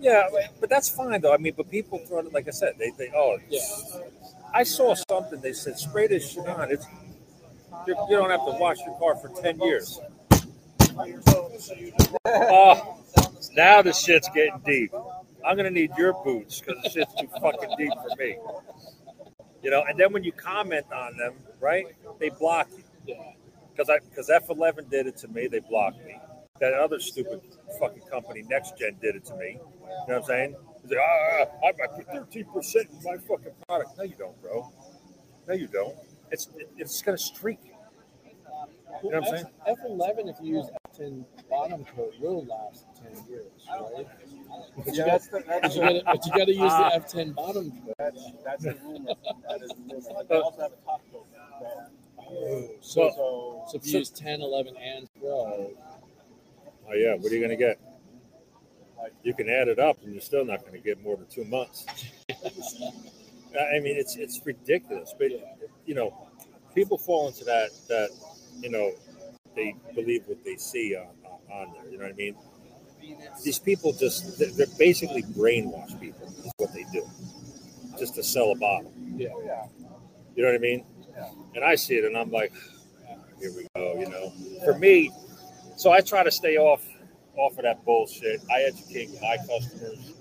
Yeah, 0.00 0.28
but- 0.30 0.60
but 0.60 0.70
that's 0.70 0.88
fine 0.88 1.20
though. 1.20 1.34
I 1.34 1.38
mean, 1.38 1.54
but 1.56 1.70
people 1.70 1.98
throw 1.98 2.20
it 2.20 2.32
like 2.32 2.48
I 2.48 2.52
said, 2.52 2.74
they 2.78 2.90
they 2.96 3.10
oh, 3.14 3.38
Yeah. 3.48 3.60
I 4.52 4.62
saw 4.62 4.94
something. 4.94 5.40
They 5.40 5.52
said 5.52 5.78
spray 5.78 6.06
this 6.06 6.30
shit 6.30 6.46
on. 6.46 6.70
It's 6.70 6.86
you 7.86 7.96
you 8.08 8.16
don't 8.16 8.30
have 8.30 8.44
to 8.46 8.52
wash 8.58 8.78
your 8.86 8.98
car 8.98 9.16
for 9.16 9.28
ten 9.40 9.60
years. 9.60 10.00
Oh, 12.24 12.98
now 13.54 13.82
the 13.82 13.92
shit's 13.92 14.28
getting 14.34 14.60
deep. 14.64 14.92
I'm 15.46 15.56
gonna 15.56 15.70
need 15.70 15.92
your 15.96 16.12
boots 16.24 16.60
because 16.60 16.82
the 16.82 16.90
shit's 16.90 17.14
too 17.14 17.28
fucking 17.40 17.70
deep 17.78 17.92
for 17.92 18.16
me. 18.18 18.36
You 19.62 19.70
know, 19.70 19.84
and 19.88 19.98
then 19.98 20.12
when 20.12 20.24
you 20.24 20.32
comment 20.32 20.86
on 20.92 21.16
them, 21.16 21.34
right? 21.60 21.86
They 22.18 22.30
block 22.30 22.68
you 23.06 23.16
because 23.72 23.90
I 23.90 23.98
because 24.08 24.28
F11 24.28 24.90
did 24.90 25.06
it 25.06 25.16
to 25.18 25.28
me. 25.28 25.46
They 25.46 25.60
blocked 25.60 26.04
me. 26.04 26.18
That 26.60 26.74
other 26.74 26.98
stupid 26.98 27.40
fucking 27.78 28.02
company, 28.02 28.42
Next 28.48 28.76
Gen, 28.76 28.96
did 29.00 29.14
it 29.14 29.24
to 29.26 29.36
me. 29.36 29.52
You 29.52 29.58
know 29.58 30.04
what 30.06 30.16
I'm 30.16 30.22
saying? 30.24 30.56
He's 30.88 30.98
ah, 30.98 31.46
I 31.64 31.68
I 31.68 31.86
put 31.96 32.06
13 32.12 32.44
percent 32.46 32.88
in 32.90 33.02
my 33.04 33.16
fucking 33.18 33.52
product. 33.66 33.96
No, 33.98 34.04
you 34.04 34.14
don't, 34.18 34.40
bro. 34.42 34.72
No, 35.46 35.54
you 35.54 35.66
don't. 35.68 35.94
It's 36.30 36.48
it's 36.76 37.02
gonna 37.02 37.18
streak. 37.18 37.60
You 39.04 39.10
know 39.10 39.20
what 39.20 39.28
I'm 39.28 39.36
saying? 39.36 39.46
F 39.66 39.78
eleven, 39.86 40.28
if 40.28 40.36
you 40.42 40.56
use 40.56 40.66
F10 40.94 41.24
bottom 41.48 41.84
coat, 41.84 42.12
will 42.20 42.44
last 42.46 42.86
ten 43.00 43.12
years, 43.28 43.46
right? 43.68 44.06
But 44.76 44.86
you 44.94 45.04
got, 45.04 45.06
that's 45.06 45.28
but 45.28 45.74
you 45.74 45.80
got, 45.80 46.04
but 46.04 46.26
you 46.26 46.32
got 46.32 46.44
to 46.46 46.52
use 46.52 46.60
Ah. 46.72 46.90
the 46.98 47.00
F10 47.04 47.34
bottom 47.34 47.70
coat. 47.70 47.94
That's 47.98 48.32
that's 48.44 48.64
a 48.64 48.74
rumor. 48.82 49.12
That 49.48 49.62
is 49.62 49.70
a 49.70 49.74
rumor. 49.76 50.24
They 50.28 50.34
also 50.36 50.60
have 50.62 50.72
a 50.72 50.84
top 50.84 51.02
coat. 51.12 51.26
So, 52.28 52.68
So, 52.80 53.10
so 53.10 53.64
so 53.68 53.76
if 53.76 53.86
you 53.86 53.92
so- 53.92 53.98
use 53.98 54.10
10, 54.10 54.40
11, 54.42 54.76
and 54.76 55.08
12, 55.20 55.70
Oh 56.90 56.94
yeah. 56.94 57.14
What 57.14 57.30
are 57.30 57.34
you 57.34 57.40
gonna 57.42 57.56
get? 57.56 57.78
You 59.22 59.34
can 59.34 59.48
add 59.48 59.68
it 59.68 59.78
up, 59.78 59.98
and 60.02 60.12
you're 60.12 60.22
still 60.22 60.44
not 60.44 60.64
gonna 60.64 60.78
get 60.78 61.02
more 61.02 61.16
than 61.16 61.26
two 61.26 61.44
months. 61.44 61.86
I 62.32 63.80
mean, 63.80 63.96
it's 63.96 64.16
it's 64.16 64.44
ridiculous. 64.44 65.14
But 65.18 65.30
you 65.86 65.94
know, 65.94 66.28
people 66.74 66.98
fall 66.98 67.28
into 67.28 67.44
that 67.44 67.70
that 67.88 68.10
you 68.60 68.70
know 68.70 68.92
they 69.54 69.74
believe 69.94 70.24
what 70.26 70.44
they 70.44 70.56
see 70.56 70.96
on, 70.96 71.08
on, 71.52 71.72
there. 71.72 71.90
You 71.90 71.98
know 71.98 72.04
what 72.04 72.12
I 72.12 72.16
mean? 72.16 72.36
These 73.42 73.58
people 73.58 73.92
just 73.92 74.38
they're, 74.38 74.50
they're 74.50 74.78
basically 74.78 75.22
brainwash 75.22 75.98
people. 76.00 76.26
Is 76.26 76.52
what 76.56 76.72
they 76.72 76.84
do, 76.92 77.06
just 77.98 78.14
to 78.16 78.22
sell 78.22 78.52
a 78.52 78.56
bottle. 78.56 78.92
yeah. 79.16 79.28
yeah. 79.44 79.64
You 80.36 80.44
know 80.44 80.50
what 80.50 80.54
I 80.54 80.58
mean? 80.58 80.84
Yeah. 81.16 81.30
And 81.56 81.64
I 81.64 81.74
see 81.74 81.96
it, 81.96 82.04
and 82.04 82.16
I'm 82.16 82.30
like, 82.30 82.52
ah, 83.10 83.16
here 83.40 83.52
we 83.52 83.66
go. 83.74 83.98
You 83.98 84.08
know, 84.08 84.32
for 84.64 84.78
me, 84.78 85.10
so 85.76 85.90
I 85.90 86.00
try 86.00 86.22
to 86.22 86.30
stay 86.30 86.58
off 86.58 86.86
off 87.38 87.56
of 87.56 87.62
that 87.64 87.84
bullshit. 87.84 88.40
I 88.50 88.62
educate 88.62 89.10
my 89.20 89.36
customers, 89.38 90.12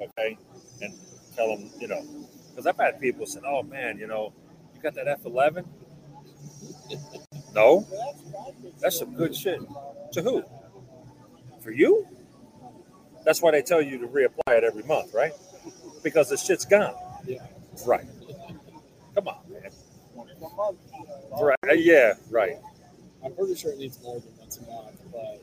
okay, 0.00 0.36
and 0.82 0.94
tell 1.34 1.56
them, 1.56 1.70
you 1.78 1.88
know, 1.88 2.04
because 2.50 2.66
I've 2.66 2.76
had 2.76 3.00
people 3.00 3.26
say, 3.26 3.40
"Oh 3.46 3.62
man, 3.62 3.98
you 3.98 4.06
know, 4.06 4.32
you 4.74 4.80
got 4.80 4.94
that 4.94 5.06
F11." 5.06 5.64
No, 7.54 7.86
that's 8.80 8.98
some 8.98 9.14
good 9.14 9.34
shit. 9.34 9.60
To 10.12 10.22
who? 10.22 10.44
For 11.62 11.70
you? 11.70 12.06
That's 13.24 13.42
why 13.42 13.50
they 13.50 13.62
tell 13.62 13.82
you 13.82 13.98
to 13.98 14.06
reapply 14.06 14.58
it 14.58 14.64
every 14.64 14.84
month, 14.84 15.14
right? 15.14 15.32
Because 16.02 16.28
the 16.28 16.36
shit's 16.36 16.64
gone. 16.64 16.94
Yeah. 17.26 17.44
Right. 17.84 18.04
Come 19.14 19.28
on, 19.28 19.38
man. 19.50 19.70
Right. 21.40 21.78
Yeah. 21.78 22.14
Right. 22.30 22.56
I'm 23.24 23.34
pretty 23.34 23.56
sure 23.56 23.72
it 23.72 23.78
needs 23.78 24.00
more 24.02 24.20
than 24.20 24.36
once 24.38 24.58
a 24.58 24.62
month, 24.70 25.00
but 25.10 25.42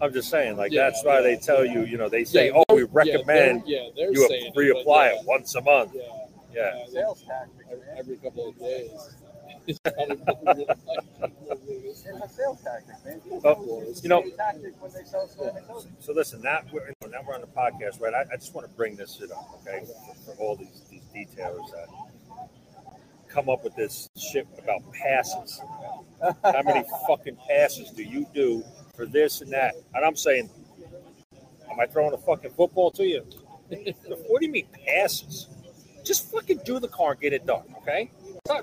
I'm 0.00 0.12
just 0.12 0.30
saying, 0.30 0.56
like 0.56 0.72
Yeah, 0.72 0.84
that's 0.84 1.02
why 1.04 1.16
yeah. 1.16 1.20
they 1.22 1.36
tell 1.36 1.64
you, 1.64 1.84
you 1.84 1.96
know, 1.98 2.08
they 2.08 2.24
say, 2.24 2.46
Yeah, 2.48 2.62
oh, 2.68 2.74
we 2.74 2.84
recommend 2.84 3.62
Yeah, 3.66 3.78
they're, 3.78 3.84
yeah, 3.84 3.90
they're 3.96 4.12
you 4.12 4.28
saying 4.28 4.52
it, 4.54 4.56
reapply 4.56 4.84
but 4.84 5.12
it 5.14 5.26
once 5.26 5.54
a 5.54 5.60
month. 5.62 5.92
Yeah, 5.94 6.02
Yeah. 6.54 6.78
yeah, 6.78 6.86
Sales 6.92 7.22
tactic, 7.26 7.66
every, 7.96 8.16
couple 8.16 8.48
of 8.48 8.58
days. 8.58 8.90
It's 9.68 9.78
probably 9.80 10.16
really 10.46 10.64
like- 10.64 10.78
It's 11.84 12.06
a 12.06 12.28
sales 12.28 12.62
tactic, 12.62 12.94
man. 13.04 13.20
Oh, 13.44 13.84
you 14.02 14.08
know- 14.08 14.22
tactic 14.36 14.72
when 14.80 14.92
they 14.92 15.04
sell. 15.04 15.28
So 16.00 16.12
listen, 16.14 16.40
now 16.40 16.60
we're 16.72 16.90
now 17.10 17.18
we're 17.26 17.34
on 17.34 17.42
the 17.42 17.46
podcast, 17.48 18.00
right? 18.00 18.14
I, 18.14 18.24
I 18.32 18.36
just 18.36 18.54
want 18.54 18.66
to 18.66 18.72
bring 18.74 18.96
this 18.96 19.16
shit 19.16 19.30
up, 19.30 19.60
okay, 19.66 19.84
for, 19.84 20.32
for 20.34 20.40
all 20.40 20.56
these 20.56 20.80
these 20.90 21.02
detailers 21.14 21.70
that 21.72 21.88
come 23.28 23.50
up 23.50 23.62
with 23.62 23.76
this 23.76 24.08
shit 24.16 24.46
about 24.58 24.80
passes. 24.92 25.60
How 26.22 26.62
many 26.64 26.84
fucking 27.06 27.36
passes 27.48 27.90
do 27.90 28.02
you 28.02 28.26
do 28.32 28.64
for 28.98 29.06
this 29.06 29.40
and 29.40 29.52
that? 29.52 29.76
And 29.94 30.04
I'm 30.04 30.16
saying, 30.16 30.50
am 31.70 31.80
I 31.80 31.86
throwing 31.86 32.12
a 32.12 32.18
fucking 32.18 32.50
football 32.50 32.90
to 32.90 33.06
you? 33.06 33.24
what 33.70 34.40
do 34.40 34.46
you 34.46 34.52
mean 34.52 34.66
passes? 34.84 35.46
Just 36.04 36.30
fucking 36.32 36.60
do 36.64 36.80
the 36.80 36.88
car 36.88 37.12
and 37.12 37.20
get 37.20 37.32
it 37.32 37.46
done, 37.46 37.62
okay? 37.78 38.10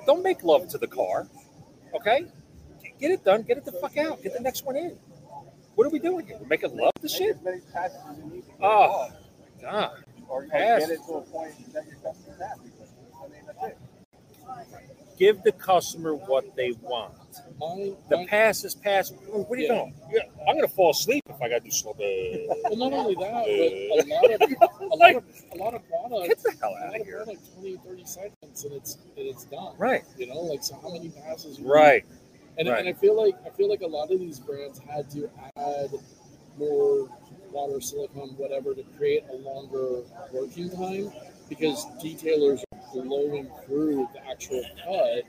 Don't- 0.05 0.23
make 0.23 0.43
love 0.43 0.67
to 0.69 0.77
the 0.77 0.88
car, 0.88 1.27
okay? 1.93 2.25
Get 2.99 3.11
it 3.11 3.23
done, 3.23 3.43
get 3.43 3.57
it 3.57 3.65
the 3.65 3.71
fuck 3.71 3.97
out, 3.97 4.21
get 4.23 4.33
the 4.33 4.39
next 4.39 4.65
one 4.65 4.75
in. 4.75 4.97
What 5.75 5.88
are 5.88 5.89
we 5.89 5.99
doing 5.99 6.25
here? 6.25 6.38
We're 6.39 6.47
making 6.47 6.75
love 6.75 6.93
to 7.01 7.07
shit? 7.07 7.38
Oh. 8.61 9.09
God. 9.61 10.03
or. 10.27 10.47
Give 15.17 15.41
the 15.43 15.51
customer 15.51 16.15
what 16.15 16.55
they 16.55 16.71
want. 16.81 17.13
The 17.59 18.17
my, 18.17 18.25
pass 18.25 18.63
is 18.63 18.75
pass. 18.75 19.11
Oh, 19.31 19.43
what 19.43 19.57
are 19.57 19.61
you 19.61 19.67
Yeah. 19.67 19.75
doing? 19.75 19.93
Yeah, 20.11 20.21
I'm 20.47 20.55
gonna 20.55 20.67
fall 20.67 20.91
asleep 20.91 21.23
if 21.29 21.41
I 21.41 21.47
gotta 21.49 21.61
do 21.63 21.71
slow. 21.71 21.95
Well, 21.97 22.75
not 22.77 22.93
only 22.93 23.15
that, 23.15 23.45
but 23.45 24.05
a 24.05 24.95
lot 24.95 25.15
of 25.15 25.23
a 25.51 25.55
lot 25.57 25.73
of 25.73 25.81
a 25.83 25.97
lot 26.07 26.21
of 26.23 26.27
Get 26.27 26.39
the 26.43 26.53
hell 26.61 26.75
out 26.75 26.99
of 26.99 27.05
here. 27.05 27.23
products, 27.23 27.49
20, 27.55 27.77
30 27.77 28.05
seconds, 28.05 28.63
and 28.65 28.73
it's 28.73 28.95
and 29.17 29.25
it's 29.27 29.45
done. 29.45 29.73
Right, 29.77 30.03
You 30.17 30.27
know, 30.27 30.39
like 30.41 30.63
so, 30.63 30.77
how 30.81 30.89
many 30.91 31.09
passes? 31.09 31.59
right. 31.59 32.05
And, 32.57 32.69
Right. 32.69 32.79
and 32.79 32.87
I 32.89 32.93
feel 32.93 33.15
like 33.15 33.35
I 33.45 33.49
feel 33.49 33.69
like 33.69 33.81
a 33.81 33.87
lot 33.87 34.11
of 34.11 34.19
these 34.19 34.39
brands 34.39 34.79
had 34.79 35.09
to 35.11 35.29
add 35.57 35.89
more 36.57 37.09
water, 37.51 37.81
silicone, 37.81 38.29
whatever, 38.37 38.73
to 38.73 38.83
create 38.97 39.23
a 39.31 39.35
longer 39.35 40.03
working 40.31 40.69
time 40.69 41.11
because 41.49 41.85
detailers 42.01 42.63
are 42.73 43.01
blowing 43.01 43.49
through 43.65 44.07
the 44.13 44.25
actual 44.27 44.63
cut. 44.83 45.23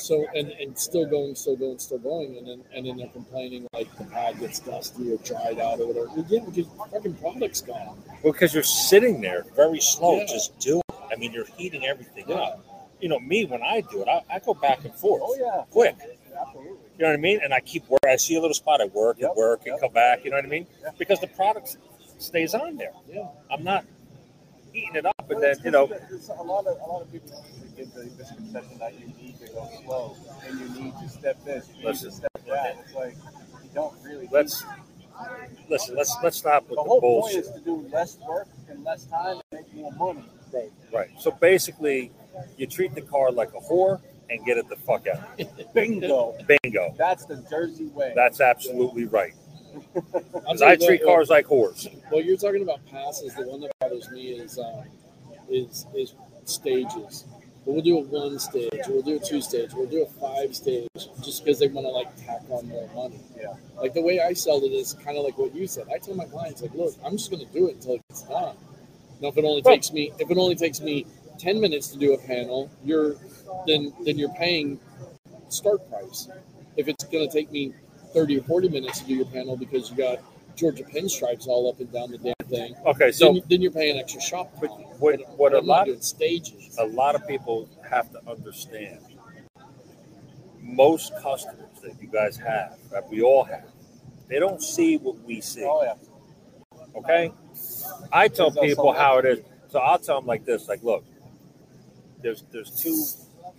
So 0.00 0.26
and, 0.34 0.48
and 0.52 0.78
still 0.78 1.04
going, 1.06 1.34
still 1.34 1.56
going, 1.56 1.78
still 1.78 1.98
going, 1.98 2.36
and 2.38 2.46
then 2.48 2.64
and 2.74 2.86
then 2.86 2.96
they're 2.96 3.08
complaining 3.08 3.66
like 3.74 3.94
the 3.98 4.04
pad 4.04 4.40
gets 4.40 4.58
dusty 4.60 5.12
or 5.12 5.18
dried 5.18 5.58
out 5.60 5.80
or 5.80 5.86
whatever. 5.86 6.08
Yeah, 6.28 6.40
because 6.44 6.66
fucking 6.90 7.14
product's 7.14 7.60
gone. 7.60 8.02
Well, 8.22 8.32
because 8.32 8.54
you're 8.54 8.62
sitting 8.62 9.20
there 9.20 9.44
very 9.54 9.80
slow, 9.80 10.18
Yeah. 10.18 10.26
just 10.26 10.58
doing. 10.58 10.82
I 11.12 11.16
mean, 11.16 11.32
you're 11.32 11.44
heating 11.56 11.84
everything 11.84 12.24
Yeah. 12.28 12.36
up. 12.36 12.64
You 13.00 13.08
know, 13.10 13.18
me 13.20 13.44
when 13.44 13.62
I 13.62 13.82
do 13.82 14.00
it, 14.02 14.08
I, 14.08 14.22
I 14.30 14.38
go 14.38 14.54
back 14.54 14.84
and 14.84 14.94
forth, 14.94 15.22
Oh 15.24 15.36
yeah, 15.38 15.64
quick. 15.70 15.96
absolutely. 16.40 16.70
You 16.96 17.02
know 17.04 17.08
what 17.08 17.14
I 17.14 17.16
mean? 17.18 17.40
And 17.44 17.52
I 17.52 17.60
keep 17.60 17.86
work. 17.88 18.00
I 18.06 18.16
see 18.16 18.36
a 18.36 18.40
little 18.40 18.54
spot, 18.54 18.80
I 18.80 18.86
work 18.86 19.16
and 19.16 19.24
Yep, 19.28 19.36
work 19.36 19.66
and 19.66 19.78
come 19.80 19.92
back. 19.92 20.24
You 20.24 20.30
know 20.30 20.36
what 20.36 20.44
I 20.44 20.48
mean? 20.48 20.66
Because 20.98 21.20
the 21.20 21.26
product 21.26 21.76
stays 22.18 22.54
on 22.54 22.76
there. 22.76 22.92
Yeah. 23.12 23.26
I'm 23.50 23.62
not 23.64 23.84
heating 24.72 24.94
it 24.94 25.04
up 25.04 25.14
and 25.20 25.28
Well, 25.28 25.40
then 25.40 25.56
you 25.64 25.70
know. 25.70 25.84
a 25.84 26.42
lot 26.42 26.66
of 26.66 26.78
a 26.80 26.86
lot 26.90 27.02
of 27.02 27.12
people 27.12 27.44
give 27.82 27.94
the 27.94 28.04
misconception 28.16 28.78
that 28.78 28.98
you 28.98 29.06
need 29.20 29.38
to 29.40 29.46
go 29.52 29.68
slow 29.84 30.16
and 30.46 30.58
you 30.60 30.68
need 30.82 30.94
to 31.02 31.08
step 31.08 31.42
this, 31.44 31.68
you 31.68 31.78
need 31.78 31.84
Listen. 31.86 32.10
to 32.10 32.16
step 32.16 32.46
that. 32.46 32.76
It's 32.84 32.94
like 32.94 33.16
you 33.62 33.70
don't 33.74 33.94
really. 34.04 34.28
Let's 34.30 34.62
to. 34.62 34.68
listen. 35.68 35.96
Let's 35.96 36.16
let's 36.22 36.36
stop 36.36 36.62
with 36.68 36.76
The 36.76 36.82
the, 36.82 36.88
whole 36.88 37.00
bullshit. 37.00 37.44
point 37.44 37.56
is 37.56 37.60
to 37.62 37.64
do 37.64 37.88
less 37.92 38.18
work 38.28 38.48
in 38.70 38.84
less 38.84 39.04
time 39.04 39.40
and 39.52 39.60
make 39.60 39.74
more 39.74 39.92
money. 39.92 40.24
Right. 40.92 41.08
So 41.18 41.30
basically, 41.30 42.12
you 42.58 42.66
treat 42.66 42.94
the 42.94 43.00
car 43.00 43.32
like 43.32 43.54
a 43.54 43.60
whore 43.60 44.00
and 44.28 44.44
get 44.44 44.58
it 44.58 44.68
the 44.68 44.76
fuck 44.76 45.06
out. 45.06 45.38
Bingo. 45.74 46.36
Bingo. 46.46 46.94
That's 46.98 47.24
the 47.24 47.44
Jersey 47.48 47.86
way. 47.86 48.12
That's 48.14 48.40
absolutely 48.40 49.06
right. 49.06 49.32
I'll 49.94 50.02
Because 50.34 50.60
I 50.62 50.76
treat 50.76 51.02
uh, 51.02 51.06
cars 51.06 51.30
like 51.30 51.46
whores. 51.46 51.88
Well, 52.10 52.20
you're 52.20 52.36
talking 52.36 52.62
about 52.62 52.84
passes. 52.86 53.34
The 53.34 53.46
one 53.46 53.60
that 53.62 53.72
bothers 53.80 54.10
me 54.10 54.32
is 54.32 54.58
um, 54.58 54.84
is 55.48 55.86
is 55.96 56.14
stages. 56.44 57.24
But 57.64 57.72
we'll 57.72 57.82
do 57.82 57.98
a 57.98 58.02
one 58.02 58.38
stage, 58.38 58.70
we'll 58.88 59.02
do 59.02 59.16
a 59.16 59.20
two 59.20 59.40
stage, 59.40 59.72
we'll 59.74 59.86
do 59.86 60.02
a 60.02 60.06
five 60.20 60.54
stage, 60.54 60.88
just 61.22 61.44
because 61.44 61.58
they 61.58 61.68
want 61.68 61.86
to 61.86 61.90
like 61.90 62.14
tack 62.26 62.42
on 62.50 62.66
more 62.68 62.88
money. 62.94 63.20
Yeah. 63.36 63.54
Like 63.76 63.94
the 63.94 64.02
way 64.02 64.20
I 64.20 64.32
sell 64.32 64.62
it 64.64 64.72
is 64.72 64.94
kind 64.94 65.16
of 65.16 65.24
like 65.24 65.38
what 65.38 65.54
you 65.54 65.66
said. 65.66 65.86
I 65.94 65.98
tell 65.98 66.14
my 66.14 66.24
clients 66.24 66.62
like, 66.62 66.74
look, 66.74 66.94
I'm 67.04 67.16
just 67.16 67.30
going 67.30 67.46
to 67.46 67.52
do 67.52 67.68
it 67.68 67.76
until 67.76 67.94
it 67.94 68.02
gets 68.08 68.22
done. 68.22 68.56
Now, 69.20 69.28
if 69.28 69.36
it 69.38 69.44
only 69.44 69.62
Right. 69.62 69.74
takes 69.74 69.92
me, 69.92 70.12
if 70.18 70.30
it 70.30 70.36
only 70.36 70.56
takes 70.56 70.80
me 70.80 71.06
ten 71.38 71.60
minutes 71.60 71.88
to 71.88 71.98
do 71.98 72.12
a 72.14 72.18
panel, 72.18 72.70
you're 72.84 73.16
then 73.66 73.92
then 74.04 74.18
you're 74.18 74.34
paying 74.34 74.80
start 75.48 75.88
price. 75.88 76.28
If 76.76 76.88
it's 76.88 77.04
going 77.04 77.28
to 77.28 77.32
take 77.32 77.52
me 77.52 77.72
thirty 78.12 78.38
or 78.38 78.42
forty 78.42 78.68
minutes 78.68 79.00
to 79.00 79.06
do 79.06 79.14
your 79.14 79.26
panel 79.26 79.56
because 79.56 79.90
you 79.90 79.96
got 79.96 80.18
Georgia 80.56 80.84
pinstripes 80.84 81.46
all 81.46 81.68
up 81.70 81.80
and 81.80 81.90
down 81.92 82.10
the 82.10 82.18
damn 82.18 82.34
thing, 82.56 82.74
Okay, 82.86 83.10
so 83.12 83.32
then, 83.32 83.42
then 83.48 83.62
you're 83.62 83.72
paying 83.72 83.98
extra 83.98 84.20
shop 84.20 84.52
But 84.60 84.68
what- 85.00 85.20
what 85.38 85.52
a 85.54 85.60
lot- 85.60 85.88
of 85.88 86.02
stages. 86.04 86.76
a 86.78 86.86
lot 86.86 87.14
of 87.14 87.26
people 87.26 87.68
have 87.88 88.10
to 88.12 88.20
understand 88.30 88.98
most 90.60 91.12
customers 91.20 91.80
that 91.82 92.00
you 92.00 92.08
guys 92.08 92.36
have, 92.36 92.78
that 92.90 93.08
we 93.10 93.22
all 93.22 93.44
have, 93.44 93.64
they 94.28 94.38
don't 94.38 94.62
see 94.62 94.96
what 94.96 95.18
we 95.24 95.40
see. 95.40 95.64
Oh 95.64 95.82
yeah. 95.82 95.94
Okay? 96.94 97.32
I 98.12 98.28
tell 98.28 98.50
people 98.50 98.92
how 98.92 99.18
it 99.18 99.24
is. 99.24 99.38
So 99.68 99.78
I'll 99.80 99.98
tell 99.98 100.20
them 100.20 100.26
like 100.26 100.44
this: 100.44 100.68
like, 100.68 100.82
look, 100.82 101.04
there's 102.22 102.44
there's 102.52 102.70
two 102.70 102.96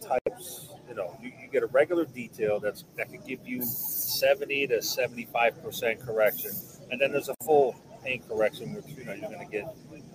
types. 0.08 0.70
You 0.88 0.96
know, 0.96 1.16
you, 1.22 1.32
you 1.41 1.48
get 1.52 1.64
a 1.64 1.68
regular 1.68 2.06
detail 2.06 2.60
that's 2.60 2.86
that 2.98 3.12
can 3.12 3.22
give 3.26 3.39
you 3.48 3.62
seventy 3.64 4.68
to 4.68 4.82
seventy 4.82 5.26
five 5.26 5.62
percent 5.64 6.00
correction, 6.00 6.52
and 6.91 7.00
then 7.02 7.12
there's 7.12 7.30
a 7.30 7.36
full 7.44 7.76
paint 8.04 8.28
correction, 8.28 8.74
which 8.74 8.86
you 8.97 9.06
know 9.06 9.14
you're 9.14 9.30
going 9.30 9.45
to 9.45 9.51
get 9.51 9.66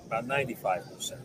about 0.06 0.26
ninety 0.26 0.54
five 0.54 0.84
percent. 0.92 1.20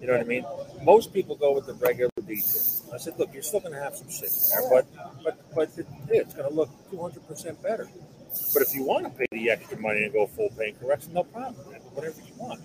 You 0.00 0.06
know 0.08 0.14
what 0.14 0.22
I 0.22 0.28
mean? 0.28 0.44
Most 0.82 1.12
people 1.14 1.34
go 1.36 1.52
with 1.52 1.66
the 1.66 1.74
regular 1.74 2.10
detail. 2.26 2.62
I 2.92 2.98
said, 2.98 3.18
look, 3.18 3.32
you're 3.32 3.42
still 3.42 3.60
going 3.60 3.72
to 3.72 3.80
have 3.80 3.96
some 3.96 4.10
shit 4.10 4.30
there, 4.50 4.68
but 4.70 4.86
but 5.22 5.54
but 5.54 5.68
it, 5.78 5.86
it's 6.10 6.34
going 6.34 6.48
to 6.48 6.54
look 6.54 6.70
two 6.90 7.00
hundred 7.00 7.26
percent 7.26 7.62
better. 7.62 7.88
But 8.52 8.62
if 8.62 8.74
you 8.74 8.84
want 8.84 9.04
to 9.04 9.10
pay 9.10 9.26
the 9.30 9.50
extra 9.50 9.78
money 9.78 10.04
and 10.04 10.12
go 10.12 10.26
full 10.26 10.50
paint 10.58 10.80
correction, 10.80 11.12
no 11.14 11.24
problem. 11.24 11.54
Whatever 11.94 12.20
you 12.20 12.34
want. 12.36 12.60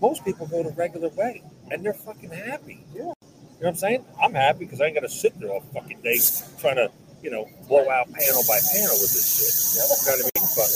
Most 0.00 0.24
people 0.24 0.46
go 0.46 0.62
the 0.62 0.70
regular 0.70 1.08
way, 1.08 1.42
and 1.70 1.84
they're 1.84 1.94
fucking 1.94 2.30
happy. 2.30 2.84
Yeah. 2.94 3.00
You 3.00 3.04
know 3.04 3.14
what 3.58 3.68
I'm 3.70 3.74
saying? 3.76 4.04
I'm 4.22 4.34
happy 4.34 4.60
because 4.60 4.80
I 4.80 4.86
ain't 4.86 4.94
gonna 4.94 5.08
sit 5.08 5.38
there 5.40 5.50
all 5.50 5.60
fucking 5.74 6.00
day 6.02 6.20
trying 6.60 6.76
to, 6.76 6.92
you 7.22 7.30
know, 7.30 7.48
blow 7.66 7.88
out 7.90 8.06
panel 8.12 8.42
by 8.46 8.58
panel 8.72 8.94
with 8.94 9.10
this 9.10 9.26
shit. 9.26 9.50
You 9.74 9.82
know 9.82 9.88
what 9.88 10.06
I 10.06 10.22
mean? 10.22 10.48
But 10.54 10.70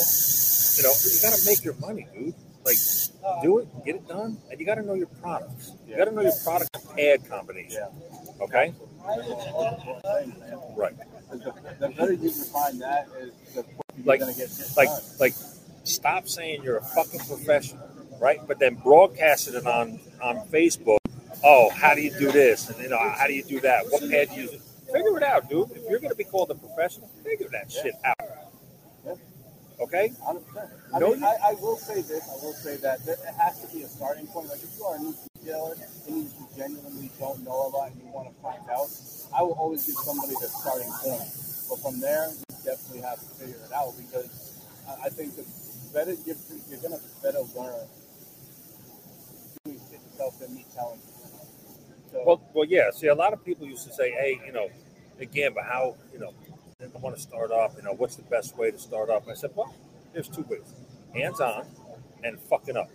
you 0.77 0.83
know, 0.85 0.93
you 1.05 1.21
gotta 1.23 1.43
make 1.47 1.65
your 1.65 1.75
money, 1.75 2.07
dude. 2.15 2.35
Like, 2.65 2.77
do 3.43 3.59
it, 3.59 3.69
get 3.85 3.97
it 3.97 4.07
done, 4.09 4.39
and 4.51 4.61
you 4.61 4.65
gotta 4.67 4.83
know 4.83 4.95
your 4.95 5.09
products. 5.21 5.73
You 5.87 5.97
gotta 5.97 6.13
know 6.13 6.23
your 6.23 6.33
product 6.45 6.71
pad 6.97 7.29
combination. 7.29 7.83
Okay. 8.41 8.73
Right. 10.77 10.95
The, 11.31 11.89
better 11.97 12.13
you 12.13 12.31
find 12.31 12.81
that 12.83 13.09
is 13.21 13.33
the 13.55 13.65
Like- 14.05 14.21
gonna 14.21 14.35
get 14.35 14.51
like 14.77 14.89
like 15.19 15.35
stop 15.85 16.29
saying 16.29 16.63
you're 16.63 16.77
a 16.79 16.85
fucking 16.85 17.21
professional, 17.21 17.89
right? 18.21 18.41
But 18.47 18.59
then 18.59 18.75
broadcasting 18.77 19.55
it 19.55 19.67
on 19.67 19.99
on 20.23 20.47
Facebook. 20.49 20.99
Oh, 21.45 21.71
how 21.71 21.95
do 21.95 22.03
you 22.03 22.11
do 22.17 22.31
this? 22.31 22.69
And 22.71 22.81
you 22.81 22.89
know, 22.89 22.99
how 22.99 23.27
do 23.27 23.33
you 23.33 23.43
do 23.43 23.61
that? 23.61 23.87
What 23.91 24.03
pad 24.09 24.29
do 24.31 24.37
you 24.37 24.43
use? 24.43 24.61
Figure 24.93 25.17
it 25.17 25.23
out, 25.23 25.49
dude. 25.49 25.71
If 25.73 25.83
you're 25.91 25.99
gonna 26.01 26.15
be 26.15 26.25
called 26.25 26.51
a 26.51 26.55
professional, 26.55 27.09
figure 27.25 27.49
that 27.51 27.73
shit 27.73 27.95
out. 28.05 28.17
Okay? 29.83 30.13
100%. 30.23 30.71
I 30.95 30.99
No, 30.99 31.11
mean, 31.15 31.25
I, 31.25 31.37
I 31.45 31.53
will 31.55 31.77
say 31.77 32.03
this. 32.03 32.23
I 32.31 32.35
will 32.45 32.53
say 32.55 32.77
that 32.79 33.05
there, 33.05 33.17
it 33.17 33.35
has 33.35 33.61
to 33.63 33.67
be 33.75 33.83
a 33.83 33.89
starting 33.89 34.27
point. 34.29 34.49
Like 34.49 34.63
if 34.63 34.71
you 34.79 34.85
are 34.85 34.97
a 34.97 34.99
new 35.01 35.15
detailer 35.43 35.75
and 36.07 36.17
you 36.17 36.31
genuinely 36.57 37.11
don't 37.19 37.43
know 37.45 37.67
a 37.67 37.69
lot 37.75 37.91
and 37.91 38.01
you 38.01 38.09
want 38.13 38.29
to 38.31 38.35
find 38.43 38.63
out, 38.71 38.89
I 39.37 39.43
will 39.43 39.59
always 39.59 39.87
give 39.87 39.97
somebody 39.97 40.35
the 40.41 40.49
starting 40.49 40.91
point. 41.03 41.27
But 41.69 41.79
from 41.83 42.01
there, 42.01 42.29
you 42.31 42.57
definitely 42.65 43.03
have 43.03 43.19
to 43.19 43.27
figure 43.43 43.59
it 43.59 43.73
out 43.75 43.93
because 43.99 44.63
I, 44.89 45.07
I 45.07 45.09
think 45.11 45.35
the 45.37 45.45
better 45.93 46.15
you're, 46.25 46.37
you're 46.71 46.81
gonna 46.81 47.01
better 47.23 47.41
learn 47.57 47.87
doing 49.65 49.81
shit 49.91 50.01
yourself 50.03 50.39
than 50.39 50.55
me 50.55 50.65
telling 50.75 50.99
you. 51.01 51.13
So, 52.13 52.23
Well, 52.27 52.43
well, 52.55 52.67
yeah. 52.69 52.91
See, 52.93 53.09
a 53.09 53.15
lot 53.15 53.33
of 53.33 53.45
people 53.45 53.67
used 53.67 53.87
to 53.89 53.93
say, 53.95 54.11
"Hey, 54.11 54.41
you 54.47 54.53
know, 54.53 54.69
again, 55.19 55.53
but 55.55 55.65
how, 55.65 55.97
you 56.13 56.19
know, 56.19 56.33
I 56.95 56.99
want 56.99 57.17
to 57.17 57.23
start 57.23 57.51
off. 57.51 57.75
You 57.77 57.83
know, 57.83 57.93
what's 57.93 58.17
the 58.17 58.23
best 58.23 58.57
way 58.57 58.71
to 58.71 58.79
start 58.79 59.11
off?" 59.11 59.29
I 59.29 59.35
said, 59.35 59.51
"Well, 59.55 59.75
there's 60.13 60.29
two 60.29 60.43
ways: 60.49 60.75
hands-on 61.15 61.67
and 62.25 62.41
fucking 62.41 62.77
up. 62.77 62.91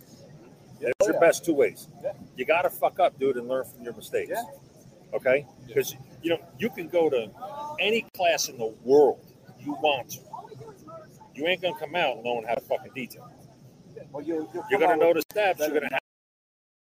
yeah, 0.80 0.80
There's 0.82 0.94
oh, 1.02 1.06
your 1.08 1.14
yeah. 1.16 1.20
best 1.20 1.46
two 1.46 1.54
ways. 1.54 1.88
Yeah. 2.04 2.14
You 2.36 2.46
got 2.46 2.62
to 2.64 2.70
fuck 2.70 3.00
up, 3.00 3.18
dude, 3.20 3.38
and 3.38 3.48
learn 3.48 3.66
from 3.66 3.84
your 3.84 3.94
mistakes. 3.94 4.32
Yeah. 4.34 4.44
Okay? 5.14 5.46
Because 5.68 5.96
you 6.22 6.32
know 6.32 6.40
you 6.60 6.70
can 6.70 6.88
go 6.88 7.10
to 7.10 7.30
any 7.80 8.06
class 8.16 8.50
in 8.50 8.58
the 8.58 8.74
world 8.84 9.20
you 9.60 9.74
want 9.74 10.10
to. 10.12 10.20
You 11.36 11.46
ain't 11.48 11.62
gonna 11.62 11.78
come 11.78 11.96
out 11.96 12.24
knowing 12.24 12.46
how 12.48 12.56
to 12.56 12.62
fucking 12.62 12.92
detail. 12.96 13.30
Well, 14.12 14.24
you'll 14.24 14.50
You're 14.70 14.80
gonna 14.80 14.96
know 14.98 15.14
the 15.14 15.22
steps. 15.32 15.60
You're 15.60 15.70
gonna 15.70 15.90
have, 15.92 16.02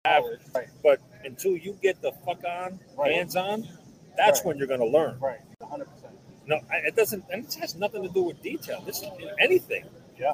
have 0.05 0.23
knowledge. 0.23 0.39
Right. 0.53 0.67
but 0.83 0.99
until 1.23 1.55
you 1.57 1.77
get 1.81 2.01
the 2.01 2.11
fuck 2.25 2.43
on, 2.43 2.79
Right. 2.97 3.13
hands 3.13 3.35
on, 3.35 3.67
that's 4.17 4.39
Right. 4.39 4.45
when 4.47 4.57
you're 4.57 4.67
gonna 4.67 4.85
learn. 4.85 5.19
Right. 5.19 5.39
100%. 5.61 6.02
No, 6.45 6.59
it 6.71 6.95
doesn't, 6.95 7.23
and 7.31 7.45
it 7.45 7.53
has 7.55 7.75
nothing 7.75 8.03
to 8.03 8.09
do 8.09 8.23
with 8.23 8.41
detail. 8.41 8.81
This 8.85 9.01
is 9.01 9.09
anything. 9.39 9.85
Yeah. 10.19 10.33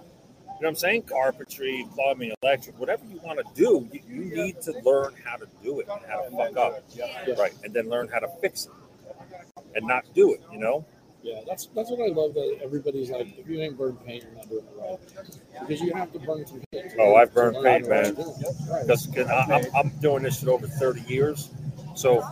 You 0.60 0.64
know 0.64 0.68
what 0.68 0.68
I'm 0.70 0.76
saying? 0.76 1.04
Carpentry, 1.04 1.88
plumbing, 1.94 2.34
electric, 2.42 2.78
whatever 2.78 3.06
you 3.06 3.20
want 3.24 3.40
to 3.40 3.46
do, 3.54 3.88
you, 3.94 4.02
you 4.08 4.26
need 4.26 4.62
to 4.62 4.74
learn 4.84 5.14
how 5.24 5.38
to 5.38 5.48
do 5.64 5.80
it 5.80 5.88
and 5.88 6.02
how 6.10 6.24
to 6.24 6.32
fuck 6.32 6.58
up. 6.58 6.84
Yeah. 6.94 7.34
Right. 7.40 7.54
And 7.64 7.74
then 7.74 7.90
learn 7.90 8.10
how 8.10 8.20
to 8.20 8.28
fix 8.42 8.66
it 8.66 8.72
and 9.76 9.88
not 9.88 10.06
do 10.14 10.34
it, 10.34 10.42
you 10.52 10.60
know? 10.60 10.86
Yeah, 11.22 11.42
that's 11.46 11.68
that's 11.76 11.90
what 11.92 12.00
I 12.00 12.14
love. 12.14 12.34
That 12.34 12.60
everybody's 12.64 13.10
like, 13.10 13.38
if 13.38 13.48
you 13.48 13.60
ain't 13.60 13.78
burned 13.78 14.04
paint, 14.06 14.24
you're 14.24 14.36
not 14.36 14.50
doing 14.50 14.64
it 14.64 14.82
right. 14.82 15.68
Because 15.68 15.82
you 15.82 15.94
have 15.94 16.14
to 16.14 16.20
burn 16.20 16.48
some 16.48 16.62
paint. 16.72 16.94
Oh, 16.98 17.16
I've 17.16 17.34
burned 17.34 17.58
paint, 17.62 17.90
man. 17.90 18.14
doing. 18.14 18.34
Right. 18.70 18.88
Because 18.88 19.10
I'm, 19.30 19.66
I'm 19.76 19.90
doing 20.00 20.24
this 20.24 20.40
shit 20.40 20.48
over 20.48 20.66
30 20.66 21.02
years. 21.02 21.50
So, 21.94 22.26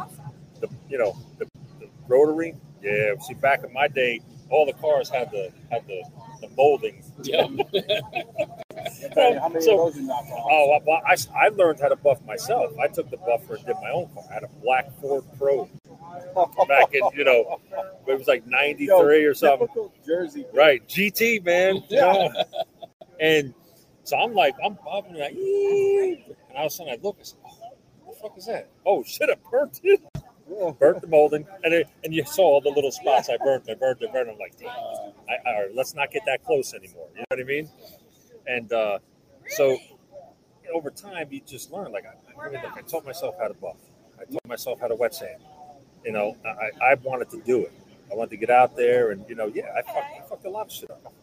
the 0.62 0.70
you 0.90 0.98
know, 0.98 1.18
the, 1.38 1.46
the 1.82 1.90
rotary, 2.08 2.56
yeah. 2.82 3.14
See, 3.22 3.34
back 3.36 3.64
in 3.64 3.74
my 3.74 3.88
day, 3.88 4.22
all 4.50 4.66
the 4.66 4.74
cars 4.74 5.10
had 5.10 5.32
the 5.32 5.52
had 5.72 5.86
the, 5.88 6.04
the 6.42 6.50
molding. 6.56 7.04
Yeah. 7.24 7.42
I'll 7.44 9.10
tell 9.14 9.34
you, 9.34 9.40
how 9.40 9.50
many 9.50 9.66
So- 9.66 9.88
of 9.88 9.94
those 9.94 10.02
you 10.02 10.08
knock 10.08 10.26
off? 10.26 10.48
Oh, 10.50 10.80
well, 10.86 11.02
I, 11.06 11.16
I 11.36 11.50
learned 11.50 11.80
how 11.80 11.90
to 11.90 11.96
buff 11.96 12.24
myself. 12.26 12.78
I 12.78 12.88
took 12.88 13.10
the 13.10 13.18
buffer 13.18 13.56
and 13.56 13.66
did 13.66 13.76
my 13.82 13.90
own 13.90 14.08
car. 14.14 14.24
I 14.30 14.34
had 14.36 14.44
a 14.44 14.48
black 14.62 14.92
Ford 15.02 15.24
Probe 15.38 15.70
back 16.68 16.94
in, 16.94 17.02
you 17.16 17.24
know, 17.26 17.60
it 18.08 18.18
was 18.18 18.28
like 18.28 18.46
93 18.48 19.26
or 19.26 19.34
something. 19.34 19.68
Typical 19.68 19.94
Jersey. 20.06 20.46
Right, 20.54 20.88
GT, 20.88 21.44
man. 21.44 21.84
Yeah. 21.90 22.30
And 23.20 23.54
so 24.04 24.16
I'm 24.18 24.34
like, 24.34 24.56
I'm 24.64 24.76
buffing, 24.76 25.18
like, 25.18 25.34
and 25.34 26.56
all 26.56 26.66
of 26.68 26.68
a 26.68 26.70
sudden 26.70 26.94
I 26.94 26.98
look, 27.02 27.18
I 27.20 27.24
said, 27.24 27.38
oh, 27.46 27.74
what 28.06 28.16
the 28.16 28.22
fuck 28.22 28.38
is 28.38 28.46
that? 28.46 28.70
Oh, 28.86 29.04
shit, 29.04 29.30
I 29.30 29.36
burnt 29.50 29.80
it. 29.84 30.00
Yeah. 30.16 30.22
Burnt 30.80 31.02
the 31.02 31.08
molding. 31.08 31.46
And 31.64 31.74
it, 31.74 31.88
and 32.04 32.14
you 32.14 32.26
saw 32.26 32.44
all 32.44 32.62
the 32.62 32.70
little 32.70 32.92
spots 32.92 33.30
I 33.30 33.38
burnt, 33.38 33.70
I 33.70 33.74
burnt, 33.74 34.02
I 34.08 34.12
burnt. 34.12 34.30
I'm 34.30 34.38
like, 34.38 34.58
damn, 34.58 34.70
I, 34.70 35.50
I, 35.50 35.68
let's 35.74 35.94
not 35.94 36.12
get 36.12 36.24
that 36.26 36.44
close 36.44 36.74
anymore. 36.74 37.08
You 37.14 37.20
know 37.20 37.26
what 37.30 37.40
I 37.40 37.44
mean? 37.44 37.70
And 38.48 38.72
uh, 38.72 39.00
so 39.48 39.78
over 40.74 40.90
time, 40.90 41.28
you 41.32 41.42
just 41.46 41.72
learn. 41.72 41.92
Like, 41.92 42.06
I, 42.06 42.42
I, 42.42 42.50
mean, 42.50 42.62
I 42.76 42.82
taught 42.82 43.06
myself 43.06 43.36
how 43.40 43.48
to 43.48 43.54
buff. 43.54 43.78
I 44.20 44.26
taught 44.26 44.48
myself 44.48 44.80
how 44.80 44.88
to 44.88 44.96
wet 44.96 45.14
sand. 45.14 45.42
You 46.06 46.14
know, 46.14 46.38
I, 46.46 46.92
I 46.92 46.94
wanted 46.96 47.30
to 47.32 47.42
do 47.42 47.64
it. 47.64 47.74
I 48.12 48.16
wanted 48.16 48.30
to 48.32 48.38
get 48.38 48.50
out 48.50 48.78
there 48.78 49.12
and, 49.12 49.26
you 49.28 49.36
know, 49.36 49.52
yeah, 49.54 49.74
I 49.78 49.82
fucked, 49.82 49.98
I 49.98 50.22
fucked 50.30 50.46
a 50.46 50.50
lot 50.50 50.68
of 50.68 50.72
shit 50.72 50.90
up. 50.90 51.14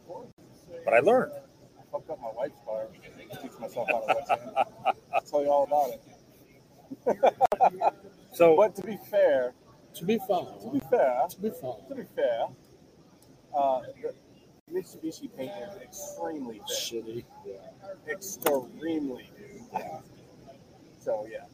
But 0.84 0.92
I 0.92 0.98
learned. 1.00 1.32
I 1.78 1.82
fucked 1.90 2.10
up 2.10 2.20
my 2.20 2.30
wife's 2.36 2.58
car. 2.66 2.86
Teach 3.40 3.58
myself 3.58 3.88
how 3.88 4.00
to 4.00 4.06
wet 4.06 4.26
sand. 4.26 4.50
I'll 5.14 5.20
tell 5.22 5.42
you 5.42 5.48
all 5.48 5.64
about 5.64 5.90
it. 7.06 7.94
So, 8.35 8.57
But 8.57 8.74
to 8.76 8.82
be 8.82 8.99
fair, 9.11 9.53
to 9.95 10.05
be 10.05 10.18
fun. 10.18 10.47
to 10.61 10.70
be 10.72 10.80
fair, 10.91 11.22
To 11.30 11.41
be 11.41 11.51
fun. 11.51 11.76
to 11.89 11.95
be 11.95 12.03
fair, 12.16 12.47
uh, 13.57 13.80
the 14.03 14.12
Mitsubishi 14.72 15.28
paint 15.37 15.53
is 15.62 15.80
extremely 15.82 16.59
thick. 16.59 16.66
Shitty. 16.66 17.24
Extremely, 18.09 19.30
dude. 19.39 19.82
So 21.01 21.26
yeah, 21.30 21.45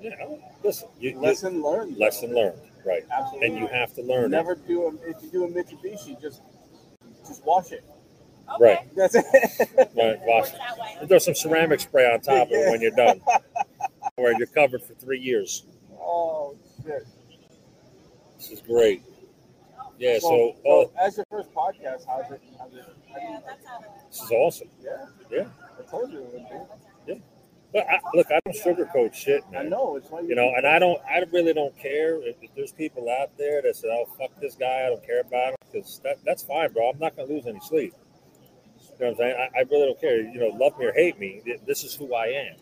you 0.00 0.10
know, 0.10 0.38
listen, 0.62 0.88
you, 1.00 1.10
you- 1.10 1.18
lesson 1.20 1.62
learned. 1.62 1.96
though. 1.96 2.00
lesson 2.04 2.34
learned, 2.34 2.60
right? 2.86 3.04
Absolutely. 3.10 3.46
And 3.48 3.58
you 3.58 3.66
have 3.66 3.94
to 3.94 4.02
learn 4.02 4.30
Never 4.30 4.54
do 4.54 4.82
a, 4.86 5.08
if 5.10 5.16
you 5.22 5.30
do 5.30 5.44
a 5.44 5.48
Mitsubishi, 5.48 6.20
just 6.20 6.42
just 7.26 7.44
wash 7.44 7.72
it. 7.72 7.82
it. 7.82 8.60
Right, 8.60 8.88
That's 8.94 9.14
it. 9.16 9.24
right, 9.96 10.18
wash 10.22 10.48
it. 10.52 10.60
And 11.00 11.08
throw 11.08 11.18
some 11.18 11.34
ceramic 11.34 11.80
spray 11.80 12.10
on 12.12 12.20
top 12.20 12.46
of 12.48 12.52
it 12.52 12.70
when 12.70 12.80
you're 12.80 12.90
done. 12.92 13.20
Where 14.16 14.36
you're 14.36 14.46
covered 14.48 14.82
for 14.82 14.94
three 14.94 15.20
years. 15.20 15.64
Oh 16.08 16.56
shit. 16.82 17.06
This 18.36 18.50
is 18.50 18.60
great. 18.62 19.02
Yeah, 19.98 20.18
so, 20.20 20.28
Well, 20.30 20.54
oh, 20.66 20.84
so 20.84 20.92
uh, 20.96 21.06
as 21.06 21.16
your 21.16 21.26
first 21.30 21.52
podcast, 21.52 22.06
how's 22.06 22.30
it? 22.30 22.40
How's 22.58 22.72
it? 22.72 22.84
How 23.12 23.18
do 23.18 23.26
you, 23.26 23.38
this 24.08 24.22
is 24.22 24.30
awesome. 24.30 24.68
yeah, 24.80 25.06
Yeah. 25.30 25.48
I 25.78 25.90
told 25.90 26.12
you 26.12 26.20
it 26.20 26.32
would 26.32 26.48
be. 26.48 27.12
Yeah. 27.12 27.18
But 27.72 27.86
I, 27.88 28.00
look, 28.14 28.28
I 28.30 28.38
don't 28.44 28.56
sugarcoat 28.56 29.12
shit, 29.12 29.42
man. 29.50 29.66
I 29.66 29.68
know 29.68 29.96
it's 29.96 30.08
why 30.08 30.20
You 30.20 30.34
know, 30.36 30.52
and 30.56 30.66
I 30.66 30.78
don't, 30.78 31.00
I 31.02 31.24
really 31.32 31.52
don't 31.52 31.76
care 31.76 32.16
if, 32.26 32.36
if 32.40 32.54
there's 32.54 32.72
people 32.72 33.08
out 33.10 33.36
there 33.36 33.60
that 33.60 33.76
say, 33.76 33.88
"Oh, 33.88 34.06
fuck 34.16 34.30
this 34.40 34.54
guy," 34.54 34.86
I 34.86 34.88
don't 34.88 35.04
care 35.04 35.20
about 35.20 35.50
him 35.50 35.56
because 35.72 36.00
that, 36.04 36.18
that's 36.24 36.42
fine, 36.42 36.72
bro. 36.72 36.90
I'm 36.90 36.98
not 36.98 37.16
gonna 37.16 37.28
lose 37.28 37.46
any 37.46 37.60
sleep. 37.60 37.92
You 38.98 39.04
know 39.04 39.10
what 39.10 39.10
I'm 39.10 39.16
saying? 39.16 39.50
I, 39.54 39.58
I 39.58 39.62
really 39.70 39.86
don't 39.86 40.00
care. 40.00 40.20
You 40.20 40.40
know, 40.40 40.56
love 40.56 40.78
me 40.78 40.86
or 40.86 40.92
hate 40.92 41.18
me, 41.18 41.42
this 41.66 41.84
is 41.84 41.94
who 41.94 42.14
I 42.14 42.26
am. 42.26 42.56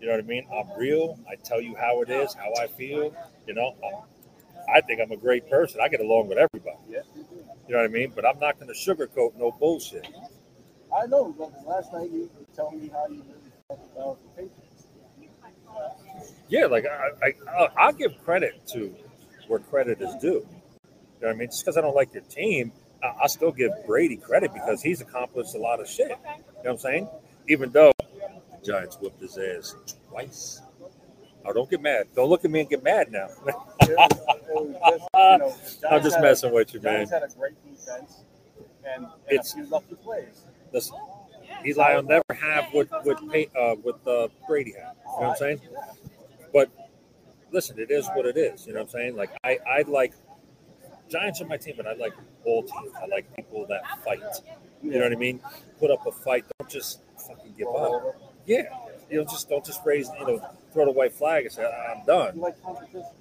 You 0.00 0.06
know 0.06 0.12
what 0.12 0.24
I 0.24 0.26
mean? 0.26 0.46
I'm 0.52 0.78
real. 0.78 1.18
I 1.30 1.34
tell 1.36 1.60
you 1.60 1.76
how 1.76 2.00
it 2.02 2.08
is, 2.10 2.32
how 2.34 2.52
I 2.60 2.66
feel. 2.68 3.14
You 3.46 3.54
know, 3.54 3.74
I, 3.84 4.76
I 4.76 4.80
think 4.80 5.00
I'm 5.00 5.12
a 5.12 5.16
great 5.16 5.48
person. 5.50 5.80
I 5.82 5.88
get 5.88 6.00
along 6.00 6.28
with 6.28 6.38
everybody. 6.38 6.76
Yeah. 6.88 7.00
You 7.68 7.74
know 7.74 7.82
what 7.82 7.84
I 7.84 7.88
mean? 7.88 8.12
But 8.14 8.26
I'm 8.26 8.38
not 8.38 8.58
going 8.58 8.72
to 8.72 8.74
sugarcoat 8.74 9.36
no 9.36 9.50
bullshit. 9.52 10.08
I 10.96 11.06
know. 11.06 11.34
But 11.38 11.52
last 11.66 11.92
night 11.92 12.10
you 12.10 12.30
were 12.38 12.46
telling 12.56 12.80
me 12.80 12.88
how 12.88 13.06
you 13.08 13.22
really 13.28 13.52
felt 13.68 13.80
about 13.94 14.18
the 14.22 14.28
Patriots. 14.30 14.86
Yeah, 16.48 16.66
like 16.66 16.84
I, 16.86 17.26
I, 17.26 17.68
I'll- 17.78 17.92
give 17.92 18.12
credit 18.24 18.66
to 18.72 18.94
where 19.46 19.60
credit 19.60 20.00
is 20.00 20.14
due. 20.16 20.28
You 20.28 20.40
know 20.40 21.28
what 21.28 21.30
I 21.30 21.34
mean? 21.34 21.48
Just 21.48 21.64
because 21.64 21.76
I 21.76 21.80
don't 21.80 21.94
like 21.94 22.12
your 22.12 22.24
team, 22.24 22.72
I- 23.02 23.14
I'll 23.22 23.28
still 23.28 23.52
give 23.52 23.70
Brady 23.86 24.16
credit 24.16 24.52
because 24.52 24.82
he's 24.82 25.00
accomplished 25.00 25.54
a 25.54 25.58
lot 25.58 25.80
of 25.80 25.88
shit. 25.88 26.08
You 26.08 26.14
know 26.14 26.42
what 26.62 26.70
I'm 26.72 26.78
saying? 26.78 27.08
Even 27.48 27.70
though 27.70 27.92
Giants 28.64 28.96
whooped 29.00 29.20
his 29.20 29.38
ass 29.38 29.74
twice. 30.08 30.62
Oh, 31.44 31.52
don't 31.52 31.70
get 31.70 31.80
mad. 31.80 32.08
Don't 32.14 32.28
look 32.28 32.44
at 32.44 32.50
me 32.50 32.60
and 32.60 32.68
get 32.68 32.82
mad 32.82 33.10
now. 33.10 33.28
It 33.82 33.96
was, 33.96 34.10
it 34.12 34.54
was 34.54 34.76
just, 34.90 35.08
you 35.14 35.38
know, 35.38 35.90
I'm 35.90 36.02
just 36.02 36.20
messing 36.20 36.52
with 36.52 36.74
you, 36.74 36.80
man. 36.80 37.08
Had 37.08 37.22
a 37.24 37.28
great 37.28 37.54
defense 37.64 38.20
and, 38.84 39.06
It's- 39.28 39.56
lucky 39.68 39.94
plays. 39.96 40.44
Listen, 40.72 40.96
Eli 41.66 41.96
will 41.96 42.02
never 42.04 42.34
have 42.40 42.66
what 42.72 42.88
what 43.04 43.18
uh, 43.56 43.74
what 43.76 44.06
uh, 44.06 44.28
Brady 44.46 44.72
had. 44.72 44.92
You 45.04 45.20
know 45.22 45.28
what 45.28 45.30
I'm 45.30 45.36
saying? 45.36 45.60
But 46.52 46.70
listen, 47.50 47.78
it 47.80 47.90
is 47.90 48.06
what 48.14 48.26
it 48.26 48.36
is. 48.36 48.66
You 48.66 48.74
know 48.74 48.80
what 48.80 48.84
I'm 48.84 48.90
saying? 48.90 49.16
Like 49.16 49.30
I, 49.42 49.58
I 49.68 49.82
like 49.88 50.14
Giants 51.08 51.40
are 51.40 51.46
my 51.46 51.56
team, 51.56 51.74
but 51.76 51.86
I 51.86 51.94
like 51.94 52.14
all 52.44 52.62
teams. 52.62 52.92
I 53.02 53.06
like 53.06 53.34
people 53.34 53.66
that 53.66 53.82
fight. 54.04 54.22
You 54.82 54.92
know 54.92 55.00
what 55.00 55.12
I 55.12 55.16
mean? 55.16 55.40
Put 55.80 55.90
up 55.90 56.06
a 56.06 56.12
fight. 56.12 56.44
Don't 56.58 56.70
just 56.70 57.00
fucking 57.26 57.54
give 57.58 57.68
up. 57.68 58.16
Yeah. 58.50 58.64
You 59.08 59.18
know, 59.18 59.24
just 59.24 59.48
don't 59.48 59.64
just 59.64 59.80
raise. 59.84 60.10
You 60.18 60.26
know, 60.26 60.46
throw 60.72 60.84
the 60.84 60.90
white 60.90 61.12
flag 61.12 61.44
and 61.44 61.52
say 61.52 61.64
I'm 61.64 62.04
done. 62.04 62.36
You 62.36 62.42
like? 62.42 62.56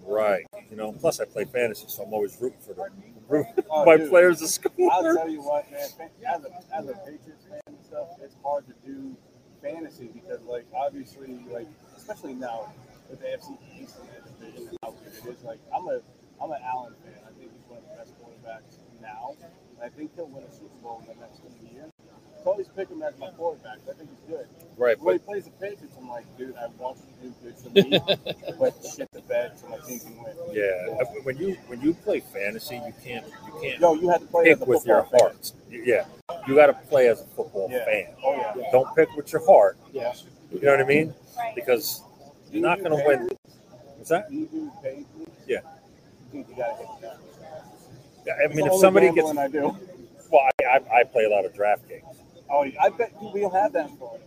Right. 0.04 0.46
You 0.70 0.76
know. 0.76 0.92
Plus, 0.92 1.20
I 1.20 1.26
play 1.26 1.46
fantasy, 1.46 1.86
so 1.88 2.04
I'm 2.04 2.14
always 2.14 2.36
rooting 2.42 2.60
for 2.60 2.74
the 2.74 2.90
root 3.28 3.46
Oh, 3.70 3.86
my 3.86 3.98
dude. 3.98 4.10
players 4.10 4.40
to 4.40 4.48
score. 4.48 4.72
I'll 4.92 5.04
tell 5.16 5.30
you 5.30 5.42
what, 5.42 5.70
man. 5.72 5.82
As 6.28 6.44
a 6.46 6.76
as 6.76 6.90
a 6.90 6.94
Patriots 6.94 7.46
fan 7.50 7.62
and 7.68 7.78
stuff, 7.86 8.08
it's 8.24 8.36
hard 8.44 8.66
to 8.68 8.74
do 8.86 9.16
fantasy 9.62 10.10
because, 10.14 10.42
like, 10.44 10.66
obviously, 10.76 11.40
like, 11.52 11.68
especially 11.96 12.34
now 12.34 12.72
with 13.10 13.20
the 13.20 13.26
AFC 13.28 13.58
East 13.80 13.98
and 14.00 14.10
that 14.10 14.40
division 14.40 14.68
and 14.70 14.78
how 14.84 14.92
good 14.92 15.14
it 15.14 15.38
is. 15.38 15.44
Like, 15.44 15.60
I'm 15.76 15.88
a 15.88 16.02
I'm 16.42 16.52
an 16.52 16.62
Allen 16.66 16.94
fan. 17.04 17.14
I 17.24 17.32
think 17.38 17.52
he's 17.52 17.68
one 17.68 17.80
of 17.80 17.86
the 17.90 17.98
best 17.98 18.14
quarterbacks 18.18 18.80
now. 19.02 19.36
And 19.42 19.52
I 19.84 19.90
think 19.90 20.16
he'll 20.16 20.28
win 20.28 20.44
a 20.44 20.52
Super 20.52 20.76
Bowl 20.82 21.02
in 21.02 21.14
the 21.14 21.22
next 21.22 21.38
two 21.38 21.54
years. 21.74 21.86
So 21.86 21.88
I 21.88 21.89
always 22.46 22.68
pick 22.70 22.90
him 22.90 23.02
as 23.04 23.18
my 23.20 23.30
quarterback. 23.32 23.78
I 23.90 23.94
think 23.94 24.10
he's 24.10 24.36
good. 24.38 24.48
Right. 24.78 25.00
When 25.02 25.16
he 25.16 25.20
plays 25.20 25.44
the 25.46 25.52
Patriots, 25.52 25.96
I'm 26.00 26.10
like, 26.10 26.26
dude, 26.38 26.56
I 26.56 26.68
want 26.78 26.98
you 27.24 27.30
to 27.32 27.36
do 27.36 27.36
good 27.44 27.56
for 27.58 27.70
me, 27.70 28.56
but 28.60 28.74
shit 28.96 29.12
the 29.12 29.22
bed 29.22 29.60
so 29.60 29.68
my 29.68 29.78
team 29.80 30.00
can 30.00 30.18
win. 30.24 30.34
yeah, 30.54 31.04
when 31.24 31.38
you 31.38 31.58
when 31.68 31.82
you 31.82 31.94
play 31.94 32.22
fantasy, 32.22 32.76
you 32.76 32.94
can't 33.04 33.26
you 33.46 33.62
can't 33.62 33.80
Yo, 33.82 33.94
you 33.96 34.10
had 34.10 34.22
to 34.22 34.28
play 34.28 34.52
as 34.52 34.60
pick 34.60 34.68
with 34.68 34.86
your 34.86 35.04
fan. 35.04 35.20
heart. 35.20 35.52
Yeah, 35.70 36.06
you 36.48 36.56
got 36.56 36.68
to 36.68 36.74
play 36.74 37.08
as 37.10 37.22
a 37.22 37.26
football 37.26 37.68
Yeah. 37.70 37.84
fan. 37.86 38.08
Oh 38.24 38.36
yeah. 38.56 38.70
Don't 38.72 38.96
pick 38.96 39.14
with 39.18 39.32
your 39.34 39.46
heart. 39.46 39.78
Yeah. 39.92 40.14
You 40.52 40.62
know 40.62 40.72
what 40.72 40.82
I 40.82 40.86
mean? 40.86 41.14
Because 41.56 42.02
you're 42.52 42.62
not 42.64 42.80
going 42.80 42.98
to 42.98 43.04
win. 43.06 43.30
What's 43.98 44.10
that? 44.10 44.32
You 44.32 44.46
do? 44.48 44.72
Yeah. 45.46 45.60
Dude, 46.32 46.46
you 46.50 46.56
gotta 46.56 46.76
hit 46.78 46.88
that. 47.02 47.18
Yeah, 48.26 48.34
I 48.44 48.48
mean, 48.48 48.66
the 48.68 48.74
if 48.74 48.80
somebody 48.80 49.12
gets, 49.12 49.30
I 49.38 49.48
do. 49.48 49.76
well, 50.32 50.42
I, 50.62 50.66
I, 50.66 51.00
I 51.00 51.04
play 51.04 51.26
a 51.26 51.30
lot 51.30 51.46
of 51.46 51.54
draft 51.54 51.88
games. 51.90 52.04
Oh, 52.52 52.66
I 52.82 52.90
bet 52.90 53.14
you 53.22 53.30
we 53.34 53.42
don't 53.42 53.54
have 53.54 53.74
that 53.74 53.90
in 53.90 53.98
Florida. 53.98 54.24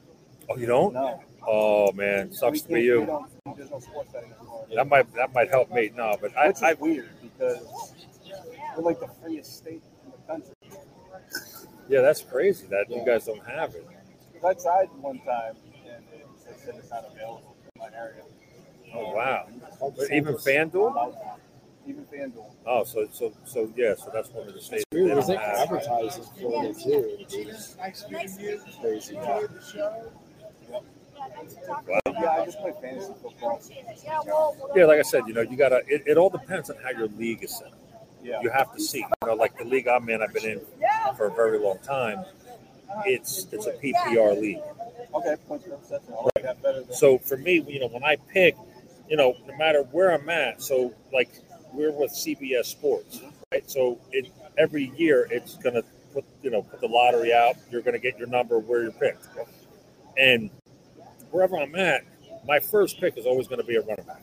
Oh, 0.49 0.57
you 0.57 0.67
don't? 0.67 0.95
No. 0.95 1.21
Oh 1.47 1.93
man, 1.93 2.33
sucks 2.33 2.53
We 2.53 2.59
to 2.59 2.65
can't- 2.65 2.69
be 2.69 2.75
we 2.81 2.85
you. 2.87 3.07
no 3.07 3.81
sports 3.81 4.13
betting 4.13 4.33
in 4.71 4.77
That 4.77 4.89
might 4.89 5.13
that 5.15 5.33
might 5.35 5.49
help 5.51 5.73
me. 5.73 5.91
No, 5.97 6.17
but 6.21 6.37
I, 6.37 6.49
Which 6.49 6.63
I 6.63 6.75
weird 6.75 7.11
because 7.23 7.67
we're 8.77 8.83
like 8.85 9.01
the 9.01 9.09
freest 9.23 9.57
state 9.59 9.83
in 10.05 10.13
the 10.13 10.33
country. 10.33 10.55
yeah, 11.89 12.01
that's 12.01 12.23
crazy 12.23 12.67
that 12.69 12.89
you 12.91 13.03
guys 13.05 13.27
don't 13.27 13.45
have 13.45 13.75
it. 13.75 13.87
'Cause 14.41 14.57
I 14.57 14.63
tried 14.63 14.89
one 15.01 15.19
time 15.21 15.57
and 15.85 16.05
it, 16.15 16.27
it 16.49 16.59
said 16.61 16.75
it's 16.77 16.91
not 16.91 17.05
available 17.13 17.57
in 17.75 17.81
my 17.81 17.89
area. 17.99 18.23
Oh 18.95 19.13
wow, 19.15 19.47
but 19.81 20.13
even 20.13 20.35
FanDuel. 20.35 20.95
Even 21.87 22.05
FanDuel. 22.05 22.45
Oh, 22.67 22.85
so 22.85 23.09
so 23.13 23.33
so 23.45 23.73
yeah, 23.77 23.95
so 23.97 24.11
that's 24.15 24.31
one 24.31 24.47
of 24.47 24.55
the 24.55 24.61
states. 24.61 24.85
It's 24.91 24.95
weird 24.95 25.11
that 25.11 25.15
because 25.17 25.27
they 25.27 25.35
they 25.35 25.41
don't 25.41 25.59
have. 25.59 25.73
advertise 25.73 26.17
in 26.19 26.25
Florida 26.25 26.75
too. 26.75 27.17
which 27.19 27.35
is 27.35 27.77
crazy. 28.81 29.15
Yeah, 29.15 29.41
I 32.31 32.45
just 32.45 32.59
play 32.59 32.73
fantasy 32.81 33.13
football. 33.21 33.61
Yeah, 34.77 34.85
like 34.85 34.99
I 34.99 35.03
said, 35.03 35.23
you 35.27 35.35
know, 35.35 35.41
you 35.41 35.57
gotta. 35.57 35.83
It, 35.89 36.03
it 36.07 36.17
all 36.17 36.31
depends 36.31 36.71
on 36.71 36.77
how 36.83 36.91
your 36.91 37.09
league 37.09 37.43
is 37.43 37.57
set. 37.59 37.69
up. 37.69 37.75
Yeah. 38.23 38.41
You 38.41 38.51
have 38.51 38.73
to 38.75 38.81
see. 38.81 38.99
You 38.99 39.07
know, 39.27 39.35
like 39.35 39.59
the 39.59 39.65
league 39.65 39.89
I'm 39.89 40.09
in, 40.09 40.23
I've 40.23 40.33
been 40.33 40.45
in 40.45 40.61
for 41.17 41.27
a 41.27 41.33
very 41.33 41.59
long 41.59 41.79
time. 41.79 42.25
It's 43.05 43.47
it's 43.53 43.67
a 43.67 43.73
PPR 43.73 44.41
league. 44.41 44.61
Okay, 45.15 45.37
points 45.47 45.67
per 45.67 45.77
reception. 45.77 46.15
I 46.15 46.23
like 46.23 46.43
that 46.45 46.63
better 46.63 46.83
than 46.83 46.95
So 46.95 47.19
for 47.19 47.37
me, 47.37 47.63
you 47.69 47.81
know, 47.81 47.89
when 47.89 48.05
I 48.05 48.17
pick, 48.33 48.57
you 49.09 49.17
know, 49.17 49.37
no 49.47 49.57
matter 49.57 49.83
where 49.91 50.13
I'm 50.13 50.29
at, 50.29 50.63
so 50.63 50.95
like 51.13 51.31
we're 51.73 51.93
with 51.93 52.13
CBS 52.13 52.67
Sports, 52.67 53.21
right? 53.53 53.69
So 53.71 53.99
it 54.13 54.29
every 54.59 54.93
year 54.97 55.27
it's 55.31 55.57
gonna 55.57 55.83
put 56.13 56.25
you 56.43 56.51
know 56.51 56.63
put 56.63 56.81
the 56.81 56.89
lottery 56.89 57.33
out. 57.33 57.57
You're 57.71 57.83
gonna 57.83 57.99
get 57.99 58.19
your 58.19 58.29
number 58.29 58.59
where 58.59 58.83
you're 58.83 58.93
picked, 58.93 59.27
and 60.19 60.51
wherever 61.31 61.57
I'm 61.57 61.75
at, 61.75 62.03
my 62.47 62.61
first 62.61 63.01
pick 63.01 63.17
is 63.17 63.25
always 63.27 63.49
going 63.49 63.61
to 63.61 63.67
be 63.67 63.77
a 63.77 63.81
running 63.81 64.05
back 64.05 64.23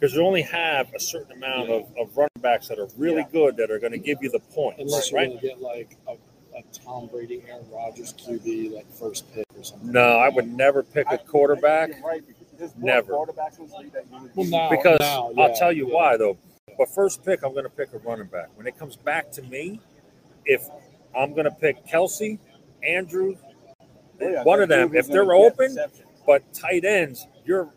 because 0.00 0.14
you 0.14 0.22
only 0.22 0.42
have 0.42 0.92
a 0.94 0.98
certain 1.00 1.30
amount 1.32 1.70
of, 1.70 1.82
of 1.98 2.16
running 2.16 2.30
backs 2.40 2.68
that 2.68 2.78
are 2.78 2.88
really 2.96 3.18
Yeah. 3.22 3.28
good 3.32 3.56
that 3.58 3.70
are 3.70 3.78
going 3.78 3.92
to 3.92 3.98
give 3.98 4.18
you 4.22 4.30
the 4.30 4.40
points, 4.40 4.80
Unless 4.80 5.10
you're 5.12 5.24
going 5.24 5.38
to 5.38 5.46
get 5.46 5.60
like 5.60 5.96
a, 6.08 6.12
a 6.56 6.62
Tom 6.72 7.06
Brady, 7.06 7.42
Aaron 7.48 7.64
Rodgers 7.70 8.12
QB, 8.14 8.74
like 8.74 8.90
first 8.92 9.32
pick 9.34 9.44
or 9.56 9.62
something. 9.62 9.92
No, 9.92 10.18
I 10.18 10.28
would 10.28 10.48
never 10.48 10.82
pick 10.82 11.06
I- 11.08 11.14
a 11.14 11.18
quarterback. 11.18 12.02
Right. 12.02 12.22
Because 12.56 12.74
Never. 12.76 13.12
quarterbacks 13.12 13.58
in 13.58 13.66
this 13.66 13.74
league 13.76 13.92
that 13.92 14.04
you 14.12 14.22
would 14.22 14.36
Well, 14.36 14.46
now- 14.46 14.70
because 14.70 14.98
now, 15.00 15.32
I'll 15.38 15.54
tell 15.54 15.72
you 15.72 15.88
yeah. 15.88 15.94
why 15.94 16.16
though. 16.16 16.38
But 16.78 16.88
first 16.90 17.24
pick, 17.24 17.42
I'm 17.42 17.52
going 17.52 17.64
to 17.64 17.70
pick 17.70 17.92
a 17.94 17.98
running 17.98 18.26
back. 18.26 18.48
When 18.56 18.66
it 18.66 18.78
comes 18.78 18.96
back 18.96 19.30
to 19.32 19.42
me, 19.42 19.80
if 20.44 20.68
I'm 21.16 21.32
going 21.32 21.44
to 21.44 21.50
pick 21.50 21.84
Kelce, 21.86 22.38
Andrew, 22.82 23.36
Oh, 24.20 24.28
yeah, 24.28 24.42
one 24.44 24.62
of 24.62 24.68
them, 24.70 24.94
if 24.96 25.06
they're 25.08 25.32
open, 25.34 25.66
receptions. 25.66 26.08
but 26.26 26.42
tight 26.54 26.84
ends, 26.86 27.26
you're 27.44 27.68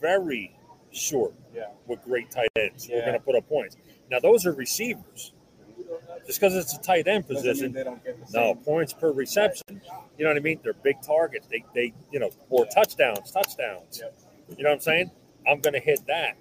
very 0.00 0.56
short 0.92 1.34
Yeah. 1.52 1.66
with 1.86 2.02
great 2.04 2.30
tight 2.30 2.48
ends. 2.56 2.88
We're 2.88 3.00
going 3.00 3.14
to 3.14 3.18
put 3.20 3.34
up 3.36 3.48
points. 3.48 3.76
Now 4.10 4.20
those 4.20 4.46
are 4.46 4.52
receivers. 4.52 5.32
Just 6.26 6.40
because 6.40 6.54
it's 6.54 6.74
a 6.74 6.80
tight 6.80 7.06
end 7.06 7.26
position, 7.26 7.72
they 7.72 7.84
don't 7.84 8.02
get 8.04 8.18
the 8.26 8.38
no 8.38 8.54
points 8.54 8.92
per 8.92 9.12
reception. 9.12 9.80
You 10.18 10.24
know 10.24 10.30
what 10.30 10.36
I 10.36 10.40
mean? 10.40 10.60
They're 10.62 10.72
big 10.72 11.02
targets. 11.02 11.46
They, 11.46 11.64
they, 11.74 11.92
you 12.10 12.18
know, 12.18 12.30
or 12.48 12.66
touchdowns, 12.66 13.30
touchdowns. 13.30 14.02
You 14.56 14.62
know 14.62 14.70
what 14.70 14.76
I'm 14.76 14.80
saying? 14.80 15.10
I'm 15.46 15.60
going 15.60 15.74
to 15.74 15.80
hit 15.80 16.06
that, 16.06 16.36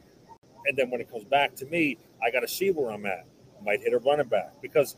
and 0.65 0.77
then 0.77 0.89
when 0.89 1.01
it 1.01 1.11
comes 1.11 1.25
back 1.25 1.55
to 1.55 1.65
me, 1.65 1.97
I 2.23 2.31
got 2.31 2.41
to 2.41 2.47
see 2.47 2.71
where 2.71 2.91
I'm 2.91 3.05
at. 3.05 3.25
I 3.59 3.63
Might 3.63 3.81
hit 3.81 3.93
a 3.93 3.97
running 3.99 4.27
back 4.27 4.61
because 4.61 4.95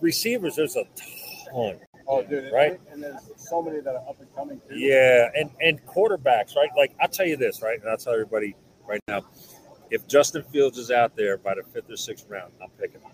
receivers, 0.00 0.56
there's 0.56 0.76
a 0.76 0.84
ton. 1.52 1.78
Oh, 2.08 2.22
dude. 2.22 2.52
Right? 2.52 2.80
And 2.90 3.02
there's 3.02 3.20
so 3.36 3.60
many 3.62 3.80
that 3.80 3.94
are 3.94 4.08
up 4.08 4.18
and 4.18 4.34
coming 4.34 4.60
too. 4.68 4.78
Yeah, 4.78 5.28
and 5.36 5.50
and 5.60 5.84
quarterbacks, 5.86 6.56
right? 6.56 6.70
Like 6.76 6.94
I'll 7.00 7.08
tell 7.08 7.26
you 7.26 7.36
this, 7.36 7.60
right? 7.62 7.78
And 7.80 7.88
I'll 7.88 7.98
tell 7.98 8.14
everybody 8.14 8.56
right 8.86 9.00
now, 9.08 9.22
if 9.90 10.06
Justin 10.06 10.42
Fields 10.44 10.78
is 10.78 10.90
out 10.90 11.16
there 11.16 11.36
by 11.36 11.54
the 11.54 11.62
fifth 11.62 11.90
or 11.90 11.96
sixth 11.96 12.26
round, 12.28 12.52
I'm 12.62 12.70
picking 12.80 13.02
him. 13.02 13.10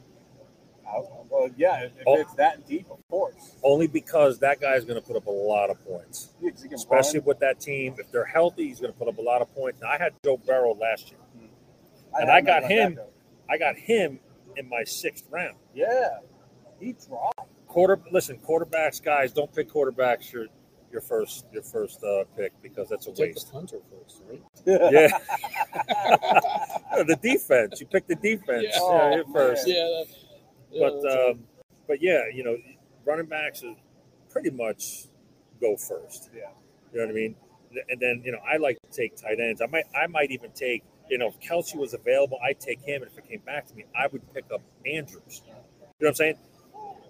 Well, 1.31 1.49
yeah. 1.57 1.85
If 1.85 1.93
Oh. 2.07 2.21
it's 2.21 2.35
that 2.35 2.67
deep, 2.67 2.87
of 2.91 2.99
course. 3.09 3.57
Only 3.63 3.87
because 3.87 4.39
that 4.41 4.61
guy's 4.61 4.85
going 4.85 5.01
to 5.01 5.07
put 5.07 5.17
up 5.17 5.27
a 5.27 5.31
lot 5.31 5.71
of 5.71 5.83
points, 5.85 6.31
Yeah, 6.41 6.51
'cause 6.51 6.63
he 6.63 6.69
can 6.69 6.77
especially 6.77 7.21
run. 7.21 7.27
with 7.27 7.39
that 7.41 7.61
team. 7.61 7.95
If 7.99 8.11
they're 8.13 8.25
healthy, 8.25 8.69
he's 8.69 8.81
going 8.81 8.93
to 8.93 8.99
put 8.99 9.09
up 9.09 9.19
a 9.19 9.23
lot 9.23 9.43
of 9.43 9.53
points. 9.55 9.81
Now, 9.81 9.89
I 9.89 9.99
had 9.99 10.13
Joe 10.25 10.37
Burrow 10.37 10.75
last 10.75 11.11
year. 11.11 11.21
and 12.17 12.29
had 12.29 12.29
I 12.29 12.41
got 12.43 12.63
at 12.65 12.71
him. 12.71 12.95
backup. 12.95 13.13
I 13.51 13.59
got 13.59 13.77
him 13.77 14.21
in 14.57 14.69
my 14.69 14.85
sixth 14.85 15.25
round. 15.31 15.57
Yeah. 15.75 16.21
He 16.79 16.93
dropped. 16.93 17.41
Quarter, 17.67 18.01
listen, 18.13 18.39
quarterbacks, 18.39 19.03
guys, 19.03 19.33
don't 19.33 19.53
pick 19.53 19.69
quarterbacks 19.69 20.31
your 20.33 20.47
your 20.93 21.01
first 21.01 21.45
your 21.53 21.65
first 21.65 22.05
uh, 22.05 22.23
pick 22.37 22.53
because 22.63 22.89
that's 22.89 23.09
a 23.09 23.11
Take 23.11 23.17
the 23.17 23.41
waste. 23.41 23.53
punter 23.53 23.81
first, 23.91 24.23
right? 24.29 24.41
Yeah, 24.65 25.09
the 27.05 27.19
defense. 27.21 27.81
You 27.81 27.87
pick 27.87 28.07
the 28.07 28.15
defense 28.15 28.63
Yeah. 28.63 28.71
yeah, 28.75 28.79
Oh, 28.81 29.15
you're 29.17 29.25
first. 29.27 29.67
Yeah. 29.67 29.75
that- 29.75 30.07
yeah, 30.09 30.15
but 30.79 31.03
that's 31.03 31.17
um, 31.31 31.45
but 31.87 32.03
yeah, 32.03 32.23
you 32.33 32.45
know, 32.45 32.57
running 33.05 33.27
backs 33.27 33.63
is 33.63 33.77
pretty 34.31 34.51
much 34.51 35.07
go 35.61 35.77
first. 35.77 36.31
Yeah. 36.35 36.51
You 36.93 37.01
know 37.01 37.07
what 37.07 37.11
I 37.11 37.15
mean? 37.15 37.37
and 37.89 38.01
then 38.01 38.23
you 38.25 38.33
know 38.33 38.39
I 38.49 38.57
like 38.57 38.79
to 38.83 38.91
take 38.91 39.17
tight 39.17 39.41
ends. 39.41 39.61
I 39.61 39.67
might 39.67 39.85
I 39.95 40.07
might 40.07 40.31
even 40.31 40.51
take 40.53 40.83
you 41.09 41.19
know 41.19 41.29
if 41.29 41.41
Kelce 41.41 41.77
was 41.77 41.95
available, 41.95 42.39
I'd 42.45 42.61
take 42.61 42.81
him, 42.81 43.03
and 43.03 43.11
if 43.11 43.19
it 43.19 43.29
came 43.29 43.41
back 43.41 43.67
to 43.69 43.75
me, 43.75 43.85
I 43.99 44.07
would 44.07 44.23
pick 44.33 44.45
up 44.53 44.63
Andrews. 44.87 45.43
You 45.47 45.53
know 45.53 45.59
what 45.99 46.09
I'm 46.09 46.15
saying? 46.15 46.39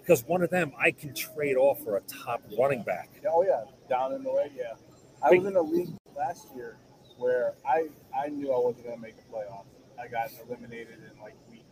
Because 0.01 0.25
one 0.25 0.43
of 0.43 0.51
them 0.51 0.73
I 0.79 0.91
can 0.91 1.15
trade 1.15 1.57
off 1.57 1.83
for 1.83 1.97
a 1.97 2.01
top 2.03 2.43
running 2.59 2.83
back. 2.83 3.11
Yeah, 3.23 3.31
Oh 3.33 3.43
yeah, 3.43 3.65
down 3.89 4.13
in 4.13 4.23
the 4.23 4.33
way. 4.33 4.51
Yeah, 4.57 4.75
I 5.23 5.31
was 5.31 5.47
in 5.47 5.57
a 5.57 5.63
league 5.63 5.91
last 6.17 6.49
year 6.55 6.77
where 7.17 7.55
I 7.67 7.89
I 8.17 8.29
knew 8.29 8.53
I 8.53 8.59
wasn't 8.59 8.85
going 8.85 8.97
to 8.97 9.03
make 9.03 9.17
the 9.17 9.23
playoffs. 9.33 9.65
I 10.01 10.09
got 10.09 10.31
eliminated 10.47 10.99
in 10.99 11.23
like 11.23 11.35
week 11.51 11.65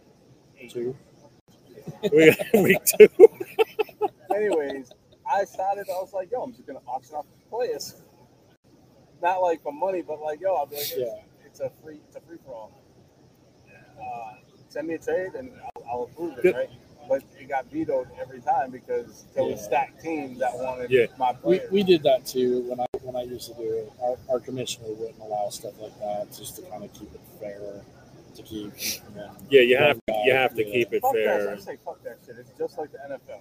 eight. 0.59 0.70
Two. 0.70 0.97
Week, 2.12 2.37
week 2.55 2.79
two. 2.99 3.09
Anyways, 4.35 4.91
I 5.31 5.45
started. 5.45 5.87
I 5.89 5.95
was 6.01 6.12
like, 6.12 6.31
yo, 6.31 6.43
I'm 6.43 6.53
just 6.53 6.66
going 6.66 6.79
to 6.79 6.85
auction 6.87 7.16
off 7.16 7.27
the 7.27 7.49
players. 7.51 8.01
Not 9.23 9.39
like 9.43 9.62
for 9.62 9.73
money, 9.73 10.03
but 10.03 10.20
like, 10.20 10.41
yo, 10.41 10.55
I'll 10.55 10.66
be 10.66 10.77
like, 10.77 10.85
it's, 10.85 10.97
Yeah. 10.97 11.23
it's 11.47 11.61
a 11.61 11.70
free, 11.83 12.01
it's 12.09 12.16
a 12.16 12.20
free 12.20 12.39
for 12.45 12.55
all. 12.55 12.83
Uh, 14.01 14.35
send 14.68 14.89
me 14.89 14.95
a 14.95 14.99
trade 14.99 15.35
and 15.35 15.53
I'll, 15.77 15.85
I'll 15.91 16.03
approve 16.05 16.39
it, 16.39 16.43
Good. 16.43 16.55
right? 16.57 16.70
But 17.09 17.23
it 17.39 17.49
got 17.49 17.66
vetoed 17.70 18.09
every 18.20 18.41
time 18.41 18.70
because 18.70 19.27
there 19.35 19.45
was 19.45 19.61
Yeah. 19.61 19.66
stacked 19.66 20.03
teams 20.03 20.39
that 20.39 20.57
wanted 20.57 20.91
Yeah. 20.91 21.07
my 21.18 21.37
We, 21.45 21.61
we 21.70 21.83
did 21.83 22.03
that 22.05 22.25
too 22.27 22.62
when 22.68 22.81
I 22.81 22.87
when 23.03 23.16
I 23.16 23.23
used 23.23 23.49
to 23.49 23.55
do 23.55 23.62
it. 23.62 23.93
Our, 24.01 24.16
our 24.31 24.41
commissioner 24.41 24.87
wouldn't 24.91 25.18
allow 25.20 25.49
stuff 25.51 25.75
like 25.81 25.99
that 26.01 26.33
just 26.37 26.57
to 26.57 26.62
kind 26.62 26.85
of 26.85 26.93
keep 26.93 27.12
it 27.12 27.20
fair, 27.41 27.83
to 28.35 28.43
keep. 28.43 28.72
You 28.76 29.01
Yeah, 29.51 29.61
you 29.62 29.76
have 29.78 29.99
one 30.07 30.16
guy, 30.18 30.24
you 30.26 30.33
have 30.33 30.55
to 30.55 30.64
yeah. 30.66 30.72
keep 30.72 30.93
it 30.93 31.03
fuck 31.03 31.12
fair. 31.14 31.45
that. 31.47 31.55
I 31.55 31.59
say 31.59 31.76
fuck 31.85 32.03
that 32.05 32.18
shit. 32.24 32.37
It's 32.39 32.51
just 32.59 32.78
like 32.78 32.93
the 32.93 32.99
NFL. 32.99 33.41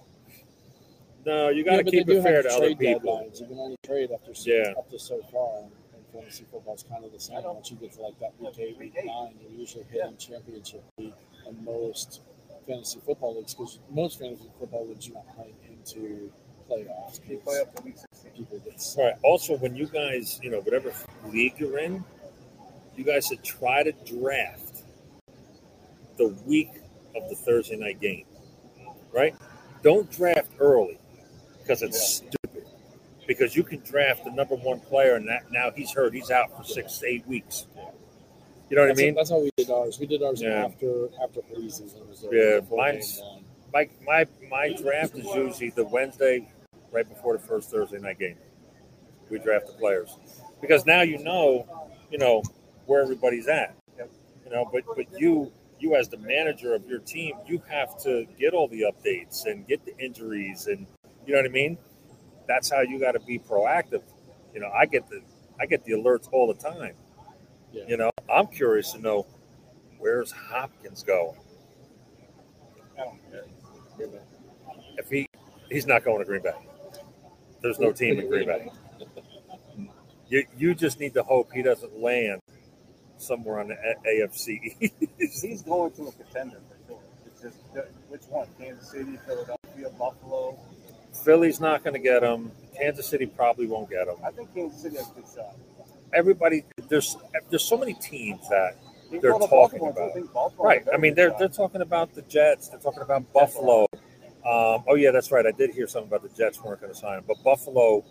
No, 1.24 1.48
you 1.50 1.64
Yeah, 1.64 1.70
got 1.76 1.84
to 1.84 1.90
keep 1.90 2.08
it 2.08 2.22
fair 2.22 2.36
have 2.36 2.44
to 2.46 2.50
other 2.50 2.66
trade 2.74 2.78
people. 2.78 3.18
Deadlines. 3.18 3.40
You 3.40 3.46
can 3.46 3.58
only 3.58 3.76
trade 3.84 4.10
after 4.12 4.34
so, 4.34 4.50
Yeah. 4.50 4.72
up 4.76 4.90
to 4.90 4.98
so 4.98 5.20
far. 5.30 5.58
And 5.62 5.70
fantasy 6.12 6.44
football, 6.44 6.60
football's 6.76 6.82
kind 6.90 7.04
of 7.04 7.12
the 7.12 7.20
same. 7.20 7.42
Once 7.44 7.70
you 7.70 7.76
get 7.76 7.92
to 7.92 8.02
like 8.02 8.18
that 8.20 8.32
week 8.40 8.58
eight, 8.58 8.76
week 8.78 8.94
week 8.96 9.04
nine, 9.04 9.34
you're 9.40 9.52
usually 9.60 9.84
hitting 9.84 10.16
championship 10.16 10.82
week 10.98 11.14
in 11.48 11.64
most 11.64 12.20
fantasy 12.66 13.00
football 13.06 13.36
leagues 13.36 13.54
because 13.54 13.78
most 13.90 14.18
fantasy 14.18 14.48
football 14.58 14.86
leagues 14.86 15.06
you're 15.08 15.16
not 15.16 15.34
playing 15.36 15.54
into 15.70 16.32
playoffs. 16.68 17.20
You 17.28 17.36
'cause 17.38 17.44
play 17.44 17.60
up 17.60 17.74
to 17.76 17.82
week 17.82 17.96
16. 17.98 18.32
people 18.32 18.58
get 18.58 18.94
All 18.98 19.04
right. 19.04 19.14
Also, 19.22 19.56
when 19.58 19.74
you 19.76 19.86
guys, 19.86 20.40
you 20.42 20.50
know, 20.50 20.60
whatever 20.60 20.92
league 21.26 21.54
you're 21.58 21.78
in, 21.78 22.04
you 22.96 23.04
guys 23.04 23.26
should 23.26 23.42
try 23.44 23.82
to 23.82 23.92
draft 23.92 24.71
the 26.16 26.28
week 26.46 26.70
of 27.16 27.28
the 27.28 27.34
Thursday 27.36 27.76
night 27.76 28.00
game. 28.00 28.24
Right? 29.12 29.34
Don't 29.82 30.10
draft 30.10 30.50
early 30.58 30.98
because 31.60 31.82
it's 31.82 32.16
stupid. 32.16 32.64
Because 33.26 33.54
you 33.56 33.62
can 33.62 33.80
draft 33.80 34.24
the 34.24 34.30
number 34.32 34.54
one 34.56 34.80
player 34.80 35.14
and 35.14 35.28
that 35.28 35.50
now 35.50 35.70
he's 35.74 35.92
hurt. 35.92 36.14
He's 36.14 36.30
out 36.30 36.56
for 36.56 36.64
six 36.64 36.98
to 36.98 37.06
eight 37.06 37.26
weeks. 37.26 37.66
You 38.68 38.76
know 38.76 38.82
what 38.82 38.86
I 38.86 38.88
That's, 38.88 39.00
mean? 39.00 39.14
that's 39.14 39.30
how 39.30 39.40
we 39.40 39.50
did 39.56 39.70
ours. 39.70 39.98
We 40.00 40.06
did 40.06 40.22
ours 40.22 40.40
Yeah. 40.40 40.64
after 40.64 41.08
after 41.22 41.40
preseason. 41.42 42.08
Was 42.08 42.26
Yeah, 42.32 42.60
mine's- 42.74 43.22
my 43.72 43.88
my 44.06 44.26
my 44.50 44.72
draft 44.72 45.14
is 45.16 45.24
usually 45.34 45.70
the 45.70 45.84
Wednesday 45.84 46.48
right 46.90 47.08
before 47.08 47.36
the 47.36 47.42
first 47.42 47.70
Thursday 47.70 47.98
night 47.98 48.18
game. 48.18 48.36
We 49.30 49.38
draft 49.38 49.66
the 49.66 49.72
players 49.74 50.16
because 50.60 50.84
now 50.86 51.02
you 51.02 51.18
know, 51.18 51.66
you 52.10 52.18
know 52.18 52.42
where 52.86 53.02
everybody's 53.02 53.46
at. 53.48 53.74
You 53.98 54.50
know, 54.50 54.68
but 54.72 54.84
but 54.96 55.06
you 55.20 55.52
you 55.82 55.96
as 55.96 56.08
the 56.08 56.16
manager 56.18 56.74
of 56.74 56.86
your 56.86 57.00
team, 57.00 57.34
you 57.46 57.60
have 57.68 58.00
to 58.02 58.26
get 58.38 58.54
all 58.54 58.68
the 58.68 58.82
updates 58.82 59.46
and 59.46 59.66
get 59.66 59.84
the 59.84 59.96
injuries 59.98 60.68
and 60.68 60.86
you 61.26 61.34
know 61.34 61.40
what 61.40 61.46
I 61.46 61.52
mean. 61.52 61.76
That's 62.46 62.70
how 62.70 62.80
you 62.80 62.98
got 62.98 63.12
to 63.12 63.20
be 63.20 63.38
proactive. 63.38 64.02
You 64.54 64.60
know, 64.60 64.70
I 64.70 64.86
get 64.86 65.08
the 65.08 65.22
I 65.60 65.66
get 65.66 65.84
the 65.84 65.92
alerts 65.92 66.28
all 66.32 66.46
the 66.46 66.60
time. 66.60 66.94
Yeah. 67.72 67.84
You 67.88 67.96
know, 67.96 68.10
I'm 68.32 68.46
curious 68.46 68.92
to 68.92 69.00
know 69.00 69.26
where's 69.98 70.30
Hopkins 70.30 71.02
going. 71.02 71.38
I 72.98 73.04
don't 73.04 73.30
care. 73.30 73.44
if 74.98 75.08
he 75.08 75.26
he's 75.70 75.86
not 75.86 76.04
going 76.04 76.18
to 76.18 76.24
Green 76.24 76.42
Bay. 76.42 76.52
There's 77.60 77.78
no 77.78 77.92
team 77.92 78.18
in 78.20 78.28
Green 78.28 78.46
Bay. 78.46 78.70
You 80.28 80.46
you 80.56 80.74
just 80.74 80.98
need 80.98 81.12
to 81.12 81.22
hope 81.22 81.52
he 81.52 81.60
doesn't 81.60 82.00
land 82.00 82.40
somewhere 83.22 83.60
on 83.60 83.68
the 83.68 83.74
A- 83.74 84.26
AFC. 84.26 84.90
He's 85.18 85.62
going 85.62 85.92
to 85.92 86.02
a 86.08 86.12
contender 86.12 86.58
for 86.68 86.76
sure. 86.92 87.00
It's 87.26 87.40
just 87.42 87.58
uh, 87.76 87.82
which 88.08 88.22
one? 88.28 88.46
Kansas 88.58 88.90
City, 88.90 89.18
Philadelphia, 89.26 89.90
Buffalo. 89.98 90.58
Philly's 91.24 91.60
not 91.60 91.84
going 91.84 91.94
to 91.94 92.00
get 92.00 92.22
him. 92.22 92.50
Kansas 92.76 93.06
City 93.06 93.26
probably 93.26 93.66
won't 93.66 93.90
get 93.90 94.08
him. 94.08 94.16
I 94.24 94.30
think 94.30 94.54
Kansas 94.54 94.82
City 94.82 94.96
has 94.96 95.10
a 95.10 95.14
good 95.14 95.24
shot. 95.34 95.56
Everybody 96.14 96.64
there's 96.88 97.16
there's 97.50 97.64
so 97.64 97.76
many 97.78 97.94
teams 97.94 98.46
that 98.50 98.76
They 99.10 99.18
They're 99.18 99.32
talking 99.32 99.48
Baltimore, 99.80 99.90
about 99.90 100.52
right. 100.58 100.82
I 100.92 100.96
mean 100.98 101.14
they're 101.14 101.30
shot. 101.30 101.38
they're 101.38 101.48
talking 101.48 101.80
about 101.80 102.14
the 102.14 102.22
Jets. 102.22 102.68
They're 102.68 102.80
talking 102.80 103.02
about 103.02 103.30
Buffalo. 103.32 103.86
Um, 104.44 104.84
oh 104.88 104.94
yeah, 104.96 105.10
that's 105.10 105.30
right. 105.32 105.46
I 105.46 105.52
did 105.52 105.70
hear 105.70 105.86
something 105.86 106.08
about 106.08 106.22
the 106.22 106.36
Jets 106.36 106.62
weren't 106.62 106.80
going 106.80 106.92
to 106.92 106.98
sign 106.98 107.18
him, 107.18 107.24
but 107.26 107.42
Buffalo. 107.44 108.04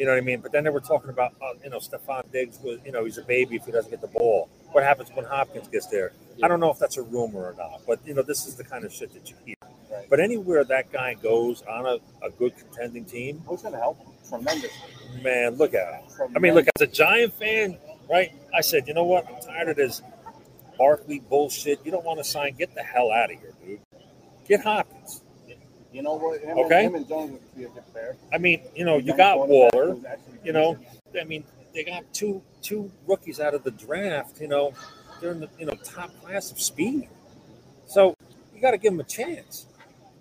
You 0.00 0.06
know 0.06 0.12
what 0.12 0.22
I 0.22 0.24
mean? 0.24 0.40
But 0.40 0.52
then 0.52 0.64
they 0.64 0.70
were 0.70 0.80
talking 0.80 1.10
about, 1.10 1.34
uh, 1.42 1.52
you 1.62 1.68
know, 1.68 1.76
Stefon 1.76 2.32
Diggs 2.32 2.58
was, 2.62 2.78
you 2.86 2.90
know, 2.90 3.04
he's 3.04 3.18
a 3.18 3.22
baby 3.22 3.56
if 3.56 3.66
he 3.66 3.70
doesn't 3.70 3.90
get 3.90 4.00
the 4.00 4.06
ball. 4.06 4.48
What 4.72 4.82
happens 4.82 5.10
when 5.12 5.26
Hopkins 5.26 5.68
gets 5.68 5.88
there? 5.88 6.12
I 6.42 6.48
don't 6.48 6.58
know 6.58 6.70
if 6.70 6.78
that's 6.78 6.96
a 6.96 7.02
rumor 7.02 7.40
or 7.40 7.54
not, 7.58 7.82
but 7.86 8.00
you 8.06 8.14
know, 8.14 8.22
this 8.22 8.46
is 8.46 8.54
the 8.54 8.64
kind 8.64 8.86
of 8.86 8.94
shit 8.94 9.12
that 9.12 9.28
you 9.28 9.36
hear. 9.44 9.56
Right. 9.92 10.08
But 10.08 10.18
anywhere 10.18 10.64
that 10.64 10.90
guy 10.90 11.12
goes 11.12 11.60
on 11.68 11.84
a, 11.84 11.98
a 12.26 12.30
good 12.30 12.56
contending 12.56 13.04
team, 13.04 13.42
Who's 13.46 13.60
going 13.60 13.74
to 13.74 13.78
help 13.78 13.98
him 13.98 14.14
tremendously? 14.26 14.70
man, 15.22 15.56
look 15.56 15.74
at 15.74 15.92
him. 15.92 16.32
I 16.34 16.38
mean, 16.38 16.54
look, 16.54 16.66
as 16.74 16.80
a 16.80 16.86
Giant 16.86 17.34
fan, 17.34 17.76
right? 18.08 18.32
I 18.54 18.62
said, 18.62 18.88
you 18.88 18.94
know 18.94 19.04
what? 19.04 19.26
I'm 19.28 19.38
tired 19.42 19.68
of 19.68 19.76
this 19.76 20.00
Barkley 20.78 21.20
bullshit. 21.20 21.84
You 21.84 21.90
don't 21.90 22.06
want 22.06 22.20
to 22.20 22.24
sign? 22.24 22.54
Get 22.54 22.74
the 22.74 22.82
hell 22.82 23.12
out 23.12 23.30
of 23.30 23.38
here, 23.38 23.52
dude. 23.62 23.80
Get 24.48 24.62
Hopkins. 24.62 24.99
You 25.92 26.02
know 26.02 26.14
what? 26.14 26.40
Him, 26.40 26.56
Okay. 26.58 26.84
and, 26.86 26.94
him 26.94 26.94
and 26.94 27.08
Jones 27.08 27.32
would 27.32 27.56
be 27.56 27.64
a 27.64 27.68
good 27.68 27.94
pair. 27.94 28.16
I 28.32 28.38
mean, 28.38 28.62
you 28.74 28.84
know, 28.84 28.96
you 28.98 29.16
got 29.16 29.48
Waller. 29.48 29.96
You 30.44 30.52
know. 30.52 30.78
I 31.18 31.24
mean, 31.24 31.44
they 31.74 31.84
got 31.84 32.04
two 32.12 32.42
two 32.62 32.90
rookies 33.06 33.40
out 33.40 33.54
of 33.54 33.64
the 33.64 33.70
draft. 33.72 34.40
You 34.40 34.48
know, 34.48 34.72
they're 35.20 35.32
in 35.32 35.40
the 35.40 35.48
you 35.58 35.66
know 35.66 35.74
top 35.84 36.10
class 36.20 36.52
of 36.52 36.60
speed. 36.60 37.08
So 37.86 38.14
you 38.54 38.60
got 38.60 38.70
to 38.72 38.78
give 38.78 38.92
them 38.92 39.00
a 39.00 39.04
chance. 39.04 39.66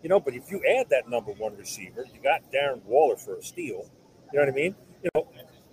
You 0.01 0.09
know, 0.09 0.19
but 0.19 0.33
if 0.33 0.49
you 0.49 0.61
add 0.65 0.89
that 0.89 1.09
number 1.09 1.31
one 1.33 1.57
receiver, 1.57 2.05
you 2.13 2.21
got 2.21 2.41
Darren 2.51 2.81
Waller 2.85 3.17
for 3.17 3.35
a 3.35 3.43
steal. 3.43 3.85
You 4.31 4.39
know 4.39 4.45
what 4.45 4.49
I 4.49 4.55
mean? 4.55 4.75
You 5.03 5.09
know, 5.13 5.27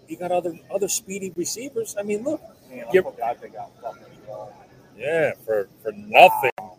you 0.08 0.16
got 0.16 0.32
other 0.32 0.58
other 0.70 0.88
speedy 0.88 1.32
receivers. 1.36 1.96
I 1.98 2.02
mean, 2.02 2.24
look, 2.24 2.40
Man, 2.70 2.84
I 2.88 2.92
forgot 2.92 3.40
they 3.40 3.48
got 3.48 3.70
fucking 3.80 4.02
yeah, 4.96 5.32
for 5.44 5.68
for 5.82 5.92
nothing. 5.92 6.50
For 6.56 6.72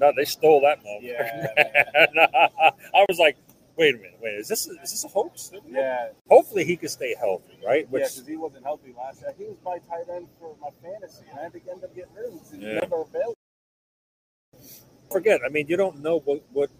no, 0.00 0.12
they 0.16 0.24
stole 0.24 0.60
that 0.62 0.78
motherfucker. 0.82 1.02
Yeah. 1.56 2.70
I 2.94 3.04
was 3.08 3.18
like, 3.18 3.36
wait 3.76 3.94
a 3.94 3.98
minute, 3.98 4.18
wait, 4.22 4.34
is 4.34 4.48
this 4.48 4.66
is 4.66 4.76
this 4.78 5.04
a 5.04 5.08
hoax? 5.08 5.52
Yeah, 5.68 6.08
Hopefully 6.28 6.64
he 6.64 6.76
can 6.76 6.88
stay 6.88 7.14
healthy, 7.18 7.58
right? 7.64 7.86
yeah, 7.90 7.98
because 7.98 8.26
he 8.26 8.36
wasn't 8.36 8.64
healthy 8.64 8.94
last 8.96 9.20
year. 9.20 9.34
He 9.38 9.44
was 9.44 9.56
my 9.64 9.78
tight 9.88 10.12
end 10.14 10.28
for 10.38 10.54
my 10.60 10.68
fantasy, 10.82 11.24
and 11.30 11.38
I 11.38 11.42
had 11.44 11.52
to 11.52 11.60
end 11.70 11.84
up 11.84 11.94
getting 11.94 12.14
rid 12.14 12.26
of 12.26 12.32
him. 12.50 12.60
Yeah. 12.60 12.80
never 12.80 13.02
available. 13.02 13.36
forget. 15.10 15.40
I 15.44 15.48
mean, 15.48 15.66
you 15.68 15.76
don't 15.76 16.00
know 16.00 16.18
what 16.20 16.42
what 16.52 16.70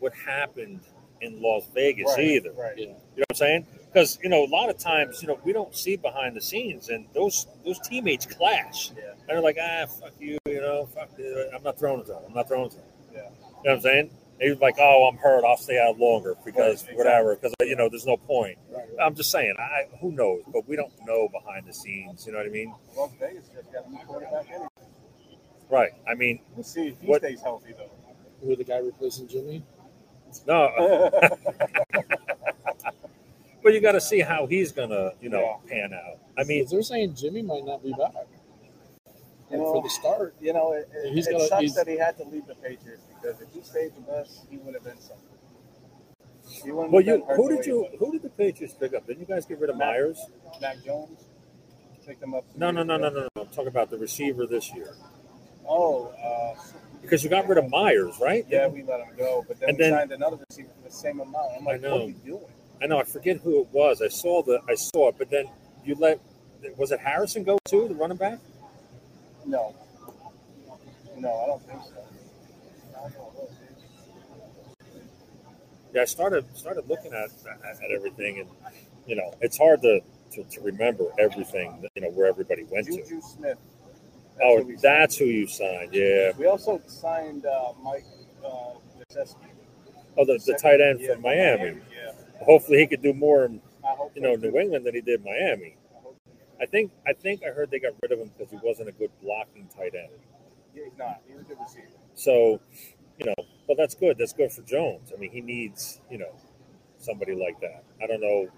what 0.00 0.12
happened 0.14 0.80
in 1.20 1.40
Las 1.40 1.64
Vegas 1.74 2.12
Right, 2.16 2.24
either. 2.26 2.52
Right. 2.52 2.76
You 2.76 2.86
know 2.88 2.92
what 3.16 3.26
I'm 3.30 3.36
saying? 3.36 3.66
Because 3.92 4.18
you 4.22 4.28
know, 4.28 4.44
a 4.44 4.50
lot 4.50 4.68
of 4.68 4.76
times, 4.78 5.22
you 5.22 5.28
know, 5.28 5.38
we 5.44 5.52
don't 5.52 5.74
see 5.74 5.96
behind 5.96 6.36
the 6.36 6.40
scenes, 6.40 6.88
and 6.88 7.06
those 7.14 7.46
those 7.64 7.78
teammates 7.80 8.26
clash, 8.26 8.90
Yeah. 8.96 9.12
and 9.12 9.20
they're 9.28 9.40
like, 9.40 9.56
ah, 9.60 9.86
fuck 9.86 10.12
you 10.18 10.38
know, 10.64 10.86
fuck. 10.86 11.10
I'm 11.54 11.62
not 11.62 11.78
throwing 11.78 12.00
it 12.00 12.06
to 12.06 12.14
him. 12.14 12.22
I'm 12.28 12.34
not 12.34 12.48
throwing 12.48 12.66
it 12.66 12.72
to 12.72 12.76
him. 12.78 12.84
Yeah. 13.12 13.18
You 13.20 13.24
know 13.24 13.30
what 13.62 13.72
I'm 13.74 13.80
saying? 13.80 14.10
He's 14.40 14.58
like, 14.60 14.74
oh, 14.78 15.08
I'm 15.10 15.16
hurt. 15.16 15.44
I'll 15.44 15.56
stay 15.56 15.78
out 15.80 15.98
longer 15.98 16.34
because 16.44 16.56
Right, 16.58 16.72
exactly. 16.72 16.96
whatever. 16.96 17.36
Because 17.36 17.52
you 17.60 17.76
know, 17.76 17.88
there's 17.88 18.04
no 18.06 18.16
point. 18.16 18.58
Right. 18.70 18.84
I'm 19.00 19.14
just 19.14 19.30
saying. 19.30 19.54
I 19.58 19.84
who 20.00 20.10
knows? 20.12 20.42
But 20.52 20.68
we 20.68 20.74
don't 20.76 20.92
know 21.06 21.28
behind 21.28 21.66
the 21.66 21.72
scenes. 21.72 22.26
You 22.26 22.32
know 22.32 22.38
what 22.38 22.46
I 22.48 22.50
mean? 22.50 22.74
Las 22.96 23.10
Vegas 23.20 23.48
just 23.54 23.72
got 23.72 23.86
a 23.86 23.90
new 23.90 23.98
quarterback 23.98 24.50
anyway. 24.50 24.66
Right. 25.70 25.92
I 26.08 26.14
mean, 26.14 26.40
We'll 26.54 26.64
see 26.64 26.88
if 26.88 27.00
he 27.00 27.06
What- 27.06 27.22
stays 27.22 27.40
healthy, 27.42 27.72
though. 27.76 27.90
Who 28.42 28.56
the 28.56 28.64
guy 28.64 28.78
replacing 28.78 29.28
Jimmy? 29.28 29.64
no. 30.46 31.10
But 33.62 33.72
you 33.72 33.80
got 33.80 33.92
to 33.92 34.00
see 34.00 34.20
how 34.20 34.46
he's 34.46 34.72
gonna, 34.72 35.12
you 35.22 35.30
know, 35.30 35.62
pan 35.66 35.94
out. 35.94 36.18
I 36.36 36.44
mean, 36.44 36.66
they're 36.70 36.82
saying 36.82 37.14
Jimmy 37.14 37.40
might 37.40 37.64
not 37.64 37.82
be 37.82 37.92
back. 37.92 38.12
You 39.50 39.56
And 39.56 39.62
know, 39.62 39.72
for 39.74 39.82
the 39.82 39.90
start, 39.90 40.34
You 40.40 40.52
know, 40.54 40.72
it, 40.72 40.88
it, 40.94 41.12
He's 41.12 41.26
it 41.26 41.32
gotta- 41.32 41.46
sucks 41.46 41.60
he's- 41.62 41.74
that 41.74 41.86
he 41.88 41.96
had 41.98 42.16
to 42.18 42.24
leave 42.24 42.46
the 42.46 42.54
Patriots 42.56 43.02
because 43.08 43.40
if 43.40 43.48
he 43.52 43.60
stayed 43.62 43.92
with 43.96 44.08
us, 44.08 44.46
he 44.50 44.56
would 44.58 44.74
have 44.74 44.84
been 44.84 44.98
something. 45.00 45.20
Well, 46.66 47.00
you 47.00 47.24
who 47.36 47.48
did 47.48 47.66
you 47.66 47.88
who 47.98 48.12
did 48.12 48.22
the 48.22 48.28
Patriots 48.30 48.74
pick 48.74 48.94
up? 48.94 49.06
Didn't 49.06 49.20
you 49.20 49.26
guys 49.26 49.46
get 49.46 49.58
rid 49.60 49.70
of 49.70 49.76
Meyers? 49.76 50.18
Mac 50.60 50.82
Jones 50.84 51.24
picked 52.06 52.22
him 52.22 52.34
up. 52.34 52.44
No, 52.56 52.70
no, 52.70 52.82
no, 52.82 52.96
no, 52.98 53.08
no, 53.08 53.20
no. 53.34 53.42
I'm 53.42 53.46
talking 53.48 53.68
about 53.68 53.90
the 53.90 53.96
receiver 53.98 54.46
this 54.46 54.72
year 54.74 54.94
Oh, 55.66 56.08
uh, 56.22 56.60
because 57.00 57.24
you 57.24 57.30
got 57.30 57.48
rid 57.48 57.56
of 57.58 57.68
Meyers, 57.70 58.18
right? 58.20 58.44
yeah, 58.50 58.66
we 58.68 58.82
let 58.82 59.00
him 59.00 59.14
go, 59.16 59.44
but 59.48 59.58
then 59.58 59.70
And 59.70 59.78
we 59.78 59.84
then- 59.84 59.92
signed 59.94 60.12
another 60.12 60.38
receiver 60.48 60.68
for 60.82 60.88
the 60.88 60.94
same 60.94 61.20
amount. 61.20 61.46
I'm 61.58 61.64
like, 61.64 61.76
I 61.76 61.78
know. 61.78 61.92
what 61.96 62.02
are 62.02 62.06
you 62.08 62.12
doing? 62.24 62.44
I 62.82 62.86
know. 62.86 62.98
I 62.98 63.04
forget 63.04 63.38
who 63.38 63.62
it 63.62 63.68
was. 63.72 64.02
I 64.02 64.08
saw 64.08 64.42
the 64.42 64.60
I 64.68 64.74
saw 64.74 65.08
it, 65.08 65.14
but 65.18 65.30
then 65.30 65.46
you 65.84 65.94
let 65.94 66.20
was 66.76 66.92
it 66.92 67.00
Harrison 67.00 67.42
go 67.42 67.58
too, 67.64 67.88
the 67.88 67.94
running 67.94 68.16
back? 68.18 68.38
No. 69.46 69.74
No, 71.18 71.30
I 71.42 71.46
don't 71.46 71.62
think 71.66 71.80
so. 71.82 72.04
Yeah, 75.92 76.02
I 76.02 76.04
started 76.06 76.44
started 76.56 76.88
looking 76.88 77.12
at 77.12 77.30
at, 77.46 77.90
everything, 77.94 78.40
and 78.40 78.48
you 79.06 79.14
know, 79.14 79.32
it's 79.40 79.56
hard 79.56 79.80
to, 79.82 80.00
to 80.32 80.44
to 80.44 80.60
remember 80.60 81.04
everything. 81.18 81.78
that, 81.82 81.90
You 81.94 82.02
know, 82.02 82.10
where 82.10 82.26
everybody 82.26 82.64
went 82.64 82.86
to. 82.86 82.96
Juju 82.96 83.20
Smith. 83.20 83.58
That's 84.36 84.40
Oh, 84.42 84.62
who 84.64 84.76
that's 84.78 85.16
who 85.16 85.26
you 85.26 85.46
signed. 85.46 85.90
Yeah. 85.92 86.32
We 86.36 86.46
also 86.46 86.80
signed 86.88 87.46
uh, 87.46 87.72
Mike 87.82 88.04
uh, 88.44 88.48
Oh, 90.16 90.24
the, 90.24 90.40
the 90.44 90.58
tight 90.60 90.80
end 90.80 91.00
Yeah, 91.00 91.14
from 91.14 91.22
Miami. 91.22 91.80
Yeah. 91.92 92.12
Hopefully, 92.44 92.78
he 92.78 92.86
could 92.88 93.02
do 93.02 93.12
more 93.12 93.44
in 93.44 93.60
you 94.14 94.22
know. 94.22 94.34
New 94.34 94.58
England 94.58 94.86
than 94.86 94.94
he 94.94 95.00
did 95.00 95.24
Miami. 95.24 95.76
I 96.64 96.66
think 96.66 96.92
I 97.06 97.12
think 97.12 97.42
I 97.44 97.52
heard 97.52 97.70
they 97.70 97.78
got 97.78 97.92
rid 98.02 98.10
of 98.10 98.18
him 98.18 98.30
because 98.36 98.50
he 98.50 98.58
wasn't 98.62 98.88
a 98.88 98.92
good 98.92 99.10
blocking 99.22 99.68
tight 99.68 99.94
end. 99.94 100.08
Yeah, 100.74 100.84
he's 100.84 100.98
not. 100.98 101.20
He's 101.28 101.40
a 101.40 101.42
good 101.42 101.58
receiver. 101.60 101.88
So, 102.14 102.58
you 103.18 103.26
know, 103.26 103.34
but 103.68 103.76
that's 103.76 103.94
good. 103.94 104.16
That's 104.16 104.32
good 104.32 104.50
for 104.50 104.62
Jones. 104.62 105.12
I 105.14 105.20
mean, 105.20 105.30
he 105.30 105.42
needs, 105.42 106.00
you 106.10 106.16
know, 106.16 106.32
somebody 106.98 107.34
like 107.34 107.60
that. 107.60 107.84
I 108.02 108.06
don't 108.06 108.22
know 108.22 108.48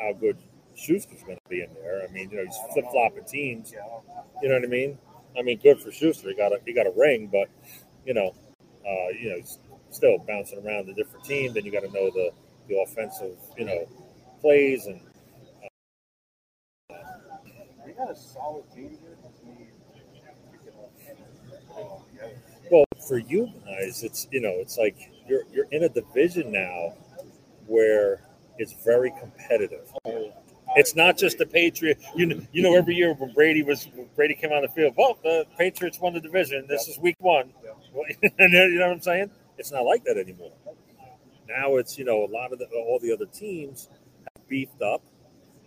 how 0.00 0.14
good 0.14 0.36
Schuster's 0.74 1.22
going 1.22 1.36
to 1.36 1.48
be 1.48 1.62
in 1.62 1.72
there. 1.74 2.02
I 2.02 2.10
mean, 2.10 2.28
you 2.30 2.38
know, 2.38 2.44
he's 2.44 2.58
flip 2.72 2.86
flopping 2.90 3.24
teams. 3.24 3.72
Yeah, 3.72 3.86
You 4.42 4.48
know 4.48 4.56
what 4.56 4.64
I 4.64 4.68
mean? 4.68 4.98
I 5.38 5.42
mean, 5.42 5.60
good 5.62 5.80
for 5.80 5.92
Schuster. 5.92 6.30
He 6.30 6.34
got 6.34 6.52
a 6.52 6.58
he 6.66 6.72
got 6.72 6.88
a 6.88 6.92
ring, 6.96 7.28
but 7.30 7.48
you 8.04 8.14
know, 8.14 8.34
uh, 8.84 9.08
you 9.16 9.30
know, 9.30 9.36
he's 9.36 9.60
still 9.90 10.18
bouncing 10.18 10.66
around 10.66 10.86
the 10.88 10.94
different 10.94 11.24
team. 11.24 11.52
Then 11.54 11.64
you 11.64 11.70
got 11.70 11.82
to 11.82 11.92
know 11.92 12.10
the 12.10 12.30
the 12.68 12.80
offensive, 12.80 13.38
you 13.56 13.64
know, 13.64 13.86
plays 14.40 14.86
and 14.86 15.00
Well, 22.70 22.84
for 23.06 23.18
you 23.18 23.50
guys, 23.66 24.02
it's 24.02 24.26
you 24.30 24.40
know, 24.40 24.52
it's 24.56 24.78
like 24.78 24.96
you're 25.28 25.42
you're 25.52 25.66
in 25.70 25.84
a 25.84 25.88
division 25.88 26.50
now 26.52 26.94
where 27.66 28.22
it's 28.58 28.72
very 28.84 29.12
competitive. 29.20 29.92
It's 30.76 30.96
not 30.96 31.16
just 31.16 31.38
the 31.38 31.46
Patriots. 31.46 32.04
You 32.16 32.26
know, 32.26 32.40
you 32.52 32.62
know, 32.62 32.74
every 32.76 32.94
year 32.94 33.12
when 33.14 33.32
Brady 33.32 33.62
was 33.62 33.86
when 33.94 34.08
Brady 34.16 34.34
came 34.34 34.52
on 34.52 34.62
the 34.62 34.68
field, 34.68 34.94
well, 34.96 35.18
the 35.22 35.46
Patriots 35.58 36.00
won 36.00 36.14
the 36.14 36.20
division. 36.20 36.66
This 36.68 36.88
is 36.88 36.98
Week 36.98 37.16
One. 37.20 37.52
You 38.38 38.78
know 38.78 38.86
what 38.88 38.92
I'm 38.92 39.00
saying? 39.00 39.30
It's 39.56 39.70
not 39.70 39.82
like 39.84 40.02
that 40.04 40.16
anymore. 40.18 40.50
Now 41.48 41.76
it's 41.76 41.98
you 41.98 42.04
know 42.04 42.24
a 42.24 42.30
lot 42.30 42.52
of 42.52 42.58
the, 42.58 42.66
all 42.66 42.98
the 43.00 43.12
other 43.12 43.26
teams 43.26 43.88
have 44.36 44.48
beefed 44.48 44.82
up, 44.82 45.02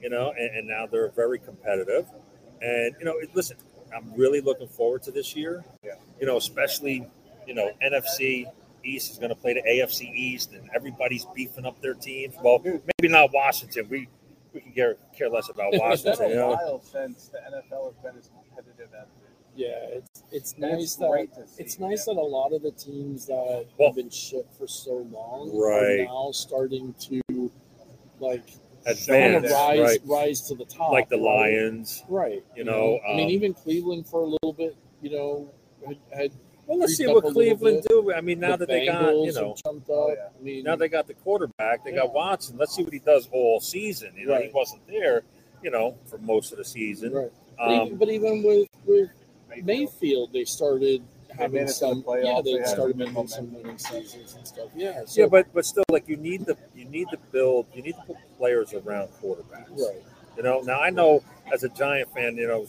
you 0.02 0.10
know, 0.10 0.32
and, 0.38 0.58
and 0.58 0.68
now 0.68 0.86
they're 0.86 1.10
very 1.10 1.40
competitive. 1.40 2.06
And 2.62 2.96
you 3.00 3.06
know, 3.06 3.16
listen, 3.34 3.58
I'm 3.96 4.14
really 4.16 4.42
looking 4.42 4.68
forward 4.68 5.04
to 5.04 5.12
this 5.12 5.36
year. 5.36 5.64
Yeah. 5.84 5.94
You 6.20 6.26
know, 6.28 6.38
especially 6.38 7.08
you 7.46 7.54
know 7.54 7.72
NFC 7.84 8.46
East 8.84 9.12
is 9.12 9.18
going 9.18 9.30
to 9.30 9.36
play 9.36 9.54
the 9.54 9.62
AFC 9.62 10.14
East, 10.14 10.54
and 10.54 10.70
everybody's 10.74 11.26
beefing 11.36 11.66
up 11.66 11.82
their 11.82 11.94
teams. 11.94 12.36
Well, 12.42 12.60
maybe 12.64 13.12
not 13.12 13.32
Washington. 13.34 13.88
We 13.90 14.08
we 14.54 14.62
can 14.62 14.72
care 14.72 14.96
care 15.16 15.30
less 15.30 15.50
about 15.50 15.68
It's 15.74 15.82
Washington. 15.82 16.18
been 16.20 16.30
You 16.30 16.36
a 16.36 16.40
know, 16.40 16.50
while 16.50 16.82
since 16.82 17.28
the 17.30 17.38
NFL 17.40 17.86
has 17.94 17.96
been 18.04 18.18
as 18.18 18.30
competitive 18.30 18.90
as 18.94 19.08
it 19.08 19.30
Yeah, 19.56 19.68
it's 19.98 20.24
it's 20.32 20.54
is. 20.54 20.58
nice 20.58 20.82
It's 20.84 20.96
that 20.98 21.10
great 21.10 21.36
see. 21.36 21.42
it's 21.64 21.80
nice 21.80 22.06
that 22.06 22.12
a 22.18 22.22
lot 22.22 22.54
of 22.54 22.62
the 22.64 22.72
teams 22.72 23.26
that 23.28 23.66
Well- 23.78 23.90
have 23.90 23.96
been 23.96 24.10
shit 24.10 24.48
for 24.58 24.68
so 24.68 25.06
long 25.12 25.52
Right. 25.56 26.02
are 26.02 26.06
now 26.06 26.32
starting 26.32 26.94
to 27.10 27.22
like 28.20 28.48
kind 28.48 28.62
advance, 28.88 29.46
of 29.46 29.52
rise 29.52 29.80
right? 29.80 30.00
rise 30.06 30.42
to 30.48 30.56
the 30.56 30.66
top, 30.66 30.92
Like 30.92 31.10
the? 31.10 31.18
Lions. 31.18 32.04
right? 32.10 32.44
You 32.56 32.64
know, 32.64 33.00
I 33.08 33.16
mean, 33.16 33.26
um, 33.26 33.32
even 33.32 33.54
Cleveland 33.54 34.08
for 34.08 34.22
a 34.22 34.26
little 34.26 34.54
bit, 34.54 34.76
you 35.02 35.12
know, 35.12 35.52
had, 35.86 35.98
had 36.14 36.32
Well, 36.66 36.80
let's 36.80 36.96
see 36.96 37.06
what 37.08 37.18
up 37.18 37.24
a 37.24 37.28
little 37.28 37.34
Cleveland 37.56 37.82
bit. 37.84 37.90
do. 37.90 38.14
I 38.14 38.22
mean, 38.22 38.40
now 38.40 38.52
the 38.56 38.66
that 38.66 38.68
they 38.70 38.86
got 38.86 39.14
you 39.16 39.34
know 39.34 39.50
have 39.56 39.64
jumped 39.64 39.90
Oh, 39.90 40.14
yeah. 40.16 40.30
I 40.40 40.44
mean, 40.44 40.64
Now 40.64 40.76
they 40.76 40.88
got 40.90 41.08
the 41.08 41.14
quarterback. 41.16 41.84
They 41.84 41.92
got 41.92 42.14
Watson. 42.14 42.58
Let's 42.58 42.76
see 42.76 42.84
what 42.84 42.94
he 42.94 43.00
does 43.00 43.28
all 43.32 43.60
season. 43.60 44.14
You 44.18 44.28
know, 44.28 44.42
he 44.42 44.50
wasn't 44.54 44.86
there, 44.88 45.24
you 45.64 45.72
know, 45.72 45.98
for 46.06 46.18
most 46.20 46.52
of 46.52 46.58
the 46.58 46.66
season. 46.66 47.14
right. 47.14 47.32
But, 47.58 47.72
even, 47.72 47.92
Um, 47.94 47.96
but 47.98 48.10
even 48.10 48.44
with 48.44 48.68
with 48.86 49.10
Mayfield. 49.50 49.66
Mayfield, 49.66 50.34
they 50.34 50.46
started 50.46 51.02
made 51.02 51.17
having 51.38 51.66
the 51.66 51.72
some. 51.72 52.04
playoffs. 52.04 52.24
Yeah, 52.26 52.42
They 52.44 52.58
they 52.60 52.66
started 52.66 52.98
making 52.98 53.14
momentum. 53.14 53.28
some 53.48 53.54
winning 53.54 53.78
seasons 53.78 54.36
and 54.36 54.48
stuff. 54.48 54.70
Yeah. 54.76 55.04
So, 55.06 55.22
yeah, 55.22 55.28
but 55.28 55.48
but 55.54 55.66
still, 55.66 55.84
like 55.90 56.08
you 56.08 56.18
need 56.18 56.46
to 56.48 56.58
you 56.76 56.86
need 56.86 57.08
to 57.12 57.18
build 57.32 57.68
you 57.74 57.82
need 57.82 57.96
to 57.96 58.02
put 58.08 58.18
players 58.38 58.74
around 58.74 59.10
quarterbacks. 59.22 59.70
right. 59.72 60.02
You 60.36 60.44
know, 60.44 60.62
now 60.62 60.80
I 60.82 60.90
know 60.92 61.24
as 61.52 61.64
a 61.64 61.70
Giant 61.70 62.14
fan, 62.14 62.38
you 62.38 62.48
know, 62.48 62.68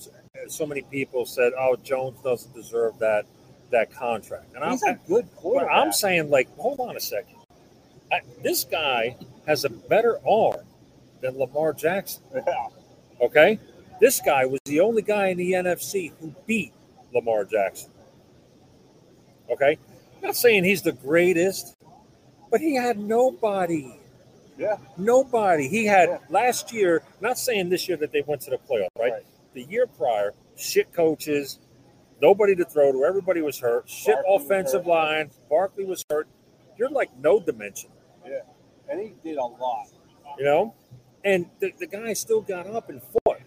so 0.49 0.65
many 0.67 0.83
people 0.83 1.27
said, 1.27 1.53
"Oh, 1.59 1.77
Jones 1.77 2.19
doesn't 2.23 2.55
deserve 2.55 2.99
that 3.01 3.27
that 3.71 3.93
contract," 3.93 4.55
and 4.55 4.65
I'm 4.65 4.71
He's 4.73 4.83
a 4.85 4.99
good 5.07 5.29
quarterback. 5.37 5.75
I'm 5.77 5.93
saying, 5.93 6.31
like, 6.31 6.49
hold 6.57 6.81
on 6.81 6.97
a 6.97 7.01
second. 7.01 7.37
I, 8.11 8.21
this 8.43 8.65
guy 8.65 9.17
has 9.47 9.65
a 9.65 9.69
better 9.69 10.19
arm 10.27 10.65
than 11.21 11.37
Lamar 11.39 11.73
Jackson. 11.75 12.23
Yeah. 12.35 12.69
Okay, 13.21 13.59
this 14.01 14.21
guy 14.21 14.47
was 14.47 14.61
the 14.65 14.81
only 14.81 15.03
guy 15.03 15.27
in 15.27 15.37
the 15.39 15.53
NFC 15.53 16.13
who 16.21 16.33
beat 16.47 16.73
Lamar 17.13 17.45
Jackson. 17.45 17.91
Okay, 19.51 19.79
not 20.23 20.37
saying 20.37 20.65
he's 20.65 20.83
the 20.83 20.93
greatest, 20.93 21.75
but 22.51 22.61
he 22.61 22.75
had 22.75 22.99
nobody. 22.99 23.95
Yeah. 24.57 24.77
Nobody. 24.97 25.69
He 25.69 25.87
had 25.87 26.09
Yeah. 26.09 26.19
last 26.31 26.73
year, 26.73 27.03
not 27.21 27.39
saying 27.39 27.69
this 27.69 27.89
year 27.89 27.97
that 27.99 28.11
they 28.13 28.23
went 28.23 28.43
to 28.43 28.51
the 28.51 28.59
playoff, 28.59 28.89
right? 28.99 29.13
Right. 29.13 29.27
The 29.55 29.63
year 29.63 29.87
prior, 29.87 30.35
shit 30.57 30.93
coaches, 30.93 31.61
nobody 32.21 32.55
to 32.57 32.65
throw 32.65 32.91
to, 32.93 33.05
everybody 33.05 33.41
was 33.41 33.61
hurt, 33.61 33.89
shit 33.89 34.17
Barkley 34.17 34.35
offensive 34.37 34.85
hurt. 34.85 34.91
line, 34.91 35.31
Barkley 35.49 35.85
was 35.85 36.05
hurt. 36.11 36.27
You're 36.77 36.91
like 36.91 37.17
no 37.19 37.39
dimension, 37.41 37.91
Yeah. 38.27 38.41
And 38.89 39.01
he 39.01 39.15
did 39.23 39.37
a 39.39 39.45
lot. 39.45 39.87
you 40.39 40.45
know? 40.45 40.75
And 41.25 41.47
the, 41.61 41.73
the 41.79 41.87
guy 41.87 42.13
still 42.15 42.41
got 42.41 42.67
up 42.67 42.89
and 42.89 43.01
fought. 43.03 43.39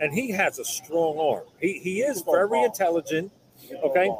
And 0.00 0.12
he 0.12 0.30
has 0.32 0.58
a 0.58 0.64
strong 0.64 1.18
arm. 1.18 1.44
He, 1.60 1.78
he 1.78 2.00
is 2.02 2.22
very 2.22 2.62
intelligent. 2.62 3.30
Okay. 3.84 4.10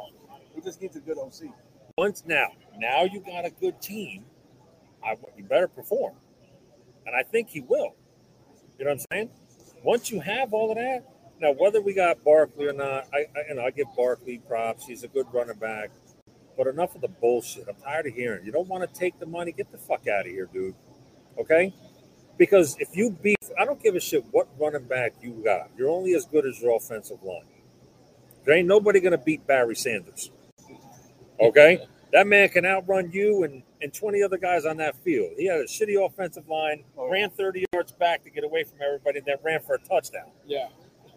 Just 0.65 0.81
needs 0.81 0.95
a 0.95 0.99
good 0.99 1.17
OC. 1.17 1.51
Once 1.97 2.23
now, 2.25 2.47
now 2.77 3.03
you 3.03 3.21
got 3.21 3.45
a 3.45 3.49
good 3.49 3.81
team. 3.81 4.25
I, 5.03 5.15
you 5.37 5.43
better 5.43 5.67
perform, 5.67 6.15
and 7.05 7.15
I 7.15 7.23
think 7.23 7.49
he 7.49 7.61
will. 7.61 7.95
You 8.77 8.85
know 8.85 8.91
what 8.91 8.91
I'm 8.91 9.05
saying? 9.11 9.29
Once 9.83 10.11
you 10.11 10.19
have 10.19 10.51
all 10.51 10.71
of 10.71 10.77
that, 10.77 11.05
now 11.39 11.51
whether 11.51 11.79
we 11.79 11.93
got 11.93 12.23
Barkley 12.23 12.65
or 12.67 12.73
not, 12.73 13.07
I, 13.13 13.27
I 13.35 13.49
you 13.49 13.55
know 13.55 13.63
I 13.63 13.71
give 13.71 13.87
Barkley 13.95 14.39
props. 14.39 14.85
He's 14.85 15.03
a 15.03 15.07
good 15.07 15.27
running 15.31 15.57
back, 15.57 15.91
but 16.57 16.67
enough 16.67 16.95
of 16.95 17.01
the 17.01 17.07
bullshit. 17.07 17.67
I'm 17.69 17.75
tired 17.75 18.07
of 18.07 18.13
hearing. 18.13 18.45
You 18.45 18.51
don't 18.51 18.67
want 18.67 18.91
to 18.91 18.99
take 18.99 19.19
the 19.19 19.25
money? 19.25 19.51
Get 19.51 19.71
the 19.71 19.77
fuck 19.77 20.07
out 20.07 20.25
of 20.25 20.31
here, 20.31 20.49
dude. 20.51 20.75
Okay? 21.37 21.73
Because 22.37 22.75
if 22.79 22.95
you 22.95 23.11
beat, 23.11 23.37
I 23.57 23.63
don't 23.63 23.81
give 23.81 23.95
a 23.95 23.99
shit 23.99 24.25
what 24.31 24.47
running 24.59 24.83
back 24.83 25.13
you 25.21 25.41
got. 25.43 25.69
You're 25.77 25.89
only 25.89 26.13
as 26.13 26.25
good 26.25 26.45
as 26.45 26.59
your 26.61 26.75
offensive 26.75 27.23
line. 27.23 27.45
There 28.43 28.55
ain't 28.55 28.67
nobody 28.67 28.99
gonna 28.99 29.17
beat 29.17 29.47
Barry 29.47 29.75
Sanders. 29.75 30.31
Okay? 31.39 31.85
That 32.13 32.27
man 32.27 32.49
can 32.49 32.65
outrun 32.65 33.11
you 33.11 33.43
and, 33.43 33.61
and 33.81 33.93
20 33.93 34.23
other 34.23 34.37
guys 34.37 34.65
on 34.65 34.77
that 34.77 34.95
field. 35.03 35.31
He 35.37 35.47
had 35.47 35.59
a 35.59 35.65
shitty 35.65 36.03
offensive 36.03 36.47
line, 36.47 36.83
Oh, 36.97 37.09
ran 37.09 37.29
30 37.29 37.65
yards 37.73 37.91
back 37.91 38.23
to 38.23 38.29
get 38.29 38.43
away 38.43 38.63
from 38.63 38.79
everybody, 38.85 39.19
and 39.19 39.27
then 39.27 39.37
ran 39.43 39.61
for 39.61 39.75
a 39.75 39.79
touchdown. 39.79 40.31
Yeah. 40.45 40.67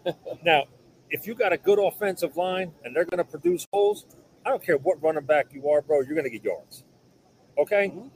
Now, 0.43 0.65
if 1.09 1.27
you 1.27 1.35
got 1.35 1.51
a 1.53 1.57
good 1.57 1.79
offensive 1.79 2.37
line 2.37 2.71
and 2.83 2.95
they're 2.95 3.05
going 3.05 3.17
to 3.17 3.29
produce 3.29 3.65
holes, 3.73 4.05
I 4.45 4.49
don't 4.49 4.63
care 4.63 4.77
what 4.77 5.01
running 5.03 5.25
back 5.25 5.47
you 5.53 5.69
are, 5.69 5.81
bro, 5.81 6.01
you're 6.01 6.13
going 6.15 6.23
to 6.23 6.29
get 6.29 6.43
yards. 6.43 6.83
Okay? 7.57 7.89
Mhm. 7.89 8.09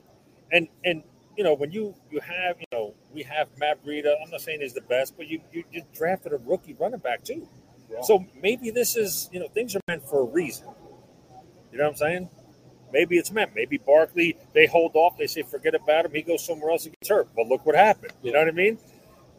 And, 0.52 0.68
and, 0.84 1.02
you 1.36 1.44
know, 1.44 1.54
when 1.54 1.72
you 1.72 1.94
you 2.10 2.20
have, 2.20 2.58
you 2.60 2.66
know, 2.72 2.94
we 3.12 3.22
have 3.24 3.48
Matt 3.58 3.84
Breida. 3.84 4.14
I'm 4.22 4.30
not 4.30 4.40
saying 4.40 4.60
he's 4.60 4.72
the 4.72 4.80
best, 4.82 5.16
but 5.16 5.26
you, 5.28 5.40
you, 5.52 5.64
you 5.72 5.82
drafted 5.92 6.32
a 6.32 6.36
rookie 6.38 6.74
running 6.74 7.00
back 7.00 7.24
too. 7.24 7.48
Yeah. 7.90 8.00
So 8.02 8.24
maybe 8.40 8.70
this 8.70 8.96
is, 8.96 9.28
you 9.32 9.40
know, 9.40 9.48
things 9.48 9.74
are 9.76 9.80
meant 9.88 10.08
for 10.08 10.20
a 10.20 10.24
reason. 10.24 10.68
You 11.74 11.78
know 11.78 11.86
what 11.86 11.90
I'm 11.90 11.96
saying? 11.96 12.28
Maybe 12.92 13.18
it's 13.18 13.32
meant. 13.32 13.50
Maybe 13.52 13.78
Barkley, 13.78 14.36
they 14.52 14.66
hold 14.66 14.92
off. 14.94 15.18
They 15.18 15.26
say, 15.26 15.42
forget 15.42 15.74
about 15.74 16.04
him. 16.04 16.12
He 16.12 16.22
goes 16.22 16.46
somewhere 16.46 16.70
else 16.70 16.84
and 16.84 16.94
gets 17.00 17.08
hurt. 17.08 17.28
But 17.34 17.48
look 17.48 17.66
what 17.66 17.74
happened. 17.74 18.12
You 18.22 18.30
know 18.30 18.38
what 18.38 18.46
I 18.46 18.52
mean? 18.52 18.78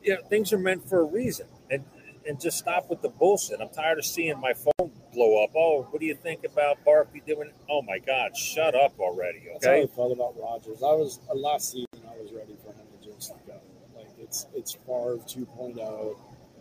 Yeah, 0.03 0.17
things 0.29 0.51
are 0.51 0.57
meant 0.57 0.87
for 0.89 0.99
a 0.99 1.05
reason. 1.05 1.47
And 1.71 1.85
and 2.27 2.41
just 2.41 2.57
stop 2.57 2.89
with 2.89 3.01
the 3.01 3.07
bullshit. 3.07 3.61
I'm 3.61 3.69
tired 3.69 3.99
of 3.99 4.05
seeing 4.05 4.37
my 4.41 4.51
phone 4.53 4.91
blow 5.13 5.45
up. 5.45 5.51
Oh, 5.55 5.87
what 5.91 6.01
do 6.01 6.05
you 6.05 6.15
think 6.15 6.43
about 6.43 6.83
Barkley 6.83 7.21
doing? 7.25 7.51
Oh 7.69 7.81
my 7.83 7.99
God, 7.99 8.35
shut 8.35 8.75
up 8.75 8.99
already. 8.99 9.39
Okay. 9.39 9.49
That's 9.53 9.65
how 9.65 9.71
I 9.71 9.87
felt 9.87 10.11
about 10.11 10.35
Rodgers. 10.37 10.83
I 10.83 10.91
was 10.91 11.21
uh, 11.31 11.35
last 11.35 11.71
season. 11.71 11.87
I 12.05 12.21
was 12.21 12.33
ready 12.33 12.57
for 12.61 12.73
him 12.73 12.85
to 13.01 13.07
just 13.09 13.31
go. 13.47 13.53
Like 13.95 14.09
it's 14.19 14.47
it's 14.53 14.73
Favre 14.73 15.19
2.0. 15.25 16.17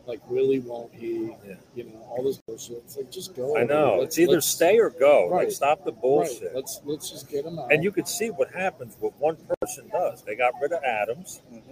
Like 0.06 0.20
really 0.28 0.58
won't 0.60 0.92
he? 0.94 1.34
Yeah. 1.46 1.54
You 1.74 1.84
know 1.84 1.98
all 2.10 2.22
this 2.22 2.36
bullshit. 2.46 2.76
It's 2.84 2.96
like 2.96 3.10
just 3.10 3.34
go. 3.34 3.56
I 3.56 3.64
know. 3.64 3.96
Let's- 4.00 4.04
It's 4.14 4.18
either 4.18 4.32
let's- 4.34 4.46
stay 4.46 4.78
or 4.78 4.90
go. 4.90 5.28
Like 5.30 5.32
Right. 5.44 5.52
stop 5.52 5.84
the 5.84 5.92
right, 5.92 6.00
bullshit. 6.00 6.54
Let's 6.54 6.80
let's 6.84 7.10
just 7.10 7.28
get 7.30 7.44
him 7.46 7.58
out. 7.58 7.72
And 7.72 7.82
you 7.82 7.90
could 7.90 8.06
see 8.06 8.30
what 8.30 8.50
happens 8.52 8.96
what 9.00 9.18
one 9.18 9.36
person 9.60 9.88
does. 9.88 10.22
They 10.22 10.34
got 10.36 10.52
rid 10.60 10.72
of 10.72 10.82
Adams, 10.84 11.40
Mhm. 11.52 11.62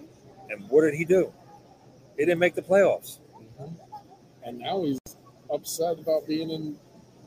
and 0.51 0.70
what 0.70 0.83
did 0.83 0.95
he 0.95 1.05
do? 1.05 1.33
He 2.16 2.24
didn't 2.24 2.39
make 2.41 2.55
the 2.55 2.62
playoffs. 2.62 3.18
And 4.45 4.59
now 4.59 4.83
he's 4.83 4.99
upset 5.51 5.99
about 5.99 6.26
being 6.26 6.51
in 6.51 6.78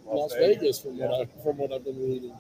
Las, 0.06 0.32
Las 0.32 0.34
Vegas, 0.34 0.58
Vegas, 0.58 0.80
from 0.82 0.96
yeah. 0.96 1.08
what 1.08 1.22
I 1.22 1.44
from 1.44 1.58
what 1.58 1.72
I've 1.72 1.84
been 1.86 2.00
reading. 2.02 2.34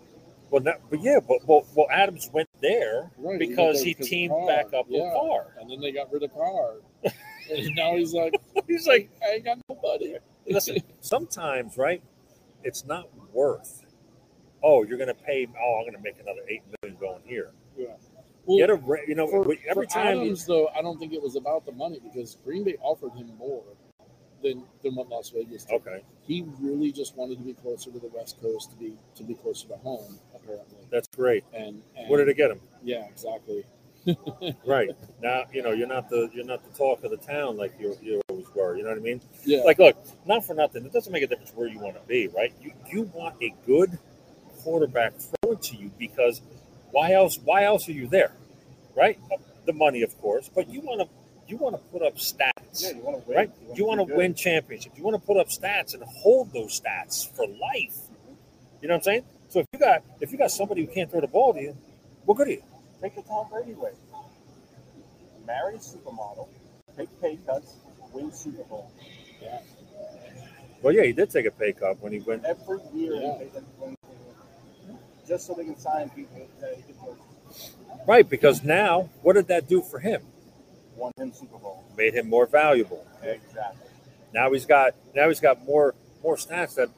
Well, 0.51 0.61
not, 0.61 0.79
but 0.89 1.01
yeah, 1.01 1.19
but 1.27 1.39
well, 1.47 1.65
well, 1.75 1.87
Adams 1.91 2.29
went 2.31 2.49
there 2.61 3.09
Right, 3.17 3.39
because 3.39 3.81
he 3.81 3.91
of 3.91 3.99
teamed 3.99 4.31
Carr. 4.31 4.47
back 4.47 4.73
up 4.73 4.85
yeah. 4.89 5.03
with 5.03 5.13
Carr. 5.13 5.55
and 5.59 5.69
then 5.69 5.81
they 5.81 5.91
got 5.91 6.11
rid 6.13 6.23
of 6.23 6.33
Carr, 6.33 6.75
and 7.51 7.75
now 7.75 7.95
he's 7.95 8.13
like, 8.13 8.33
He's 8.67 8.87
like, 8.87 9.09
I 9.23 9.35
ain't 9.35 9.45
got 9.45 9.57
nobody. 9.69 10.15
listen, 10.49 10.77
sometimes, 11.01 11.77
right? 11.77 12.01
It's 12.63 12.85
not 12.85 13.07
worth. 13.33 13.83
Oh, 14.63 14.83
you're 14.83 14.97
going 14.97 15.09
to 15.09 15.13
pay. 15.13 15.47
Oh, 15.61 15.75
I'm 15.79 15.83
going 15.83 15.93
to 15.93 16.01
make 16.01 16.19
another 16.19 16.41
eight 16.47 16.63
million 16.81 16.99
going 16.99 17.21
here. 17.25 17.51
Well, 18.45 18.57
Get 18.57 18.69
a, 18.69 18.79
you 19.07 19.15
know, 19.15 19.27
for, 19.27 19.41
every 19.67 19.85
for 19.85 19.85
time. 19.85 20.19
Adams, 20.19 20.45
though, 20.45 20.67
I 20.77 20.81
don't 20.81 20.99
think 20.99 21.13
it 21.13 21.21
was 21.21 21.35
about 21.35 21.65
the 21.65 21.71
money 21.71 21.99
because 22.03 22.37
Green 22.43 22.63
Bay 22.63 22.75
offered 22.81 23.13
him 23.13 23.31
more 23.37 23.63
than 24.43 24.63
than 24.83 24.93
what 24.95 25.09
Las 25.09 25.31
Vegas 25.31 25.65
did. 25.65 25.75
okay, 25.75 26.03
He 26.21 26.45
really 26.59 26.91
just 26.91 27.15
wanted 27.15 27.39
to 27.39 27.43
be 27.43 27.53
closer 27.53 27.91
to 27.91 27.99
the 27.99 28.09
West 28.13 28.39
Coast, 28.41 28.71
to 28.71 28.77
be 28.77 28.93
to 29.15 29.23
be 29.23 29.33
closer 29.33 29.67
to 29.69 29.77
home, 29.77 30.19
apparently. 30.35 30.77
that's 30.91 31.07
great. 31.15 31.43
And, 31.53 31.81
and 31.97 32.07
Where 32.09 32.19
did 32.19 32.29
it 32.29 32.37
get 32.37 32.51
him? 32.51 32.59
Yeah, 32.83 33.05
exactly. 33.07 33.65
Right 34.65 34.89
now, 35.21 35.43
you 35.51 35.61
know, 35.63 35.71
you're 35.71 35.87
not 35.87 36.09
the 36.09 36.29
you're 36.33 36.45
not 36.45 36.63
the 36.63 36.77
talk 36.77 37.03
of 37.03 37.11
the 37.11 37.17
town 37.17 37.57
like 37.57 37.73
you 37.79 37.97
you 38.01 38.21
always 38.29 38.45
were. 38.53 38.75
You 38.77 38.83
know 38.83 38.89
what 38.89 38.97
I 38.97 39.01
mean? 39.01 39.21
Yeah, 39.43 39.61
Like, 39.63 39.79
look, 39.79 39.97
not 40.25 40.45
for 40.45 40.53
nothing. 40.53 40.85
It 40.85 40.93
doesn't 40.93 41.11
make 41.11 41.23
a 41.23 41.27
difference 41.27 41.51
where 41.55 41.67
you 41.67 41.79
want 41.79 41.95
to 41.95 42.07
be, 42.07 42.27
right? 42.27 42.53
You 42.61 42.71
you 42.91 43.03
want 43.13 43.35
a 43.41 43.53
good 43.65 43.97
quarterback 44.59 45.13
thrown 45.17 45.57
to 45.57 45.75
you 45.75 45.91
because 45.97 46.41
why 46.91 47.13
else? 47.13 47.39
Why 47.43 47.63
else 47.63 47.87
are 47.89 47.93
you 47.93 48.07
there, 48.07 48.31
right? 48.95 49.19
Uh, 49.31 49.37
the 49.65 49.73
money, 49.73 50.01
of 50.03 50.19
course, 50.21 50.49
but 50.53 50.69
you 50.69 50.81
want 50.81 51.01
to 51.01 51.07
you 51.47 51.57
want 51.57 51.75
to 51.75 51.81
put 51.91 52.01
up 52.01 52.15
stats, 52.15 52.51
Yeah, 52.83 52.91
you 52.91 53.01
want 53.01 53.21
to 53.21 53.27
win. 53.27 53.37
right? 53.37 53.51
You 53.75 53.85
want 53.85 54.07
to 54.07 54.15
win 54.15 54.33
championships. 54.33 54.97
You 54.97 55.03
want 55.03 55.19
to 55.19 55.25
put 55.25 55.37
up 55.37 55.47
stats 55.49 55.93
and 55.93 56.03
hold 56.03 56.51
those 56.53 56.79
stats 56.79 57.29
for 57.35 57.45
life. 57.47 57.95
Mm-hmm. 57.95 58.33
You 58.81 58.87
know 58.87 58.93
what 58.95 58.99
I'm 58.99 59.03
saying? 59.03 59.23
So 59.49 59.59
if 59.59 59.67
you 59.73 59.79
got 59.79 60.03
if 60.21 60.31
you 60.31 60.37
got 60.37 60.51
somebody 60.51 60.85
who 60.85 60.91
can't 60.91 61.09
throw 61.09 61.21
the 61.21 61.27
ball 61.27 61.53
to 61.53 61.61
you, 61.61 61.77
what 62.25 62.37
good 62.37 62.47
are 62.47 62.51
you? 62.51 62.63
Take 63.05 63.17
the 63.17 63.21
Tom 63.21 63.45
Brady 63.51 63.75
way. 63.75 63.91
Marry 65.45 65.75
a 65.75 65.77
supermodel, 65.77 66.47
take 66.97 67.07
pay 67.21 67.37
cuts, 67.45 67.75
win 68.11 68.31
Super 68.31 68.63
Bowl. 68.63 68.91
Well, 70.81 70.91
yeah, 70.91 71.03
he 71.03 71.13
did 71.13 71.29
take 71.29 71.45
a 71.45 71.51
pay 71.51 71.71
cut 71.73 72.01
when 72.01 72.13
he 72.13 72.19
went. 72.21 72.43
Every 72.45 72.79
year, 72.95 73.13
Yeah. 73.13 73.37
take 73.37 73.53
them 73.53 73.95
just 75.27 75.45
so 75.45 75.53
they 75.53 75.65
can 75.65 75.77
sign 75.77 76.09
people 76.09 76.47
that 76.59 76.73
he 76.77 76.81
can 76.81 76.95
put 76.95 77.15
Right, 78.07 78.27
because 78.27 78.63
now, 78.63 79.11
what 79.21 79.33
did 79.33 79.49
that 79.49 79.67
do 79.67 79.83
for 79.83 79.99
him? 79.99 80.23
won 80.95 81.11
him 81.15 81.31
Super 81.31 81.59
Bowl. 81.59 81.83
Made 81.95 82.15
him 82.15 82.27
more 82.27 82.47
valuable. 82.47 83.05
Exactly. 83.21 83.87
Now 84.33 84.51
he's 84.51 84.65
got 84.65 84.95
now 85.13 85.27
he's 85.27 85.39
got 85.39 85.63
more 85.63 85.93
more 86.23 86.37
stats 86.37 86.73
that 86.73 86.89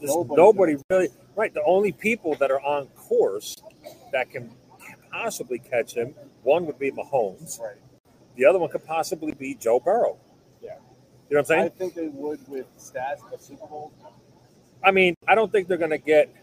this, 0.00 0.10
Nobody's 0.10 0.36
nobody 0.36 0.76
really 0.90 1.08
right. 1.36 1.54
The 1.54 1.62
only 1.62 1.92
people 1.92 2.34
that 2.36 2.50
are 2.50 2.60
on 2.60 2.88
course 2.96 3.54
that 4.10 4.28
can 4.28 4.50
possibly 5.12 5.58
catch 5.58 5.94
him, 5.94 6.14
one 6.42 6.66
would 6.66 6.78
be 6.78 6.90
Mahomes. 6.90 7.60
Right. 7.60 7.76
The 8.36 8.46
other 8.46 8.58
one 8.58 8.70
could 8.70 8.84
possibly 8.84 9.32
be 9.32 9.54
Joe 9.54 9.78
Burrow. 9.78 10.18
Yeah. 10.60 10.76
You 11.28 11.36
know 11.36 11.38
what 11.38 11.38
I'm 11.40 11.44
saying? 11.44 11.62
I 11.64 11.68
think 11.68 11.94
they 11.94 12.08
would 12.08 12.40
with 12.48 12.66
stats, 12.78 13.20
but 13.30 13.42
Super 13.42 13.66
Bowl, 13.66 13.92
I 14.84 14.90
mean, 14.90 15.14
I 15.28 15.34
don't 15.34 15.52
think 15.52 15.68
they're 15.68 15.78
going 15.78 15.90
to 15.90 15.98
get. 15.98 16.34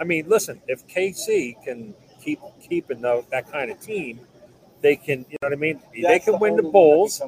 I 0.00 0.04
mean, 0.04 0.28
listen, 0.28 0.62
if 0.66 0.86
KC 0.86 1.62
can 1.64 1.94
keep 2.22 2.40
keeping 2.60 3.00
tho- 3.00 3.26
that 3.30 3.50
kind 3.50 3.70
of 3.70 3.80
team, 3.80 4.20
they 4.80 4.96
can. 4.96 5.26
You 5.28 5.36
know 5.42 5.48
what 5.48 5.52
I 5.52 5.56
mean? 5.56 5.80
they 5.92 6.02
that's 6.02 6.24
can 6.24 6.38
win 6.38 6.56
the 6.56 6.62
bowls. 6.62 7.20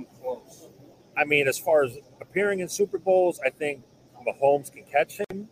I 1.17 1.25
mean, 1.25 1.49
as 1.49 1.59
far 1.59 1.85
as 1.85 1.97
appearing 2.21 2.61
in 2.61 2.69
Super 2.69 2.99
Bowls, 2.99 3.41
I 3.45 3.51
think 3.51 3.83
Mahomes 4.27 4.73
can 4.73 4.85
catch 4.85 5.21
him 5.29 5.49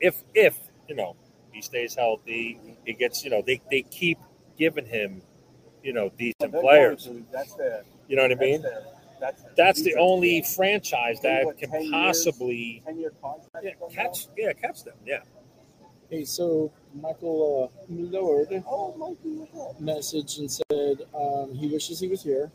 if 0.00 0.24
if 0.34 0.58
you 0.88 0.94
know 0.94 1.16
he 1.52 1.62
stays 1.62 1.94
healthy. 1.94 2.58
He 2.84 2.92
gets 2.94 3.24
you 3.24 3.30
know 3.30 3.42
they, 3.46 3.60
they 3.70 3.82
keep 3.82 4.18
giving 4.56 4.86
him 4.86 5.22
you 5.82 5.92
know 5.92 6.10
decent 6.18 6.52
they're 6.52 6.60
players. 6.60 7.04
to. 7.04 7.24
That's 7.32 7.54
their. 7.54 7.84
You 8.08 8.16
know 8.16 8.22
what 8.22 8.32
I 8.32 8.36
mean? 8.36 8.62
their. 8.62 8.84
That's, 9.18 9.42
That's 9.56 9.78
the 9.78 9.90
defense. 9.90 10.02
only 10.02 10.42
franchise 10.42 11.18
that 11.22 11.46
what, 11.46 11.56
can 11.56 11.70
10 11.70 11.80
years? 11.84 11.90
possibly 11.90 12.82
Ten-year 12.84 13.12
yeah, 13.62 13.70
with 13.80 13.94
them 13.94 14.04
catch 14.04 14.26
yeah 14.36 14.52
catch 14.52 14.84
them. 14.84 14.94
Yeah. 15.06 15.20
Hey, 16.10 16.24
so 16.24 16.70
Michael 16.94 17.72
uh, 17.72 17.84
Lord? 17.88 18.62
Oh, 18.66 18.94
Mikey, 18.96 19.36
what's 19.38 19.56
up? 19.56 19.80
messaged 19.82 20.38
and 20.38 20.50
said 20.52 21.06
um, 21.14 21.54
he 21.54 21.66
wishes 21.66 21.98
he 21.98 22.08
was 22.08 22.22
here, 22.22 22.52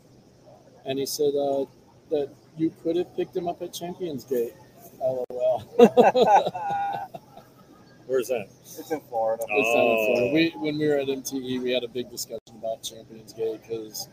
and 0.86 0.98
he 0.98 1.06
said 1.06 1.34
uh, 1.34 1.64
that 2.10 2.30
you 2.56 2.72
could 2.82 2.96
have 2.96 3.14
picked 3.16 3.36
him 3.36 3.48
up 3.48 3.60
at 3.60 3.72
Champions 3.72 4.24
Gate. 4.24 4.54
LOL. 5.00 5.64
Where's 8.06 8.28
that? 8.28 8.48
it's 8.62 8.90
in 8.90 9.00
Florida. 9.02 9.44
Oh. 9.50 9.58
It's 9.58 9.74
down 9.74 9.86
in 9.86 10.06
Florida. 10.06 10.34
We, 10.34 10.50
when 10.60 10.78
we 10.78 10.88
were 10.88 10.96
at 10.98 11.06
MTE, 11.08 11.62
we 11.62 11.70
had 11.72 11.84
a 11.84 11.88
big 11.88 12.10
discussion 12.10 12.56
about 12.58 12.82
Champions 12.82 13.32
Gate 13.32 13.60
because 13.62 14.08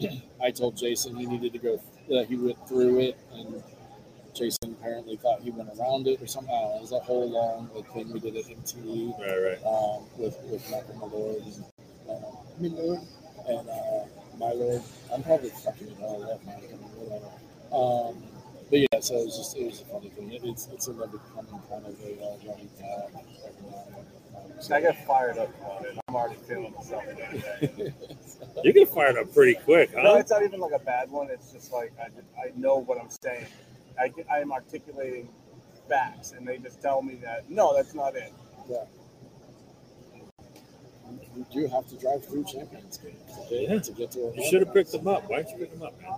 I 0.42 0.50
told 0.50 0.76
Jason 0.76 1.16
he 1.16 1.26
needed 1.26 1.52
to 1.52 1.58
go, 1.58 1.80
that 2.10 2.26
he 2.26 2.36
went 2.36 2.68
through 2.68 3.00
it, 3.00 3.18
and 3.32 3.62
Jason 4.34 4.76
apparently 4.80 5.16
thought 5.16 5.40
he 5.42 5.50
went 5.50 5.70
around 5.78 6.06
it 6.06 6.20
or 6.20 6.26
something. 6.26 6.52
I 6.52 6.60
don't 6.60 6.70
know. 6.70 6.76
It 6.76 6.82
was 6.82 6.92
a 6.92 7.00
whole 7.00 7.30
long 7.30 7.70
like, 7.74 7.92
thing 7.92 8.12
we 8.12 8.20
did 8.20 8.36
at 8.36 8.44
MTE 8.44 9.18
Right, 9.20 9.58
right. 9.58 9.64
um, 9.64 10.04
with, 10.18 10.36
with 10.50 10.68
Michael 10.70 10.94
Malord 10.94 11.44
and 11.46 11.64
uh, 12.10 12.30
Milord 12.58 13.00
and 13.48 13.68
uh, 13.68 14.04
my 14.38 14.52
Lord. 14.52 14.82
I'm 15.12 15.22
probably 15.22 15.50
fucking 15.50 15.88
it 15.88 15.96
all 16.00 16.22
up, 16.24 16.44
Mike. 16.44 16.70
I. 17.72 17.76
Um, 17.76 18.22
but 18.70 18.78
yeah, 18.80 19.00
so 19.00 19.16
it 19.16 19.24
was 19.26 19.36
just 19.36 19.56
it 19.56 19.66
was 19.66 19.80
a 19.80 19.84
funny 19.84 20.08
thing. 20.10 20.32
It, 20.32 20.42
it's 20.44 20.68
it's 20.72 20.88
a 20.88 20.92
never 20.92 21.06
becoming 21.18 21.60
kind 21.68 21.86
of 21.86 21.94
a 22.02 22.22
uh, 22.22 22.36
running 22.48 22.70
gag 22.78 23.24
every 23.44 23.70
now 23.70 23.84
and 23.86 23.94
then. 23.96 24.04
Um, 24.36 24.60
so- 24.60 24.74
I 24.74 24.80
get 24.80 25.06
fired 25.06 25.38
up 25.38 25.50
about 25.60 25.84
it. 25.86 25.98
I'm 26.08 26.16
already 26.16 26.36
feeling 26.48 26.72
myself. 26.74 27.04
You 28.64 28.72
get 28.72 28.88
fired 28.88 29.18
up 29.18 29.32
pretty 29.34 29.54
quick, 29.54 29.90
huh? 29.94 30.02
No, 30.02 30.14
it's 30.16 30.30
not 30.30 30.42
even 30.42 30.60
like 30.60 30.72
a 30.72 30.78
bad 30.78 31.10
one. 31.10 31.28
It's 31.30 31.52
just 31.52 31.72
like 31.72 31.92
I, 32.00 32.04
I 32.40 32.50
know 32.56 32.76
what 32.76 32.98
I'm 33.00 33.10
saying. 33.22 33.46
I, 33.98 34.12
I 34.30 34.38
am 34.40 34.52
articulating 34.52 35.28
facts, 35.88 36.32
and 36.32 36.46
they 36.46 36.58
just 36.58 36.80
tell 36.80 37.02
me 37.02 37.16
that 37.22 37.50
no, 37.50 37.74
that's 37.74 37.94
not 37.94 38.16
it. 38.16 38.32
Yeah. 38.68 38.84
you 41.36 41.44
do 41.52 41.66
have 41.68 41.86
to 41.88 41.96
drive 41.96 42.24
through 42.24 42.44
Champions 42.44 42.98
Gate 42.98 43.14
to 43.48 43.54
Yeah. 43.54 43.78
to, 43.78 43.92
get 43.92 44.10
to 44.12 44.32
You 44.36 44.48
should 44.48 44.64
have 44.64 44.72
picked 44.74 44.92
them 44.92 45.06
up. 45.08 45.28
Why 45.28 45.42
didn't 45.42 45.50
you 45.50 45.58
pick 45.66 45.72
them 45.72 45.82
up, 45.82 46.00
man? 46.00 46.12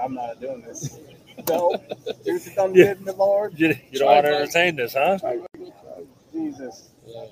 I'm 0.00 0.14
not 0.14 0.40
doing 0.40 0.62
this. 0.62 0.98
No, 1.48 1.74
here's 2.22 2.44
the 2.44 2.50
done 2.54 2.74
Yeah. 2.74 2.84
did, 2.92 3.00
my 3.06 3.12
lord. 3.12 3.58
You, 3.58 3.74
you 3.90 3.98
don't 3.98 4.08
want 4.08 4.26
to 4.26 4.34
entertain 4.34 4.76
this, 4.76 4.92
huh? 4.92 5.16
Jesus. 6.34 6.90
Yeah. 7.06 7.24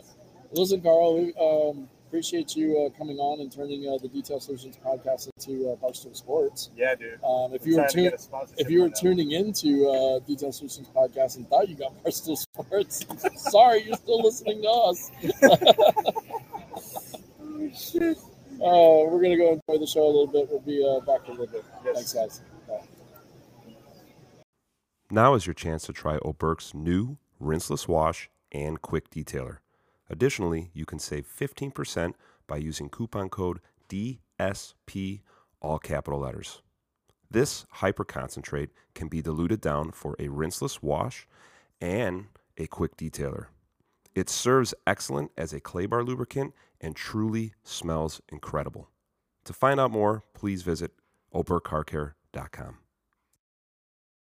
Listen, 0.52 0.80
Karl, 0.80 1.18
we 1.18 1.34
um, 1.38 1.88
appreciate 2.06 2.56
you 2.56 2.78
uh, 2.86 2.96
coming 2.96 3.18
on 3.18 3.40
and 3.40 3.52
turning 3.52 3.86
uh, 3.86 3.98
the 3.98 4.08
Detail 4.08 4.40
Solutions 4.40 4.78
podcast 4.82 5.28
into 5.36 5.68
uh, 5.70 5.76
Barstool 5.76 6.16
Sports. 6.16 6.70
Yeah, 6.74 6.94
dude. 6.94 7.22
Um, 7.22 7.52
if 7.52 7.62
I'm 7.62 7.68
you 7.68 7.74
were 7.76 7.82
trying 7.82 7.88
tu- 7.90 8.02
get 8.04 8.14
a 8.14 8.18
sponsorship 8.18 8.60
if 8.66 8.70
you 8.70 8.78
were 8.78 8.84
on 8.86 8.90
that. 8.92 9.00
tuning 9.00 9.30
into 9.32 9.88
uh, 9.90 10.20
Detail 10.20 10.52
Solutions 10.52 10.88
podcast 10.88 11.36
and 11.36 11.46
thought 11.50 11.68
you 11.68 11.74
got 11.74 11.92
Barstool 12.02 12.38
Sports, 12.38 13.04
sorry, 13.50 13.82
you're 13.82 13.96
still 13.96 14.22
listening 14.22 14.62
to 14.62 14.70
us. 14.70 15.10
Uh, 18.60 19.06
we're 19.08 19.22
gonna 19.22 19.36
go 19.36 19.52
enjoy 19.52 19.78
the 19.78 19.86
show 19.86 20.04
a 20.04 20.06
little 20.06 20.26
bit. 20.26 20.48
We'll 20.50 20.60
be 20.60 20.84
uh, 20.84 21.00
back 21.04 21.28
in 21.28 21.36
a 21.36 21.40
little 21.40 21.46
bit. 21.46 21.64
Yes. 21.84 21.94
Thanks, 21.94 22.12
guys. 22.12 22.42
Bye. 22.66 22.86
Now 25.10 25.34
is 25.34 25.46
your 25.46 25.54
chance 25.54 25.84
to 25.84 25.92
try 25.92 26.18
Oberk's 26.18 26.74
new 26.74 27.18
rinseless 27.40 27.86
wash 27.86 28.28
and 28.50 28.82
quick 28.82 29.10
detailer. 29.10 29.58
Additionally, 30.10 30.70
you 30.74 30.84
can 30.84 30.98
save 30.98 31.26
15% 31.26 32.14
by 32.46 32.56
using 32.56 32.88
coupon 32.88 33.28
code 33.28 33.60
DSP, 33.88 35.20
all 35.60 35.78
capital 35.78 36.20
letters. 36.20 36.62
This 37.30 37.66
hyper 37.70 38.04
concentrate 38.04 38.70
can 38.94 39.08
be 39.08 39.22
diluted 39.22 39.60
down 39.60 39.92
for 39.92 40.14
a 40.18 40.28
rinseless 40.28 40.82
wash 40.82 41.26
and 41.80 42.26
a 42.56 42.66
quick 42.66 42.96
detailer. 42.96 43.46
It 44.14 44.28
serves 44.28 44.74
excellent 44.86 45.30
as 45.36 45.52
a 45.52 45.60
clay 45.60 45.86
bar 45.86 46.02
lubricant 46.02 46.54
and 46.80 46.94
truly 46.96 47.54
smells 47.64 48.20
incredible. 48.30 48.90
To 49.44 49.52
find 49.52 49.80
out 49.80 49.90
more, 49.90 50.24
please 50.34 50.62
visit 50.62 50.92
oberkcarcare.com. 51.34 52.78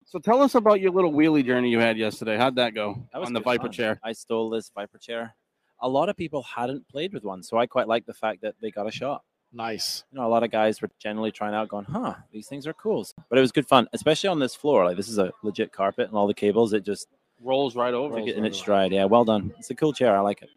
So 0.05 0.19
tell 0.19 0.41
us 0.41 0.55
about 0.55 0.81
your 0.81 0.91
little 0.91 1.13
wheelie 1.13 1.45
journey 1.45 1.69
you 1.71 1.79
had 1.81 1.99
yesterday. 1.99 2.37
How'd 2.37 2.57
that 2.57 2.75
go 2.75 3.07
That 3.13 3.19
was 3.19 3.27
on 3.27 3.35
the 3.35 3.43
Vyper 3.43 3.63
fun. 3.63 3.73
chair? 3.73 4.01
I 4.03 4.13
stole 4.13 4.49
this 4.51 4.71
Vyper 4.77 4.99
chair. 5.01 5.35
A 5.81 5.89
lot 5.89 6.09
of 6.09 6.17
people 6.17 6.43
hadn't 6.43 6.89
played 6.89 7.13
with 7.13 7.25
one, 7.25 7.43
so 7.43 7.59
I 7.59 7.67
quite 7.67 7.87
like 7.89 8.07
the 8.07 8.15
fact 8.15 8.41
that 8.43 8.55
they 8.61 8.71
got 8.71 8.87
a 8.89 8.91
shot. 8.91 9.23
Nice. 9.53 10.05
You 10.11 10.19
know, 10.19 10.27
a 10.27 10.29
lot 10.29 10.43
of 10.43 10.51
guys 10.51 10.81
were 10.83 10.91
generally 10.99 11.31
trying 11.31 11.55
out, 11.55 11.69
going, 11.69 11.85
"Huh, 11.87 12.15
these 12.33 12.49
things 12.49 12.67
are 12.67 12.73
cool." 12.75 13.07
But 13.31 13.39
it 13.39 13.41
was 13.41 13.53
good 13.53 13.67
fun, 13.69 13.87
especially 13.93 14.29
on 14.29 14.39
this 14.41 14.55
floor. 14.55 14.85
Like 14.85 14.97
this 14.97 15.09
is 15.09 15.19
a 15.19 15.33
legit 15.43 15.73
carpet, 15.73 16.09
and 16.09 16.17
all 16.17 16.27
the 16.27 16.35
cables. 16.35 16.73
It 16.73 16.85
just 16.85 17.07
Rolls 17.41 17.77
right 17.77 17.95
over. 17.95 18.17
took 18.17 18.19
Rolls 18.19 18.29
it 18.31 18.37
in 18.37 18.43
right 18.43 18.49
its 18.49 18.59
over. 18.59 18.63
stride. 18.63 18.93
Yeah, 18.93 19.05
well 19.05 19.25
done. 19.25 19.55
It's 19.59 19.71
a 19.71 19.75
cool 19.75 19.93
chair. 19.93 20.17
I 20.17 20.21
like 20.21 20.43
it. 20.43 20.51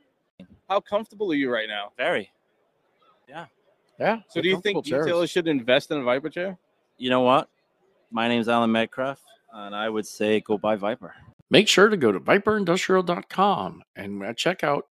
How 0.70 0.80
comfortable 0.80 1.32
are 1.32 1.36
you 1.36 1.52
right 1.52 1.68
now? 1.68 1.92
Very. 1.98 2.32
Yeah. 3.28 3.46
Yeah. 4.00 4.20
So 4.30 4.42
do 4.42 4.50
you 4.50 4.56
think 4.56 4.76
comfortable 4.76 4.84
chairs. 4.84 5.06
retailers 5.06 5.30
should 5.30 5.48
invest 5.48 5.92
in 5.92 5.98
a 5.98 6.02
Vyper 6.02 6.32
chair? 6.32 6.58
You 6.98 7.10
know 7.10 7.22
what? 7.22 7.50
My 8.12 8.28
name's 8.28 8.50
Alan 8.50 8.72
Medcraft, 8.72 9.20
and 9.54 9.76
I 9.76 9.90
would 9.90 10.06
say 10.06 10.40
go 10.42 10.58
buy 10.58 10.76
Vyper. 10.76 11.12
Make 11.50 11.68
sure 11.68 11.90
to 11.90 11.98
go 11.98 12.12
to 12.12 12.20
vyperindustrial.com 12.20 13.84
and 13.96 14.24
uh, 14.24 14.34
check 14.34 14.64
out 14.64 14.88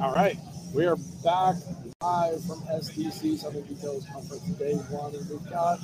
All 0.00 0.12
right, 0.14 0.36
we 0.74 0.86
are 0.86 0.96
back 1.24 1.56
live 2.02 2.44
from 2.44 2.60
SDC 2.62 3.38
Southern 3.38 3.62
Details 3.62 4.06
Conference 4.12 4.42
Day 4.58 4.74
One, 4.74 5.14
and 5.14 5.28
we've 5.28 5.50
got 5.50 5.78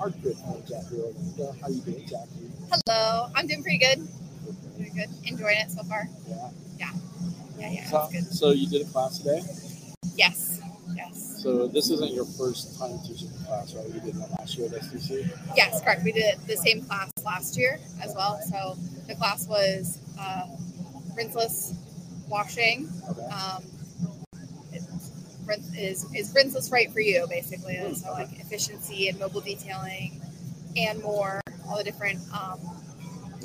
our 0.00 0.10
good 0.10 0.36
friend 0.36 0.62
Jacki 0.66 0.98
Orlando. 0.98 1.54
How 1.60 1.68
you 1.68 1.80
doing, 1.82 2.04
Jacki? 2.06 2.50
Hello, 2.86 3.30
I'm 3.34 3.46
doing 3.46 3.62
pretty 3.62 3.78
good. 3.78 4.08
Pretty 4.76 4.90
good. 4.90 5.08
Enjoying 5.24 5.58
it 5.58 5.70
so 5.70 5.82
far. 5.84 6.08
Yeah. 6.28 6.50
Yeah. 6.78 6.90
Yeah, 7.58 7.70
yeah. 7.70 7.84
So, 7.86 8.08
good. 8.10 8.26
so 8.26 8.50
you 8.50 8.68
did 8.68 8.86
a 8.86 8.90
class 8.90 9.18
today. 9.18 9.42
Yes. 10.14 10.60
Yes. 10.94 11.40
So 11.42 11.68
this 11.68 11.90
isn't 11.90 12.12
your 12.12 12.24
first 12.24 12.78
time 12.78 12.98
teaching 13.06 13.30
a 13.42 13.46
class, 13.46 13.74
right? 13.74 13.86
You 13.86 14.00
did 14.00 14.18
one 14.18 14.30
last 14.38 14.56
year 14.56 14.66
at 14.66 14.82
SDC. 14.82 15.30
Yes, 15.56 15.80
correct. 15.82 16.04
We 16.04 16.12
did 16.12 16.38
the 16.46 16.56
same 16.56 16.82
class 16.82 17.10
last 17.24 17.56
year 17.56 17.78
as 18.02 18.14
well. 18.14 18.40
So 18.42 18.76
the 19.06 19.14
class 19.14 19.46
was 19.46 19.98
uh, 20.18 20.46
rinseless 21.16 21.74
washing. 22.28 22.88
Okay. 23.10 23.22
Um, 23.26 23.62
is 25.78 26.04
is 26.14 26.34
rinseless 26.34 26.70
right 26.70 26.92
for 26.92 27.00
you 27.00 27.26
basically? 27.28 27.76
And 27.76 27.96
so 27.96 28.12
like 28.12 28.28
efficiency 28.38 29.08
and 29.08 29.18
mobile 29.18 29.40
detailing, 29.40 30.20
and 30.76 31.02
more 31.02 31.40
all 31.68 31.78
the 31.78 31.84
different 31.84 32.20
um, 32.32 32.60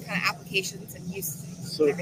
kind 0.05 0.21
of 0.21 0.29
applications 0.29 0.95
and 0.95 1.05
use. 1.13 1.45
So, 1.73 1.85
is, 1.85 1.97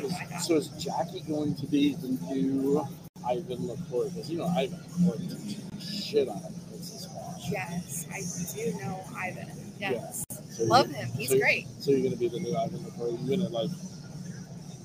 so 0.46 0.56
is 0.58 0.68
Jacki 0.84 1.26
going 1.30 1.56
to 1.56 1.66
be 1.66 1.96
the 1.96 2.10
new 2.30 2.86
Ivan 3.26 3.68
LaCour? 3.70 4.10
Because 4.10 4.30
you 4.30 4.40
know 4.40 4.48
Ivan 4.48 4.78
LaCour 5.00 5.18
teaches 5.18 6.04
shit 6.06 6.28
on 6.28 6.36
it. 6.40 6.52
Rinseless 6.74 7.08
Wash. 7.16 7.50
Yes, 7.50 8.06
I 8.12 8.20
do 8.54 8.78
know 8.80 9.00
Ivan. 9.16 9.48
Yes, 9.80 10.26
So 10.50 10.66
love 10.66 10.88
you're- 10.90 11.00
him. 11.00 11.10
He's 11.18 11.30
so- 11.30 11.40
great. 11.40 11.68
So 11.80 11.92
you're 11.92 12.02
going 12.02 12.12
to 12.12 12.18
be 12.18 12.28
the 12.28 12.40
new 12.42 12.54
Ivan 12.54 12.84
LaCour. 12.84 13.12
You're 13.12 13.38
going 13.38 13.40
to 13.40 13.48
like 13.48 13.70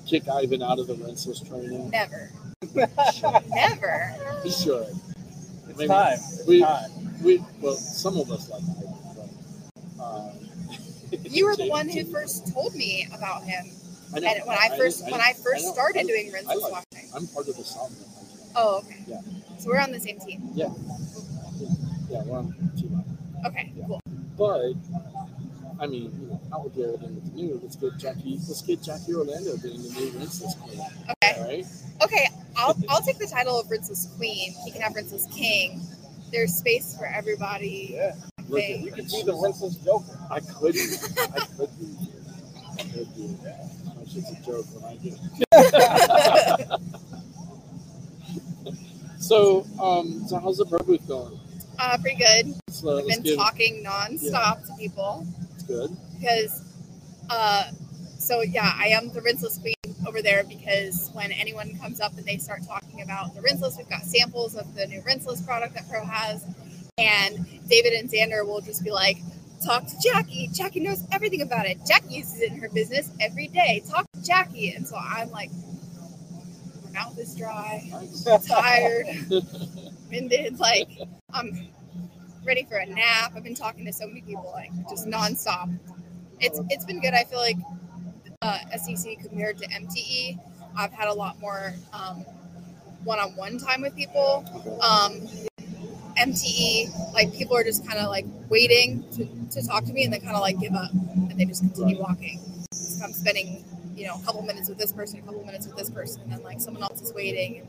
kick 0.07 0.23
Ivan 0.29 0.63
out 0.63 0.79
of 0.79 0.87
the 0.87 0.95
rinseless 0.95 1.41
training. 1.45 1.89
Never, 1.89 2.31
never. 3.49 4.15
He 4.43 4.51
should. 4.51 4.87
It's 5.67 5.77
Maybe- 5.77 5.87
time. 5.89 6.13
It's 6.13 6.45
we, 6.47 6.61
time. 6.61 6.89
we, 7.21 7.43
well, 7.59 7.75
some 7.75 8.17
of 8.17 8.31
us 8.31 8.49
like 8.49 8.61
Ivan, 8.63 8.95
but 9.97 10.03
um, 10.05 10.31
You 11.29 11.45
were 11.45 11.57
the 11.57 11.67
one 11.67 11.89
who 11.89 12.05
first 12.05 12.53
told 12.53 12.73
me 12.73 13.05
about 13.13 13.43
him. 13.43 13.65
I 14.15 14.19
know, 14.19 14.27
And 14.27 14.45
when 14.45 14.57
I 14.57 14.77
first 14.77 15.03
know, 15.05 15.11
when 15.11 15.21
I 15.21 15.33
first 15.33 15.67
started 15.67 15.99
I- 15.99 16.03
doing 16.03 16.29
I 16.33 16.39
rinseless 16.39 16.61
like- 16.61 16.71
washing. 16.93 17.09
I'm 17.13 17.27
part 17.27 17.47
of 17.47 17.57
the 17.57 17.63
Somnium. 17.63 18.05
Oh, 18.55 18.77
okay. 18.79 19.03
Yeah. 19.07 19.21
So 19.59 19.69
we're 19.69 19.79
on 19.79 19.91
the 19.91 19.99
same 19.99 20.19
team. 20.19 20.49
Yeah, 20.53 20.69
Yeah, 22.09 22.23
we're 22.23 22.37
on 22.37 22.71
team. 22.77 23.03
Okay, 23.45 23.71
Yeah. 23.75 23.85
cool. 23.87 24.01
But 24.37 24.73
I 25.79 25.85
mean, 25.87 26.11
you 26.21 26.27
know, 26.29 26.41
out 26.53 26.63
with 26.75 27.03
and 27.03 27.21
the 27.21 27.31
new. 27.35 27.59
Let's 27.61 27.75
get 27.75 27.93
Jacki. 27.97 28.37
Let's 28.47 28.61
get 28.63 28.81
Jacki 28.81 29.13
Orlando 29.13 29.57
being 29.57 29.81
the 29.83 29.89
new 29.89 30.11
rinseless 30.19 30.55
queen. 30.59 30.79
Okay. 30.79 31.39
All 31.39 31.43
right. 31.45 31.65
Okay, 32.03 32.27
I'll 32.55 32.75
I'll 32.89 33.01
take 33.01 33.19
the 33.19 33.27
title 33.27 33.59
of 33.59 33.67
rinseless 33.67 34.07
queen. 34.17 34.53
He 34.65 34.71
can 34.71 34.81
have 34.81 34.93
rinseless 34.93 35.27
king. 35.35 35.81
There's 36.31 36.53
space 36.55 36.95
for 36.97 37.05
everybody. 37.05 37.91
Yeah. 37.93 38.15
Look, 38.49 38.63
You 38.67 38.91
could 38.91 39.07
be 39.07 39.23
the 39.23 39.33
rinseless 39.33 39.83
Joker. 39.83 40.17
I 40.31 40.39
could. 40.39 40.73
be- 40.73 40.79
I 41.17 41.45
could 42.97 43.15
be. 43.15 43.23
I 43.23 43.27
could 43.27 43.43
be. 43.43 43.89
That 43.95 44.09
shit's 44.09 44.31
a 44.31 44.45
joke 44.45 44.65
when 44.73 44.83
I 44.85 44.95
get. 44.97 45.17
so, 49.19 49.65
um, 49.81 50.23
so 50.27 50.39
how's 50.39 50.57
the 50.57 50.65
pro 50.65 50.79
booth 50.79 51.07
going? 51.07 51.39
Uh, 51.79 51.97
pretty 52.01 52.17
good. 52.17 52.53
So 52.69 52.97
I've 52.99 53.07
been 53.07 53.21
give. 53.21 53.37
talking 53.37 53.83
nonstop 53.85 54.65
to 54.67 54.73
people 54.79 55.25
It's 55.53 55.63
good. 55.63 55.95
because, 56.19 56.63
uh, 57.29 57.65
so 58.17 58.41
yeah, 58.41 58.73
I 58.75 58.87
am 58.87 59.09
the 59.13 59.21
rinseless 59.21 59.59
queen 59.61 59.73
over 60.07 60.21
there 60.21 60.43
because 60.43 61.09
when 61.13 61.31
anyone 61.31 61.77
comes 61.79 61.99
up 61.99 62.17
and 62.17 62.25
they 62.25 62.37
start 62.37 62.61
talking 62.67 63.01
about 63.01 63.35
the 63.35 63.41
rinseless, 63.41 63.77
we've 63.77 63.89
got 63.89 64.01
samples 64.03 64.55
of 64.55 64.73
the 64.75 64.87
new 64.87 65.01
rinseless 65.01 65.45
product 65.45 65.75
that 65.75 65.87
Pro 65.89 66.03
has, 66.05 66.43
and 66.97 67.45
David 67.69 67.93
and 67.93 68.09
Xander 68.09 68.45
will 68.45 68.61
just 68.61 68.83
be 68.83 68.91
like, 68.91 69.17
"Talk 69.63 69.85
to 69.87 69.95
Jacki. 69.95 70.49
Jacki 70.55 70.81
knows 70.81 71.03
everything 71.11 71.41
about 71.41 71.65
it. 71.65 71.79
Jacki 71.81 72.11
uses 72.11 72.41
it 72.41 72.51
in 72.51 72.59
her 72.59 72.69
business 72.69 73.09
every 73.19 73.47
day. 73.47 73.83
Talk 73.89 74.05
to 74.13 74.19
Jacki." 74.19 74.75
And 74.75 74.87
so 74.87 74.95
I'm 74.97 75.29
like, 75.31 75.49
my 76.85 76.91
mouth 76.91 77.17
is 77.17 77.35
dry, 77.35 77.87
Nice. 77.91 78.23
tired, 78.47 79.05
winded, 80.09 80.59
like 80.59 80.89
I'm 81.33 81.69
ready 82.45 82.63
for 82.63 82.77
a 82.77 82.85
nap. 82.85 83.33
I've 83.35 83.43
been 83.43 83.55
talking 83.55 83.85
to 83.85 83.93
so 83.93 84.07
many 84.07 84.21
people, 84.21 84.51
like 84.53 84.71
just 84.89 85.07
nonstop. 85.07 85.77
It's 86.39 86.59
it's 86.69 86.85
been 86.85 87.01
good. 87.01 87.13
I 87.13 87.23
feel 87.23 87.39
like 87.39 87.57
uh, 88.41 88.59
SDC 88.75 89.19
compared 89.19 89.57
to 89.57 89.67
MTE, 89.69 90.39
I've 90.77 90.93
had 90.93 91.07
a 91.07 91.13
lot 91.13 91.39
more 91.39 91.73
um, 91.93 92.17
one-on-one 93.03 93.57
time 93.57 93.81
with 93.81 93.95
people. 93.95 94.45
Um, 94.81 95.27
MTE, 96.19 97.13
like 97.13 97.33
people 97.33 97.55
are 97.55 97.63
just 97.63 97.87
kind 97.87 97.99
of 97.99 98.09
like 98.09 98.25
waiting 98.49 99.03
to, 99.11 99.25
to 99.51 99.67
talk 99.67 99.85
to 99.85 99.93
me, 99.93 100.03
and 100.03 100.13
then 100.13 100.21
kind 100.21 100.35
of 100.35 100.41
like 100.41 100.59
give 100.59 100.73
up, 100.73 100.91
and 100.91 101.37
they 101.37 101.45
just 101.45 101.61
continue 101.61 101.99
walking. 101.99 102.39
So 102.71 103.05
I'm 103.05 103.13
spending, 103.13 103.63
you 103.95 104.07
know, 104.07 104.15
a 104.21 104.25
couple 104.25 104.41
minutes 104.41 104.69
with 104.69 104.77
this 104.77 104.91
person, 104.91 105.19
a 105.19 105.21
couple 105.21 105.43
minutes 105.45 105.67
with 105.67 105.75
this 105.75 105.89
person, 105.89 106.21
and 106.23 106.31
then 106.31 106.43
like 106.43 106.59
someone 106.59 106.83
else 106.83 107.01
is 107.01 107.13
waiting. 107.13 107.67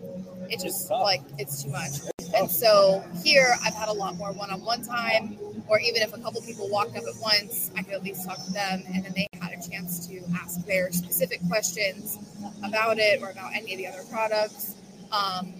It's 0.51 0.62
just 0.62 0.91
like 0.91 1.23
it's 1.39 1.62
too 1.62 1.70
much. 1.70 1.93
And 2.35 2.51
so 2.51 3.03
here, 3.25 3.55
I've 3.65 3.75
had 3.75 3.89
a 3.89 3.93
lot 3.93 4.16
more 4.16 4.33
one-on-one 4.33 4.83
time, 4.83 5.39
or 5.66 5.79
even 5.81 6.03
if 6.03 6.15
a 6.15 6.19
couple 6.19 6.41
people 6.43 6.69
walked 6.69 6.97
up 6.97 7.05
at 7.05 7.20
once, 7.20 7.70
I 7.77 7.83
could 7.83 7.95
at 7.95 8.03
least 8.03 8.27
talk 8.27 8.43
to 8.45 8.53
them, 8.53 8.83
and 8.93 9.05
then 9.05 9.12
they 9.15 9.27
had 9.41 9.53
a 9.53 9.70
chance 9.70 10.07
to 10.09 10.23
ask 10.41 10.65
their 10.66 10.91
specific 10.93 11.41
questions 11.49 12.19
about 12.65 12.99
it 12.99 13.23
or 13.23 13.31
about 13.31 13.55
any 13.55 13.73
of 13.73 13.79
the 13.79 13.87
other 13.87 14.05
products. 14.11 14.75
Um, 15.11 15.53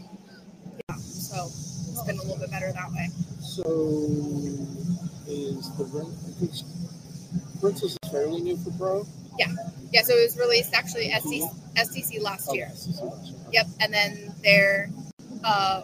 yeah, 0.89 0.97
so 0.97 1.51
it's 1.99 2.07
been 2.07 2.19
a 2.19 2.23
little 2.23 2.39
bit 2.39 2.51
better 2.51 2.73
that 2.73 2.91
way. 2.93 3.09
So, 3.41 3.63
is 5.27 5.71
the 5.77 5.85
rin- 5.93 6.15
because 6.41 6.63
rinseless 7.61 7.97
is 8.03 8.11
fairly 8.11 8.41
new 8.41 8.57
for 8.57 8.71
pro? 8.73 9.07
Yeah, 9.39 9.53
yeah. 9.93 10.03
so 10.03 10.15
it 10.15 10.23
was 10.23 10.39
released 10.39 10.75
actually 10.75 11.09
SDC, 11.11 11.75
SDC 11.77 12.23
last 12.23 12.55
year. 12.55 12.71
So 12.75 13.07
last 13.07 13.27
year. 13.27 13.37
Yep, 13.53 13.67
and 13.81 13.93
then 13.93 14.35
their 14.43 14.91
uh, 15.45 15.83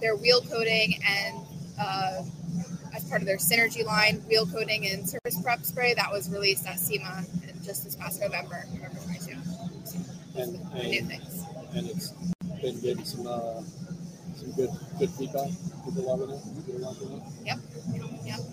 their 0.00 0.16
wheel 0.16 0.40
coating 0.42 1.00
and 1.06 1.36
uh, 1.78 2.22
as 2.94 3.04
part 3.04 3.20
of 3.20 3.26
their 3.26 3.36
synergy 3.36 3.84
line, 3.84 4.16
wheel 4.28 4.46
coating 4.46 4.86
and 4.88 5.08
surface 5.08 5.40
prep 5.40 5.64
spray 5.64 5.94
that 5.94 6.10
was 6.10 6.30
released 6.30 6.66
at 6.66 6.78
SEMA 6.78 7.24
just 7.62 7.84
this 7.84 7.94
past 7.94 8.20
November, 8.20 8.64
November 8.72 8.98
22. 9.04 9.36
And, 10.36 10.52
New 10.52 10.98
and, 10.98 11.08
things. 11.08 11.44
and 11.74 11.88
it's 11.88 12.08
been 12.62 12.80
getting 12.80 13.04
some 13.04 13.26
uh, 13.26 13.62
some 14.40 14.52
good 14.52 14.70
good 14.98 15.10
feedback. 15.10 15.50
People 15.84 16.04
loving 16.04 16.30
it. 16.36 16.42
People 16.66 16.80
liking 16.88 17.12
it. 17.18 17.22
Yep, 17.46 17.58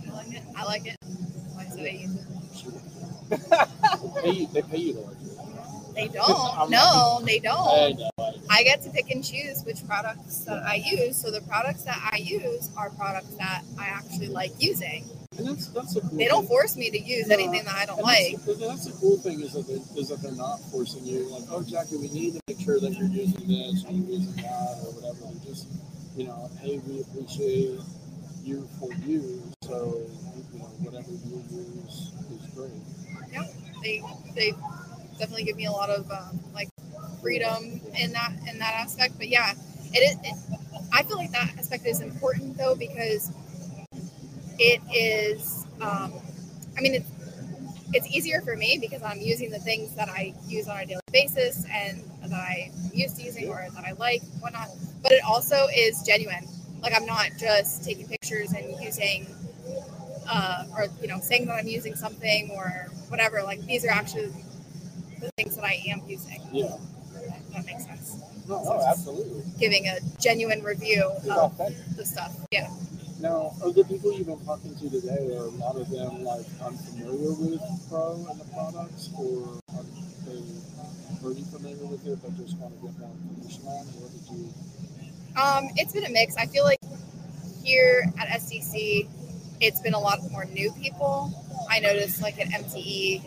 I 0.07 0.13
like 0.13 0.33
it. 0.35 0.43
I 0.57 0.65
like 0.65 0.87
it. 0.87 0.97
I 1.59 1.65
said, 1.65 1.85
I 1.85 1.89
use 1.89 2.15
it. 2.15 2.25
They 4.03 4.21
pay 4.21 4.31
you. 4.31 4.47
They 4.53 4.61
pay 4.63 4.77
you 4.77 4.93
to 4.93 4.99
like 5.01 5.17
it. 5.23 5.36
They 5.97 6.07
don't. 6.09 6.69
No, 6.69 7.19
they 7.25 7.39
don't. 7.39 7.97
know. 7.99 8.09
I, 8.19 8.33
I 8.59 8.63
get 8.63 8.83
to 8.83 8.89
pick 8.91 9.09
and 9.09 9.23
choose 9.25 9.63
which 9.65 9.85
products 9.87 10.45
that 10.45 10.63
I 10.63 10.75
use. 10.85 11.17
So 11.17 11.31
the 11.31 11.41
products 11.41 11.83
that 11.83 11.97
I 12.13 12.17
use 12.17 12.69
are 12.77 12.91
products 12.91 13.33
that 13.37 13.63
I 13.79 13.87
actually 13.87 14.27
like 14.27 14.51
using. 14.59 15.09
and 15.39 15.47
that's 15.47 15.67
that's 15.69 15.95
a 15.95 16.01
cool. 16.01 16.17
They 16.17 16.27
don't 16.27 16.41
thing. 16.41 16.49
force 16.49 16.77
me 16.77 16.91
to 16.91 16.99
use 16.99 17.31
anything 17.31 17.63
that 17.65 17.73
I 17.75 17.85
don't 17.87 17.97
And 17.97 18.05
like. 18.05 18.37
That's, 18.45 18.59
that's 18.59 18.85
the 18.85 18.97
cool 19.01 19.17
thing 19.17 19.41
is 19.41 19.53
that 19.53 19.67
they, 19.67 19.81
is 19.99 20.09
that 20.09 20.21
they're 20.21 20.31
not 20.33 20.57
forcing 20.71 21.03
you 21.05 21.25
like, 21.33 21.43
oh 21.49 21.61
Jacki, 21.61 21.99
we 21.99 22.09
need 22.09 22.33
to 22.35 22.41
make 22.47 22.59
sure 22.59 22.79
that 22.79 22.93
you're 22.93 23.09
using 23.09 23.47
this 23.47 23.83
or 23.85 23.91
you're 23.91 24.09
using 24.19 24.35
that 24.43 24.77
or 24.85 24.93
whatever. 24.93 25.33
They're 25.33 25.45
just, 25.53 25.67
you 26.15 26.25
know, 26.27 26.49
hey, 26.61 26.79
we 26.87 27.01
appreciate 27.01 27.79
you 28.43 28.67
for 28.79 28.93
you, 29.05 29.41
so 29.63 30.05
you 30.53 30.59
know 30.59 30.65
whatever 30.85 31.09
you 31.11 31.43
use 31.51 32.13
is 32.31 32.45
great. 32.55 32.71
Yeah, 33.33 33.43
they 33.83 34.01
they 34.35 34.53
definitely 35.17 35.43
give 35.43 35.57
me 35.57 35.65
a 35.65 35.71
lot 35.71 35.89
of 35.89 36.09
um, 36.11 36.39
like 36.53 36.69
freedom 37.21 37.81
in 37.99 38.11
that 38.13 38.31
in 38.49 38.59
that 38.59 38.73
aspect. 38.75 39.15
But 39.17 39.29
yeah, 39.29 39.53
it 39.93 39.99
is. 39.99 40.17
It, 40.23 40.35
I 40.93 41.03
feel 41.03 41.17
like 41.17 41.31
that 41.31 41.57
aspect 41.57 41.85
is 41.85 42.01
important 42.01 42.57
though 42.57 42.75
because 42.75 43.31
it 44.59 44.81
is. 44.93 45.65
Um, 45.81 46.13
I 46.77 46.81
mean, 46.81 46.95
it's 46.95 47.11
it's 47.93 48.07
easier 48.07 48.41
for 48.41 48.55
me 48.55 48.77
because 48.81 49.01
I'm 49.01 49.19
using 49.19 49.49
the 49.49 49.59
things 49.59 49.95
that 49.95 50.09
I 50.09 50.33
use 50.47 50.67
on 50.67 50.77
a 50.77 50.85
daily 50.85 51.01
basis 51.11 51.65
and 51.71 52.03
that 52.23 52.33
I'm 52.33 52.71
used 52.93 53.15
to 53.17 53.23
using 53.23 53.47
or 53.49 53.65
that 53.73 53.85
I 53.85 53.93
like, 53.93 54.21
whatnot. 54.39 54.67
But 55.01 55.13
it 55.13 55.23
also 55.23 55.67
is 55.75 56.03
genuine. 56.03 56.47
Like 56.81 56.93
I'm 56.95 57.05
not 57.05 57.29
just 57.39 57.83
taking 57.83 58.07
pictures 58.07 58.51
and 58.53 58.79
using, 58.81 59.27
uh, 60.29 60.65
or 60.75 60.87
you 61.01 61.07
know, 61.07 61.19
saying 61.21 61.45
that 61.47 61.53
I'm 61.53 61.67
using 61.67 61.95
something 61.95 62.51
or 62.53 62.87
whatever. 63.07 63.41
Like 63.43 63.65
these 63.65 63.85
are 63.85 63.89
actually 63.91 64.31
the 65.19 65.31
things 65.37 65.55
that 65.55 65.63
I 65.65 65.81
am 65.87 66.01
using. 66.07 66.41
Yeah. 66.51 66.77
That, 67.13 67.51
that 67.53 67.65
makes 67.65 67.85
sense. 67.85 68.17
No, 68.47 68.61
Oh, 68.65 68.85
absolutely. 68.87 69.43
giving 69.59 69.87
a 69.87 69.99
genuine 70.19 70.63
review 70.63 71.11
It's 71.17 71.27
of 71.27 71.51
authentic. 71.59 71.95
the 71.95 72.05
stuff. 72.05 72.33
Yeah. 72.51 72.69
Now, 73.19 73.53
are 73.63 73.71
the 73.71 73.83
people 73.83 74.13
you've 74.13 74.27
been 74.27 74.39
talking 74.45 74.75
to 74.75 74.89
today, 74.89 75.35
are 75.35 75.45
a 75.45 75.57
lot 75.57 75.75
of 75.75 75.89
them 75.89 76.23
like 76.23 76.45
unfamiliar 76.63 77.33
with 77.33 77.61
Pro 77.89 78.25
and 78.29 78.39
the 78.39 78.45
products, 78.53 79.09
or 79.17 79.57
are 79.75 79.83
they 80.27 80.41
pretty 81.21 81.41
familiar 81.43 81.85
with 81.87 82.05
it 82.05 82.19
but 82.21 82.37
just 82.37 82.55
want 82.57 82.75
to 82.79 82.87
get 82.87 82.99
more 82.99 83.09
information 83.09 83.63
on? 83.67 83.85
What 83.97 84.11
did 84.13 84.37
you? 84.37 84.53
Um, 85.41 85.69
it's 85.77 85.93
been 85.93 86.05
a 86.05 86.09
mix. 86.11 86.35
I 86.37 86.45
feel 86.45 86.63
like 86.63 86.79
here 87.63 88.05
at 88.19 88.27
SDC, 88.39 89.07
it's 89.61 89.81
been 89.81 89.95
a 89.95 89.99
lot 89.99 90.19
more 90.31 90.45
new 90.45 90.71
people. 90.73 91.33
I 91.69 91.79
noticed 91.79 92.21
like 92.21 92.39
at 92.39 92.47
MTE, 92.49 93.23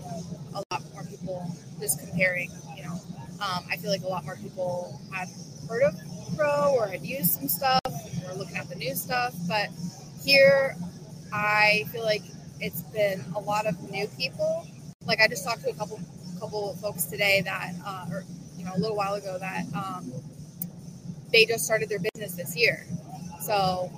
a 0.55 0.63
lot 0.71 0.83
more 0.93 1.05
people 1.05 1.55
just 1.81 2.01
comparing. 2.01 2.51
You 2.77 2.85
know, 2.85 3.01
um, 3.41 3.65
I 3.71 3.77
feel 3.77 3.91
like 3.91 4.03
a 4.03 4.09
lot 4.09 4.25
more 4.25 4.37
people 4.37 5.01
had 5.13 5.29
heard 5.69 5.83
of 5.83 5.95
Pro 6.37 6.75
or 6.75 6.87
had 6.87 7.05
used 7.05 7.31
some 7.31 7.49
stuff 7.49 7.81
or 8.27 8.35
looking 8.35 8.57
at 8.57 8.69
the 8.69 8.77
new 8.77 8.95
stuff. 8.95 9.35
But 9.49 9.69
here, 10.23 10.77
I 11.33 11.85
feel 11.93 12.05
like 12.05 12.23
it's 12.61 12.83
been 12.83 13.25
a 13.35 13.41
lot 13.41 13.67
of 13.67 13.91
new 13.91 14.07
people. 14.19 14.67
Like 15.07 15.21
I 15.21 15.29
just 15.29 15.45
talked 15.45 15.63
to 15.63 15.71
a 15.71 15.75
couple 15.75 16.01
couple 16.39 16.75
folks 16.77 17.05
today 17.05 17.43
that, 17.43 17.75
uh, 17.85 18.07
or 18.11 18.25
you 18.57 18.65
know, 18.65 18.73
a 18.75 18.79
little 18.79 18.97
while 18.97 19.15
ago 19.15 19.39
that 19.39 19.65
um, 19.75 20.11
they 21.33 21.45
just 21.45 21.65
started 21.65 21.89
their 21.89 21.99
business 21.99 22.35
this 22.35 22.57
year. 22.57 22.87
So 23.41 23.91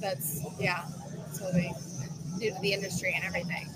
that's 0.00 0.44
yeah. 0.58 0.84
So 1.32 1.50
they 1.52 1.72
new 2.38 2.50
to 2.50 2.60
the 2.60 2.72
industry 2.72 3.12
and 3.14 3.24
everything. 3.24 3.68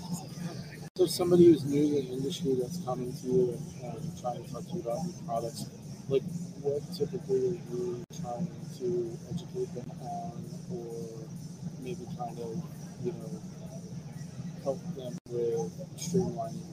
So 0.97 1.05
somebody 1.05 1.47
who's 1.47 1.65
new 1.65 1.89
to 1.89 2.07
the 2.07 2.13
industry 2.13 2.55
that's 2.55 2.77
coming 2.85 3.11
to 3.11 3.27
you 3.27 3.59
and, 3.83 3.95
and 3.95 4.21
trying 4.21 4.41
to 4.41 4.49
talk 4.49 4.63
to 4.63 4.75
you 4.75 4.79
about 4.79 5.03
new 5.03 5.13
products, 5.27 5.69
like 6.07 6.23
what 6.61 6.81
typically 6.95 7.49
are 7.49 7.75
you 7.75 8.01
trying 8.21 8.47
to 8.79 9.17
educate 9.29 9.75
them 9.75 9.91
on, 9.99 10.45
or 10.71 11.27
maybe 11.81 11.99
trying 12.15 12.37
to, 12.37 12.47
you 13.03 13.11
know, 13.11 13.27
help 14.63 14.79
them 14.95 15.17
with 15.27 15.69
streamlining 15.97 16.63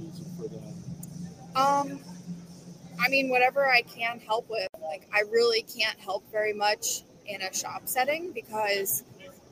easier 0.00 0.30
for 0.38 0.48
them? 0.48 0.64
Um, 1.54 2.00
I 2.98 3.10
mean, 3.10 3.28
whatever 3.28 3.68
I 3.68 3.82
can 3.82 4.20
help 4.20 4.48
with. 4.48 4.68
Like, 4.80 5.06
I 5.14 5.24
really 5.30 5.60
can't 5.60 5.98
help 5.98 6.24
very 6.32 6.54
much 6.54 7.02
in 7.26 7.42
a 7.42 7.52
shop 7.52 7.88
setting 7.88 8.32
because, 8.32 9.04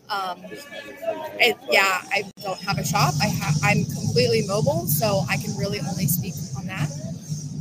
um, 0.08 0.38
it, 1.38 1.56
yeah, 1.70 2.02
I 2.10 2.30
don't 2.42 2.60
have 2.60 2.78
a 2.78 2.84
shop. 2.84 3.14
I 3.20 3.28
ha- 3.28 3.54
I'm 3.62 3.84
completely 3.84 4.46
mobile, 4.46 4.86
so 4.86 5.24
I 5.28 5.36
can 5.36 5.56
really 5.56 5.80
only 5.80 6.06
speak 6.06 6.34
on 6.56 6.66
that. 6.66 6.90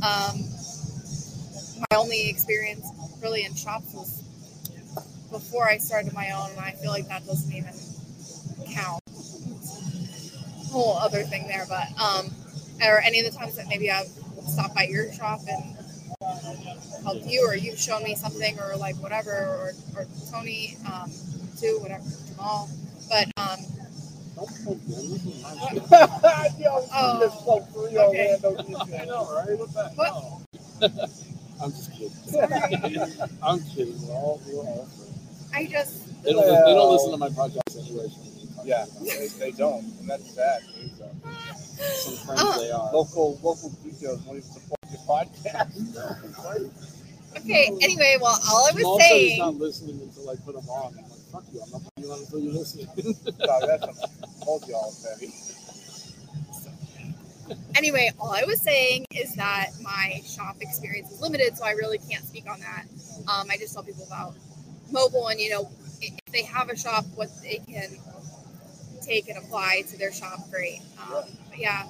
Um, 0.02 0.44
my 1.90 1.96
only 1.96 2.28
experience 2.28 2.86
really 3.22 3.44
in 3.44 3.54
shops 3.54 3.92
was 3.92 4.22
before 5.30 5.68
I 5.68 5.78
started 5.78 6.12
my 6.12 6.30
own, 6.30 6.50
and 6.50 6.60
I 6.60 6.72
feel 6.72 6.90
like 6.90 7.08
that 7.08 7.26
doesn't 7.26 7.52
even 7.52 7.74
count. 8.72 9.02
Whole 10.70 10.96
other 10.98 11.22
thing 11.22 11.48
there, 11.48 11.64
but 11.68 11.88
um, 12.00 12.30
or 12.82 13.00
any 13.00 13.20
of 13.20 13.32
the 13.32 13.36
times 13.36 13.56
that 13.56 13.66
maybe 13.68 13.90
I've 13.90 14.06
stopped 14.46 14.74
by 14.74 14.84
your 14.84 15.12
shop 15.12 15.40
and 15.48 15.76
helped 17.02 17.26
you, 17.26 17.46
or 17.46 17.56
you've 17.56 17.78
shown 17.78 18.02
me 18.02 18.14
something, 18.14 18.58
or 18.60 18.76
like 18.76 18.96
whatever, 18.96 19.30
or, 19.30 19.72
or 19.96 20.06
Tony 20.30 20.76
um, 20.86 21.10
too, 21.56 21.78
whatever, 21.80 22.04
Jamal. 22.28 22.68
But 23.08 23.26
um, 23.36 23.58
Don't 24.34 24.48
plug 24.64 24.80
them. 24.80 25.10
This 25.10 25.24
is 25.24 25.42
my 25.42 25.68
shit. 25.68 26.60
Yo, 26.60 26.84
Oh, 26.94 27.20
just 27.20 27.38
spoke 27.40 27.68
for 27.72 27.86
real, 27.88 28.00
okay. 28.10 28.28
man. 28.32 28.40
Don't 28.42 28.68
you 28.68 28.76
I 28.76 29.04
know, 29.04 29.34
right? 29.34 29.58
What 29.58 29.72
the 29.72 29.84
What? 29.94 30.06
hell? 30.12 30.42
I'm 31.62 31.70
just 31.72 31.90
kidding. 31.92 32.12
I'm 33.42 33.60
kidding. 33.60 34.06
We're 34.06 34.14
all, 34.14 34.40
we're 34.46 34.58
all 34.60 34.86
friends. 34.86 35.50
I 35.54 35.64
just 35.66 36.22
They 36.22 36.32
don't, 36.32 36.44
they 36.44 36.74
don't 36.74 36.92
listen 36.92 37.10
to 37.12 37.16
my 37.16 37.28
podcast 37.30 37.78
anyway. 37.80 38.08
so 38.08 38.20
we 38.20 38.40
can 38.46 38.54
talk 38.56 38.66
Yeah, 38.66 38.84
they, 39.02 39.28
they 39.38 39.52
don't, 39.52 39.84
and 40.00 40.10
that's 40.10 40.30
sad. 40.34 40.60
So, 40.98 41.08
Some 41.94 42.16
friends 42.26 42.42
Uh, 42.42 42.58
they 42.58 42.70
are. 42.70 42.92
local 42.92 43.38
local 43.42 43.70
details 43.82 44.20
won't 44.26 44.38
even 44.38 44.50
support 44.50 44.80
your 44.90 45.00
podcast. 45.08 46.36
okay. 47.38 47.70
Anyway, 47.80 48.16
well, 48.20 48.38
all 48.50 48.66
I 48.68 48.72
was 48.72 48.82
Jamal 48.82 49.00
said 49.00 49.06
he's 49.16 49.28
saying. 49.30 49.38
not 49.38 49.54
listening 49.54 50.00
until 50.02 50.28
I 50.30 50.36
put 50.36 50.54
him 50.56 50.68
on. 50.68 50.94
Fuck 51.36 51.44
you. 51.52 51.60
I'm 51.62 51.70
not 51.70 51.82
you 51.98 52.10
on 52.10 52.20
until 52.20 52.40
listening. 52.40 52.88
That's 52.96 54.42
told 54.42 54.66
y'all, 54.68 54.90
anyway, 57.76 58.10
all 58.18 58.32
I 58.32 58.44
was 58.44 58.62
saying 58.62 59.04
is 59.10 59.34
that 59.34 59.72
my 59.82 60.22
shop 60.24 60.56
experience 60.62 61.12
is 61.12 61.20
limited, 61.20 61.54
so 61.58 61.64
I 61.64 61.72
really 61.72 61.98
can't 61.98 62.24
speak 62.24 62.48
on 62.50 62.60
that. 62.60 62.84
Um, 63.28 63.48
I 63.50 63.58
just 63.58 63.74
tell 63.74 63.82
people 63.82 64.04
about 64.06 64.34
mobile 64.90 65.28
and, 65.28 65.38
you 65.38 65.50
know, 65.50 65.70
if 66.00 66.32
they 66.32 66.42
have 66.44 66.70
a 66.70 66.76
shop, 66.76 67.04
what 67.16 67.28
they 67.42 67.60
can 67.70 67.98
take 69.02 69.28
and 69.28 69.36
apply 69.36 69.82
to 69.90 69.98
their 69.98 70.12
shop, 70.12 70.38
great. 70.50 70.80
Um, 71.02 71.24
yeah, 71.54 71.86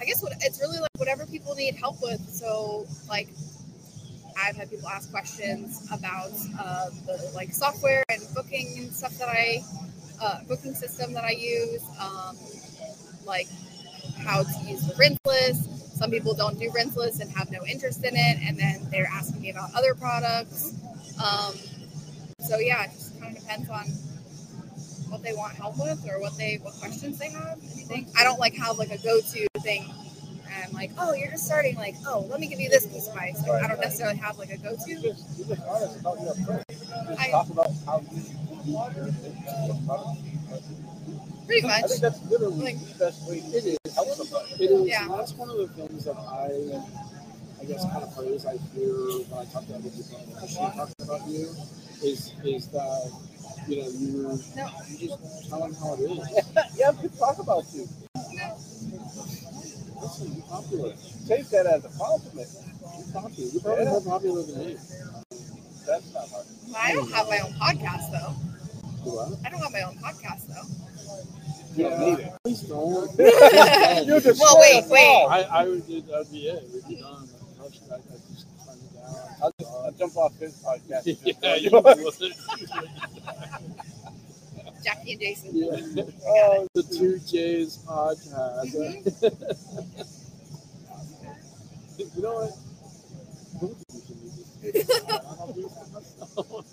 I 0.00 0.04
guess 0.06 0.22
what 0.22 0.32
it's 0.40 0.60
really 0.60 0.78
like 0.78 0.88
whatever 0.96 1.26
people 1.26 1.54
need 1.54 1.74
help 1.74 2.00
with. 2.00 2.26
So, 2.30 2.86
like, 3.06 3.28
I've 4.40 4.56
had 4.56 4.70
people 4.70 4.88
ask 4.88 5.10
questions 5.10 5.86
about 5.92 6.32
uh, 6.60 6.90
the 7.06 7.30
like 7.34 7.52
software 7.52 8.04
and 8.08 8.22
booking 8.34 8.74
and 8.78 8.92
stuff 8.92 9.16
that 9.18 9.28
I, 9.28 9.62
uh, 10.22 10.40
booking 10.48 10.74
system 10.74 11.12
that 11.14 11.24
I 11.24 11.30
use. 11.30 11.82
Um, 12.00 12.36
like 13.26 13.48
how 14.24 14.42
to 14.42 14.64
use 14.64 14.86
the 14.86 14.94
rinseless. 14.94 15.96
Some 15.96 16.10
people 16.10 16.34
don't 16.34 16.58
do 16.58 16.70
rinseless 16.70 17.20
and 17.20 17.30
have 17.36 17.50
no 17.50 17.60
interest 17.66 18.04
in 18.04 18.14
it, 18.14 18.38
and 18.42 18.58
then 18.58 18.86
they're 18.90 19.10
asking 19.12 19.42
me 19.42 19.50
about 19.50 19.70
other 19.74 19.94
products. 19.94 20.74
Um, 21.22 21.54
so 22.40 22.58
yeah, 22.58 22.84
it 22.84 22.92
just 22.92 23.20
kind 23.20 23.36
of 23.36 23.42
depends 23.42 23.68
on 23.68 23.86
what 25.10 25.22
they 25.22 25.32
want 25.32 25.54
help 25.54 25.78
with 25.78 26.06
or 26.08 26.20
what 26.20 26.36
they 26.36 26.58
what 26.62 26.74
questions 26.74 27.18
they 27.18 27.30
have. 27.30 27.58
Anything. 27.74 28.08
I 28.16 28.24
don't 28.24 28.38
like 28.38 28.54
have 28.54 28.78
like 28.78 28.90
a 28.90 28.98
go-to 28.98 29.46
thing. 29.60 29.84
And 30.62 30.72
like, 30.72 30.90
oh, 30.98 31.12
you're 31.14 31.30
just 31.30 31.46
starting. 31.46 31.76
Like, 31.76 31.96
oh, 32.06 32.26
let 32.30 32.40
me 32.40 32.46
give 32.48 32.60
you 32.60 32.68
this 32.70 32.86
piece 32.86 33.06
of 33.08 33.14
advice. 33.14 33.42
Like, 33.46 33.62
I 33.64 33.68
don't 33.68 33.80
necessarily 33.80 34.16
have 34.18 34.38
like 34.38 34.50
a 34.50 34.56
go-to. 34.58 34.90
You 34.90 35.02
just, 35.02 35.38
you 35.38 35.44
just 35.44 35.62
honest 35.68 36.00
about 36.00 36.20
your 36.20 36.32
approach. 36.32 36.64
I- 37.18 37.30
talk 37.30 37.48
about 37.50 37.70
how 37.86 38.00
you 38.00 38.22
do 38.64 38.70
your 38.72 39.04
business, 39.06 39.34
what 39.46 39.86
products. 39.86 40.20
Pretty 41.46 41.64
I 41.66 41.80
much. 41.80 41.90
think 41.90 42.00
that's 42.02 42.22
literally 42.30 42.64
Like- 42.64 42.80
the 42.88 42.94
best 43.04 43.28
way 43.28 43.40
to 43.40 43.90
help 43.94 44.08
somebody. 44.08 44.52
It 44.64 44.70
is. 44.70 44.88
Yeah. 44.88 45.08
That's 45.08 45.32
one 45.34 45.50
of 45.50 45.56
the 45.58 45.68
things 45.68 46.04
that 46.04 46.16
I, 46.16 46.82
I 47.60 47.64
guess, 47.64 47.82
kind 47.84 48.02
of 48.04 48.14
praise 48.16 48.44
I 48.46 48.56
hear 48.74 48.92
when 49.28 49.38
I 49.40 49.44
talk 49.50 49.66
to 49.66 49.74
other 49.74 49.88
people 49.90 50.18
industry 50.28 50.56
talking 50.76 50.94
about 51.04 51.26
you, 51.28 51.48
is 52.04 52.32
is 52.44 52.68
that 52.68 53.10
you 53.66 53.82
know 53.82 53.88
you 53.88 54.38
No. 54.56 54.68
you 54.88 55.08
just 55.08 55.48
tell 55.48 55.60
them 55.60 55.74
how 55.74 55.94
it 55.94 56.00
is. 56.00 56.52
yeah, 56.76 56.90
we 56.92 57.08
could 57.08 57.18
talk 57.18 57.38
about 57.38 57.64
you. 57.74 57.88
Listen, 60.00 60.32
you're 60.34 60.44
popular. 60.46 60.92
Take 61.26 61.48
that 61.50 61.66
as 61.66 61.84
a 61.84 61.98
compliment. 61.98 62.48
You're 62.98 63.12
popular. 63.22 63.50
You're 63.52 63.62
probably 63.62 63.84
Yeah. 63.84 63.90
more 63.90 64.00
popular 64.02 64.42
than 64.42 64.58
me. 64.58 64.76
That's 65.86 66.12
not 66.14 66.28
hard. 66.28 66.46
I 66.76 66.92
don't 66.92 67.10
have 67.12 67.28
my 67.28 67.38
own 67.38 67.52
podcast 67.54 68.12
though. 68.12 68.34
Do 69.04 69.10
what? 69.16 69.38
I 69.44 69.50
don't 69.50 69.60
have 69.62 69.72
my 69.72 69.82
own 69.82 69.96
podcast 69.98 70.46
though. 70.48 70.66
You 71.76 71.84
don't 71.90 72.00
need 72.00 72.18
it. 72.24 72.32
Please 72.44 72.60
don't. 72.62 73.10
You 74.06 74.20
just 74.20 74.40
Well, 74.40 74.58
wait, 74.60 74.84
wait. 74.88 75.26
I, 75.30 75.42
I 75.50 75.68
would 75.68 75.86
do 75.86 75.98
uh, 75.98 76.18
that'd 76.18 76.32
be 76.32 76.48
it. 76.48 76.62
We'd 76.72 76.86
be 76.88 76.96
done. 77.00 77.28
I, 77.60 77.64
I 77.64 77.68
just 77.68 77.88
turn 77.88 78.00
it 78.00 78.94
down. 78.94 79.14
I'll 79.42 79.52
just 79.58 79.70
I'll 79.72 79.92
jump 79.92 80.16
off 80.16 80.38
his 80.38 80.54
podcast. 80.62 81.06
and 81.06 81.18
just 81.24 81.42
yeah, 81.42 81.58
join 81.58 81.62
you 81.62 81.70
yours. 81.70 82.20
would. 82.20 82.32
Jacki 84.84 85.12
and 85.12 85.20
Jason. 85.20 85.50
Yeah. 85.54 86.02
Oh, 86.26 86.66
The 86.74 86.82
Two 86.82 87.18
J's 87.18 87.78
podcast. 87.86 88.72
you 91.98 92.22
know 92.22 92.34
what? 92.34 92.50
Both 93.60 93.72
of 93.72 93.84
you 93.92 94.00
should 94.06 94.20
do 94.20 94.72
this. 94.72 94.90
I'll 95.40 95.52
do 95.52 95.66
it. 95.66 95.72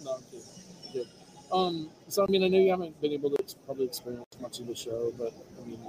no, 0.03 0.15
I'm 0.15 0.23
kidding. 0.32 0.45
I'm 0.86 0.91
kidding. 0.94 1.07
Um, 1.52 1.90
so 2.10 2.23
I 2.23 2.27
mean, 2.32 2.44
I 2.44 2.48
know 2.48 2.60
you 2.60 2.69
haven't 2.69 2.99
been 3.02 3.11
able 3.14 3.30
to 3.32 3.44
probably 3.65 3.86
experience 3.86 4.26
much 4.41 4.60
of 4.60 4.68
the 4.68 4.76
show, 4.76 5.14
but 5.18 5.34
I 5.61 5.65
mean, 5.68 5.80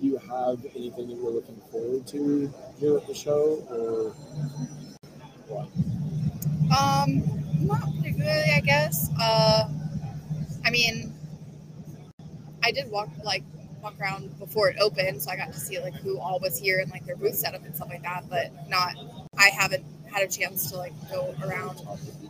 do 0.00 0.06
you 0.06 0.16
have 0.18 0.64
anything 0.74 1.08
that 1.08 1.16
you're 1.16 1.30
looking 1.30 1.60
forward 1.70 2.06
to 2.08 2.52
here 2.78 2.96
at 2.96 3.06
the 3.06 3.14
show, 3.14 3.62
or 3.70 4.10
what? 5.48 5.68
Um, 6.76 7.22
not 7.66 7.82
particularly, 7.96 8.52
I 8.56 8.60
guess. 8.60 9.10
Uh, 9.20 9.68
I 10.64 10.70
mean, 10.70 11.12
I 12.62 12.70
did 12.72 12.90
walk 12.90 13.08
like 13.24 13.42
walk 13.82 13.94
around 14.00 14.38
before 14.38 14.68
it 14.68 14.76
opened, 14.80 15.22
so 15.22 15.30
I 15.30 15.36
got 15.36 15.52
to 15.52 15.58
see 15.58 15.80
like 15.80 15.94
who 15.94 16.18
all 16.18 16.38
was 16.40 16.58
here 16.58 16.80
and 16.80 16.90
like 16.90 17.04
their 17.04 17.16
booth 17.16 17.34
setup 17.34 17.64
and 17.64 17.74
stuff 17.74 17.88
like 17.88 18.02
that. 18.02 18.24
But 18.30 18.52
not, 18.68 18.94
I 19.36 19.48
haven't 19.48 19.84
had 20.10 20.22
a 20.22 20.28
chance 20.28 20.70
to 20.70 20.76
like 20.76 20.92
go 21.10 21.34
around 21.44 21.80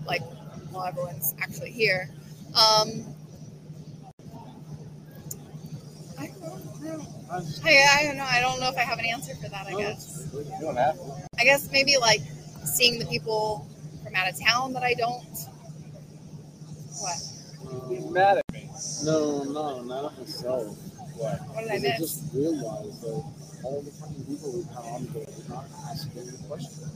like 0.06 0.22
while 0.70 0.86
everyone's 0.86 1.34
actually 1.40 1.70
here. 1.70 2.09
Um, 2.48 3.04
I 6.18 6.26
don't 6.26 6.82
know. 6.82 7.06
I 7.30 7.38
don't, 7.38 7.64
I 7.64 7.98
I, 8.00 8.04
don't 8.06 8.16
know. 8.16 8.26
I 8.28 8.40
don't 8.40 8.60
know 8.60 8.68
if 8.68 8.76
I 8.76 8.82
have 8.82 8.98
an 8.98 9.06
answer 9.06 9.34
for 9.36 9.48
that. 9.48 9.66
I 9.66 9.72
guess. 9.72 10.28
You 10.32 10.44
don't 10.60 10.76
have 10.76 10.96
to. 10.96 11.28
I 11.38 11.44
guess 11.44 11.70
maybe 11.70 11.96
like 11.98 12.20
seeing 12.64 12.98
the 12.98 13.06
people 13.06 13.66
from 14.04 14.14
out 14.14 14.28
of 14.30 14.38
town 14.40 14.72
that 14.74 14.82
I 14.82 14.94
don't. 14.94 15.24
What? 16.98 17.16
He's 17.88 18.06
mad 18.10 18.30
at 18.30 18.36
me. 18.36 18.41
No, 19.04 19.42
no, 19.44 19.82
not 19.82 20.18
myself. 20.18 20.76
What? 21.16 21.40
What 21.48 21.59
I 21.59 21.62
Because 21.62 21.84
I 21.84 21.88
miss? 21.88 21.98
just 21.98 22.34
realized 22.34 23.00
that 23.02 23.24
all 23.64 23.82
the 23.82 23.90
fucking 23.90 24.24
people 24.24 24.52
we 24.52 24.62
have 24.74 24.84
on 24.84 25.06
there 25.12 25.22
are 25.22 25.48
not 25.48 25.64
asking 25.90 26.26
the 26.26 26.38
question. 26.48 26.90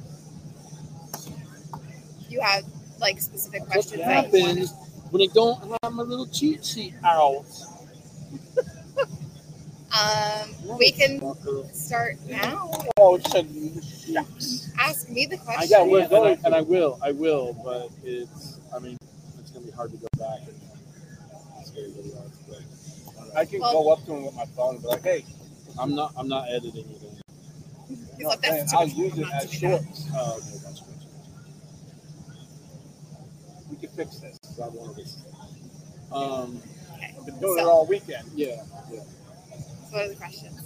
You 2.28 2.40
have 2.40 2.64
like 2.98 3.20
specific 3.20 3.62
What 3.62 3.70
questions 3.72 4.00
What 4.00 4.08
happens 4.10 4.72
when 5.10 5.22
I 5.22 5.32
don't 5.32 5.60
have 5.82 5.92
my 5.92 6.02
little 6.02 6.26
cheat 6.26 6.64
sheet 6.64 6.94
out? 7.04 7.44
Um, 9.96 10.78
we 10.78 10.92
can 10.92 11.20
start 11.72 12.16
now. 12.26 12.70
Oh, 12.98 13.18
shucks. 13.18 14.70
Ask 14.78 15.08
me 15.08 15.26
the 15.26 15.38
question. 15.38 15.62
I 15.62 15.66
got 15.66 16.12
and, 16.12 16.26
I, 16.26 16.38
and 16.44 16.54
I 16.54 16.60
will, 16.60 16.98
I 17.02 17.12
will, 17.12 17.54
but 17.64 17.90
it's, 18.04 18.60
I 18.74 18.78
mean, 18.78 18.98
it's 19.38 19.50
gonna 19.52 19.64
be 19.64 19.72
hard 19.72 19.92
to 19.92 19.96
go 19.96 20.08
back 20.18 20.40
and 20.46 20.65
ask 21.76 21.88
everybody 21.88 22.14
else. 22.14 22.38
But 23.16 23.36
I 23.36 23.44
can 23.44 23.60
go 23.60 23.92
up 23.92 24.04
to 24.06 24.14
him 24.14 24.24
with 24.24 24.34
my 24.34 24.46
phone 24.56 24.74
and 24.74 24.82
be 24.82 24.88
like, 24.88 25.02
hey, 25.02 25.24
I'm 25.78 25.94
not, 25.94 26.12
I'm 26.16 26.28
not 26.28 26.48
editing 26.48 26.84
it. 26.88 27.02
In. 27.90 27.98
no, 28.18 28.28
Look, 28.30 28.42
that's 28.42 28.72
I'll 28.72 28.88
use 28.88 29.18
it 29.18 29.26
as 29.34 29.52
shorts. 29.52 30.08
Oh, 30.14 30.38
okay, 30.38 30.58
gotcha, 30.64 30.84
We 33.70 33.76
can 33.76 33.88
fix 33.90 34.18
this. 34.20 34.38
one 34.56 34.90
of 34.90 34.96
these. 34.96 35.18
Um, 36.12 36.62
I've 37.18 37.26
been 37.26 37.38
doing 37.40 37.58
it 37.58 37.64
all 37.66 37.86
weekend. 37.86 38.28
yeah, 38.34 38.62
yeah. 38.90 39.00
So 39.90 39.96
what 39.96 40.04
are 40.04 40.08
the 40.08 40.14
questions? 40.14 40.60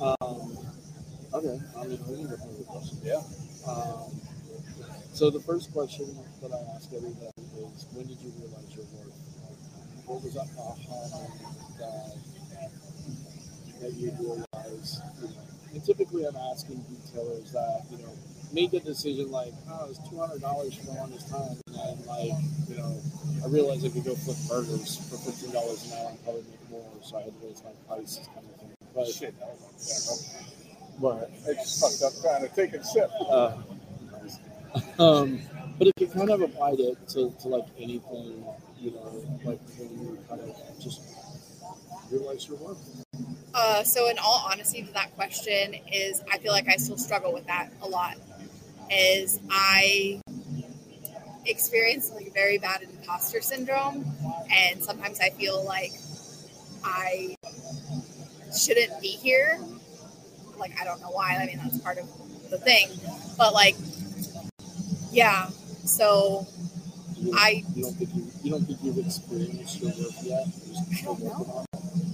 Um, 0.00 0.58
okay, 1.34 1.60
I 1.76 1.84
mean, 1.84 1.98
we 2.08 2.16
can 2.16 2.28
go 2.28 2.36
through 2.36 2.56
the 2.58 2.64
questions. 2.64 3.00
Yeah. 3.04 3.22
Um, 3.70 4.20
so 5.12 5.28
the 5.28 5.40
first 5.40 5.72
question 5.72 6.06
that 6.40 6.52
I 6.52 6.76
ask 6.76 6.88
everybody 6.94 7.28
is, 7.36 7.86
when 7.92 8.06
did 8.06 8.18
you 8.22 8.32
realize 8.40 8.74
your 8.74 8.84
worth? 8.96 9.29
What 10.10 10.24
was 10.26 10.34
that 10.34 10.50
aha 10.58 11.06
moment 11.14 11.38
that, 11.78 12.18
that 13.78 13.92
you 13.94 14.10
know, 14.10 14.42
and 15.72 15.84
typically, 15.84 16.26
I'm 16.26 16.34
asking 16.34 16.84
retailers 16.90 17.52
that 17.52 17.86
you 17.92 17.98
know 17.98 18.10
made 18.52 18.72
the 18.72 18.80
decision 18.80 19.30
like, 19.30 19.54
oh, 19.70 19.86
it's 19.88 20.02
two 20.10 20.18
hundred 20.18 20.40
dollars 20.40 20.74
for 20.74 20.86
the 20.86 20.92
longest 20.98 21.30
time, 21.30 21.54
and 21.68 21.74
then 21.76 22.06
like, 22.10 22.34
you 22.66 22.76
know, 22.76 22.98
I 23.44 23.46
realized 23.54 23.86
I 23.86 23.90
could 23.90 24.04
go 24.04 24.16
flip 24.16 24.36
burgers 24.50 24.96
for 24.98 25.16
fifteen 25.30 25.52
dollars 25.52 25.86
an 25.86 25.98
hour 26.02 26.10
and 26.10 26.24
probably 26.24 26.42
make 26.42 26.70
more, 26.70 26.90
so 27.04 27.16
I 27.16 27.22
had 27.22 27.40
to 27.40 27.46
raise 27.46 27.62
my 27.62 27.70
prices, 27.86 28.26
kind 28.34 28.46
of 28.50 28.56
thing. 28.58 28.74
But 28.92 29.06
Shit, 29.06 29.38
that 29.38 29.54
was 29.62 30.34
but 31.00 31.30
I 31.48 31.54
just 31.54 31.78
fucked 31.78 32.02
up 32.02 32.20
trying 32.20 32.48
to 32.48 32.54
take 32.56 32.74
a 32.74 32.82
sip. 32.82 33.10
uh, 33.30 33.54
um, 34.98 35.38
but 35.78 35.86
if 35.86 35.94
you 36.00 36.08
kind 36.08 36.30
of 36.30 36.42
applied 36.42 36.80
it 36.80 36.98
to, 37.10 37.30
to 37.42 37.48
like 37.48 37.66
anything, 37.78 38.44
you 38.80 38.92
know, 38.92 39.12
like 39.44 39.60
when 39.78 39.90
you 40.00 40.18
kind 40.28 40.40
of 40.40 40.80
just 40.80 41.02
realize 42.10 42.48
your 42.48 42.56
worth. 42.58 43.04
Uh, 43.54 43.82
so 43.82 44.08
in 44.08 44.18
all 44.18 44.46
honesty, 44.50 44.82
to 44.82 44.92
that 44.92 45.14
question 45.16 45.74
is 45.92 46.22
I 46.32 46.38
feel 46.38 46.52
like 46.52 46.68
I 46.68 46.76
still 46.76 46.96
struggle 46.96 47.32
with 47.32 47.46
that 47.46 47.70
a 47.82 47.88
lot. 47.88 48.16
Is 48.90 49.40
I 49.50 50.20
experience 51.46 52.10
like 52.12 52.32
very 52.32 52.58
bad 52.58 52.82
imposter 52.82 53.40
syndrome, 53.40 54.04
and 54.50 54.82
sometimes 54.82 55.20
I 55.20 55.30
feel 55.30 55.64
like 55.64 55.92
I 56.82 57.36
shouldn't 58.56 59.00
be 59.00 59.08
here. 59.08 59.60
Like 60.58 60.80
I 60.80 60.84
don't 60.84 61.00
know 61.00 61.10
why. 61.10 61.36
I 61.40 61.46
mean 61.46 61.58
that's 61.58 61.78
part 61.78 61.98
of 61.98 62.08
the 62.50 62.58
thing, 62.58 62.88
but 63.36 63.52
like, 63.52 63.76
yeah. 65.12 65.48
So 65.84 66.46
You, 67.20 67.34
I 67.36 67.62
you 67.74 67.82
don't 67.82 67.92
think 67.92 68.14
you 68.14 68.26
you 68.42 68.50
don't 68.50 68.64
think 68.64 68.78
you've 68.82 68.96
experienced 68.98 69.80
your 69.82 69.90
worth 69.90 70.22
yet? 70.24 70.46
I 70.98 71.04
don't 71.04 71.22
know. 71.22 71.66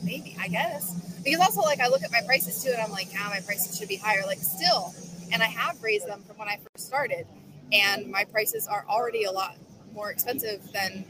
maybe 0.03 0.37
I 0.41 0.49
guess 0.49 0.95
because 1.25 1.41
also 1.41 1.61
like 1.61 1.79
I 1.79 1.87
look 1.87 2.03
at 2.03 2.11
my 2.11 2.23
prices 2.27 2.63
too, 2.63 2.71
and 2.73 2.83
I'm 2.83 2.91
like, 2.91 3.09
ah, 3.17 3.29
my 3.31 3.41
prices 3.41 3.79
should 3.79 3.89
be 3.89 3.97
higher. 3.97 4.23
Like 4.27 4.39
still, 4.39 4.93
and 5.33 5.43
I 5.43 5.47
have 5.47 5.81
raised 5.81 6.09
them 6.09 6.23
from 6.27 6.39
when 6.39 6.49
I 6.49 6.59
first 6.59 6.87
started, 6.87 7.25
and 7.73 8.11
my 8.11 8.25
prices 8.25 8.67
are 8.67 8.85
already 8.89 9.25
a 9.25 9.31
lot 9.31 9.55
more 9.95 10.11
expensive 10.11 10.61
than 10.73 11.05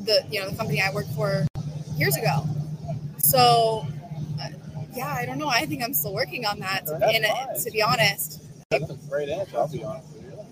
the 0.00 0.24
you 0.30 0.40
know 0.40 0.48
the 0.48 0.56
company 0.56 0.80
I 0.80 0.92
worked 0.94 1.12
for 1.12 1.46
years 1.96 2.16
ago. 2.16 2.46
So 3.18 3.86
uh, 4.40 4.48
yeah, 4.94 5.12
I 5.12 5.26
don't 5.26 5.38
know. 5.38 5.48
I 5.48 5.66
think 5.66 5.84
I'm 5.84 5.92
still 5.92 6.14
working 6.14 6.46
on 6.46 6.58
that. 6.60 6.86
That's 6.86 7.16
and 7.16 7.26
fine. 7.26 7.48
uh, 7.50 7.54
to 7.54 7.70
be 7.70 7.82
honest, 7.82 8.42
That's 8.70 8.90
a 8.90 8.96
great 9.10 9.28
answer. 9.28 9.58
I'll 9.58 9.68
be 9.68 9.84
honest 9.84 10.08
with 10.14 10.24
you. 10.24 10.46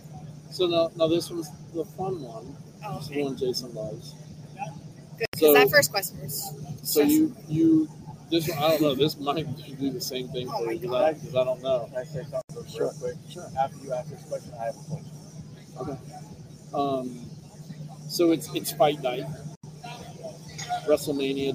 So 0.51 0.67
now, 0.67 0.91
now 0.97 1.07
this 1.07 1.31
one's 1.31 1.49
the 1.75 1.85
fun 1.85 2.21
one. 2.23 2.57
oh, 2.85 2.97
okay, 2.99 3.15
the 3.17 3.23
one 3.25 3.37
Jason 3.37 3.75
loves. 3.75 4.13
good. 4.13 5.19
Because 5.19 5.41
So- 5.41 5.55
that 5.55 5.71
first 5.71 5.91
question 5.91 6.21
was 6.23 6.55
So 6.83 7.03
you 7.03 7.35
you 7.49 7.89
this 8.31 8.49
one, 8.49 8.59
I 8.59 8.69
don't 8.71 8.83
know. 8.83 8.95
This 8.95 9.19
might 9.19 9.47
do 9.79 9.91
the 9.91 10.01
same 10.01 10.29
thing 10.29 10.49
Oh 10.49 10.59
for 10.61 10.67
my 10.67 10.73
you 10.73 10.81
because 10.81 11.35
I, 11.35 11.41
I 11.41 11.45
don't 11.45 11.63
know. 11.63 11.89
Can 11.93 11.97
I 11.99 12.05
say 12.05 12.23
something 12.23 12.43
real 12.57 12.67
Sure. 12.69 12.93
quick? 13.01 13.17
Sure. 13.29 13.47
After 13.59 13.77
you 13.85 13.93
ask 13.93 14.11
this 14.11 14.23
question, 14.25 14.53
I 14.61 14.65
have 14.67 14.77
a 14.77 14.79
question. 14.79 15.11
Okay. 15.81 15.99
Um, 16.73 17.27
so 18.09 18.31
it's 18.33 18.49
it's 18.55 18.73
fight 18.73 19.03
night, 19.03 19.25
WrestleMania, 20.87 21.55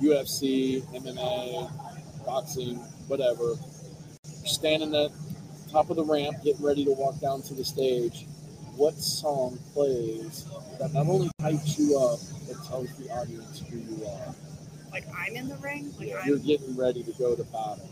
UFC, 0.00 0.82
MMA, 0.94 1.70
boxing, 2.24 2.76
whatever. 3.08 3.54
You're 4.38 4.46
standing 4.46 4.94
at 4.94 5.10
the 5.12 5.70
top 5.72 5.90
of 5.90 5.96
the 5.96 6.04
ramp, 6.04 6.42
getting 6.42 6.64
ready 6.64 6.84
to 6.84 6.92
walk 6.92 7.20
down 7.20 7.42
to 7.42 7.54
the 7.54 7.64
stage. 7.64 8.26
What 8.76 8.94
song 8.98 9.58
plays 9.72 10.44
that 10.78 10.92
not 10.92 11.06
only 11.06 11.30
hypes 11.40 11.78
you 11.78 11.98
up 11.98 12.18
but 12.46 12.62
tells 12.66 12.94
the 12.96 13.08
audience 13.10 13.60
who 13.70 13.78
you 13.78 14.04
are? 14.06 14.34
like 14.92 15.04
I'm 15.16 15.34
in 15.36 15.48
the 15.48 15.56
ring. 15.56 15.92
Like 15.98 16.08
You're 16.08 16.20
I'm 16.20 16.42
getting 16.42 16.76
ready 16.76 17.02
to 17.02 17.12
go 17.12 17.34
to 17.34 17.44
battle. 17.44 17.88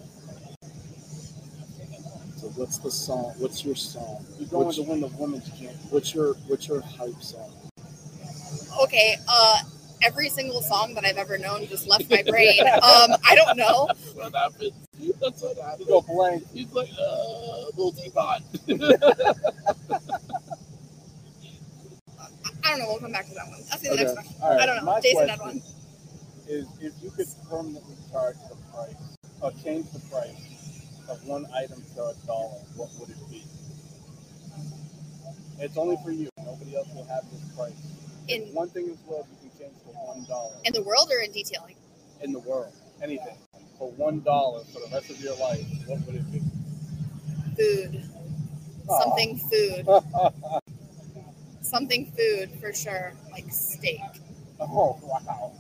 So 2.37 2.49
what's 2.57 2.79
the 2.79 2.91
song? 2.91 3.33
What's 3.39 3.65
your 3.65 3.75
song? 3.75 4.25
You're 4.39 4.49
going 4.49 4.67
What's- 4.67 4.77
to 4.79 4.83
win 4.85 5.01
the 5.01 5.09
women's 5.09 5.49
championship. 5.49 5.77
What's 5.91 6.15
your 6.15 6.35
what's 6.49 6.69
your 6.69 6.81
hype 6.83 7.21
song? 7.23 7.51
okay. 8.83 9.17
Uh, 9.29 9.59
every 10.03 10.29
single 10.29 10.61
song 10.61 10.93
that 10.95 11.05
I've 11.07 11.17
ever 11.17 11.39
known 11.39 11.67
just 11.67 11.87
left 11.89 12.11
my 12.11 12.23
brain. 12.29 12.61
Um, 12.67 13.17
I 13.27 13.35
don't 13.35 13.57
know. 13.57 13.89
What 14.15 14.35
happened? 14.35 14.73
That's 15.21 15.43
what 15.43 15.81
You 15.81 15.87
go 15.87 16.01
blank. 16.03 16.45
He's 16.53 16.71
like, 16.73 16.89
uh, 17.01 17.65
multi-bot. 17.77 18.43
I 22.65 22.71
don't 22.71 22.79
know. 22.81 22.87
We'll 22.89 22.99
come 22.99 23.13
back 23.13 23.27
to 23.29 23.35
that 23.35 23.49
one. 23.49 23.61
Ask 23.73 23.83
me 23.83 23.89
the 23.91 23.95
Okay. 23.95 24.05
next. 24.15 24.43
All 24.43 24.51
right. 24.51 24.61
I 24.61 24.67
don't 24.67 24.77
know. 24.77 24.85
My 24.85 25.01
Jason 25.01 25.29
had 25.29 25.41
one. 25.41 25.63
Is 26.49 26.67
if 26.81 26.93
you 27.03 27.11
could 27.11 27.29
permanently 27.49 27.97
charge 28.11 28.37
the 28.49 28.57
price 28.73 28.95
or 29.41 29.51
change 29.63 29.91
the 29.93 30.01
price 30.11 30.37
of 31.09 31.25
one 31.27 31.47
item 31.55 31.83
to 31.95 32.05
a 32.05 32.15
dollar, 32.27 32.61
what 32.77 32.91
would 33.01 33.11
it 33.11 33.31
be? 33.31 33.45
It's 35.59 35.77
only 35.77 35.97
for 36.05 36.11
you. 36.11 36.29
Nobody 36.45 36.77
else 36.77 36.89
will 36.95 37.05
have 37.07 37.25
this 37.31 37.41
price. 37.57 37.73
In 38.29 38.43
One 38.55 38.69
thing 38.69 38.89
is 38.89 38.99
world 39.07 39.27
you 39.31 39.49
can 39.51 39.59
change 39.59 39.75
for 39.85 39.93
one 40.07 40.25
dollar 40.25 40.53
in 40.65 40.73
the 40.73 40.83
world 40.83 41.11
or 41.13 41.21
in 41.23 41.33
detailing? 41.33 41.77
in 42.23 42.33
the 42.33 42.39
world. 42.41 42.73
Anything. 43.03 43.37
For 43.79 43.91
one 43.93 44.21
dollar 44.21 44.65
for 44.73 44.81
the 44.81 44.89
rest 44.93 45.11
of 45.11 45.21
your 45.21 45.37
life, 45.37 45.65
what 45.87 46.01
would 46.07 46.15
it 46.17 46.33
be? 46.33 46.41
Food. 47.57 48.03
Aw. 48.89 49.01
Something 49.01 49.39
food. 49.39 49.87
Something 51.65 52.13
food 52.13 52.51
for 52.61 52.75
sure. 52.75 53.15
Like 53.33 53.47
steak. 53.51 54.01
oh 54.61 54.99
wow. 55.03 55.53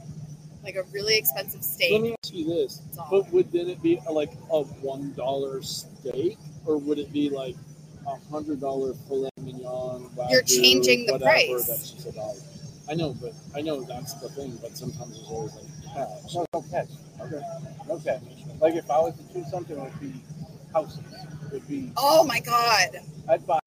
Like 0.62 0.76
a 0.76 0.82
really 0.93 1.16
expensive 1.16 1.64
steak. 1.64 1.93
Let 1.93 2.02
me 2.02 2.14
ask 2.22 2.35
you 2.35 2.47
this: 2.47 2.82
That's. 2.94 3.10
But 3.10 3.32
would 3.32 3.51
then 3.51 3.68
it 3.68 3.82
be 3.82 3.98
like 4.10 4.32
a 4.51 4.62
one 4.62 5.14
dollar 5.14 5.62
steak, 5.62 6.39
or 6.66 6.76
would 6.76 6.98
it 6.98 7.10
be 7.10 7.31
like 7.31 7.56
a 8.06 8.16
hundred 8.31 8.60
dollar 8.60 8.93
filet 9.09 9.31
mignon? 9.40 10.10
You're 10.31 10.43
Wagyu, 10.43 10.62
changing 10.62 11.06
the 11.06 11.12
whatever 11.12 11.31
price. 11.32 11.66
That 11.66 11.86
she 11.86 11.98
said, 11.98 12.14
I 12.89 12.94
know, 12.94 13.14
but 13.14 13.32
I 13.56 13.62
know 13.62 13.82
that's 13.82 14.12
the 14.14 14.28
thing. 14.28 14.59
But 14.60 14.76
sometimes 14.76 15.18
it's 15.18 15.28
always 15.28 15.55
like 15.55 15.94
catch. 15.94 16.35
No, 16.35 16.44
no 16.52 16.62
catch. 16.70 16.89
Okay. 17.22 17.40
No 17.89 17.98
catch. 17.98 18.22
Like 18.60 18.74
if 18.74 18.90
I 18.90 18.98
was 18.98 19.14
to 19.16 19.32
choose 19.32 19.51
something, 19.51 19.76
it 19.76 19.82
would 19.82 20.01
be 20.01 20.12
houses. 20.70 21.01
It 21.47 21.52
would 21.52 21.68
be 21.68 21.93
Oh 21.97 22.24
my 22.24 22.40
god. 22.40 23.01
I'd 23.26 23.47
buy 23.47 23.59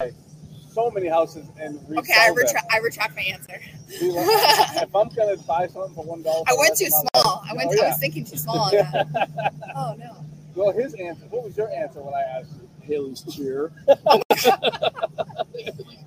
so 0.77 0.91
many 0.91 1.07
houses 1.07 1.47
and 1.59 1.79
resell 1.89 1.99
Okay, 1.99 2.13
I 2.15 2.27
them. 2.27 2.35
retract. 2.35 2.71
I 2.71 2.77
retract 2.77 3.15
my 3.15 3.23
answer. 3.23 3.59
If 3.89 4.95
I'm 4.95 5.09
gonna 5.09 5.37
buy 5.37 5.65
something 5.67 5.95
for 5.95 6.03
one 6.05 6.21
dollar, 6.21 6.43
I 6.47 6.53
went 6.59 6.77
too 6.77 6.85
small. 6.85 7.43
I 7.49 7.53
went. 7.55 7.69
Oh, 7.69 7.73
I 7.73 7.75
yeah. 7.77 7.89
was 7.89 7.97
thinking 7.97 8.25
too 8.25 8.37
small 8.37 8.59
on 8.59 8.71
that. 8.73 9.53
Oh 9.75 9.95
no. 9.97 10.17
Well, 10.55 10.71
his 10.71 10.93
answer. 10.95 11.25
What 11.29 11.43
was 11.45 11.57
your 11.57 11.69
answer 11.71 12.01
when 12.01 12.13
I 12.13 12.21
asked 12.39 12.51
you? 12.55 12.67
Haley's 12.81 13.21
cheer. 13.23 13.71
Haley's 13.87 14.43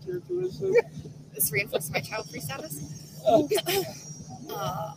cheer 0.04 0.20
tuition. 0.26 0.74
This 1.34 1.50
reinforces 1.52 1.90
my 1.92 2.00
child-free 2.00 2.40
status. 2.40 3.22
uh, 3.28 4.92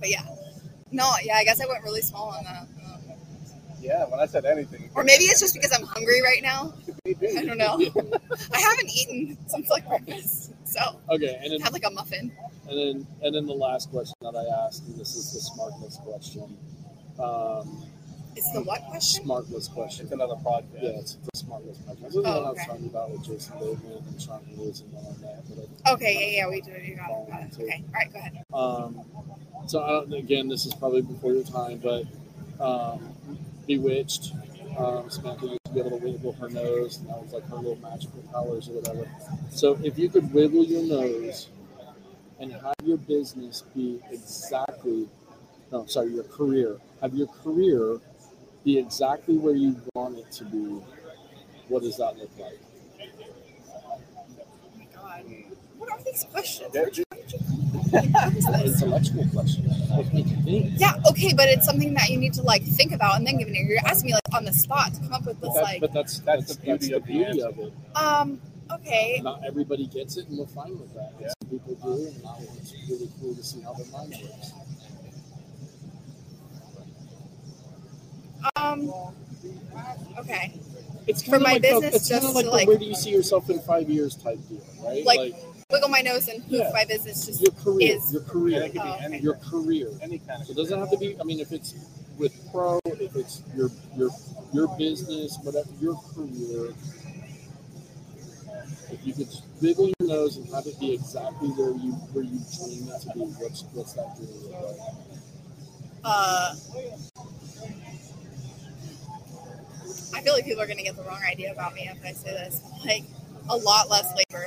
but 0.00 0.08
yeah, 0.08 0.22
no, 0.90 1.10
yeah. 1.22 1.34
I 1.36 1.44
guess 1.44 1.60
I 1.60 1.66
went 1.66 1.82
really 1.84 2.02
small 2.02 2.28
on 2.28 2.44
that. 2.44 2.62
Um, 2.84 3.00
Yeah, 3.80 4.04
when 4.08 4.20
I 4.20 4.26
said 4.26 4.44
anything. 4.44 4.90
or 4.94 5.02
maybe 5.04 5.24
it's 5.24 5.40
just 5.40 5.54
because 5.54 5.72
I'm 5.76 5.84
hungry 5.86 6.22
right 6.22 6.42
now. 6.42 6.72
I 7.04 7.44
don't 7.44 7.58
know. 7.58 7.80
I 8.54 8.60
haven't 8.60 8.88
eaten 8.88 9.36
since 9.48 9.68
like 9.68 9.88
breakfast, 9.88 10.52
so 10.64 10.80
Okay, 11.10 11.36
and 11.42 11.52
then 11.52 11.60
had 11.60 11.72
like 11.72 11.84
a 11.84 11.90
muffin. 11.90 12.30
And 12.68 12.78
then, 12.78 13.06
and 13.24 13.34
then 13.34 13.44
the 13.46 13.52
last 13.54 13.90
question 13.90 14.14
that 14.20 14.36
I 14.36 14.66
asked, 14.66 14.84
and 14.86 14.96
this 14.96 15.16
is 15.16 15.32
the 15.32 15.40
smartless 15.40 15.98
question. 16.04 16.56
Um, 17.18 17.84
It's 18.36 18.52
the 18.52 18.62
what 18.62 18.82
question? 18.88 19.24
smartless 19.24 19.68
question. 19.68 20.04
It's 20.06 20.12
another 20.12 20.36
podcast. 20.36 20.80
Yeah, 20.80 20.90
it's 21.00 21.14
the 21.14 21.30
smartless 21.36 21.84
question. 21.84 22.04
This 22.04 22.14
is 22.14 22.22
the 22.22 22.28
Oh, 22.28 22.36
one 22.36 22.44
I 22.46 22.50
was 22.50 22.58
okay. 22.60 22.66
talking 22.68 22.86
about 22.86 23.10
with 23.10 23.24
Jason 23.24 23.58
Bateman 23.58 24.04
and 24.06 24.22
Sean 24.22 24.40
Lewis 24.56 24.82
and 24.82 24.94
all 24.94 25.16
that. 25.22 25.42
But 25.84 25.92
Okay, 25.94 26.14
yeah, 26.36 26.38
yeah, 26.44 26.48
we 26.50 26.60
did. 26.60 26.86
You 26.86 26.94
got 26.94 27.10
it. 27.10 27.28
Got 27.28 27.42
it. 27.42 27.52
Okay, 27.60 27.84
all 27.88 27.92
right, 27.94 28.12
go 28.12 28.18
ahead. 28.20 28.44
Um, 28.54 29.00
so 29.66 29.82
I 29.82 29.88
don't, 29.90 30.12
again, 30.14 30.46
this 30.46 30.66
is 30.66 30.74
probably 30.74 31.02
before 31.02 31.32
your 31.32 31.42
time, 31.42 31.78
but 31.82 32.04
um, 32.64 33.00
Bewitched, 33.66 34.32
um, 34.78 35.10
Samantha 35.10 35.46
used 35.46 35.64
to 35.66 35.72
be 35.72 35.80
able 35.80 35.90
to 35.90 36.04
wiggle 36.04 36.32
her 36.34 36.48
nose, 36.48 36.98
and 36.98 37.08
that 37.08 37.22
was 37.22 37.32
like 37.32 37.48
her 37.48 37.56
little 37.56 37.76
magical 37.76 38.22
powers 38.32 38.68
or 38.68 38.72
whatever. 38.74 39.08
So 39.50 39.78
if 39.82 39.98
you 39.98 40.08
could 40.08 40.32
wiggle 40.32 40.64
your 40.64 40.82
nose 40.84 41.48
and 42.40 42.52
have 42.52 42.74
your 42.84 42.98
business 42.98 43.62
be 43.74 44.00
exactly, 44.10 45.08
no, 45.72 45.86
sorry, 45.86 46.10
your 46.14 46.24
career, 46.24 46.78
have 47.00 47.14
your 47.14 47.28
career 47.28 48.00
be 48.64 48.78
exactly 48.78 49.36
where 49.38 49.54
you 49.54 49.80
want 49.94 50.18
it 50.18 50.30
to 50.32 50.44
be, 50.44 50.80
what 51.68 51.82
does 51.82 51.96
that 51.98 52.16
look 52.18 52.30
like? 52.38 52.60
Oh 54.64 54.78
my 54.78 54.86
god, 54.94 55.24
what 55.78 55.90
are 55.90 55.98
these 56.12 56.24
questions? 56.24 56.70
Yeah, 56.74 56.80
Where'd 56.82 56.96
you- 56.98 57.04
where'd 57.10 57.32
you- 57.32 57.38
what 58.12 58.36
is 58.36 58.46
this? 58.46 58.82
Intellectual 58.82 59.26
question. 59.32 59.64
What 59.64 60.12
make 60.14 60.26
you 60.28 60.36
think? 60.42 60.72
Yeah, 60.80 60.94
okay, 61.10 61.32
but 61.34 61.48
it's 61.48 61.66
something 61.66 61.94
that 61.94 62.08
you 62.10 62.18
need 62.18 62.32
to 62.34 62.42
like 62.42 62.62
think 62.64 62.92
about 62.92 63.16
and 63.16 63.26
then 63.26 63.38
give 63.38 63.48
it. 63.48 63.54
You're 63.54 63.78
asking 63.86 64.06
me 64.06 64.12
like 64.14 64.34
on 64.34 64.44
the 64.44 64.52
spot 64.52 64.94
to 64.94 65.00
come 65.00 65.12
up 65.12 65.24
with 65.26 65.40
this 65.40 65.54
like, 65.54 65.80
but 65.80 65.92
that's 65.92 66.18
That's 66.20 66.46
that's, 66.46 66.56
the 66.56 66.62
beauty 66.62 66.88
that's 66.88 66.96
of 67.02 67.06
the 67.06 67.12
beauty 67.12 67.42
of 67.42 67.58
it. 67.58 67.72
um, 67.96 68.40
okay, 68.70 69.20
Not 69.22 69.42
everybody 69.44 69.86
gets 69.86 70.16
it, 70.16 70.28
and 70.28 70.38
we're 70.38 70.46
fine 70.46 70.78
with 70.78 70.92
that. 70.94 71.12
Yeah. 71.20 71.28
Some 71.42 71.50
people 71.50 71.74
do, 71.74 72.06
and 72.06 72.16
that 72.22 72.36
one's 72.48 72.74
really 72.88 73.10
cool 73.20 73.34
to 73.34 73.42
see 73.42 73.60
how 73.60 73.72
their 73.74 73.86
mind 73.86 74.16
works. 74.22 74.52
um, 78.56 78.92
okay, 80.18 80.52
It's 81.06 81.22
For 81.22 81.38
my 81.38 81.52
like 81.54 81.62
the- 81.62 81.68
business, 81.68 81.94
it's 81.96 82.08
kind 82.08 82.24
of 82.24 82.34
like 82.34 82.44
the 82.46 82.50
like- 82.50 82.68
where 82.68 82.78
do 82.78 82.84
you 82.84 82.94
see 82.94 83.10
yourself 83.10 83.50
in 83.50 83.58
five 83.60 83.90
years 83.90 84.14
type 84.16 84.38
deal, 84.48 84.60
right? 84.82 85.04
Like, 85.04 85.34
wiggle 85.72 85.88
my 85.88 86.00
nose 86.00 86.28
and 86.28 86.42
poof, 86.44 86.52
Yeah. 86.60 86.70
my 86.72 86.84
business 86.84 87.26
just 87.26 87.40
your 87.40 87.52
career, 87.52 87.96
is. 87.96 88.12
your 88.12 88.22
And 88.22 88.30
career, 88.30 88.62
it 88.62 88.72
could 88.72 88.82
be 88.82 88.88
Oh, 88.88 88.96
any, 89.02 89.18
your 89.18 89.34
career. 89.36 89.88
any 90.00 90.18
kind 90.18 90.40
of. 90.42 90.46
So 90.46 90.52
it 90.52 90.56
doesn't 90.56 90.78
have 90.78 90.90
to 90.90 90.98
be. 90.98 91.16
I 91.20 91.24
mean, 91.24 91.40
if 91.40 91.52
it's 91.52 91.74
with 92.18 92.32
pro, 92.52 92.78
if 92.86 93.16
it's 93.16 93.42
your 93.56 93.70
your 93.96 94.10
your 94.52 94.68
business, 94.76 95.38
whatever 95.42 95.68
your 95.80 95.96
career. 96.14 96.72
If 98.90 99.06
you 99.06 99.14
could 99.14 99.28
wiggle 99.62 99.90
your 99.98 100.08
nose 100.08 100.36
and 100.36 100.46
have 100.50 100.66
it 100.66 100.78
be 100.78 100.92
exactly 100.92 101.48
where 101.50 101.70
you 101.70 101.92
where 102.12 102.24
you 102.24 102.38
dream 102.56 102.88
it 102.92 103.00
to 103.02 103.08
be, 103.14 103.20
what's 103.40 103.62
what's 103.72 103.94
that 103.94 104.14
dream 104.16 104.28
look 104.42 104.78
like? 104.78 104.94
Uh, 106.04 106.54
I 110.14 110.20
feel 110.20 110.34
like 110.34 110.44
people 110.44 110.60
are 110.62 110.66
gonna 110.66 110.82
get 110.82 110.96
the 110.96 111.02
wrong 111.04 111.22
idea 111.26 111.52
about 111.52 111.74
me 111.74 111.88
if 111.90 112.04
I 112.04 112.12
say 112.12 112.30
this. 112.32 112.60
Like 112.84 113.04
a 113.48 113.56
lot 113.56 113.88
less 113.88 114.12
labor, 114.14 114.46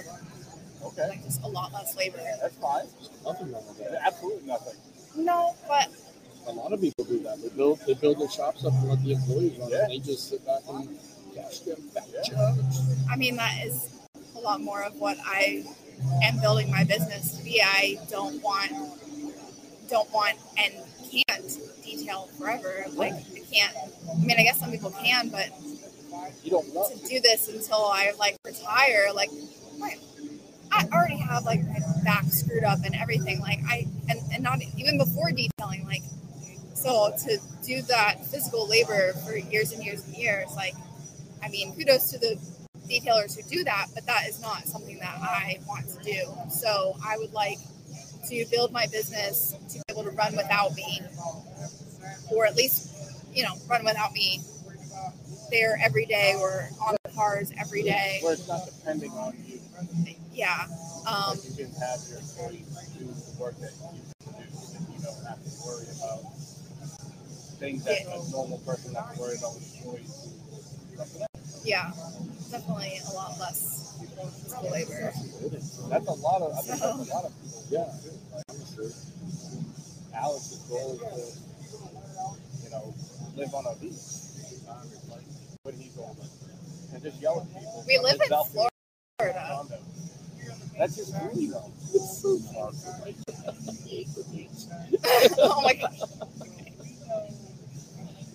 Okay, 0.86 1.07
like 1.10 1.24
just 1.24 1.41
a 1.44 1.48
lot 1.48 1.74
less 1.74 1.95
labor. 1.98 2.18
that's 2.41 2.56
fine. 2.57 2.86
Nothing 3.26 3.52
wrong 3.52 3.64
with 3.68 3.80
that. 3.80 4.02
Absolutely 4.06 4.48
nothing. 4.48 4.76
No, 5.16 5.56
but 5.68 5.90
A 6.48 6.52
lot 6.52 6.72
of 6.74 6.82
people 6.82 7.06
do 7.06 7.20
that. 7.24 7.41
They 7.41 7.49
build 7.49 7.80
they 7.88 7.94
build 7.95 8.20
their 8.20 8.30
shops 8.30 8.66
up 8.66 8.74
and 8.74 8.90
let 8.90 9.03
the 9.03 9.14
employees 9.14 9.57
run. 9.57 9.70
Yeah. 9.70 9.84
And 9.84 9.91
they 9.91 9.99
just 9.99 10.30
sit 10.30 10.45
back 10.45 10.62
and 10.70 10.90
cash 11.34 11.60
them 11.60 11.82
back. 11.94 12.06
Yeah. 12.32 12.56
I 13.12 13.16
mean 13.16 13.36
that 13.38 13.66
is 13.66 13.90
a 14.36 14.40
lot 14.40 14.62
more 14.62 14.84
of 14.84 14.94
what 14.95 15.18
I 15.26 15.66
am 16.24 16.40
building 16.40 16.70
my 16.70 16.84
business 16.84 17.38
to 17.38 17.44
be. 17.44 17.62
I 17.64 17.98
don't 18.10 18.41
want 18.44 18.72
don't 19.90 20.12
want 20.14 20.38
and 20.57 20.74
can't 21.12 21.57
detail 21.84 22.30
forever. 22.38 22.86
Like 22.94 23.14
I 23.14 23.41
can't. 23.52 23.76
I 24.12 24.18
mean, 24.26 24.38
I 24.40 24.44
guess 24.44 24.60
some 24.60 24.72
people 24.72 24.91
can, 24.91 25.30
but 25.30 25.49
You 26.44 26.52
don't 26.52 26.74
want 26.74 26.95
to 26.99 27.07
do 27.07 27.20
this 27.22 27.48
until 27.49 27.86
I 27.86 28.14
like 28.20 28.38
retire, 28.45 29.07
like 29.14 29.30
my, 29.80 29.95
I 30.72 30.88
already 30.94 31.18
have 31.18 31.44
like 31.44 31.64
my 31.66 31.80
back 32.04 32.26
screwed 32.26 32.64
up 32.64 32.80
and 32.86 32.96
everything. 32.96 33.40
Like 33.40 33.60
I 33.68 33.88
and, 34.10 34.20
and 34.34 34.44
not 34.44 34.60
even 34.78 34.98
before 34.98 35.32
detailing, 35.32 35.86
like 35.86 36.04
so 36.74 37.12
to 37.26 37.40
do 37.66 37.82
that 37.84 38.26
physical 38.26 38.68
labor 38.68 39.14
for 39.26 39.36
years 39.36 39.72
and 39.72 39.84
years 39.84 40.06
and 40.06 40.16
years, 40.16 40.50
like 40.56 40.76
I 41.44 41.50
mean, 41.50 41.76
kudos 41.76 42.12
to 42.12 42.20
the 42.20 42.38
detailers 42.90 43.36
who 43.36 43.48
do 43.50 43.64
that, 43.64 43.88
but 43.94 44.06
that 44.06 44.28
is 44.28 44.42
not 44.42 44.66
something 44.66 45.00
that 45.00 45.18
I 45.22 45.60
want 45.68 45.88
to 45.90 46.04
do. 46.04 46.34
So 46.50 46.96
I 47.06 47.18
would 47.18 47.34
like 47.34 47.60
to 48.30 48.46
build 48.52 48.72
my 48.72 48.88
business 48.88 49.56
to 49.70 49.76
be 49.76 49.84
able 49.90 50.04
to 50.04 50.12
run 50.12 50.36
without 50.36 50.74
me, 50.76 51.02
or 52.32 52.46
at 52.46 52.56
least, 52.56 52.92
you 53.34 53.44
know, 53.44 53.56
run 53.70 53.84
without 53.84 54.14
me 54.14 54.42
there 55.52 55.78
every 55.84 56.06
day 56.06 56.36
or 56.40 56.70
on 56.82 56.96
the 57.04 57.12
cars 57.12 57.52
every 57.60 57.84
day. 57.84 58.20
where 58.22 58.34
it's 58.34 58.48
not 58.48 58.66
depending 58.66 59.12
on 59.12 59.36
you. 59.48 59.60
Yeah. 60.36 60.68
Um, 61.07 61.32
Like 61.32 61.48
you 61.48 61.66
can 61.66 61.74
have 61.80 61.99
your 62.12 62.20
employees 62.20 62.68
do 62.99 63.06
the 63.07 63.40
work 63.40 63.56
that 63.64 63.72
you 63.95 64.03
produce, 64.20 64.76
and 64.76 64.84
you 64.91 64.99
don't 64.99 65.24
have 65.24 65.40
to 65.40 65.52
worry 65.64 65.88
about 65.95 66.28
things 67.60 67.84
that 67.86 68.03
a 68.03 68.32
normal 68.32 68.60
person 68.60 68.94
has 68.95 69.16
to 69.16 69.22
worry 69.22 69.38
about 69.38 69.56
with 69.56 69.76
yeah. 71.66 71.91
Definitely 72.52 72.99
a 73.10 73.14
lot 73.16 73.40
less 73.40 73.98
physical 73.99 74.70
labor. 74.70 75.12
That's 75.90 76.07
a 76.07 76.12
lot 76.12 76.41
of. 76.41 76.53
I 76.53 76.62
think 76.62 76.80
that's 76.80 77.10
a 77.10 77.14
lot 77.14 77.26
of 77.26 77.34
people. 77.41 77.64
Yeah. 77.70 77.90
too. 78.76 78.91
Alex's 80.14 80.60
goal 80.70 80.99
is 81.18 81.41
to, 81.41 82.64
you 82.64 82.70
know, 82.70 82.94
live 83.36 83.53
on 83.53 83.66
a 83.66 83.76
beach. 83.82 83.94
What 85.64 85.74
he's 85.74 85.91
going 85.94 86.16
and 86.94 87.02
just 87.03 87.22
yell 87.22 87.41
at 87.41 87.48
people. 87.48 87.84
We 87.88 87.98
live 87.98 88.22
in 88.22 88.30
balcony 88.30 88.68
Florida. 89.18 89.66
That's 90.77 90.95
his 90.95 91.11
dream, 91.11 91.52
though. 91.52 91.72
It's 91.93 92.22
so 92.22 92.39
oh 95.38 95.61
my 95.64 95.73
gosh. 95.73 95.99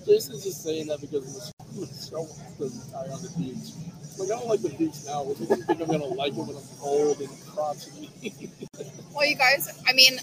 Jason's 0.07 0.45
just 0.45 0.63
saying 0.63 0.87
that 0.89 1.01
because 1.01 1.53
the 1.75 1.87
show 2.11 2.27
doesn't 2.59 2.93
tie 2.93 3.13
on 3.13 3.23
the 3.23 3.31
beach. 3.39 3.75
Like 4.19 4.31
I 4.31 4.39
don't 4.39 4.49
like 4.49 4.63
the 4.63 4.71
beach 4.71 4.95
now. 5.07 5.25
Do 5.25 5.31
you 5.45 5.47
think 5.63 5.81
I'm 5.81 5.87
gonna 5.87 6.05
like 6.05 6.33
it 6.33 6.37
when 6.37 6.57
I'm 6.57 6.63
cold 6.79 7.21
and 7.21 7.31
crotchety? 7.47 8.11
Well, 9.13 9.27
you 9.29 9.35
guys, 9.35 9.69
I 9.89 9.93
mean, 9.93 10.19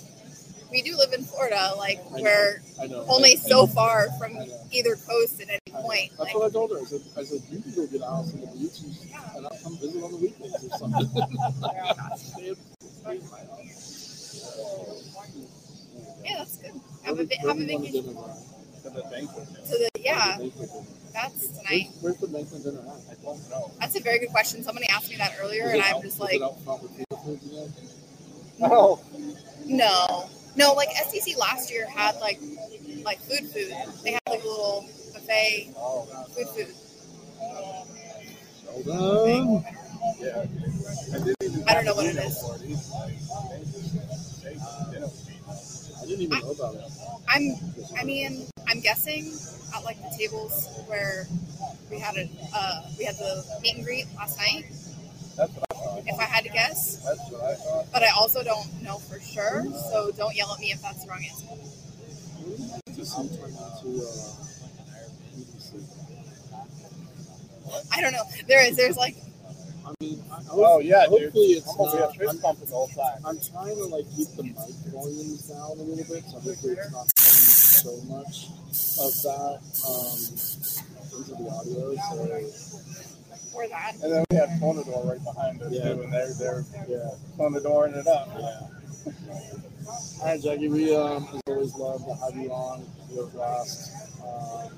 we 0.72 0.82
do 0.82 0.96
live 0.98 1.14
in 1.14 1.24
Florida, 1.24 1.74
like 1.78 2.00
I 2.16 2.22
we're 2.22 2.62
I 2.82 2.88
know. 2.88 3.06
only 3.10 3.34
I, 3.34 3.36
so 3.36 3.68
far 3.68 4.08
from 4.18 4.38
either 4.72 4.96
coast 4.96 5.42
at 5.42 5.50
any 5.50 5.60
I 5.67 5.67
know. 5.67 5.67
Point. 5.82 6.10
That's 6.12 6.20
Like, 6.20 6.34
what 6.36 6.46
I 6.46 6.50
told 6.50 6.72
her. 6.72 6.80
I 6.80 6.84
said, 6.86 7.02
I 7.18 7.24
said 7.24 7.42
you 7.52 7.60
can 7.62 7.72
go 7.76 7.88
get 7.88 8.02
a 8.02 8.06
house 8.06 8.34
on 8.34 8.42
the 8.42 8.48
beach 8.48 8.80
and, 8.84 8.96
and 9.38 9.46
I'll 9.46 9.60
come 9.64 9.78
visit 9.78 10.04
on 10.04 10.12
the 10.12 10.18
weekends 10.18 10.64
or 10.64 10.78
something. 10.78 11.08
Stay 12.18 12.50
at- 12.50 12.58
stay 12.82 13.18
at 13.18 13.32
my 13.32 13.40
house. 13.40 14.44
yeah, 16.24 16.36
that's 16.38 16.58
good. 16.58 16.72
Where 16.72 16.82
Have 17.04 17.20
a, 17.20 17.26
do- 17.26 17.36
have 17.48 17.58
a 17.60 17.66
vacation. 17.66 18.04
dinner, 18.06 18.22
To 18.84 18.90
the 18.90 19.02
banquet. 19.12 19.48
To 19.66 19.72
the 19.72 19.90
yeah, 20.00 20.38
banquet 20.38 20.70
that's 21.14 21.48
tonight. 21.48 21.90
Where's, 22.02 22.18
where's 22.18 22.18
the 22.18 22.28
banquet 22.28 22.64
dinner 22.64 22.80
at? 22.82 23.02
I 23.12 23.24
don't 23.24 23.50
know. 23.50 23.72
That's 23.80 23.96
a 23.98 24.02
very 24.02 24.20
good 24.20 24.30
question. 24.30 24.64
Somebody 24.64 24.88
asked 24.90 25.10
me 25.10 25.16
that 25.18 25.34
earlier, 25.42 25.64
and 25.70 25.78
it 25.80 25.86
I'm 25.96 26.02
just 26.02 26.20
like, 26.20 26.36
it 26.36 26.42
out 26.44 26.60
front 26.64 26.84
with 26.84 26.92
finger 26.92 27.16
foods 27.24 27.46
again? 27.46 27.74
Oh, 28.62 29.00
no, 29.66 30.30
no. 30.56 30.74
Like 30.74 30.90
SDC 30.90 31.38
last 31.38 31.72
year 31.72 31.88
had 31.90 32.16
like 32.18 32.40
like 33.04 33.20
food 33.22 33.50
food. 33.52 33.72
They 34.04 34.12
had 34.12 34.22
like 34.30 34.44
a 34.44 34.48
little 34.48 34.86
buffet 35.28 35.74
oh, 35.78 36.06
food 36.34 36.48
food. 36.50 36.68
Well 38.86 39.26
done. 39.26 39.66
yeah. 40.20 40.46
I, 41.14 41.18
didn't 41.20 41.44
even 41.44 41.64
I 41.68 41.74
don't 41.74 41.86
know 41.86 41.96
what 41.96 42.06
it 42.06 42.16
is. 42.16 42.44
I 45.96 46.06
didn't 46.06 46.22
even 46.22 46.40
know 46.40 46.52
about 46.52 46.76
it. 46.76 46.82
I'm. 47.28 47.56
I 48.00 48.04
mean, 48.04 48.48
I'm 48.68 48.80
guessing 48.80 49.34
at 49.76 49.84
like 49.84 49.98
the 49.98 50.16
tables 50.18 50.70
where 50.88 51.28
we 51.92 52.00
had 52.00 52.16
a 52.16 52.30
uh, 52.54 52.82
we 52.98 53.06
had 53.06 53.16
the 53.16 53.44
meet 53.62 53.76
and 53.76 53.86
greet 53.86 54.06
last 54.16 54.38
night. 54.38 54.66
That's 55.36 55.54
what 55.54 55.66
I 55.72 55.74
thought. 55.76 56.04
If 56.08 56.20
I 56.20 56.24
had 56.24 56.44
to 56.46 56.50
guess, 56.50 57.04
That's 57.04 57.32
what 57.32 57.44
I 57.44 57.56
thought. 57.56 57.86
but 57.94 58.04
I 58.04 58.10
also 58.18 58.44
don't 58.44 58.82
know 58.82 58.98
for 58.98 59.20
sure. 59.20 59.66
So 59.92 60.12
don't 60.16 60.36
yell 60.36 60.54
at 60.54 60.60
me 60.60 60.72
if 60.72 60.82
that's 60.82 61.04
the 61.04 61.10
wrong 61.10 61.24
answer. 61.24 61.48
Just 62.96 63.14
some 63.14 63.30
time 63.30 63.38
to 63.38 64.02
uh, 64.02 64.48
BBC. 65.38 65.84
I 67.92 68.02
don't 68.02 68.14
know. 68.14 68.24
There 68.48 68.66
is. 68.68 68.76
There's 68.78 68.98
like. 68.98 69.16
I 69.86 69.94
mean, 70.02 70.22
I, 70.32 70.36
I 70.36 70.40
Oh, 70.52 70.80
yeah, 70.80 71.06
dude. 71.10 71.24
hopefully 71.24 71.46
it's 71.56 71.70
I'm 71.70 71.78
gonna 71.78 72.00
not. 72.02 72.12
be 72.12 72.18
a 72.18 72.28
fist 72.28 72.36
I'm, 72.36 72.42
bumping 72.42 72.74
the. 72.74 73.20
I'm 73.26 73.40
trying 73.40 73.76
to 73.78 73.86
like 73.86 74.06
keep 74.16 74.28
the 74.36 74.44
mic 74.44 74.76
volumes 74.92 75.48
down 75.48 75.72
a 75.72 75.84
little 75.84 75.96
bit, 76.14 76.24
so 76.28 76.40
hopefully 76.40 76.74
it's 76.74 76.92
not 76.92 77.08
playing 77.16 77.48
so 77.88 77.96
much 78.12 78.52
of 79.00 79.14
that 79.24 79.60
um, 79.88 80.18
into 81.18 81.32
the 81.40 81.50
audio. 81.50 81.96
So 81.96 82.78
before 83.32 83.68
that. 83.70 83.94
And 84.04 84.12
then 84.12 84.26
we 84.30 84.36
had 84.36 84.60
Conador 84.60 85.04
right 85.06 85.24
behind 85.24 85.62
us 85.62 85.72
Yeah. 85.72 85.94
too, 85.94 86.02
and 86.02 86.12
they're 86.14 86.34
they're 86.34 86.66
Yeah. 86.90 87.10
Conadoring 87.38 87.96
it 87.96 88.08
up. 88.08 88.28
Yeah. 88.38 88.68
All 90.20 90.26
right, 90.26 90.42
Jacki. 90.42 90.70
We 90.70 90.94
um, 90.96 91.28
as 91.34 91.42
always 91.48 91.76
love 91.76 92.04
to 92.06 92.14
have 92.26 92.36
you 92.36 92.52
on. 92.52 92.84
You're 93.10 93.24
a 93.24 93.28
blast. 93.28 93.92
Um, 94.22 94.72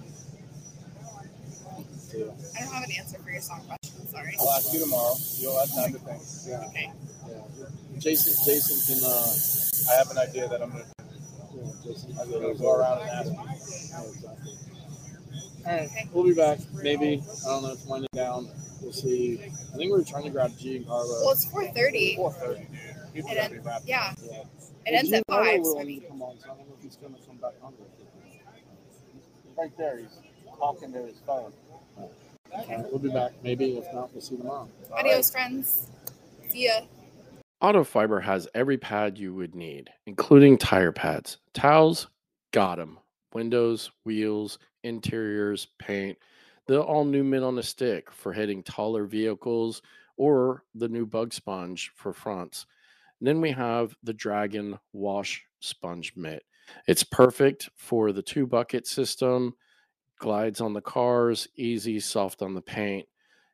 so, 2.11 2.18
I 2.57 2.60
don't 2.64 2.73
have 2.73 2.84
an 2.84 2.91
answer 2.98 3.18
for 3.19 3.30
your 3.31 3.41
song 3.41 3.61
question. 3.68 4.07
Sorry. 4.07 4.36
I'll 4.40 4.49
ask 4.52 4.73
you 4.73 4.80
tomorrow. 4.80 5.15
You'll 5.38 5.60
have 5.60 5.69
time 5.73 5.94
to 5.94 5.99
think. 5.99 6.22
yeah, 6.48 6.68
Okay. 6.68 6.91
yeah. 7.27 7.65
Jason, 7.99 8.34
Jason 8.45 8.77
can. 8.95 9.03
Uh, 9.06 9.91
I 9.94 9.98
have 9.98 10.10
an 10.11 10.18
idea 10.18 10.48
that 10.49 10.61
I'm 10.61 10.72
gonna. 10.72 10.86
you 11.53 11.61
know, 11.61 11.73
Jason, 11.84 12.15
I'm 12.19 12.31
gonna 12.31 12.53
go 12.56 12.72
around 12.76 13.02
and 13.02 13.10
ask. 13.10 13.31
Yeah, 13.31 14.03
exactly. 14.03 14.53
All 15.68 15.73
right, 15.77 15.90
we'll 16.14 16.23
be 16.23 16.34
back. 16.34 16.60
Maybe 16.81 17.22
I 17.45 17.49
don't 17.49 17.64
know. 17.64 17.72
It's 17.73 17.86
winding 17.86 18.10
down. 18.14 18.49
We'll 18.81 18.94
see. 18.94 19.41
I 19.44 19.77
think 19.77 19.91
we 19.91 19.98
were 19.99 20.03
trying 20.03 20.23
to 20.23 20.30
grab 20.30 20.57
G 20.57 20.77
and 20.77 20.86
Well, 20.88 21.30
it's 21.31 21.45
4:30. 21.45 22.15
Four 22.15 22.31
thirty. 22.34 22.65
People 23.14 23.31
It 23.31 23.38
end- 23.38 23.61
yeah, 23.86 24.14
Yeah. 24.23 24.44
it 24.86 24.91
ends 24.94 25.11
at 25.11 25.23
Carlo 25.27 25.45
five. 25.45 25.60
will 25.61 25.73
So 25.73 25.80
I 25.81 25.84
mean, 25.84 26.02
come 26.07 26.22
on, 26.22 26.38
so 26.40 26.45
I 26.45 26.48
don't 26.56 26.60
know 26.69 26.76
if 26.77 26.84
he's 26.84 26.95
gonna 26.95 27.18
come 27.27 27.38
back 27.38 27.60
hungry. 27.61 27.86
Right 29.57 29.77
there, 29.77 29.98
he's 29.98 30.07
talking 30.57 30.94
to 30.94 30.99
his 30.99 31.18
phone. 31.26 31.52
All 32.53 32.65
right, 32.67 32.85
we'll 32.89 32.99
be 32.99 33.09
back. 33.09 33.31
Maybe 33.43 33.77
if 33.77 33.85
not, 33.93 34.11
we'll 34.13 34.21
see 34.21 34.35
you 34.35 34.41
tomorrow. 34.41 34.67
adios, 34.97 35.31
friends. 35.31 35.88
See 36.49 36.65
ya. 36.65 36.81
Auto 37.61 37.84
Fiber 37.84 38.19
has 38.19 38.47
every 38.55 38.77
pad 38.77 39.17
you 39.17 39.34
would 39.34 39.53
need, 39.53 39.89
including 40.05 40.57
tire 40.57 40.91
pads, 40.93 41.38
towels, 41.53 42.07
got 42.51 42.80
'em, 42.80 42.97
windows, 43.34 43.91
wheels, 44.05 44.57
interiors, 44.84 45.67
paint, 45.77 46.17
the 46.67 46.81
all 46.81 47.03
new 47.03 47.23
mitt 47.23 47.43
on 47.43 47.57
a 47.57 47.63
stick 47.63 48.11
for 48.11 48.31
hitting 48.31 48.63
taller 48.63 49.05
vehicles, 49.05 49.81
or 50.15 50.63
the 50.76 50.88
new 50.88 51.05
bug 51.05 51.34
sponge 51.34 51.91
for 51.95 52.13
fronts. 52.13 52.65
And 53.19 53.27
then 53.27 53.41
we 53.41 53.51
have 53.51 53.95
the 54.03 54.13
Dragon 54.13 54.80
Wash 54.93 55.43
Sponge 55.59 56.13
Mitt. 56.15 56.43
It's 56.88 57.03
perfect 57.03 57.69
for 57.76 58.11
the 58.13 58.21
two 58.21 58.47
bucket 58.47 58.88
system, 58.88 59.53
glides 60.19 60.61
on 60.61 60.73
the 60.73 60.81
cars, 60.81 61.47
easy, 61.55 61.99
soft 61.99 62.41
on 62.41 62.53
the 62.53 62.61
paint. 62.61 63.07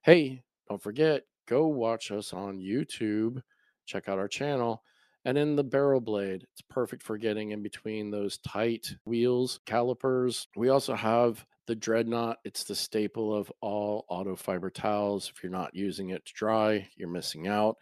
Hey, 0.04 0.44
don't 0.70 0.82
forget, 0.82 1.24
go 1.48 1.68
watch 1.68 2.12
us 2.12 2.34
on 2.34 2.60
YouTube 2.60 3.42
check 3.86 4.10
out 4.10 4.20
our 4.20 4.28
channel. 4.28 4.84
And 5.24 5.38
in 5.38 5.56
the 5.56 5.64
barrel 5.64 6.02
blade, 6.02 6.46
it's 6.52 6.62
perfect 6.62 7.02
for 7.02 7.18
getting 7.18 7.52
in 7.52 7.64
between 7.64 8.12
those 8.12 8.38
tight 8.40 8.96
wheels, 9.06 9.60
calipers. 9.66 10.48
We 10.56 10.70
also 10.70 10.94
have 10.94 11.44
the 11.66 11.76
dreadnought. 11.76 12.38
It's 12.44 12.64
the 12.64 12.76
staple 12.76 13.34
of 13.34 13.52
all 13.60 14.06
auto 14.08 14.36
fiber 14.36 14.70
towels. 14.70 15.32
If 15.36 15.42
you're 15.42 15.52
not 15.52 15.74
using 15.74 16.10
it 16.10 16.26
to 16.26 16.34
dry, 16.34 16.88
you're 16.96 17.10
missing 17.10 17.48
out. 17.48 17.78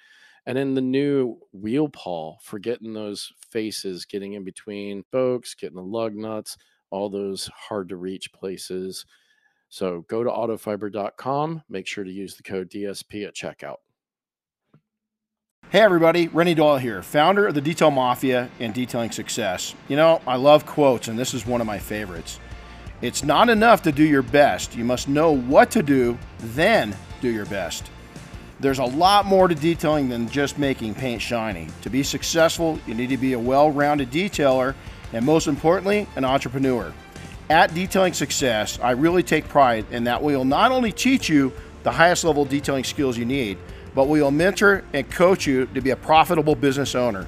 And 0.45 0.57
in 0.57 0.73
the 0.73 0.81
new 0.81 1.37
wheel 1.51 1.89
pawl 1.89 2.39
for 2.43 2.59
getting 2.59 2.93
those 2.93 3.31
faces, 3.51 4.05
getting 4.05 4.33
in 4.33 4.45
between 4.45 5.03
spokes, 5.09 5.55
getting 5.55 5.77
the 5.77 5.83
lug 5.83 6.15
nuts, 6.15 6.57
all 6.93 7.09
those 7.09 7.49
hard 7.67 7.89
to 7.89 7.95
reach 7.95 8.31
places. 8.31 9.05
So 9.67 10.05
go 10.07 10.23
to 10.23 10.29
autofiber.com. 10.29 11.63
Make 11.67 11.87
sure 11.87 12.03
to 12.03 12.11
use 12.11 12.35
the 12.35 12.43
code 12.43 12.69
DSP 12.69 13.27
at 13.27 13.33
checkout. 13.33 13.77
Hey 15.71 15.79
everybody, 15.79 16.27
Renny 16.27 16.53
Doyle 16.53 16.77
here, 16.77 17.01
founder 17.01 17.47
of 17.47 17.55
the 17.55 17.61
Detail 17.61 17.89
Mafia 17.89 18.47
and 18.59 18.75
Detailing 18.75 19.09
Success. 19.09 19.73
You 19.87 19.95
know, 19.95 20.21
I 20.27 20.35
love 20.35 20.67
quotes, 20.67 21.07
and 21.07 21.17
this 21.17 21.33
is 21.33 21.47
one 21.47 21.61
of 21.61 21.65
my 21.65 21.79
favorites. 21.79 22.39
It's 23.01 23.23
not 23.23 23.49
enough 23.49 23.81
to 23.83 23.91
do 23.91 24.03
your 24.03 24.21
best, 24.21 24.75
you 24.75 24.85
must 24.85 25.07
know 25.07 25.31
what 25.35 25.71
to 25.71 25.81
do, 25.81 26.15
then 26.37 26.95
do 27.21 27.29
your 27.29 27.47
best. 27.47 27.89
There's 28.59 28.77
a 28.77 28.85
lot 28.85 29.25
more 29.25 29.47
to 29.47 29.55
detailing 29.55 30.09
than 30.09 30.29
just 30.29 30.59
making 30.59 30.93
paint 30.93 31.23
shiny. 31.23 31.67
To 31.81 31.89
be 31.89 32.03
successful, 32.03 32.77
you 32.85 32.93
need 32.93 33.09
to 33.09 33.17
be 33.17 33.33
a 33.33 33.39
well 33.39 33.71
rounded 33.71 34.11
detailer, 34.11 34.75
and 35.13 35.25
most 35.25 35.47
importantly, 35.47 36.07
an 36.15 36.25
entrepreneur. 36.25 36.91
At 37.49 37.73
Detailing 37.73 38.13
Success, 38.13 38.79
I 38.81 38.91
really 38.91 39.23
take 39.23 39.47
pride 39.47 39.85
in 39.91 40.05
that 40.05 40.23
we 40.23 40.35
will 40.35 40.45
not 40.45 40.71
only 40.71 40.91
teach 40.91 41.29
you 41.29 41.53
the 41.83 41.91
highest 41.91 42.23
level 42.23 42.45
detailing 42.45 42.83
skills 42.83 43.17
you 43.17 43.25
need, 43.25 43.57
but 43.93 44.07
we 44.07 44.21
will 44.21 44.31
mentor 44.31 44.83
and 44.93 45.09
coach 45.09 45.45
you 45.45 45.67
to 45.67 45.81
be 45.81 45.91
a 45.91 45.95
profitable 45.95 46.55
business 46.55 46.95
owner. 46.95 47.27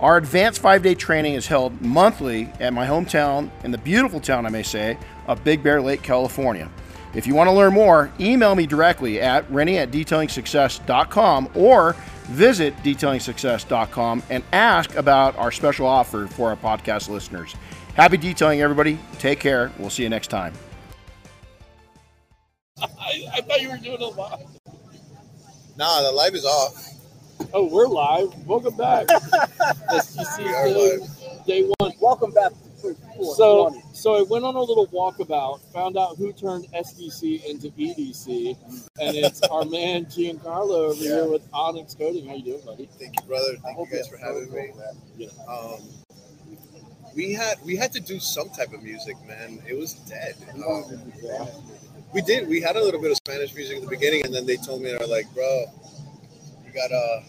Our 0.00 0.16
advanced 0.16 0.60
five 0.60 0.82
day 0.82 0.94
training 0.94 1.34
is 1.34 1.48
held 1.48 1.82
monthly 1.82 2.44
at 2.60 2.72
my 2.72 2.86
hometown, 2.86 3.50
in 3.64 3.72
the 3.72 3.78
beautiful 3.78 4.20
town, 4.20 4.46
I 4.46 4.48
may 4.48 4.62
say, 4.62 4.96
of 5.26 5.42
Big 5.42 5.62
Bear 5.62 5.82
Lake, 5.82 6.02
California. 6.02 6.70
If 7.14 7.26
you 7.26 7.34
want 7.34 7.48
to 7.48 7.52
learn 7.52 7.72
more, 7.72 8.12
email 8.20 8.54
me 8.54 8.66
directly 8.66 9.20
at 9.20 9.50
renny 9.50 9.78
at 9.78 9.90
detailingsuccess.com 9.90 11.50
or 11.54 11.94
visit 12.24 12.76
detailingsuccess.com 12.82 14.22
and 14.30 14.44
ask 14.52 14.94
about 14.96 15.36
our 15.36 15.50
special 15.50 15.86
offer 15.86 16.26
for 16.26 16.50
our 16.50 16.56
podcast 16.56 17.08
listeners. 17.08 17.54
Happy 17.94 18.16
detailing, 18.16 18.60
everybody. 18.60 18.98
Take 19.18 19.40
care. 19.40 19.72
We'll 19.78 19.90
see 19.90 20.02
you 20.02 20.08
next 20.08 20.28
time. 20.28 20.52
I, 22.80 23.24
I 23.34 23.40
thought 23.40 23.60
you 23.60 23.70
were 23.70 23.78
doing 23.78 24.00
it 24.00 24.16
live. 24.16 24.40
Nah, 25.76 26.02
the 26.02 26.12
live 26.12 26.34
is 26.34 26.44
off. 26.44 26.94
Oh, 27.54 27.64
we're 27.66 27.86
live. 27.86 28.28
Welcome 28.46 28.76
back. 28.76 29.06
SDC 29.90 30.38
We 30.38 30.54
are 30.54 30.68
live. 30.68 31.46
day 31.46 31.70
one. 31.78 31.92
Welcome 32.00 32.32
back. 32.32 32.52
So, 33.36 33.74
so 33.92 34.14
I 34.14 34.22
went 34.22 34.44
on 34.44 34.54
a 34.54 34.60
little 34.60 34.86
walkabout, 34.88 35.60
found 35.72 35.96
out 35.96 36.16
who 36.16 36.32
turned 36.32 36.66
SDC 36.72 37.44
into 37.44 37.68
EDC, 37.70 38.56
and 39.00 39.16
it's 39.16 39.42
our 39.42 39.64
man 39.64 40.06
Giancarlo 40.06 40.90
over 40.90 40.94
here 40.94 41.28
with 41.28 41.42
Onyx 41.52 41.94
Coating. 41.94 42.26
How 42.28 42.36
you 42.36 42.44
doing, 42.44 42.62
buddy? 42.64 42.88
Thank 42.98 43.20
you, 43.20 43.26
brother. 43.26 43.56
Thank 43.62 43.78
you 43.78 43.86
guys 43.96 44.08
for 44.08 44.16
having 44.16 44.52
me. 44.52 45.28
Um, 45.48 45.80
we 47.14 47.32
had 47.32 47.56
we 47.64 47.74
had 47.76 47.92
to 47.92 48.00
do 48.00 48.20
some 48.20 48.48
type 48.50 48.72
of 48.72 48.82
music, 48.82 49.16
man. 49.26 49.60
It 49.66 49.76
was 49.76 49.94
dead. 49.94 50.36
Um, 50.54 50.84
we 52.14 52.22
did. 52.22 52.48
We 52.48 52.60
had 52.60 52.76
a 52.76 52.82
little 52.82 53.00
bit 53.00 53.10
of 53.10 53.16
Spanish 53.16 53.54
music 53.54 53.78
at 53.78 53.82
the 53.82 53.88
beginning, 53.88 54.24
and 54.24 54.34
then 54.34 54.46
they 54.46 54.56
told 54.56 54.82
me 54.82 54.90
they're 54.90 55.06
like, 55.06 55.32
bro, 55.34 55.64
you 56.64 56.72
gotta, 56.72 57.22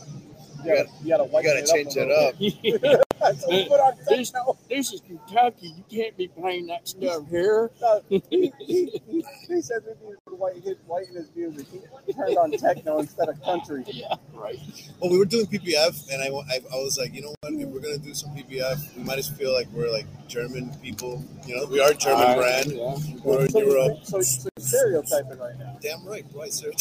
you 0.63 0.75
gotta, 0.75 0.89
You 1.03 1.09
gotta, 1.09 1.23
you 1.25 1.43
gotta 1.43 1.65
change 1.65 1.95
it 1.97 2.91
up. 2.91 3.01
so 3.19 3.49
we 3.49 3.67
put 3.67 3.79
on 3.79 3.93
this, 4.07 4.31
this 4.69 4.93
is 4.93 5.01
Kentucky. 5.01 5.73
You 5.77 5.83
can't 6.03 6.15
be 6.17 6.27
playing 6.27 6.67
that 6.67 6.87
stuff 6.87 7.29
here. 7.29 7.69
he, 8.09 8.21
he, 8.29 8.51
he, 8.59 9.25
he 9.47 9.61
said 9.61 9.81
we 9.85 10.07
needed 10.07 10.19
to 10.27 10.35
white, 10.35 10.55
his, 10.63 10.75
whiten 10.87 11.15
his 11.15 11.29
music. 11.35 11.67
He 12.05 12.13
turned 12.13 12.37
on 12.37 12.51
techno 12.51 12.99
instead 12.99 13.29
of 13.29 13.41
country. 13.43 13.83
Yeah, 13.87 14.15
right. 14.33 14.59
Well, 14.99 15.11
we 15.11 15.17
were 15.17 15.25
doing 15.25 15.45
PPF, 15.47 16.11
and 16.11 16.21
I, 16.21 16.27
I, 16.27 16.59
I 16.73 16.75
was 16.77 16.97
like, 16.97 17.13
you 17.13 17.21
know 17.21 17.33
what? 17.41 17.53
If 17.53 17.67
we're 17.69 17.79
gonna 17.81 17.97
do 17.97 18.13
some 18.13 18.31
PPF, 18.35 18.95
we 18.97 19.03
might 19.03 19.17
as 19.19 19.29
feel 19.29 19.53
like 19.53 19.67
we're 19.73 19.91
like 19.91 20.05
German 20.27 20.71
people. 20.81 21.23
You 21.45 21.57
know, 21.57 21.65
we 21.65 21.79
are 21.81 21.93
German 21.93 22.23
Alright, 22.23 22.65
brand. 22.65 22.71
yeah. 22.77 22.95
We're 23.23 23.41
in 23.45 23.49
So, 23.49 23.59
Europe. 23.59 23.97
so, 24.03 24.21
so 24.21 24.49
you're 24.57 24.65
stereotyping 24.65 25.39
right 25.39 25.57
now. 25.59 25.77
Damn 25.81 26.05
right, 26.07 26.25
right, 26.33 26.53
sir. 26.53 26.71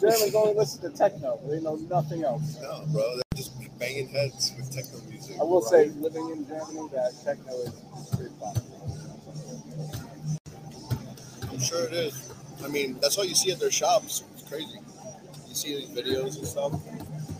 Germans 0.00 0.34
only 0.34 0.54
listen 0.54 0.90
to 0.90 0.96
techno. 0.96 1.40
They 1.48 1.60
know 1.60 1.74
nothing 1.76 2.22
else. 2.24 2.58
No, 2.62 2.84
bro, 2.92 3.14
they're 3.14 3.22
just 3.36 3.57
banging 3.78 4.08
heads 4.08 4.52
with 4.56 4.70
techno 4.70 5.00
music. 5.08 5.36
I 5.40 5.44
will 5.44 5.62
say, 5.62 5.88
living 6.00 6.28
in 6.30 6.46
Germany, 6.46 6.88
that 6.92 7.12
techno 7.24 7.52
is 7.54 7.72
pretty 8.14 8.34
fun. 8.40 8.56
I'm 11.50 11.60
sure 11.60 11.84
it 11.86 11.92
is. 11.92 12.32
I 12.64 12.68
mean, 12.68 12.98
that's 13.00 13.16
all 13.18 13.24
you 13.24 13.34
see 13.34 13.50
at 13.52 13.60
their 13.60 13.70
shops. 13.70 14.24
It's 14.34 14.48
crazy. 14.48 14.78
You 15.48 15.54
see 15.54 15.76
these 15.76 15.88
videos 15.90 16.36
and 16.38 16.46
stuff. 16.46 16.72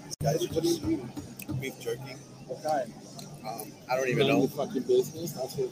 These 0.05 0.16
guys 0.23 0.44
are 0.44 0.60
just 0.60 0.86
beef 1.60 1.78
jerky. 1.81 2.16
What 2.47 2.62
kind? 2.62 2.93
Um, 3.47 3.73
I 3.90 3.97
don't 3.97 4.09
even 4.09 4.27
None 4.27 4.39
know. 4.40 4.47
fucking 4.48 4.82
business. 4.82 5.32
That's 5.32 5.55
what. 5.56 5.70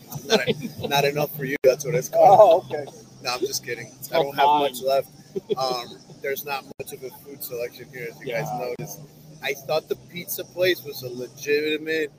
Not, 0.81 0.91
not 0.91 1.05
enough 1.05 1.37
for 1.37 1.45
you. 1.45 1.57
That's 1.65 1.85
what 1.85 1.95
it's 1.95 2.09
called. 2.09 2.65
Oh, 2.71 2.75
okay. 2.75 2.91
No, 3.23 3.35
I'm 3.35 3.41
just 3.41 3.65
kidding. 3.65 3.93
I 4.13 4.23
don't 4.23 4.35
have 4.37 4.47
Pine. 4.47 4.61
much 4.63 4.83
left. 4.83 5.09
Um, 5.59 5.99
there's 6.23 6.47
not 6.47 6.65
much 6.81 6.95
of 6.95 7.03
a 7.05 7.11
food 7.11 7.45
selection 7.45 7.87
here, 7.93 8.07
as 8.11 8.19
you 8.21 8.33
guys 8.33 8.47
Yeah. 8.51 8.59
noticed. 8.79 9.01
I 9.43 9.55
thought 9.55 9.89
the 9.89 9.97
pizza 9.97 10.45
place 10.45 10.83
was 10.85 11.03
a 11.03 11.09
legitimate 11.09 12.11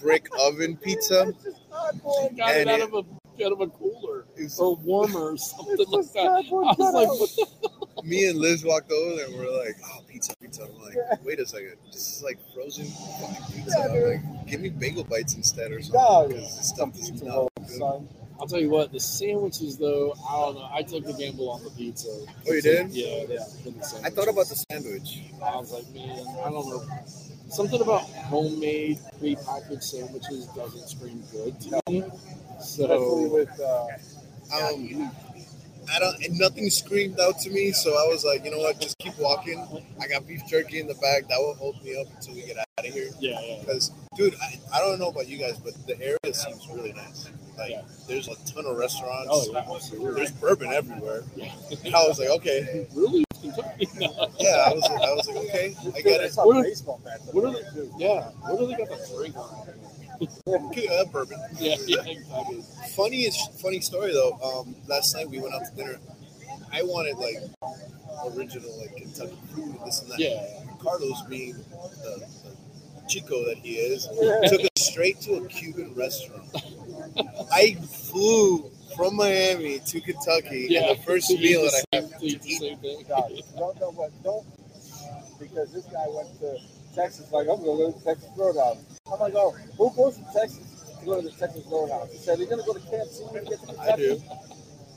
brick 0.00 0.28
oven 0.42 0.76
pizza. 0.76 1.32
Got 1.70 1.94
it 2.56 2.60
And 2.60 2.70
out 2.70 2.80
it- 2.80 2.82
of 2.82 2.94
a 2.94 3.04
out 3.44 3.52
of 3.52 3.60
a 3.60 3.68
cooler 3.68 4.24
It's- 4.34 4.58
or 4.58 4.74
warmer 4.76 5.32
or 5.32 5.36
something 5.36 5.76
like 5.90 6.12
that. 6.12 6.26
I 6.26 6.40
was 6.50 6.78
like, 6.92 7.08
what 7.08 7.30
the 7.36 8.02
Me 8.08 8.26
and 8.26 8.36
Liz 8.38 8.64
walked 8.64 8.90
over 8.90 9.14
there 9.16 9.26
and 9.26 9.34
we're 9.36 9.64
like, 9.64 9.76
oh, 9.84 10.00
pizza, 10.08 10.32
pizza. 10.40 10.62
I'm 10.64 10.74
like, 10.82 10.96
wait 11.24 11.38
a 11.38 11.46
second. 11.46 11.74
This 11.86 12.16
is 12.16 12.22
like 12.22 12.38
frozen 12.52 12.86
fucking 12.86 13.44
pizza. 13.64 13.76
Yeah, 13.92 14.06
like, 14.32 14.46
give 14.48 14.60
me 14.60 14.70
bagel 14.70 15.04
bites 15.04 15.34
instead 15.34 15.70
or 15.70 15.78
No, 15.78 15.84
something. 15.84 16.28
Because 16.36 16.56
this 16.56 16.68
stuff 16.68 16.96
is 16.96 17.22
not 17.22 17.48
good. 17.58 17.68
son. 17.68 18.08
I'll 18.40 18.46
tell 18.46 18.60
you 18.60 18.70
what, 18.70 18.92
the 18.92 19.00
sandwiches 19.00 19.78
though, 19.78 20.14
I 20.28 20.32
don't 20.36 20.54
know. 20.54 20.68
I 20.72 20.82
took 20.82 21.04
the 21.04 21.12
gamble 21.12 21.50
on 21.50 21.64
the 21.64 21.70
pizza. 21.70 22.08
Oh, 22.48 22.52
you 22.52 22.62
did? 22.62 22.90
Yeah, 22.90 23.24
yeah. 23.28 23.44
I 24.04 24.10
thought 24.10 24.28
about 24.28 24.48
the 24.48 24.64
sandwich. 24.70 25.22
I 25.42 25.56
was 25.56 25.72
like, 25.72 25.88
man, 25.92 26.24
I 26.44 26.50
don't 26.50 26.68
know. 26.68 26.84
Something 27.48 27.80
about 27.80 28.02
homemade 28.02 28.98
prepackaged 29.20 29.82
sandwiches 29.82 30.46
doesn't 30.48 30.88
scream 30.88 31.22
good 31.32 31.58
to 31.62 31.80
me. 31.88 32.04
So 32.60 33.26
with 33.28 33.60
uh, 33.60 33.86
Um, 34.52 35.10
I 35.94 35.98
don't, 35.98 36.24
and 36.24 36.38
nothing 36.38 36.68
screamed 36.70 37.18
out 37.18 37.38
to 37.40 37.50
me. 37.50 37.72
So 37.72 37.90
I 37.90 38.06
was 38.08 38.24
like, 38.24 38.44
you 38.44 38.50
know 38.50 38.58
what, 38.58 38.80
just 38.80 38.98
keep 38.98 39.18
walking. 39.18 39.66
I 40.00 40.06
got 40.06 40.26
beef 40.26 40.42
jerky 40.46 40.80
in 40.80 40.86
the 40.86 40.94
bag. 40.94 41.28
That 41.28 41.38
will 41.38 41.54
hold 41.54 41.82
me 41.82 42.00
up 42.00 42.06
until 42.14 42.34
we 42.34 42.42
get 42.42 42.58
out 42.58 42.86
of 42.86 42.92
here. 42.92 43.08
Yeah, 43.20 43.40
yeah. 43.42 43.60
Because, 43.60 43.90
dude, 44.16 44.34
I, 44.40 44.58
I 44.74 44.78
don't 44.80 44.98
know 44.98 45.08
about 45.08 45.28
you 45.28 45.38
guys, 45.38 45.58
but 45.58 45.74
the 45.86 45.98
area 46.00 46.34
seems 46.34 46.66
really 46.68 46.92
nice. 46.92 47.30
Like, 47.58 47.84
there's 48.06 48.28
a 48.28 48.36
ton 48.46 48.64
of 48.66 48.76
restaurants. 48.76 49.28
Oh, 49.30 49.52
yeah. 49.52 50.12
There's 50.14 50.32
bourbon 50.32 50.72
everywhere. 50.72 51.22
And 51.84 51.94
I 51.94 52.06
was 52.06 52.18
like, 52.18 52.30
okay. 52.30 52.86
Really? 52.94 53.24
Kentucky? 53.40 53.88
Yeah, 53.98 54.64
I 54.66 54.72
was, 54.72 54.84
I 54.84 55.14
was 55.14 55.28
like, 55.28 55.36
okay, 55.48 55.76
I 55.94 56.00
get 56.00 56.20
it. 56.22 56.32
What 56.34 56.56
are, 56.56 56.64
what 57.32 57.44
are 57.44 57.52
they? 57.52 57.88
Yeah. 57.98 58.30
What 58.40 58.58
do 58.58 58.66
they 58.66 58.74
got 58.74 58.88
to 58.88 59.16
drink 59.16 59.36
on? 59.36 59.68
Uh, 60.20 61.04
bourbon. 61.12 61.38
Yeah, 61.58 61.76
yeah, 61.86 62.02
exactly. 62.04 62.62
Funny 62.96 63.30
funny 63.60 63.80
story 63.80 64.12
though. 64.12 64.32
Um, 64.42 64.74
last 64.88 65.14
night 65.14 65.28
we 65.28 65.40
went 65.40 65.54
out 65.54 65.62
to 65.70 65.76
dinner. 65.76 65.98
I 66.72 66.82
wanted 66.82 67.16
like 67.16 67.36
original 68.36 68.80
like 68.80 68.96
Kentucky 68.96 69.38
food 69.54 69.76
and 69.76 69.86
this 69.86 70.02
and 70.02 70.10
that. 70.10 70.18
Yeah. 70.18 70.44
Carlos, 70.80 71.22
being 71.28 71.54
the, 71.54 72.26
the 72.44 73.06
chico 73.08 73.44
that 73.46 73.58
he 73.58 73.74
is, 73.74 74.06
took 74.50 74.60
us 74.60 74.68
straight 74.78 75.20
to 75.22 75.34
a 75.34 75.46
Cuban 75.46 75.94
restaurant. 75.94 76.44
I 77.52 77.74
flew 77.74 78.70
from 78.96 79.16
Miami 79.16 79.78
to 79.80 80.00
Kentucky, 80.00 80.66
Yeah, 80.70 80.90
and 80.90 80.98
the 80.98 81.02
first 81.02 81.30
meal 81.30 81.62
the 81.62 81.70
that 81.70 81.84
I 81.92 82.00
same- 82.00 82.10
have 82.10 82.20
to 82.20 82.26
eat 82.26 82.42
the 82.42 82.54
same 82.54 82.78
thing. 82.78 83.04
don't 83.56 83.80
know 83.80 83.90
what, 83.92 84.10
don't, 84.22 84.46
because 85.38 85.72
this 85.72 85.84
guy 85.86 86.04
went 86.08 86.28
to 86.40 86.58
Texas, 86.94 87.30
like, 87.32 87.48
I'm 87.48 87.62
going 87.62 87.78
to 87.78 87.92
go 87.92 87.98
to 87.98 88.04
Texas 88.04 88.28
Roadhouse. 88.36 88.78
I'm 89.12 89.20
like, 89.20 89.34
oh, 89.36 89.52
who 89.76 89.90
goes 89.94 90.16
to 90.16 90.24
Texas 90.34 90.84
to 91.00 91.06
go 91.06 91.20
to 91.20 91.28
the 91.28 91.34
Texas 91.34 91.64
Roadhouse? 91.70 92.10
He 92.12 92.18
said, 92.18 92.38
you're 92.38 92.48
going 92.48 92.60
to 92.60 92.66
go 92.66 92.72
to 92.74 92.80
KFC 92.80 93.32
when 93.32 93.44
you 93.44 93.50
get 93.50 93.60
to 93.60 93.66
Kentucky. 93.66 93.90
I 93.92 93.96
do. 93.96 94.22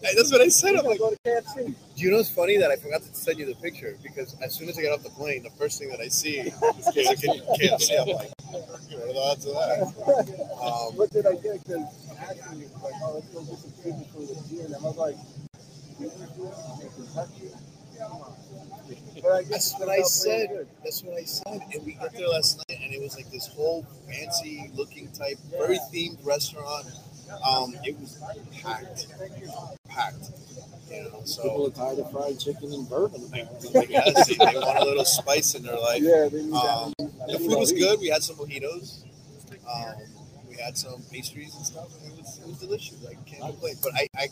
That's 0.02 0.32
what 0.32 0.42
I 0.42 0.48
said. 0.48 0.76
I'm 0.76 0.86
like, 0.86 1.00
go 1.00 1.12
to 1.12 1.18
KFC. 1.26 1.74
Do 1.96 2.04
you 2.04 2.12
know 2.12 2.20
it's 2.20 2.30
funny 2.30 2.58
that 2.58 2.72
I 2.72 2.76
forgot 2.76 3.02
to 3.04 3.14
send 3.14 3.38
you 3.40 3.46
the 3.46 3.56
picture 3.56 3.96
because 4.02 4.36
as 4.42 4.56
soon 4.56 4.70
as 4.70 4.78
I 4.78 4.82
get 4.82 4.92
off 4.92 5.04
the 5.04 5.10
plane, 5.10 5.44
the 5.44 5.52
first 5.52 5.80
thing 5.80 5.90
that 5.90 6.00
I 6.00 6.08
see 6.08 6.40
is 6.40 6.54
KFC. 6.54 8.02
I'm 8.02 8.08
like, 8.08 8.32
what 8.50 9.04
are 9.04 9.14
the 9.14 9.20
odds 9.20 9.46
of 9.46 9.54
that? 9.54 10.42
Um, 10.62 10.98
what 10.98 11.10
did 11.12 11.26
I 11.28 11.34
get? 11.34 11.64
Because 11.64 11.86
asking 12.18 12.60
me, 12.60 12.66
like, 12.84 12.94
oh, 13.04 13.14
let's 13.16 13.28
go 13.30 13.42
get 13.44 13.58
some 13.58 13.72
Cuban 13.82 14.06
food 14.06 14.30
at 14.32 14.50
G&M. 14.50 14.74
I 14.74 14.84
was 14.84 14.98
like, 14.98 15.16
Cuban 15.98 16.28
Kentucky? 16.96 17.52
Come 18.00 18.12
on. 18.14 18.34
But 19.22 19.32
I 19.32 19.44
guess 19.44 19.74
That's 19.74 19.80
what 19.80 19.90
I 19.90 20.02
said. 20.02 20.68
That's 20.84 21.04
what 21.04 21.18
I 21.18 21.24
said. 21.24 21.62
And 21.74 21.86
we 21.86 21.94
got 21.94 22.12
there 22.14 22.28
last 22.28 22.58
night, 22.58 22.80
and 22.82 22.94
it 22.94 23.02
was 23.02 23.16
like 23.16 23.30
this 23.32 23.48
whole 23.48 23.86
fancy 24.08 24.72
looking 24.74 25.12
type, 25.12 25.38
very 25.52 25.78
themed 25.94 26.26
restaurant. 26.26 26.88
Um, 27.46 27.76
it 27.84 27.98
was 28.00 28.20
packed, 28.62 29.08
packed. 29.90 30.30
You 30.90 31.04
know, 31.04 31.10
People 31.10 31.26
so 31.26 31.68
are 31.68 31.70
tired 31.72 32.00
of 32.00 32.12
fried 32.12 32.38
chicken 32.40 32.74
and 32.74 32.88
bourbon. 32.90 33.24
apparently. 33.28 33.80
I 33.80 33.86
guess 33.86 34.28
they, 34.28 34.36
they 34.36 34.58
want 34.60 34.80
a 34.80 34.84
little 34.84 35.06
spice 35.06 35.56
in 35.56 35.64
their 35.64 35.78
life. 35.78 36.02
Yeah, 36.04 36.28
they 36.30 36.44
need 36.44 36.54
that. 36.54 36.66
Um, 36.66 36.94
the 37.00 37.40
food 37.40 37.58
was 37.58 37.72
good. 37.72 38.00
We 38.02 38.08
had 38.10 38.24
some 38.24 38.36
mojitos. 38.36 39.04
Um, 39.74 39.94
we 40.50 40.58
had 40.58 40.78
some 40.78 41.02
pastries 41.12 41.56
and 41.56 41.66
stuff, 41.66 41.88
and 42.04 42.12
it 42.14 42.20
was 42.20 42.40
it 42.40 42.48
was 42.48 42.58
delicious. 42.60 42.98
I 43.08 43.14
can't 43.30 43.42
complain. 43.42 43.76
But 43.82 43.94
I, 43.96 44.08
I 44.18 44.28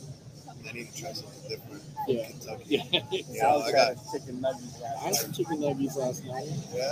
I 0.67 0.71
need 0.73 0.91
to 0.91 1.01
try 1.01 1.13
something 1.13 1.49
different. 1.49 1.81
from 1.81 2.03
Yeah. 2.07 2.27
Kentucky. 2.27 2.83
Yeah. 2.91 3.01
You 3.11 3.41
know, 3.41 3.61
I 3.61 3.71
got 3.71 3.95
chicken 4.11 4.41
nuggets. 4.41 4.81
I 4.83 5.05
had 5.05 5.15
some 5.15 5.31
chicken 5.31 5.61
nuggets 5.61 5.95
last 5.95 6.25
night. 6.25 6.49
Yeah. 6.73 6.91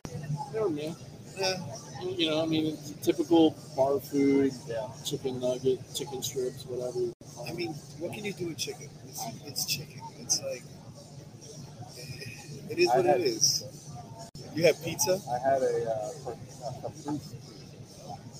They 0.54 0.60
were 0.60 0.70
meh. 0.70 0.94
Yeah. 1.38 1.58
You 2.04 2.30
know, 2.30 2.42
I 2.44 2.46
mean, 2.46 2.68
it's 2.68 2.92
typical 3.06 3.56
bar 3.76 4.00
food. 4.00 4.52
Yeah. 4.68 4.88
Chicken 5.06 5.40
nugget, 5.40 5.80
chicken 5.96 6.22
strips, 6.24 6.66
whatever. 6.66 7.12
I 7.50 7.54
mean, 7.54 7.74
what 8.00 8.14
can 8.14 8.24
you 8.26 8.34
do 8.34 8.48
with 8.48 8.58
chicken? 8.58 8.90
It's, 9.08 9.24
it's 9.46 9.66
chicken. 9.66 10.02
It's 10.20 10.42
like 10.44 10.64
it 12.70 12.80
is 12.80 12.90
I 12.90 12.98
what 12.98 13.06
had- 13.06 13.22
it 13.22 13.28
is. 13.28 13.64
You 14.56 14.64
had 14.64 14.82
pizza. 14.84 15.20
I 15.32 15.38
had 15.50 15.62
a, 15.62 15.90
uh, 15.90 16.10
for, 16.24 16.32
a 16.34 16.82
caprese. 16.82 17.36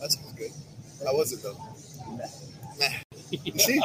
That 0.02 0.12
sounds 0.12 0.34
good. 0.34 0.52
How 1.06 1.16
was 1.16 1.32
it 1.34 1.44
though? 1.44 1.58
Nah. 2.16 2.26
You 3.44 3.60
see? 3.60 3.82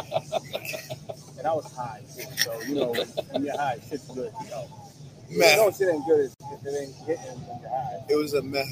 And 1.39 1.47
I 1.47 1.53
was 1.55 1.71
high, 1.75 2.01
too. 2.17 2.23
So, 2.37 2.61
you 2.63 2.75
know, 2.77 2.93
when 3.31 3.45
you're 3.45 3.57
high, 3.57 3.79
shit's 3.89 4.07
good, 4.09 4.33
you 4.45 4.51
know. 4.51 4.69
Meh. 5.31 5.51
You 5.51 5.57
know 5.57 5.71
shit 5.71 5.89
ain't 5.89 6.07
good 6.07 6.21
if 6.27 6.33
if 6.53 6.67
it 6.67 6.75
ain't 6.81 6.95
hitting 7.07 7.39
when 7.49 7.61
you're 7.61 7.71
high. 7.71 8.05
It 8.09 8.17
was 8.17 8.35
a 8.35 8.43
meh. 8.43 8.65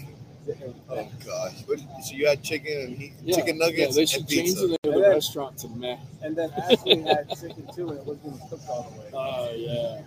It 0.60 0.66
was 0.66 0.74
Oh 0.90 0.96
meh. 0.96 1.08
gosh. 1.24 1.52
What, 1.66 1.78
so 2.04 2.14
you 2.14 2.26
had 2.26 2.42
chicken 2.42 2.80
and 2.80 2.96
he, 2.98 3.12
Yeah. 3.24 3.36
chicken 3.36 3.58
nuggets 3.58 3.78
Yeah, 3.78 3.86
they 3.94 4.00
and 4.02 4.08
should 4.08 4.28
pizza. 4.28 4.42
change 4.42 4.54
the 4.54 4.66
name 4.68 4.76
of 4.84 4.94
the 4.94 5.00
then- 5.00 5.10
restaurant 5.10 5.58
to 5.58 5.68
meh. 5.68 5.96
And 6.22 6.36
then 6.36 6.50
Ashley 6.56 7.02
had 7.02 7.28
chicken 7.30 7.66
too, 7.74 7.88
and 7.90 7.98
it 7.98 8.04
wasn't 8.06 8.26
even 8.36 8.48
cooked 8.48 8.68
all 8.68 8.90
the 8.94 9.00
way. 9.00 9.10
Oh, 9.14 9.52
yeah. 9.54 10.02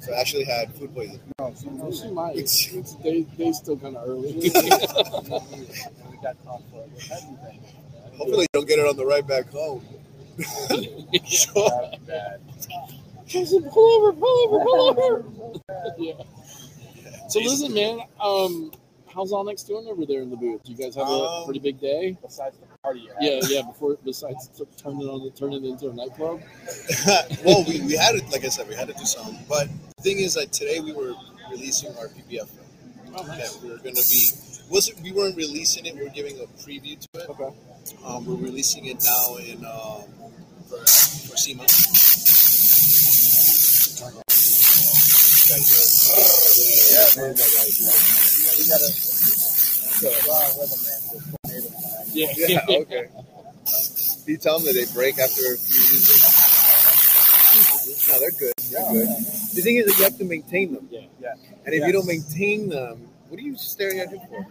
So 0.00 0.12
I 0.14 0.20
actually 0.20 0.44
had 0.44 0.72
food 0.74 0.94
poisoning. 0.94 1.20
No, 1.38 1.54
she 1.60 1.66
Well, 1.68 1.86
was 1.88 2.00
she 2.00 2.08
might. 2.10 2.36
It's, 2.36 2.94
they, 3.02 3.22
they 3.36 3.52
still 3.52 3.76
kind 3.76 3.96
of 3.96 4.08
early. 4.08 4.32
we 4.34 4.48
got 4.50 6.36
caught 6.44 6.62
for 6.70 6.82
it. 6.82 6.90
What 6.90 7.02
have 7.08 7.22
you 7.30 7.36
been? 7.44 7.60
Hopefully 8.16 8.40
you 8.42 8.46
don't 8.52 8.66
get 8.68 8.78
it 8.78 8.86
on 8.86 8.96
the 8.96 9.04
right 9.06 9.26
back 9.26 9.50
home. 9.50 9.82
sure. 10.38 11.68
That 11.68 11.90
was 11.92 11.98
bad. 12.06 12.40
Jason, 13.26 13.62
pull 13.70 13.90
over, 14.08 14.12
pull 14.12 14.54
over, 14.54 14.64
pull 14.64 14.88
over. 14.88 15.94
yeah. 15.98 16.14
So 17.28 17.38
listen, 17.40 17.72
man. 17.74 18.00
Um, 18.20 18.72
how's 19.14 19.32
Onyx 19.32 19.62
doing 19.64 19.86
over 19.88 20.06
there 20.06 20.22
in 20.22 20.30
the 20.30 20.36
booth? 20.36 20.60
You 20.64 20.76
guys 20.76 20.94
have 20.94 21.06
a 21.06 21.10
Um, 21.10 21.44
pretty 21.44 21.60
big 21.60 21.80
day. 21.80 22.16
Besides 22.22 22.56
the 22.58 22.66
party. 22.82 23.08
Yeah, 23.20 23.40
yeah. 23.48 23.62
Before 23.62 23.96
besides 24.04 24.48
turning 24.76 25.08
on 25.08 25.30
turning 25.32 25.64
it 25.64 25.68
into 25.68 25.90
a 25.90 25.92
nightclub. 25.94 26.40
well, 27.44 27.64
we, 27.68 27.80
we 27.82 27.96
had 27.96 28.14
it, 28.14 28.28
like 28.30 28.44
I 28.44 28.48
said, 28.48 28.68
we 28.68 28.74
had 28.74 28.88
to 28.88 28.94
do 28.94 29.04
something. 29.04 29.38
But 29.48 29.68
the 29.96 30.02
thing 30.02 30.18
is 30.18 30.34
that 30.34 30.52
today 30.52 30.80
we 30.80 30.92
were 30.92 31.14
releasing 31.50 31.90
our 31.98 32.08
PPF 32.08 32.48
film. 32.48 32.66
Oh, 33.16 33.26
nice. 33.26 33.54
that 33.56 33.62
we 33.62 33.70
were 33.70 33.78
going 33.78 33.96
to 33.96 34.08
be 34.08 34.28
wasn't 34.70 35.00
we 35.02 35.10
weren't 35.10 35.36
releasing 35.36 35.84
it 35.84 35.96
we 35.96 36.04
were 36.04 36.10
giving 36.10 36.38
a 36.38 36.44
preview 36.62 36.96
to 36.96 37.08
it 37.20 37.28
Okay. 37.28 37.50
um, 38.06 38.24
we're 38.24 38.36
releasing 38.36 38.86
it 38.86 39.02
now 39.04 39.36
in 39.38 39.64
um, 39.66 40.04
for, 40.68 40.78
for 40.78 41.36
SEMA 41.36 41.64
Yeah, 44.00 44.06
man. 44.06 44.22
You 44.22 44.28
gotta 44.28 44.28
draw 44.28 44.28
a 44.28 44.28
weatherman 44.28 44.28
with 44.28 44.28
tornado 45.00 45.39
time. 45.50 47.34
Yeah. 52.12 52.26
yeah 52.48 52.64
okay 52.68 53.08
do 54.26 54.32
you 54.32 54.38
tell 54.38 54.58
them 54.58 54.66
that 54.66 54.74
they 54.74 54.92
break 54.92 55.18
after 55.18 55.42
a 55.54 55.56
few 55.56 55.80
uses 55.80 56.20
no 58.08 58.18
they're 58.18 58.30
good 58.32 58.52
they're 58.70 58.92
good 58.92 59.08
the 59.54 59.62
thing 59.62 59.76
is 59.76 59.86
that 59.86 59.98
you 59.98 60.04
have 60.04 60.18
to 60.18 60.24
maintain 60.24 60.74
them 60.74 60.88
Yeah. 60.90 61.00
Yeah. 61.20 61.34
and 61.64 61.74
if 61.74 61.80
Yeah. 61.80 61.86
you 61.86 61.92
don't 61.92 62.06
maintain 62.06 62.68
them 62.68 63.08
what 63.28 63.38
are 63.38 63.42
you 63.42 63.56
staring 63.56 64.00
at 64.00 64.08
him 64.10 64.20
for 64.28 64.44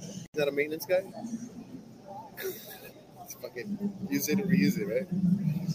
is 0.00 0.28
that 0.34 0.48
a 0.48 0.52
maintenance 0.52 0.86
guy 0.86 1.02
It's 2.38 2.66
fucking 3.42 3.92
use 4.10 4.28
it 4.28 4.38
and 4.38 4.50
reuse 4.50 4.78
it 4.78 4.86
right 4.86 5.06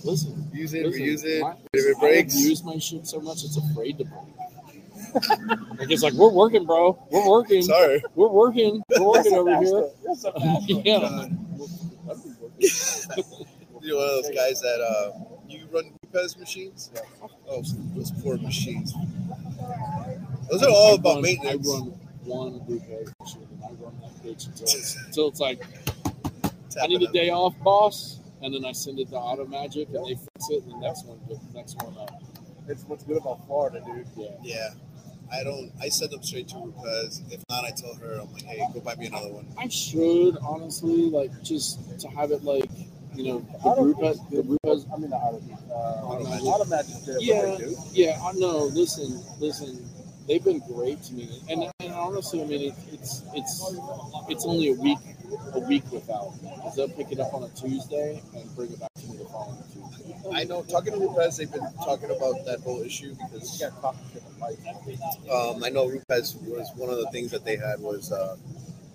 Listen. 0.03 0.49
use 0.53 0.73
it 0.73 0.85
listen, 0.85 1.01
reuse 1.01 1.23
it 1.23 1.41
my- 1.41 1.53
if 1.73 1.85
it 1.85 1.97
I 1.97 1.99
breaks 1.99 2.33
abuse 2.35 2.63
my 2.63 2.77
shit 2.77 3.07
so 3.07 3.19
much 3.19 3.43
it's 3.43 3.57
afraid 3.57 3.97
to 3.99 4.05
break. 4.05 5.29
like 5.79 5.89
it's 5.91 6.03
like 6.03 6.13
we're 6.13 6.31
working, 6.31 6.65
bro. 6.65 6.97
We're 7.11 7.29
working. 7.29 7.61
sorry 7.61 8.03
We're 8.15 8.27
working. 8.29 8.81
We're 8.97 9.07
working 9.11 9.33
over 9.33 9.57
here. 9.63 9.89
You're 10.67 10.81
yeah. 10.83 11.27
You're 13.81 13.97
one 13.97 14.09
of 14.09 14.23
those 14.23 14.31
guys 14.35 14.59
that 14.61 14.81
uh, 14.81 15.11
you 15.47 15.67
run 15.71 15.91
Lopez 16.11 16.37
machines. 16.37 16.91
Oh, 17.47 17.63
those 17.95 18.11
poor 18.21 18.37
machines. 18.37 18.93
Those 20.49 20.63
are 20.63 20.69
all 20.69 20.91
I 20.91 20.95
about 20.95 21.13
run- 21.15 21.21
maintenance. 21.21 21.69
I 21.69 21.73
run 21.73 21.83
one 22.23 22.61
Lucas 22.67 23.13
machine 23.21 23.47
and 23.51 23.63
I 23.63 23.67
run 23.83 23.93
that 24.01 24.23
bitch 24.23 24.47
until 24.47 24.63
it's, 24.65 24.95
until 25.05 25.27
it's 25.27 25.39
like 25.39 25.63
I 26.81 26.87
need 26.87 27.01
a 27.01 27.11
day 27.11 27.29
off, 27.29 27.53
boss, 27.63 28.19
and 28.41 28.53
then 28.53 28.65
I 28.65 28.71
send 28.71 28.99
it 28.99 29.09
to 29.09 29.15
Auto 29.15 29.45
Magic 29.45 29.87
and 29.89 30.05
they 30.05 30.15
fix 30.15 30.49
it, 30.49 30.63
and 30.63 30.71
the 30.73 30.77
next 30.79 31.05
one, 31.05 31.19
the 31.27 31.39
next 31.53 31.75
one 31.81 31.95
up. 31.97 32.11
It's 32.67 32.83
what's 32.83 33.03
good 33.03 33.17
about 33.17 33.45
Florida, 33.45 33.81
dude. 33.85 34.07
Yeah. 34.15 34.29
Yeah, 34.41 34.69
I 35.31 35.43
don't. 35.43 35.71
I 35.81 35.89
send 35.89 36.11
them 36.11 36.23
straight 36.23 36.47
to 36.49 36.55
her 36.55 36.67
because 36.67 37.21
If 37.31 37.43
not, 37.49 37.63
I 37.63 37.71
tell 37.71 37.93
her, 37.95 38.19
I'm 38.21 38.31
like, 38.33 38.43
hey, 38.43 38.65
go 38.73 38.79
buy 38.79 38.95
me 38.95 39.05
another 39.07 39.31
one. 39.31 39.47
I 39.57 39.67
should 39.67 40.37
honestly 40.41 41.09
like 41.09 41.31
just 41.43 41.99
to 42.01 42.07
have 42.09 42.31
it 42.31 42.43
like 42.43 42.69
you 43.13 43.23
know 43.23 43.39
the 43.39 43.57
Auto 43.59 43.83
group 43.83 43.99
Beat's 44.01 44.19
the 44.29 44.43
group 44.43 44.59
has 44.65 44.85
I 44.93 44.97
mean, 44.97 45.09
the 45.11 45.15
Auto 45.15 45.39
Beat. 45.39 45.57
Uh, 45.69 45.73
Automagic. 46.05 46.41
Automagic 46.45 47.05
did 47.05 47.15
it 47.17 47.21
Yeah. 47.23 47.43
right. 47.43 47.77
Yeah, 47.93 48.19
I 48.23 48.31
know. 48.33 48.65
Listen, 48.65 49.21
listen. 49.39 49.87
They've 50.27 50.43
been 50.43 50.57
great 50.61 51.03
to 51.03 51.13
me, 51.13 51.29
and, 51.51 51.71
and 51.79 51.93
honestly, 51.93 52.41
I 52.41 52.45
mean, 52.45 52.71
it, 52.71 52.73
it's 52.91 53.21
it's 53.35 53.61
it's 54.27 54.43
only 54.43 54.69
a 54.69 54.73
week 54.73 54.97
a 55.53 55.59
week 55.59 55.83
without 55.91 56.33
because 56.41 56.75
they'll 56.75 56.89
pick 56.89 57.11
it 57.11 57.19
up 57.19 57.33
on 57.33 57.43
a 57.43 57.49
Tuesday 57.49 58.21
and 58.35 58.55
bring 58.55 58.71
it 58.71 58.79
back 58.79 58.89
to 58.95 59.07
me 59.07 59.17
the 59.17 59.25
following 59.25 59.57
Tuesday. 59.73 60.15
I 60.33 60.43
know. 60.43 60.63
Talking 60.63 60.93
to 60.93 60.99
Lopez, 60.99 61.37
they've 61.37 61.51
been 61.51 61.67
talking 61.83 62.09
about 62.11 62.45
that 62.45 62.59
whole 62.63 62.81
issue 62.81 63.15
because 63.15 63.59
You 63.59 63.69
got 63.69 63.81
talking 63.81 64.01
to 64.13 64.19
the 64.19 64.87
mic. 64.87 65.31
um, 65.31 65.63
I 65.63 65.69
know 65.69 65.83
Lopez 65.85 66.35
was 66.41 66.69
one 66.75 66.89
of 66.89 66.97
the 66.97 67.09
things 67.11 67.31
that 67.31 67.45
they 67.45 67.57
had 67.57 67.79
was 67.79 68.11
uh, 68.11 68.35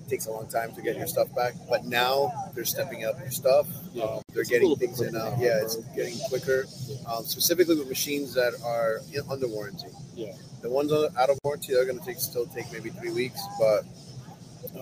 takes 0.09 0.27
a 0.27 0.31
long 0.33 0.49
time 0.49 0.73
to 0.75 0.83
get 0.83 0.97
your 0.97 1.07
stuff 1.07 1.33
back. 1.37 1.55
But 1.69 1.85
now 1.85 2.33
they're 2.55 2.65
stepping 2.65 3.05
up 3.05 3.19
your 3.21 3.31
stuff. 3.31 3.69
Yeah. 3.93 4.05
Um, 4.05 4.23
they're 4.33 4.41
It's 4.43 4.51
getting 4.51 4.75
things 4.77 5.01
in 5.01 5.17
out. 5.17 5.39
Yeah, 5.39 5.61
it's 5.63 5.77
getting 5.95 6.19
quicker. 6.29 6.67
Um, 7.07 7.25
specifically 7.25 7.77
with 7.79 7.89
machines 7.89 8.35
that 8.35 8.53
are 8.65 9.01
in, 9.13 9.23
under 9.31 9.47
warranty. 9.47 9.87
Yeah. 10.17 10.33
The 10.63 10.69
ones 10.71 10.91
on- 10.93 11.17
out 11.17 11.31
of 11.31 11.39
warranty 11.45 11.75
are 11.75 11.85
going 11.85 11.99
to 11.99 12.05
take 12.05 12.19
still 12.19 12.47
take 12.47 12.73
maybe 12.73 12.91
three 12.91 13.13
weeks, 13.13 13.41
but 13.59 13.85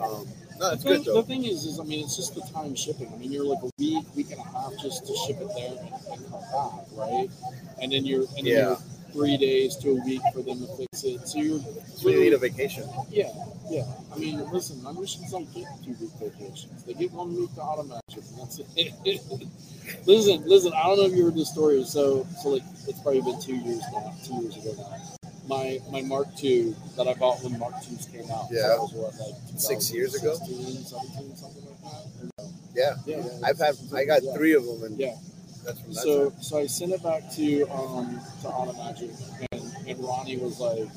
um, 0.01 0.27
no, 0.59 0.71
the, 0.71 0.77
thing, 0.77 1.05
the 1.05 1.23
thing 1.23 1.45
is, 1.45 1.65
is 1.65 1.79
I 1.81 1.85
mean, 1.85 2.05
it's 2.05 2.17
just 2.17 2.35
the 2.35 2.41
time 2.53 2.75
shipping. 2.75 3.11
I 3.13 3.17
mean, 3.17 3.33
you're 3.33 3.45
like 3.47 3.63
a 3.63 3.71
week, 3.79 4.05
week 4.17 4.31
and 4.31 4.41
a 4.41 4.45
half 4.45 4.73
just 4.83 5.07
to 5.07 5.15
ship 5.27 5.39
it 5.41 5.49
there 5.55 5.71
and, 5.71 5.89
and 6.13 6.31
come 6.31 6.41
back, 6.53 6.87
right? 6.95 7.29
And 7.81 7.93
then 7.93 8.05
you're 8.05 8.25
and 8.37 8.39
then 8.39 8.47
Yeah. 8.47 8.69
you're 8.69 8.79
three 9.13 9.37
days 9.37 9.77
to 9.77 9.91
a 9.91 10.05
week 10.05 10.21
for 10.35 10.43
them 10.43 10.61
to 10.61 10.67
fix 10.77 11.05
it. 11.05 11.27
So 11.27 11.39
you're 11.39 11.61
So 11.97 12.09
you 12.11 12.21
need 12.21 12.33
a 12.33 12.39
vacation. 12.39 12.85
Yeah, 13.11 13.31
yeah. 13.71 13.85
I 14.15 14.19
mean, 14.19 14.39
listen, 14.51 14.83
my 14.83 14.93
machines 14.93 15.31
don't 15.31 15.53
get 15.55 15.67
two 15.85 15.95
week 16.01 16.11
vacations. 16.21 16.85
They 16.85 16.95
get 16.95 17.13
one 17.13 17.35
week 17.35 17.55
to 17.55 17.61
Automagic, 17.61 18.25
and 18.31 18.39
that's 18.39 18.61
it. 18.77 18.93
listen, 20.07 20.43
listen. 20.47 20.73
I 20.75 20.83
don't 20.85 20.99
know 20.99 21.07
if 21.07 21.13
you 21.13 21.25
heard 21.25 21.35
this 21.37 21.51
story. 21.51 21.85
So, 21.85 22.27
so 22.43 22.51
like, 22.51 22.63
it's 22.87 23.01
probably 23.01 23.23
been 23.23 23.41
two 23.41 23.57
years 23.57 23.83
now, 23.93 24.15
two 24.25 24.35
years 24.43 24.57
ago 24.57 24.75
now. 24.77 24.97
My 25.49 25.79
my 25.91 26.03
Mark 26.03 26.29
II 26.43 26.75
that 26.97 27.09
I 27.09 27.15
bought 27.15 27.43
when 27.43 27.59
Mark 27.59 27.75
II's 27.91 28.07
came 28.07 28.31
out. 28.31 28.49
Yeah. 28.51 28.77
So 28.77 28.83
was 28.83 28.93
what, 28.93 29.15
like 29.17 29.35
Six 29.59 29.91
years 29.93 30.15
ago? 30.15 30.35
17, 30.35 30.85
something 30.85 31.65
like 31.67 31.81
that. 31.83 32.05
No? 32.39 32.51
Yeah, 32.75 32.95
Yeah, 33.07 33.23
I've 33.45 33.59
had 33.59 33.75
I 33.95 34.05
got 34.05 34.23
yeah. 34.23 34.35
three 34.35 34.55
of 34.55 34.65
them, 34.67 34.83
and 34.85 34.99
Yeah. 35.01 35.17
that's 35.65 35.81
from 35.81 35.95
that 35.95 36.03
So 36.03 36.31
time. 36.31 36.43
so 36.43 36.59
I 36.59 36.67
sent 36.67 36.93
it 36.93 37.03
back 37.03 37.31
to 37.37 37.63
um 37.71 38.21
to 38.43 38.49
Automagic 38.49 39.11
and, 39.53 39.89
and 39.89 40.05
Ronnie 40.05 40.37
was 40.37 40.61
like, 40.61 40.89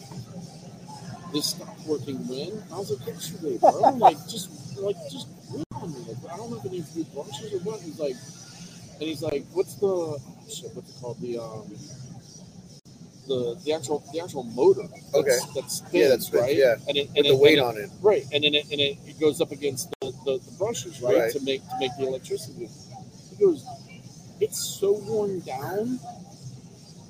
This 1.32 1.46
stopped 1.48 1.88
working 1.88 2.18
when? 2.28 2.62
I 2.74 2.78
was 2.78 2.92
like, 2.92 3.08
yesterday, 3.08 3.58
bro. 3.58 3.72
like 3.98 4.20
just 4.28 4.78
like 4.78 4.98
just 5.10 5.28
on 5.74 5.94
me. 5.94 6.00
Like 6.10 6.34
I 6.34 6.38
don't 6.38 6.52
know 6.52 6.58
if 6.58 6.66
it 6.66 6.72
needs 6.74 6.90
to 6.90 6.96
be 6.98 7.04
brushes 7.16 7.54
or 7.54 7.60
what. 7.60 7.80
He's 7.82 8.00
like 8.00 8.16
and 9.00 9.10
he's 9.10 9.24
like, 9.24 9.46
What's 9.54 9.76
the 9.76 9.88
oh, 9.88 10.20
shit, 10.50 10.76
what's 10.76 10.90
it 10.96 11.00
called? 11.02 11.20
The 11.22 11.40
um 11.40 11.72
the, 13.32 13.62
the 13.66 13.72
actual 13.74 14.04
the 14.14 14.20
actual 14.20 14.44
motor 14.44 14.84
that's, 14.92 15.16
Okay. 15.16 15.38
That's 15.56 15.74
spins, 15.78 15.94
Yeah, 15.94 16.08
that 16.10 16.22
spins, 16.22 16.44
right 16.44 16.56
yeah. 16.58 16.76
and 16.88 16.98
it, 16.98 17.08
and 17.16 17.18
With 17.18 17.26
it, 17.26 17.30
the 17.30 17.36
weight 17.38 17.60
on 17.60 17.78
it. 17.78 17.90
right 18.02 18.24
and 18.34 18.44
then 18.44 18.54
it, 18.60 18.66
and 18.72 18.80
it, 18.88 18.98
it 19.08 19.20
goes 19.20 19.42
up 19.42 19.52
against 19.52 19.90
the, 20.02 20.12
the, 20.26 20.34
the 20.46 20.52
brushes 20.58 21.02
right, 21.02 21.18
Right. 21.18 21.32
to 21.34 21.40
make 21.50 21.62
to 21.72 21.76
make 21.80 21.92
the 22.00 22.08
electricity 22.08 22.68
he 23.30 23.36
goes 23.46 23.66
it's 24.42 24.60
so 24.80 24.94
worn 24.94 25.40
down. 25.42 26.00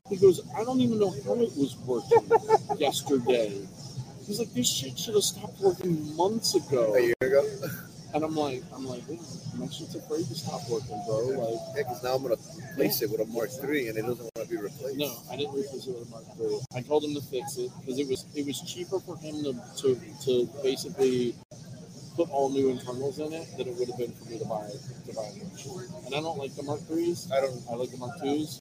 He 0.10 0.18
goes, 0.18 0.42
I 0.58 0.66
don't 0.66 0.82
even 0.82 1.00
know 1.00 1.12
how 1.26 1.36
it 1.40 1.56
was 1.56 1.78
working 1.88 2.30
yesterday. 2.78 3.66
He's 4.28 4.38
like, 4.40 4.54
this 4.54 4.70
shit 4.70 5.00
should 5.00 5.14
have 5.14 5.24
stopped 5.24 5.58
working 5.62 6.14
months 6.18 6.56
ago. 6.56 6.94
A 6.96 7.00
year 7.02 7.14
ago. 7.22 7.48
And 8.14 8.24
I'm 8.26 8.36
like, 8.36 8.62
I'm 8.76 8.86
like, 8.86 9.04
yeah, 9.08 9.18
I'm 9.54 9.64
actually 9.64 9.88
afraid 9.98 10.26
to 10.28 10.36
stop 10.36 10.68
working, 10.70 11.02
bro. 11.08 11.20
Like, 11.32 11.60
Yeah, 11.76 11.84
because 11.84 12.04
now 12.04 12.16
I'm 12.16 12.24
gonna 12.24 12.36
replace 12.74 13.02
it 13.02 13.10
with 13.10 13.22
a 13.22 13.26
Mark 13.26 13.50
III, 13.64 13.88
and 13.88 13.98
it 13.98 14.02
doesn't 14.02 14.20
want 14.36 14.36
to 14.36 14.48
be 14.48 14.58
replaced. 14.58 14.98
no, 14.98 15.12
I 15.32 15.38
didn't 15.38 15.56
replace 15.56 15.88
it 15.88 15.96
with 15.98 16.08
a 16.08 16.12
Mark 16.12 16.26
III. 16.40 16.60
I 16.76 16.82
told 16.82 17.04
him 17.06 17.14
to 17.16 17.22
fix 17.22 17.58
it 17.58 17.72
because 17.80 18.00
it 18.00 18.08
was 18.10 18.26
it 18.36 18.46
was 18.46 18.60
cheaper 18.62 19.00
for 19.00 19.16
him 19.18 19.44
to, 19.44 19.54
to 19.82 20.00
to 20.26 20.50
basically 20.62 21.36
put 22.18 22.30
all 22.32 22.50
new 22.50 22.70
internals 22.70 23.20
in 23.20 23.32
it 23.32 23.48
than 23.58 23.68
it 23.70 23.76
would 23.78 23.88
have 23.88 23.98
been 23.98 24.12
for 24.12 24.26
me 24.30 24.38
to 24.40 24.46
buy 24.46 24.68
to 25.08 25.14
buy 25.16 25.24
a 25.32 25.38
new 25.38 25.46
machine. 25.50 25.88
And 26.06 26.14
I 26.14 26.20
don't 26.20 26.38
like 26.38 26.54
the 26.56 26.64
Mark 26.64 26.82
IIIs. 26.82 27.32
I 27.32 27.40
don't. 27.40 27.56
I 27.72 27.76
like 27.76 27.92
the 27.92 27.98
Mark 27.98 28.12
IIs. 28.24 28.60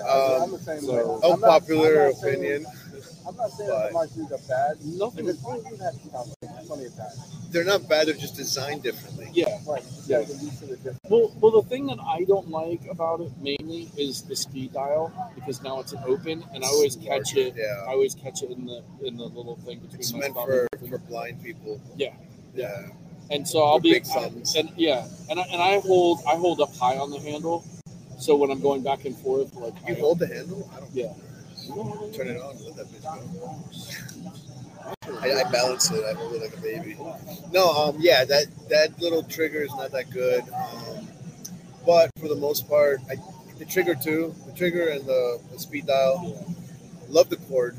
Um, 0.00 0.42
I'm 0.42 0.50
the 0.52 0.58
same 0.58 0.80
so- 0.80 0.92
way. 1.20 1.30
I'm 1.30 1.40
not- 1.40 1.62
I'm 1.62 1.94
not 2.08 2.16
saying- 2.16 2.66
opinion. 3.02 3.24
I'm 3.28 3.36
not 3.36 3.50
saying 3.50 3.68
that 3.70 3.86
the 3.88 3.92
Mark 3.92 4.10
IIs 4.16 4.32
are 4.32 4.48
bad. 4.48 4.84
Nothing. 4.84 5.26
Because 5.26 5.44
we've 5.44 6.66
plenty 6.66 6.86
of 6.86 6.96
times. 6.96 7.18
They're 7.50 7.64
not 7.64 7.86
bad. 7.88 8.06
They're 8.06 8.14
just 8.14 8.34
designed 8.36 8.82
differently. 8.82 9.28
Yeah, 9.34 9.58
Right. 9.66 9.82
Yeah. 10.06 10.20
Yeah. 10.20 10.24
Get 10.24 10.42
used 10.42 10.58
to 10.60 10.66
the 10.66 10.76
difference. 10.76 10.98
Well, 11.10 11.32
well, 11.40 11.52
the 11.60 11.68
thing 11.68 11.86
that 11.86 11.98
I 12.00 12.24
don't 12.24 12.48
like 12.48 12.80
about 12.90 13.20
it 13.20 13.30
mainly 13.40 13.90
is 13.98 14.22
the 14.22 14.34
speed 14.36 14.72
dial 14.72 15.12
because 15.34 15.62
now 15.62 15.80
it's 15.80 15.92
an 15.92 16.00
open, 16.06 16.44
and 16.54 16.64
I 16.64 16.66
always 16.68 16.96
catch 16.96 17.36
it. 17.36 17.54
Yeah. 17.56 17.84
I 17.86 17.92
always 17.92 18.14
catch 18.14 18.42
it 18.42 18.50
in 18.50 18.64
the 18.64 18.82
in 19.04 19.16
the 19.18 19.24
little 19.24 19.56
thing 19.56 19.80
between 19.80 20.00
It's 20.00 20.12
my 20.12 20.20
meant 20.20 20.34
thumb 20.34 20.46
for, 20.46 20.66
and 20.80 20.88
for 20.88 20.98
blind 20.98 21.42
people. 21.42 21.78
Yeah. 21.96 22.14
Yeah. 22.54 22.86
And 23.30 23.46
so 23.46 23.62
I'll 23.64 23.76
For 23.78 23.82
be 23.82 23.92
big 23.92 24.04
thumbs. 24.06 24.56
and 24.56 24.70
yeah, 24.76 25.06
and 25.30 25.38
I, 25.40 25.42
and 25.52 25.60
I 25.62 25.78
hold 25.80 26.20
I 26.26 26.36
hold 26.36 26.60
up 26.60 26.74
high 26.76 26.96
on 26.98 27.10
the 27.10 27.18
handle, 27.20 27.64
so 28.18 28.34
when 28.36 28.50
I'm 28.50 28.60
going 28.60 28.82
back 28.82 29.04
and 29.04 29.16
forth, 29.16 29.54
like 29.54 29.74
You 29.86 29.94
I- 29.94 30.00
hold 30.00 30.18
the 30.18 30.26
handle. 30.26 30.68
I 30.74 30.80
don't 30.80 30.90
yeah. 30.92 31.12
Turn 32.14 32.28
it 32.28 32.40
on. 32.40 32.56
Let 32.64 32.76
that 32.76 32.86
bitch 32.88 33.02
go. 33.02 33.54
I, 35.20 35.40
I 35.40 35.50
balance 35.50 35.90
it. 35.90 36.04
I 36.04 36.14
hold 36.14 36.34
it 36.34 36.42
like 36.42 36.56
a 36.56 36.60
baby. 36.60 36.96
No, 37.52 37.70
um, 37.70 37.96
yeah, 37.98 38.24
that 38.24 38.46
that 38.68 39.00
little 39.00 39.22
trigger 39.22 39.62
is 39.62 39.70
not 39.74 39.92
that 39.92 40.10
good. 40.10 40.44
Um, 40.50 41.08
but 41.86 42.10
for 42.20 42.28
the 42.28 42.36
most 42.36 42.68
part, 42.68 43.00
I, 43.10 43.16
the 43.58 43.64
trigger 43.64 43.94
too, 43.94 44.34
the 44.46 44.52
trigger 44.52 44.88
and 44.88 45.04
the, 45.06 45.40
the 45.52 45.58
speed 45.58 45.86
dial. 45.86 46.46
Love 47.08 47.28
the 47.28 47.36
cord. 47.36 47.76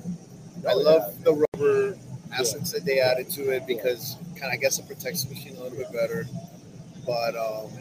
I 0.68 0.74
Oh, 0.74 0.78
love 0.80 1.24
the 1.24 1.34
rubber 1.54 1.98
assets 2.34 2.72
that 2.72 2.86
they 2.86 3.00
added 3.00 3.30
to 3.32 3.50
it 3.52 3.68
because 3.68 4.18
kind 4.36 4.46
of 4.46 4.52
I 4.54 4.58
guess 4.58 4.80
it 4.80 4.88
protects 4.88 5.24
the 5.24 5.34
machine 5.34 5.56
a 5.58 5.64
little 5.64 5.78
bit 5.78 5.92
better. 5.92 6.26
But 7.06 7.36
um, 7.36 7.72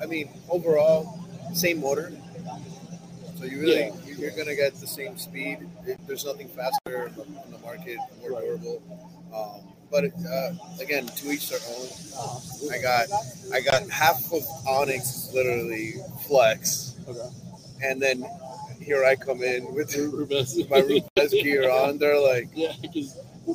I 0.00 0.06
mean, 0.06 0.28
overall, 0.48 1.18
same 1.54 1.80
motor. 1.80 2.12
So 3.46 3.52
you 3.52 3.60
really 3.60 3.78
Yeah. 3.80 3.92
you- 4.04 4.14
you're 4.16 4.30
gonna 4.32 4.56
get 4.56 4.74
the 4.80 4.88
same 4.88 5.16
speed. 5.18 5.58
There's 6.08 6.24
nothing 6.24 6.48
faster 6.48 7.06
on 7.06 7.14
the, 7.52 7.58
market, 7.58 7.98
more 8.20 8.30
Right. 8.32 8.44
durable. 8.44 8.82
Um, 9.32 9.60
but 9.90 10.04
it, 10.04 10.12
uh, 10.28 10.52
again, 10.80 11.06
to 11.06 11.30
each 11.30 11.48
their 11.50 11.60
own. 11.68 11.88
I 12.72 12.78
got 12.78 13.06
I 13.52 13.60
got 13.60 13.88
half 13.88 14.32
of 14.32 14.44
Onyx 14.66 15.28
literally 15.32 15.94
flex, 16.26 16.94
Okay. 17.08 17.28
and 17.84 18.02
then 18.02 18.26
here 18.80 19.04
I 19.04 19.14
come 19.14 19.42
in 19.44 19.72
with 19.74 19.94
Rupes. 19.96 20.56
my 20.68 20.78
Rupes 20.78 21.32
gear 21.32 21.70
on. 21.82 21.98
They're 21.98 22.18
like 22.20 22.48
Yeah, 22.54 22.72
because 22.82 23.14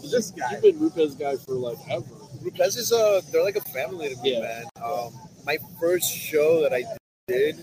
this 0.09 0.31
guy, 0.31 0.51
you've 0.53 0.61
been 0.61 0.79
Rupes 0.79 1.15
guy 1.15 1.35
for 1.35 1.55
like 1.55 1.79
ever. 1.89 2.05
Rupes 2.41 2.77
is 2.77 2.91
a 2.93 3.21
they're 3.31 3.43
like 3.43 3.57
a 3.57 3.61
family 3.71 4.07
to 4.15 4.21
me, 4.21 4.33
Yeah. 4.35 4.39
man. 4.39 4.65
Um, 4.81 5.13
my 5.45 5.57
first 5.81 6.09
show 6.09 6.61
that 6.61 6.73
I 6.73 6.85
did, 7.27 7.59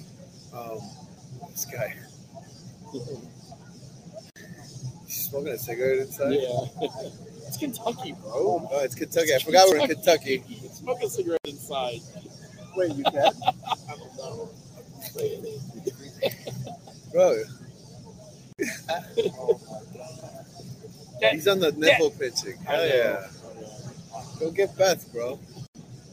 um, 0.52 0.80
this 1.50 1.64
guy. 1.64 1.94
Smoking 5.06 5.48
a 5.48 5.58
cigarette 5.58 5.98
inside. 5.98 6.32
Yeah. 6.32 6.66
it's 7.46 7.56
Kentucky, 7.56 8.12
bro. 8.12 8.68
Oh, 8.70 8.80
it's 8.80 8.94
Kentucky. 8.94 9.34
I 9.34 9.38
forgot 9.38 9.68
we're 9.68 9.78
in 9.80 9.88
Kentucky. 9.88 10.42
Smoke 10.72 11.02
a 11.02 11.08
cigarette 11.08 11.40
inside. 11.44 12.00
Wait, 12.76 12.94
you 12.94 13.04
can? 13.04 13.16
I 13.16 13.30
don't 13.96 14.16
know. 14.16 14.50
Bro. 17.12 17.42
He's 21.30 21.48
on 21.48 21.60
the 21.60 21.72
nipple 21.72 22.10
pitching. 22.10 22.56
Hell 22.64 22.86
yeah. 22.86 23.26
Go 24.38 24.50
get 24.50 24.76
Beth, 24.76 25.10
bro. 25.12 25.38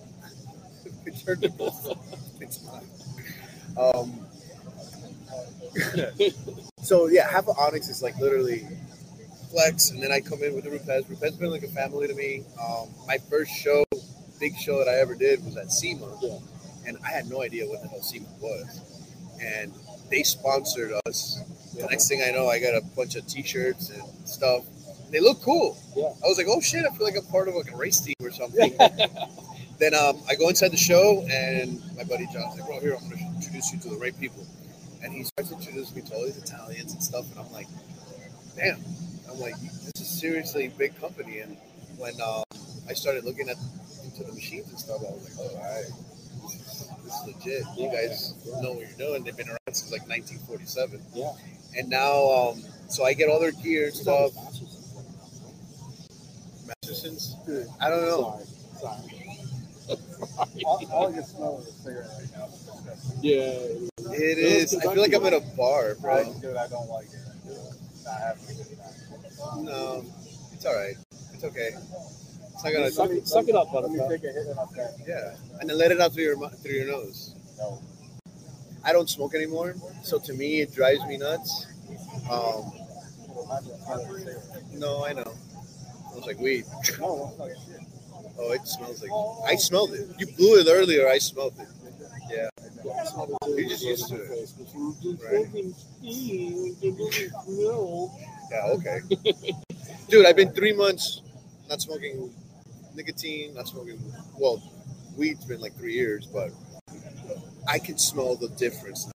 Pitch 1.05 1.23
her 1.23 1.35
nipples. 1.35 1.93
It's 2.39 2.63
mine. 2.65 2.85
Um, 3.77 4.25
so 6.83 7.07
yeah, 7.07 7.29
half 7.29 7.47
of 7.47 7.57
Onyx 7.57 7.89
is 7.89 8.01
like 8.01 8.17
literally 8.17 8.67
flex, 9.51 9.91
and 9.91 10.01
then 10.01 10.11
I 10.11 10.19
come 10.19 10.43
in 10.43 10.53
with 10.55 10.63
the 10.65 10.71
Rupes. 10.71 11.09
Rupes 11.09 11.37
been 11.37 11.51
like 11.51 11.63
a 11.63 11.67
family 11.67 12.07
to 12.07 12.13
me. 12.13 12.43
Um, 12.61 12.89
my 13.07 13.17
first 13.29 13.51
show, 13.51 13.83
big 14.39 14.55
show 14.57 14.77
that 14.79 14.89
I 14.89 14.99
ever 14.99 15.15
did 15.15 15.43
was 15.45 15.57
at 15.57 15.71
SEMA, 15.71 16.17
Yeah. 16.21 16.37
and 16.87 16.97
I 17.05 17.09
had 17.09 17.29
no 17.29 17.41
idea 17.41 17.65
what 17.67 17.81
the 17.81 17.87
hell 17.87 18.01
SEMA 18.01 18.27
was, 18.39 18.81
and 19.41 19.73
they 20.09 20.23
sponsored 20.23 20.91
us. 21.07 21.39
The 21.77 21.85
next 21.87 22.07
thing 22.07 22.23
I 22.25 22.31
know, 22.31 22.47
I 22.47 22.59
got 22.59 22.75
a 22.75 22.81
bunch 22.95 23.15
of 23.15 23.27
T-shirts 23.27 23.89
and 23.89 24.03
stuff. 24.27 24.63
They 25.11 25.19
look 25.19 25.41
cool. 25.41 25.77
Yeah. 25.95 26.13
I 26.23 26.27
was 26.27 26.37
like, 26.37 26.47
oh 26.49 26.61
shit, 26.61 26.85
I 26.85 26.93
feel 26.95 27.05
like 27.05 27.17
I'm 27.17 27.25
part 27.25 27.47
of 27.47 27.55
like 27.55 27.71
a 27.71 27.77
race 27.77 27.99
team 27.99 28.15
or 28.21 28.31
something. 28.31 28.75
then 29.79 29.93
um, 29.93 30.17
I 30.29 30.35
go 30.35 30.49
inside 30.49 30.71
the 30.71 30.77
show, 30.77 31.25
and 31.29 31.81
my 31.95 32.03
buddy 32.03 32.27
John's 32.33 32.57
like, 32.59 32.65
bro, 32.65 32.79
here, 32.79 32.95
I'm 32.95 33.07
going 33.09 33.19
to 33.19 33.35
introduce 33.35 33.71
you 33.73 33.79
to 33.79 33.89
the 33.89 33.97
right 33.97 34.17
people. 34.19 34.45
And 35.05 35.13
he 35.13 35.23
starts 35.23 35.51
introducing 35.51 35.95
me 35.95 36.01
to 36.01 36.15
all 36.15 36.25
these 36.25 36.37
Italians 36.37 36.93
and 36.93 37.03
stuff, 37.03 37.29
and 37.29 37.39
I'm 37.39 37.51
like, 37.53 37.67
damn. 38.55 38.79
I'm 39.29 39.39
like, 39.39 39.53
this 39.61 40.01
is 40.01 40.07
seriously 40.07 40.65
a 40.65 40.69
big 40.71 40.99
company. 40.99 41.39
And 41.39 41.57
when 41.97 42.13
um, 42.21 42.43
I 42.89 42.93
started 42.93 43.23
looking 43.23 43.47
at 43.47 43.57
into 44.03 44.23
the 44.23 44.33
machines 44.33 44.67
and 44.69 44.79
stuff, 44.79 45.01
I 45.01 45.11
was 45.13 45.23
like, 45.29 45.51
oh, 45.51 45.55
all 45.57 45.61
right, 45.61 45.85
this 46.41 46.55
is, 46.55 46.89
this 47.03 47.13
is 47.13 47.27
legit. 47.27 47.63
You 47.77 47.91
guys 47.91 48.33
know 48.63 48.71
what 48.73 48.79
you're 48.79 48.97
doing. 48.97 49.23
They've 49.23 49.37
been 49.37 49.49
around 49.49 49.73
since 49.73 49.91
like 49.91 50.07
1947. 50.09 50.99
Yeah. 51.13 51.33
And 51.77 51.87
now, 51.87 52.25
um, 52.31 52.63
so 52.89 53.05
I 53.05 53.13
get 53.13 53.29
all 53.29 53.39
their 53.39 53.51
gear 53.51 53.85
and 53.85 53.93
stuff. 53.93 54.31
Mastersons? 56.65 57.35
I 57.79 57.89
don't 57.89 58.01
know. 58.01 58.41
Sorry. 58.81 59.24
All, 60.65 60.85
all 60.91 61.13
you 61.13 61.21
smell 61.23 61.59
is 61.59 61.67
a 61.67 61.71
cigarette 61.71 62.09
right 62.19 62.29
now. 62.37 62.45
It's 62.45 62.65
disgusting. 62.65 63.19
Yeah. 63.23 64.15
It 64.15 64.37
is. 64.37 64.75
I 64.75 64.81
feel 64.93 65.01
like 65.01 65.13
I'm 65.13 65.25
at 65.25 65.33
a 65.33 65.41
bar, 65.57 65.91
I, 65.91 66.01
bro. 66.01 66.33
dude, 66.41 66.55
I 66.55 66.67
don't 66.67 66.89
like 66.89 67.07
it. 67.07 67.19
Not 68.05 68.19
having 68.19 68.43
a 68.49 68.63
time. 68.63 69.65
No, 69.65 70.05
it's 70.53 70.65
all 70.65 70.75
right. 70.75 70.95
It's 71.33 71.43
okay. 71.43 71.69
It's 71.73 72.63
not 72.63 72.73
gonna 72.73 72.91
Suck 72.91 73.09
it, 73.09 73.27
suck 73.27 73.47
it 73.47 73.55
up, 73.55 73.73
Let 73.73 73.89
me 73.91 73.97
Buttercup. 73.99 74.21
take 74.21 74.29
a 74.29 74.33
hit 74.33 74.57
off 74.57 74.71
that. 74.75 74.93
Yeah, 75.07 75.35
and 75.59 75.69
then 75.69 75.77
let 75.77 75.91
it 75.91 75.99
out 75.99 76.13
through 76.13 76.23
your 76.23 76.49
through 76.49 76.71
your 76.71 76.87
nose. 76.87 77.35
No. 77.57 77.79
I 78.83 78.93
don't 78.93 79.09
smoke 79.09 79.33
anymore, 79.35 79.75
so 80.03 80.19
to 80.19 80.33
me 80.33 80.61
it 80.61 80.73
drives 80.73 81.03
me 81.05 81.17
nuts. 81.17 81.67
Um, 82.31 82.71
no, 84.73 85.03
I 85.05 85.13
know. 85.13 85.33
It's 86.15 86.25
like 86.27 86.39
weed. 86.39 86.65
No, 86.99 87.29
it's 87.29 87.39
not 87.39 87.49
shit. 87.67 87.84
Oh, 88.37 88.51
it 88.51 88.67
smells 88.67 89.01
like. 89.01 89.11
I 89.47 89.55
smelled 89.55 89.93
it. 89.93 90.09
You 90.19 90.27
blew 90.27 90.59
it 90.59 90.67
earlier. 90.69 91.07
I 91.07 91.17
smelled 91.17 91.53
it. 91.59 91.67
Yeah. 92.29 92.49
You're 93.47 93.69
just 93.69 93.83
used 93.83 94.09
to 94.09 94.15
it. 94.15 94.49
Yeah. 98.51 98.65
Okay. 98.67 98.99
Dude, 100.09 100.25
I've 100.25 100.35
been 100.35 100.51
three 100.51 100.73
months 100.73 101.21
not 101.69 101.81
smoking 101.81 102.31
nicotine, 102.93 103.53
not 103.53 103.67
smoking. 103.67 103.99
Well, 104.37 104.61
weed's 105.17 105.45
been 105.45 105.61
like 105.61 105.75
three 105.75 105.93
years, 105.93 106.25
but 106.27 106.51
I 107.67 107.79
can 107.79 107.97
smell 107.97 108.35
the 108.35 108.49
difference. 108.49 109.09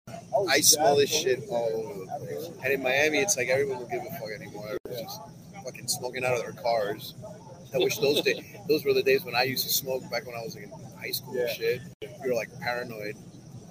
I 0.50 0.62
smell 0.62 0.96
this 0.96 1.10
shit 1.10 1.44
all 1.50 1.70
over 1.86 2.00
the 2.00 2.26
place. 2.26 2.50
And 2.64 2.74
in 2.74 2.82
Miami, 2.82 3.20
it's 3.20 3.38
like 3.38 3.50
everyone 3.50 3.80
will 3.80 3.88
give 3.88 4.02
a 4.02 4.10
fuck 4.20 4.32
anymore. 4.34 4.78
Everyone's 4.88 5.12
just 5.12 5.22
fucking 5.64 5.88
smoking 5.88 6.24
out 6.24 6.34
of 6.36 6.42
their 6.42 6.54
cars. 6.54 7.14
I 7.74 7.78
wish 7.78 7.98
those 8.00 8.22
days, 8.22 8.42
those 8.68 8.84
were 8.84 8.94
the 8.94 9.04
days 9.04 9.24
when 9.24 9.36
I 9.36 9.44
used 9.44 9.64
to 9.66 9.70
smoke 9.74 10.02
back 10.10 10.26
when 10.26 10.36
I 10.36 10.42
was 10.44 10.56
like 10.56 10.66
in 10.66 10.72
high 11.00 11.12
school 11.12 11.38
and 11.38 11.50
shit. 11.50 11.82
You're 12.24 12.36
like 12.36 12.50
paranoid. 12.60 13.16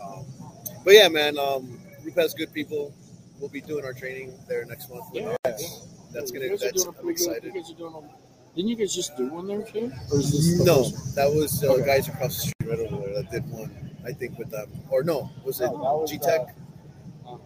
Um, 0.02 0.24
but 0.84 0.94
yeah, 0.94 1.08
man, 1.08 1.38
um, 1.38 1.80
Rup 2.04 2.14
has 2.16 2.34
good 2.34 2.52
people. 2.52 2.94
We'll 3.40 3.50
be 3.50 3.60
doing 3.60 3.84
our 3.84 3.92
training 3.92 4.34
there 4.48 4.64
next 4.64 4.88
month. 4.90 5.04
Yeah. 5.12 5.36
That's 5.44 6.32
You 6.32 6.40
gonna. 6.40 6.56
That's 6.56 6.84
I'm 6.86 7.08
excited. 7.08 7.44
You 7.44 7.52
guys 7.60 7.70
are 7.70 7.74
doing 7.74 7.94
a, 7.94 8.56
didn't 8.56 8.68
you 8.70 8.76
guys 8.76 8.94
just 8.94 9.16
do 9.16 9.28
one 9.28 9.46
there 9.46 9.62
too? 9.62 9.92
Or 10.12 10.18
is 10.18 10.30
this 10.32 10.64
No, 10.64 10.84
first- 10.84 11.14
that 11.16 11.28
was 11.32 11.62
uh, 11.62 11.72
Okay. 11.74 11.86
guys 11.86 12.08
across 12.08 12.34
the 12.36 12.40
street 12.50 12.70
right 12.70 12.78
over 12.80 13.04
there 13.04 13.14
that 13.22 13.30
did 13.30 13.48
one. 13.50 13.70
I 14.06 14.12
think 14.12 14.38
with 14.38 14.50
them, 14.50 14.70
or 14.90 15.02
no, 15.02 15.30
was 15.44 15.60
it 15.60 15.66
No, 15.66 16.04
G 16.08 16.18
Tech? 16.18 16.54
uh, 17.26 17.36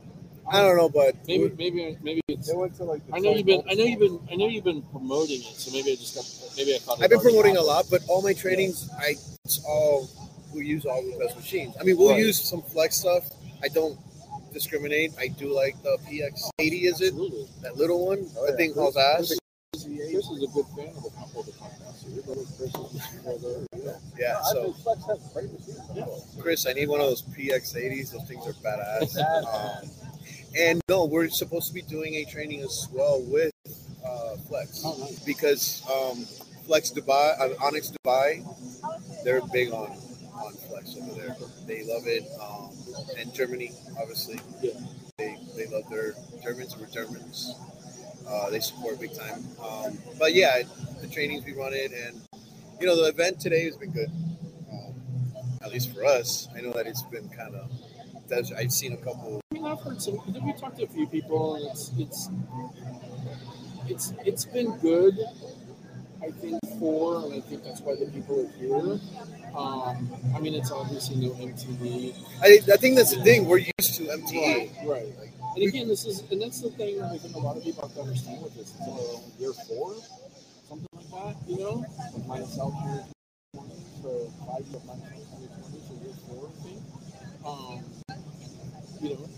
I 0.49 0.61
don't 0.61 0.77
know, 0.77 0.89
but 0.89 1.17
Maybe, 1.27 1.51
maybe, 1.59 1.99
maybe 2.03 2.21
it's. 2.43 2.51
They 2.51 2.57
went 2.57 2.75
to 2.77 2.85
like. 2.85 3.07
the 3.07 3.15
I 3.15 3.19
know 3.19 3.35
you've 3.35 3.47
been. 3.47 3.63
I 3.71 3.75
know 3.75 3.85
you've 3.85 4.01
been. 4.01 4.21
I 4.31 4.35
know 4.37 4.47
you've 4.49 4.65
been 4.65 4.83
promoting 4.83 5.41
it. 5.41 5.55
So 5.57 5.71
maybe 5.73 5.93
I 5.93 5.95
just 5.95 6.15
got. 6.15 6.27
Maybe 6.57 6.75
I 6.75 6.79
caught. 6.85 6.99
it 6.99 7.05
I've 7.05 7.11
been 7.11 7.21
promoting 7.21 7.57
a 7.57 7.63
lot, 7.63 7.87
but 7.91 8.03
all 8.09 8.23
my 8.23 8.33
trainings, 8.33 8.91
I 8.99 9.15
it's 9.45 9.65
all 9.67 10.09
we 10.55 10.67
use 10.67 10.85
all 10.85 11.03
Rupes 11.03 11.37
machines. 11.37 11.75
I 11.81 11.85
mean, 11.85 11.97
we'll 11.97 12.11
Right. 12.11 12.19
use 12.21 12.41
some 12.41 12.63
flex 12.63 12.97
stuff. 12.97 13.25
I 13.63 13.69
don't 13.69 13.99
discriminate. 14.53 15.13
I 15.19 15.29
do 15.29 15.53
like 15.53 15.81
the 15.83 15.97
PX80. 16.07 16.85
Is 16.85 17.01
it 17.01 17.09
Absolutely. 17.15 17.49
that 17.63 17.77
little 17.77 18.07
one? 18.07 18.27
Oh, 18.37 18.45
that 18.47 18.53
yeah. 18.53 18.57
thing 18.57 18.75
hauls 18.75 18.97
ass. 18.97 19.33
Chris 19.73 20.27
is 20.29 20.43
a 20.43 20.47
good 20.53 20.67
fan 20.77 20.89
of 20.95 21.03
the 21.03 21.11
couple 21.11 21.41
of 21.41 21.47
the 21.47 21.53
podcasts. 21.53 22.15
Your 22.15 22.23
brother 22.25 22.43
Chris. 22.59 22.73
Yeah. 23.75 23.93
Yeah. 24.19 24.43
So 24.43 24.65
think 24.65 24.77
Flex 24.77 25.05
has 25.07 25.33
great 25.33 25.53
machines. 25.53 25.81
Yeah. 25.95 26.05
Chris, 26.43 26.67
I 26.67 26.73
need 26.75 26.89
one 26.89 27.01
of 27.01 27.07
those 27.07 27.23
PX80s. 27.23 28.13
Those 28.13 28.29
things 28.29 28.47
are 28.47 28.53
badass. 28.53 29.17
um, 29.49 30.12
and 30.59 30.81
no, 30.89 31.05
we're 31.05 31.29
supposed 31.29 31.69
to 31.69 31.75
be 31.75 31.83
doing 31.83 32.15
a 32.17 32.25
training 32.25 32.61
as 32.61 32.89
well 32.93 33.23
with 33.23 33.53
uh, 34.05 34.37
Flex. 34.49 34.83
Oh, 34.85 34.97
nice. 34.99 35.19
because 35.21 35.83
um, 35.93 36.25
Flex 36.67 36.91
Dubai, 36.91 37.39
uh, 37.41 37.65
Onyx 37.65 37.93
Dubai, 38.05 38.45
they're 39.25 39.41
big 39.53 39.73
on 39.73 39.91
on 40.35 40.53
Flex 40.55 40.97
over 41.01 41.15
there. 41.21 41.37
They 41.67 41.85
love 41.85 42.07
it. 42.07 42.25
Um, 42.41 42.71
and 43.19 43.33
Germany, 43.33 43.71
obviously, 44.01 44.41
Yeah. 44.61 44.73
they 45.19 45.39
they 45.57 45.67
love 45.67 45.89
their 45.91 46.15
Germans. 46.43 46.77
We're 46.77 46.87
Germans. 46.87 47.55
Uh, 48.29 48.51
they 48.51 48.61
support 48.61 49.01
big 49.01 49.15
time. 49.15 49.45
Um, 49.63 49.99
but 50.19 50.35
yeah, 50.35 50.63
the 51.01 51.09
trainings 51.09 51.45
we 51.45 51.53
run 51.53 51.73
it, 51.75 51.93
and 51.93 52.21
you 52.81 52.87
know 52.87 52.97
the 52.97 53.09
event 53.09 53.41
today 53.41 53.65
has 53.65 53.77
been 53.77 53.91
good. 53.91 54.11
Um, 54.71 54.95
at 55.63 55.73
least 55.73 55.93
for 55.95 56.05
us, 56.05 56.49
I 56.57 56.61
know 56.61 56.73
that 56.73 56.87
it's 56.87 57.03
been 57.03 57.29
kind 57.29 57.55
of. 57.55 57.71
I've 58.57 58.73
seen 58.73 58.95
a 58.95 58.97
couple. 58.97 59.42
Mean, 59.63 59.71
I've 59.71 59.81
heard 59.81 60.03
some. 60.03 60.19
I 60.27 60.33
think 60.33 60.45
we 60.45 60.53
talked 60.55 60.79
to 60.79 60.85
a 60.85 60.89
few 60.89 61.07
people, 61.07 61.55
and 61.55 61.67
it's 61.71 61.93
it's 61.97 62.29
it's 63.87 64.13
it's 64.25 64.45
been 64.45 64.77
good. 64.79 65.17
I 66.21 66.31
think 66.31 66.59
for, 66.81 67.23
and 67.25 67.35
I 67.35 67.41
think 67.41 67.63
that's 67.63 67.81
why 67.81 67.95
the 67.95 68.07
people 68.11 68.41
are 68.43 68.59
here. 68.59 68.99
Um, 69.57 70.11
I 70.35 70.41
mean, 70.41 70.55
it's 70.55 70.73
obviously 70.73 71.17
no 71.17 71.31
MTE. 71.35 72.15
I, 72.41 72.73
I 72.73 72.77
think 72.77 72.97
that's 72.97 73.15
the 73.15 73.23
thing. 73.23 73.47
We're 73.47 73.59
used 73.59 73.95
to 73.97 74.05
MTE. 74.05 74.87
Right, 74.89 75.13
right. 75.19 75.31
And 75.55 75.69
again, 75.69 75.87
this 75.89 76.07
is, 76.07 76.23
and 76.31 76.41
that's 76.41 76.61
the 76.61 76.71
thing 76.71 76.99
that 76.99 77.11
I 77.13 77.19
think 77.19 77.35
a 77.37 77.39
lot 77.39 77.57
of 77.57 77.63
people 77.63 77.83
have 77.83 77.95
to 77.95 78.03
understand 78.03 78.43
with 78.43 78.55
this. 78.55 78.73
It's 78.79 78.89
only 78.89 79.21
year 79.39 79.53
four, 79.69 79.95
something 80.69 80.89
like 80.95 81.11
that, 81.11 81.37
you 81.49 81.59
know? 81.59 81.85
Myself 82.27 82.73
20, 83.55 83.75
so 84.01 84.33
five 84.47 84.65
years, 84.67 84.85
myself 84.87 85.11
year 85.39 85.51
20, 85.51 85.81
so 85.87 85.95
year 86.03 86.15
four, 86.27 86.49
I 86.49 86.63
think. 86.63 86.81
Um, 87.45 88.02
you 89.03 89.11
know, 89.11 89.29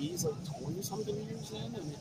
is 0.00 0.24
like 0.24 0.60
20 0.60 0.82
something 0.82 1.14
years 1.14 1.50
in, 1.52 1.74
and 1.74 1.92
it 1.92 1.98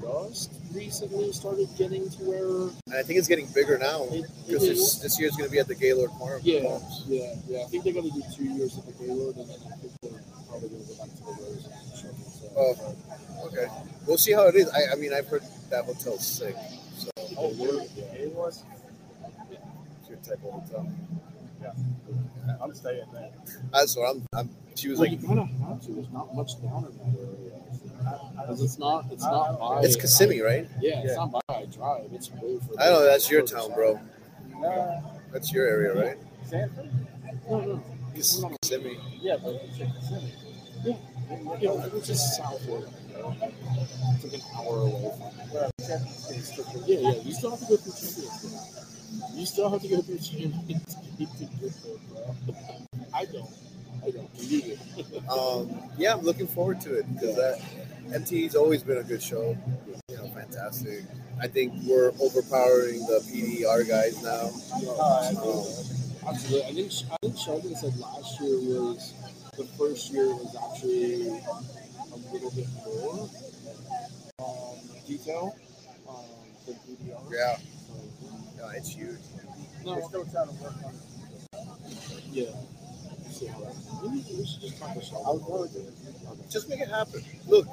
just 0.00 0.52
recently 0.74 1.32
started 1.32 1.68
getting 1.78 2.08
to 2.10 2.18
where 2.24 2.70
And 2.86 2.94
I 2.98 3.02
think 3.02 3.18
it's 3.18 3.28
getting 3.28 3.46
bigger 3.54 3.78
now 3.78 4.06
because 4.46 4.62
this, 4.62 4.98
this 4.98 5.20
year's 5.20 5.36
going 5.36 5.48
to 5.48 5.52
be 5.52 5.58
at 5.58 5.68
the 5.68 5.74
Gaylord 5.74 6.10
Palm. 6.18 6.40
Yeah, 6.42 6.62
Palms. 6.62 7.04
yeah, 7.06 7.34
yeah. 7.48 7.62
I 7.62 7.66
think 7.66 7.84
they're 7.84 7.92
going 7.92 8.10
to 8.10 8.14
do 8.14 8.22
two 8.34 8.44
years 8.44 8.76
at 8.78 8.86
the 8.86 8.92
Gaylord, 8.92 9.36
and 9.36 9.48
then 9.48 9.56
I 9.72 9.76
think 9.76 9.92
they're 10.02 10.20
probably 10.48 10.68
going 10.70 10.82
to 10.82 10.88
go 10.88 10.94
back 10.98 11.14
to 11.14 11.22
the 11.22 11.32
Rose. 11.42 11.66
and 11.66 11.98
show 11.98 12.08
them, 12.08 12.30
so. 12.34 12.46
Oh, 12.56 13.46
okay. 13.46 13.66
We'll 14.06 14.18
see 14.18 14.32
how 14.32 14.48
it 14.48 14.56
is. 14.56 14.68
I, 14.70 14.92
I 14.92 14.96
mean, 14.96 15.12
I've 15.14 15.28
heard 15.28 15.42
that 15.70 15.84
hotel's 15.84 16.26
sick. 16.26 16.56
So 16.98 17.10
Oh, 17.38 17.52
really? 17.54 17.86
It 18.18 18.32
was. 18.32 18.64
it's 20.00 20.08
your 20.08 20.18
type 20.18 20.42
of 20.44 20.62
hotel. 20.64 20.90
Yeah. 21.62 21.72
I'm 22.62 22.74
staying 22.74 23.04
there. 23.12 23.30
That's 23.72 23.96
what 23.96 24.10
I'm. 24.16 24.26
I'm 24.34 24.50
she 24.74 24.88
was 24.88 24.98
Well, 24.98 25.08
like, 25.10 25.20
you 25.20 25.26
kind 25.26 25.40
of 25.40 25.48
have 25.68 25.80
to. 25.86 25.92
There's 25.92 26.10
not 26.10 26.34
much 26.34 26.60
down 26.62 26.84
in 26.84 26.98
that 26.98 27.18
area. 27.18 27.52
Because 28.36 28.62
it's 28.62 28.78
not, 28.78 29.06
it's 29.10 29.22
not 29.24 29.58
by. 29.58 29.80
it's 29.82 29.96
Kissimmee, 29.96 30.40
right? 30.42 30.68
Yeah, 30.80 31.00
it's 31.00 31.10
Yeah. 31.12 31.16
not 31.16 31.42
by 31.48 31.64
drive. 31.74 32.08
It's 32.12 32.30
way 32.32 32.58
further. 32.60 32.80
I 32.80 32.90
know 32.90 33.02
that's 33.04 33.28
your 33.30 33.40
town, 33.42 33.68
south. 33.68 33.74
bro. 33.74 33.98
Uh, 34.64 35.00
That's 35.32 35.52
your 35.52 35.66
area, 35.66 35.92
right? 35.94 36.18
Sanford? 36.48 36.88
No, 37.50 37.60
no. 37.60 37.82
Kiss- 38.14 38.42
Kissimmee. 38.62 38.98
Yeah, 39.20 39.36
but 39.42 39.54
it's 39.64 39.78
in 39.80 39.90
Kissimmee. 39.92 40.32
You 41.60 41.68
know, 41.68 41.90
it's 41.94 42.06
just 42.06 42.36
southward. 42.36 42.88
It's 43.08 44.24
like 44.24 44.34
an 44.34 44.40
hour 44.56 44.80
away 44.82 45.10
from 45.18 45.52
Well, 45.52 45.70
San 45.80 45.98
Francisco. 46.00 46.62
Yeah, 46.86 46.98
yeah. 47.00 47.22
You 47.22 47.32
still 47.34 47.50
have 47.50 47.60
to 47.60 47.66
go 47.66 47.76
through 47.76 47.92
Champions. 47.92 48.95
You 49.34 49.46
still 49.46 49.70
have 49.70 49.82
to 49.82 49.88
go 49.88 50.00
through 50.02 50.18
to 50.18 50.36
get 50.36 51.30
there, 51.38 51.70
bro. 52.10 52.36
I 53.14 53.24
don't. 53.24 53.50
I 54.04 54.10
don't. 54.10 54.30
You 54.38 54.62
do. 54.96 55.28
Um, 55.28 55.90
yeah, 55.98 56.14
I'm 56.14 56.22
looking 56.22 56.46
forward 56.46 56.80
to 56.82 56.98
it 56.98 57.12
because 57.12 57.36
that 57.36 57.60
MT's 58.14 58.54
always 58.54 58.82
been 58.82 58.98
a 58.98 59.02
good 59.02 59.22
show. 59.22 59.56
You 60.08 60.16
know, 60.16 60.28
fantastic. 60.28 61.04
I 61.40 61.48
think 61.48 61.72
we're 61.84 62.12
overpowering 62.20 63.00
the 63.06 63.20
PDR 63.30 63.86
guys 63.88 64.22
now. 64.22 64.50
Um, 65.00 65.64
Absolutely. 66.28 66.64
I 66.64 66.72
think 66.72 66.92
I 67.12 67.16
think 67.22 67.38
Sheldon 67.38 67.76
said 67.76 67.96
last 67.98 68.40
year 68.40 68.58
was 68.58 69.14
the 69.56 69.64
first 69.78 70.12
year 70.12 70.26
was 70.26 70.56
actually 70.56 71.28
a 71.28 72.32
little 72.32 72.50
bit 72.50 72.66
more 72.84 73.28
um, 74.40 74.76
detail 75.06 75.56
um, 76.08 76.16
than 76.66 76.74
PDR. 76.74 77.32
yeah, 77.32 77.56
No, 78.66 78.72
it's 78.76 78.88
huge. 78.90 79.18
We're 79.84 80.02
still 80.02 80.24
trying 80.24 80.48
to 80.48 80.54
work 80.62 80.74
on 80.84 80.94
it. 80.94 81.00
yeah. 82.32 82.44
We'll 83.22 83.32
see 83.32 83.46
how 83.46 83.60
that- 83.60 83.74
Maybe 84.02 84.24
we 84.36 84.44
should 84.46 84.60
just 84.60 84.78
talk 84.78 84.94
to 84.94 85.00
Sheldon. 85.00 85.26
I 85.26 85.30
was 85.30 85.42
going 85.42 85.68
to. 85.70 85.78
Okay. 86.32 86.42
Just 86.50 86.68
make 86.68 86.80
it 86.80 86.88
happen. 86.88 87.22
Look, 87.46 87.66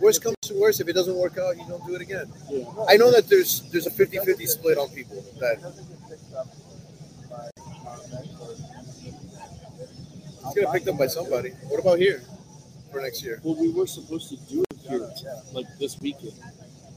worst 0.00 0.22
comes 0.22 0.36
to 0.42 0.54
worst, 0.58 0.80
if 0.80 0.88
it 0.88 0.94
doesn't 0.94 1.14
work 1.14 1.36
out, 1.36 1.58
you 1.58 1.64
don't 1.68 1.84
do 1.86 1.94
it 1.94 2.00
again. 2.00 2.32
Yeah. 2.48 2.64
I 2.88 2.96
know 2.96 3.10
that 3.12 3.28
there's 3.28 3.60
there's 3.70 3.86
a 3.86 3.90
50-50 3.90 4.46
split 4.46 4.78
on 4.78 4.88
people 4.90 5.22
that 5.40 5.58
It 5.58 5.62
doesn't 5.62 5.88
get 5.88 6.08
picked 6.08 6.34
up 6.34 6.48
by 7.28 7.50
contact 7.84 8.28
or. 8.40 8.52
it's 8.52 10.54
gonna 10.56 10.72
picked 10.72 10.88
up 10.88 10.96
by 10.98 11.06
somebody. 11.06 11.50
What 11.68 11.80
about 11.80 11.98
here 11.98 12.22
for 12.90 13.00
next 13.02 13.22
year? 13.22 13.40
Well, 13.44 13.56
we 13.56 13.68
were 13.70 13.86
supposed 13.86 14.30
to 14.30 14.36
do 14.48 14.64
it 14.70 14.78
here, 14.88 15.10
like 15.52 15.66
this 15.78 16.00
weekend. 16.00 16.32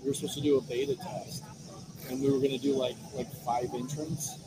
We 0.02 0.08
were 0.10 0.14
supposed 0.14 0.36
to 0.36 0.42
do 0.42 0.58
a 0.58 0.62
beta 0.62 0.96
test, 0.96 1.44
and 2.10 2.22
we 2.22 2.30
were 2.30 2.38
going 2.40 2.52
to 2.52 2.58
do 2.58 2.74
like 2.74 2.96
like 3.14 3.32
five 3.46 3.70
entrants. 3.74 4.40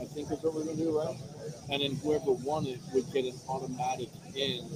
I 0.00 0.04
think 0.06 0.30
is 0.30 0.38
what 0.42 0.54
we 0.54 0.62
are 0.62 0.64
going 0.64 0.76
to 0.76 0.82
do, 0.84 0.98
right? 0.98 1.16
And 1.70 1.82
then 1.82 1.96
whoever 1.96 2.32
won 2.32 2.66
it 2.66 2.78
would 2.92 3.10
get 3.12 3.24
an 3.24 3.34
automatic 3.48 4.08
in 4.34 4.68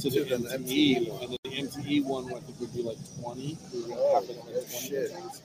to 0.00 0.10
the 0.10 0.20
MTE, 0.20 1.08
MTE 1.08 1.08
one. 1.10 1.22
and 1.22 1.30
then 1.30 1.38
the 1.44 1.50
MTE 1.62 2.04
one 2.04 2.26
I 2.34 2.40
think 2.40 2.60
would 2.60 2.72
be 2.74 2.82
like 2.82 2.98
twenty. 3.20 3.58
We 3.72 3.80
were 3.82 3.88
going 3.88 3.98
to 3.98 4.04
Oh, 4.04 4.14
like 4.14 4.26
twenty 4.52 4.88
shit. 4.88 5.10
entrants. 5.12 5.42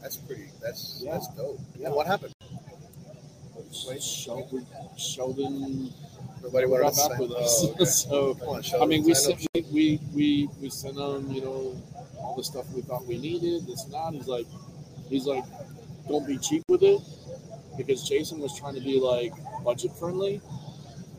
That's 0.00 0.16
pretty. 0.16 0.48
That's 0.62 1.00
Yeah. 1.04 1.12
that's 1.12 1.28
dope. 1.36 1.60
Yeah. 1.78 1.86
And 1.86 1.94
what 1.94 2.06
happened? 2.06 2.34
Sheldon, 4.00 4.66
Sheldon 4.98 5.92
Nobody 6.42 6.66
wanted 6.66 6.82
got 6.94 7.10
back 7.10 7.18
with 7.20 7.30
us. 7.32 7.64
Oh, 7.64 7.70
okay. 7.72 7.84
so 7.84 8.36
on, 8.46 8.82
I 8.82 8.86
mean, 8.86 9.04
we 9.04 9.14
sent, 9.14 9.46
we, 9.70 10.00
we 10.12 10.48
we 10.60 10.70
sent 10.70 10.96
him, 10.98 11.30
you 11.30 11.40
know, 11.40 11.80
all 12.18 12.34
the 12.36 12.42
stuff 12.42 12.68
we 12.74 12.82
thought 12.82 13.06
we 13.06 13.16
needed. 13.18 13.66
This 13.66 13.84
and 13.84 13.92
that. 13.94 14.12
He's 14.12 14.26
like, 14.26 14.46
he's 15.12 15.26
like, 15.26 15.44
don't 16.08 16.26
be 16.26 16.38
cheap 16.38 16.62
with 16.68 16.82
it. 16.82 17.00
because 17.76 18.06
Jason 18.08 18.38
was 18.40 18.58
trying 18.58 18.74
to 18.74 18.80
be 18.80 18.98
like 19.00 19.32
budget 19.64 19.92
friendly. 19.96 20.40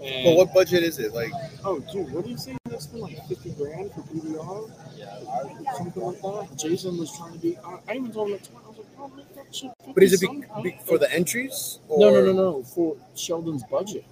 And 0.02 0.26
But 0.26 0.36
what 0.36 0.54
budget 0.54 0.84
is 0.84 1.00
it? 1.00 1.14
Like, 1.14 1.32
Oh, 1.64 1.80
dude, 1.92 2.12
what 2.12 2.26
do 2.26 2.32
you 2.32 2.38
say? 2.38 2.56
That's 2.70 2.88
been 2.88 3.02
like 3.02 3.26
fifty 3.28 3.52
grand 3.52 3.92
for 3.94 4.02
PDR, 4.02 4.70
something 5.78 6.04
like 6.04 6.22
that. 6.22 6.58
Jason 6.58 6.98
was 6.98 7.16
trying 7.16 7.34
to 7.34 7.40
be. 7.40 7.58
I, 7.58 7.80
I 7.88 7.94
even 7.96 8.12
told 8.12 8.30
him 8.30 8.36
at 8.36 8.44
20, 8.44 8.66
I 8.66 8.70
was 8.70 8.78
like, 8.78 8.88
"Oh, 9.00 9.08
make 9.16 9.36
that 9.36 9.56
shit 9.56 9.72
50 9.78 9.94
but 9.94 10.04
is 10.04 10.22
it 10.22 10.30
be, 10.30 10.44
be 10.64 10.78
for 10.86 10.98
the 10.98 11.12
entries? 11.14 11.80
Or? 11.88 12.00
No, 12.00 12.10
no, 12.12 12.26
no, 12.26 12.34
no. 12.34 12.64
For 12.64 12.98
Sheldon's 13.16 13.64
budget. 13.64 14.04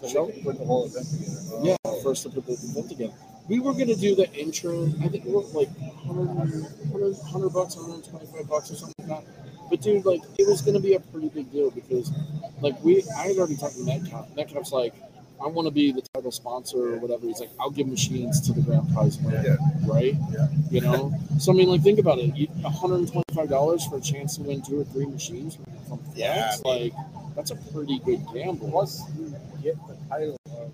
So 0.00 0.08
Sheldon, 0.08 0.34
can 0.34 0.42
put 0.44 0.58
the 0.58 0.64
whole 0.64 0.84
event 0.86 1.06
together. 1.06 1.58
yeah, 1.62 1.76
first 2.02 2.24
to 2.24 2.30
put 2.30 2.44
the 2.46 2.52
event 2.54 2.88
together. 2.90 3.14
We 3.48 3.60
were 3.60 3.72
gonna 3.72 3.96
do 3.96 4.14
the 4.14 4.32
intro. 4.34 4.86
I 5.02 5.08
think 5.08 5.26
it 5.26 5.30
was 5.30 5.52
like 5.54 5.68
100, 5.78 6.26
100, 6.26 7.12
100 7.12 7.48
bucks, 7.50 7.76
125 7.76 8.48
bucks 8.48 8.70
or 8.70 8.76
something 8.76 9.08
like 9.08 9.24
that. 9.24 9.32
But 9.70 9.80
dude, 9.80 10.04
like 10.04 10.20
it 10.38 10.46
was 10.46 10.62
gonna 10.62 10.80
be 10.80 10.94
a 10.94 11.00
pretty 11.00 11.28
big 11.28 11.50
deal 11.50 11.70
because, 11.70 12.12
like 12.60 12.82
we, 12.84 13.02
I 13.18 13.28
had 13.28 13.36
already 13.38 13.56
talked 13.56 13.74
to 13.76 13.84
Metcalf. 13.84 14.34
Metcalf's 14.36 14.72
like, 14.72 14.94
I 15.42 15.48
want 15.48 15.66
to 15.66 15.72
be 15.72 15.90
the 15.90 16.02
title 16.14 16.30
sponsor 16.30 16.94
or 16.94 16.98
whatever. 16.98 17.26
He's 17.26 17.40
like, 17.40 17.50
I'll 17.58 17.70
give 17.70 17.88
machines 17.88 18.40
to 18.42 18.52
the 18.52 18.60
grand 18.60 18.92
prize 18.92 19.18
winner, 19.18 19.42
Yeah. 19.44 19.56
right? 19.86 20.14
Yeah. 20.30 20.48
You 20.70 20.80
know. 20.82 21.12
So 21.38 21.52
I 21.52 21.56
mean, 21.56 21.68
like, 21.68 21.82
think 21.82 21.98
about 21.98 22.18
it. 22.20 22.30
125 22.60 23.48
dollars 23.48 23.84
for 23.86 23.96
a 23.96 24.00
chance 24.00 24.36
to 24.36 24.42
win 24.42 24.62
two 24.62 24.80
or 24.80 24.84
three 24.84 25.06
machines 25.06 25.56
from, 25.56 25.64
from 25.88 26.00
Yeah, 26.14 26.52
I 26.64 26.68
like 26.68 26.92
that's 27.34 27.50
a 27.50 27.56
pretty 27.56 27.98
good 28.00 28.20
gamble. 28.32 28.70
Plus, 28.70 29.02
you 29.18 29.34
get 29.62 29.74
the 29.88 29.96
title 30.08 30.36
of 30.46 30.70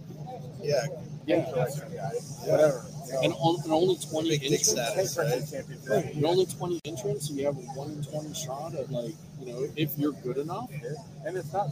Yeah. 0.63 0.85
Yeah. 1.29 1.45
collection. 1.51 1.83
Whatever. 2.47 2.85
And, 3.23 3.33
on, 3.39 3.57
and 3.65 3.73
only 3.73 3.97
20 3.97 4.29
Big 4.29 4.41
dick 4.43 4.51
entrants. 4.53 4.69
status, 4.71 5.17
right? 5.17 5.51
championship. 5.51 6.15
And 6.15 6.25
only 6.27 6.45
20 6.47 6.81
entrants, 6.85 7.29
so 7.29 7.35
you 7.35 7.47
have 7.47 7.57
a 7.57 7.61
1 7.61 7.91
in 7.91 8.03
20 8.05 8.35
shot 8.35 8.75
at, 8.75 8.91
like, 8.91 9.15
you 9.41 9.47
know, 9.53 9.67
if 9.77 9.97
you're 9.97 10.13
good 10.13 10.37
enough. 10.37 10.71
And 11.25 11.37
it's 11.37 11.53
not. 11.53 11.69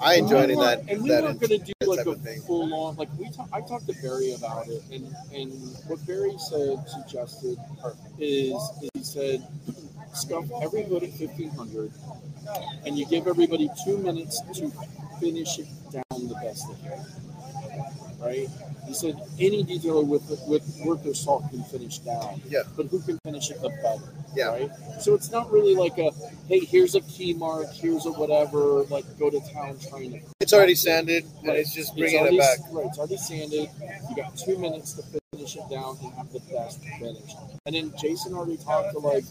I 0.00 0.14
enjoyed 0.14 0.48
We 0.48 0.54
it. 0.54 0.58
That 0.60 0.84
And 0.88 1.02
we 1.02 1.10
that, 1.10 1.24
weren't 1.24 1.40
going 1.40 1.60
to 1.60 1.64
do 1.64 1.72
like 1.86 2.06
a 2.06 2.16
full 2.46 2.72
on, 2.72 2.96
like, 2.96 3.08
we 3.18 3.30
talk, 3.30 3.48
I 3.52 3.60
talked 3.60 3.86
to 3.88 3.94
Barry 4.02 4.32
about 4.32 4.66
it, 4.68 4.82
and, 4.90 5.14
and 5.34 5.52
what 5.88 6.04
Barry 6.06 6.36
said, 6.38 6.82
suggested, 6.88 7.58
is, 8.18 8.54
is 8.82 8.90
he 8.94 9.02
said, 9.02 9.46
scuff 10.14 10.44
every 10.62 10.84
hood 10.84 11.02
at 11.02 11.10
1500, 11.10 11.92
and 12.86 12.98
you 12.98 13.04
give 13.06 13.26
everybody 13.26 13.68
two 13.84 13.98
minutes 13.98 14.40
to 14.54 14.72
finish 15.20 15.58
it 15.58 15.66
down 15.92 16.28
the 16.28 16.34
best 16.42 16.66
they 16.68 16.88
can. 16.88 17.04
Right? 18.18 18.48
He 18.86 18.94
said 18.94 19.20
any 19.38 19.64
detailer 19.64 20.06
with 20.06 20.28
with 20.46 20.64
worth 20.84 21.04
their 21.04 21.14
salt 21.14 21.48
can 21.50 21.62
finish 21.64 21.98
down. 21.98 22.40
Yeah. 22.48 22.62
But 22.76 22.86
who 22.86 23.00
can 23.00 23.18
finish 23.24 23.50
it 23.50 23.60
the 23.62 23.68
better? 23.68 24.12
Yeah. 24.34 24.48
Right? 24.48 24.70
So 25.00 25.14
it's 25.14 25.30
not 25.30 25.50
really 25.52 25.74
like 25.74 25.98
a 25.98 26.10
hey, 26.48 26.60
here's 26.60 26.94
a 26.94 27.00
key 27.02 27.34
mark, 27.34 27.68
here's 27.72 28.06
a 28.06 28.12
whatever, 28.12 28.84
like 28.90 29.04
go 29.18 29.30
to 29.30 29.40
town 29.52 29.78
trying 29.88 30.12
to 30.12 30.20
It's 30.40 30.52
already 30.52 30.74
sanded, 30.74 31.24
and 31.42 31.50
it's 31.50 31.74
just 31.74 31.96
bringing 31.96 32.20
already, 32.20 32.36
it 32.36 32.40
back. 32.40 32.58
Right, 32.72 32.86
it's 32.86 32.98
already 32.98 33.18
sanded. 33.18 33.68
You 34.08 34.16
got 34.16 34.36
two 34.36 34.58
minutes 34.58 34.94
to 34.94 35.02
finish 35.02 35.56
it 35.56 35.70
down 35.70 35.96
and 36.02 36.12
have 36.14 36.32
the 36.32 36.40
best 36.50 36.82
finish. 36.98 37.32
And 37.66 37.74
then 37.74 37.92
Jason 38.00 38.34
already 38.34 38.56
talked 38.56 38.92
to 38.92 38.98
like, 38.98 39.24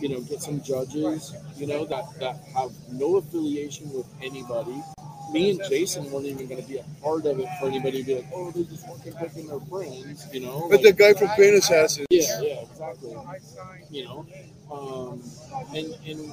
you 0.00 0.08
know, 0.08 0.20
get 0.20 0.42
some 0.42 0.60
judges, 0.62 1.32
you 1.56 1.66
know, 1.66 1.84
that 1.86 2.04
that 2.20 2.36
have 2.54 2.72
no 2.92 3.16
affiliation 3.16 3.92
with 3.92 4.06
anybody. 4.22 4.82
Me 5.34 5.50
and 5.50 5.60
Jason 5.68 6.10
weren't 6.10 6.26
even 6.26 6.46
going 6.46 6.62
to 6.62 6.68
be 6.68 6.78
a 6.78 6.84
part 7.02 7.26
of 7.26 7.38
it 7.40 7.48
for 7.60 7.66
anybody 7.66 7.98
to 8.02 8.04
be 8.06 8.14
like, 8.16 8.26
oh, 8.34 8.50
they're 8.52 8.64
just 8.64 8.86
fucking 8.86 9.12
picking 9.14 9.46
their 9.48 9.60
friends, 9.60 10.26
you 10.32 10.40
know. 10.40 10.68
But 10.70 10.82
the 10.82 10.92
guy 10.92 11.12
from 11.12 11.28
Pain 11.30 11.54
Assassins. 11.54 12.06
yeah, 12.10 12.40
yeah, 12.40 12.62
exactly. 12.62 13.14
You 13.90 14.04
know, 14.04 14.26
um, 14.72 15.22
and 15.74 15.94
and 16.06 16.32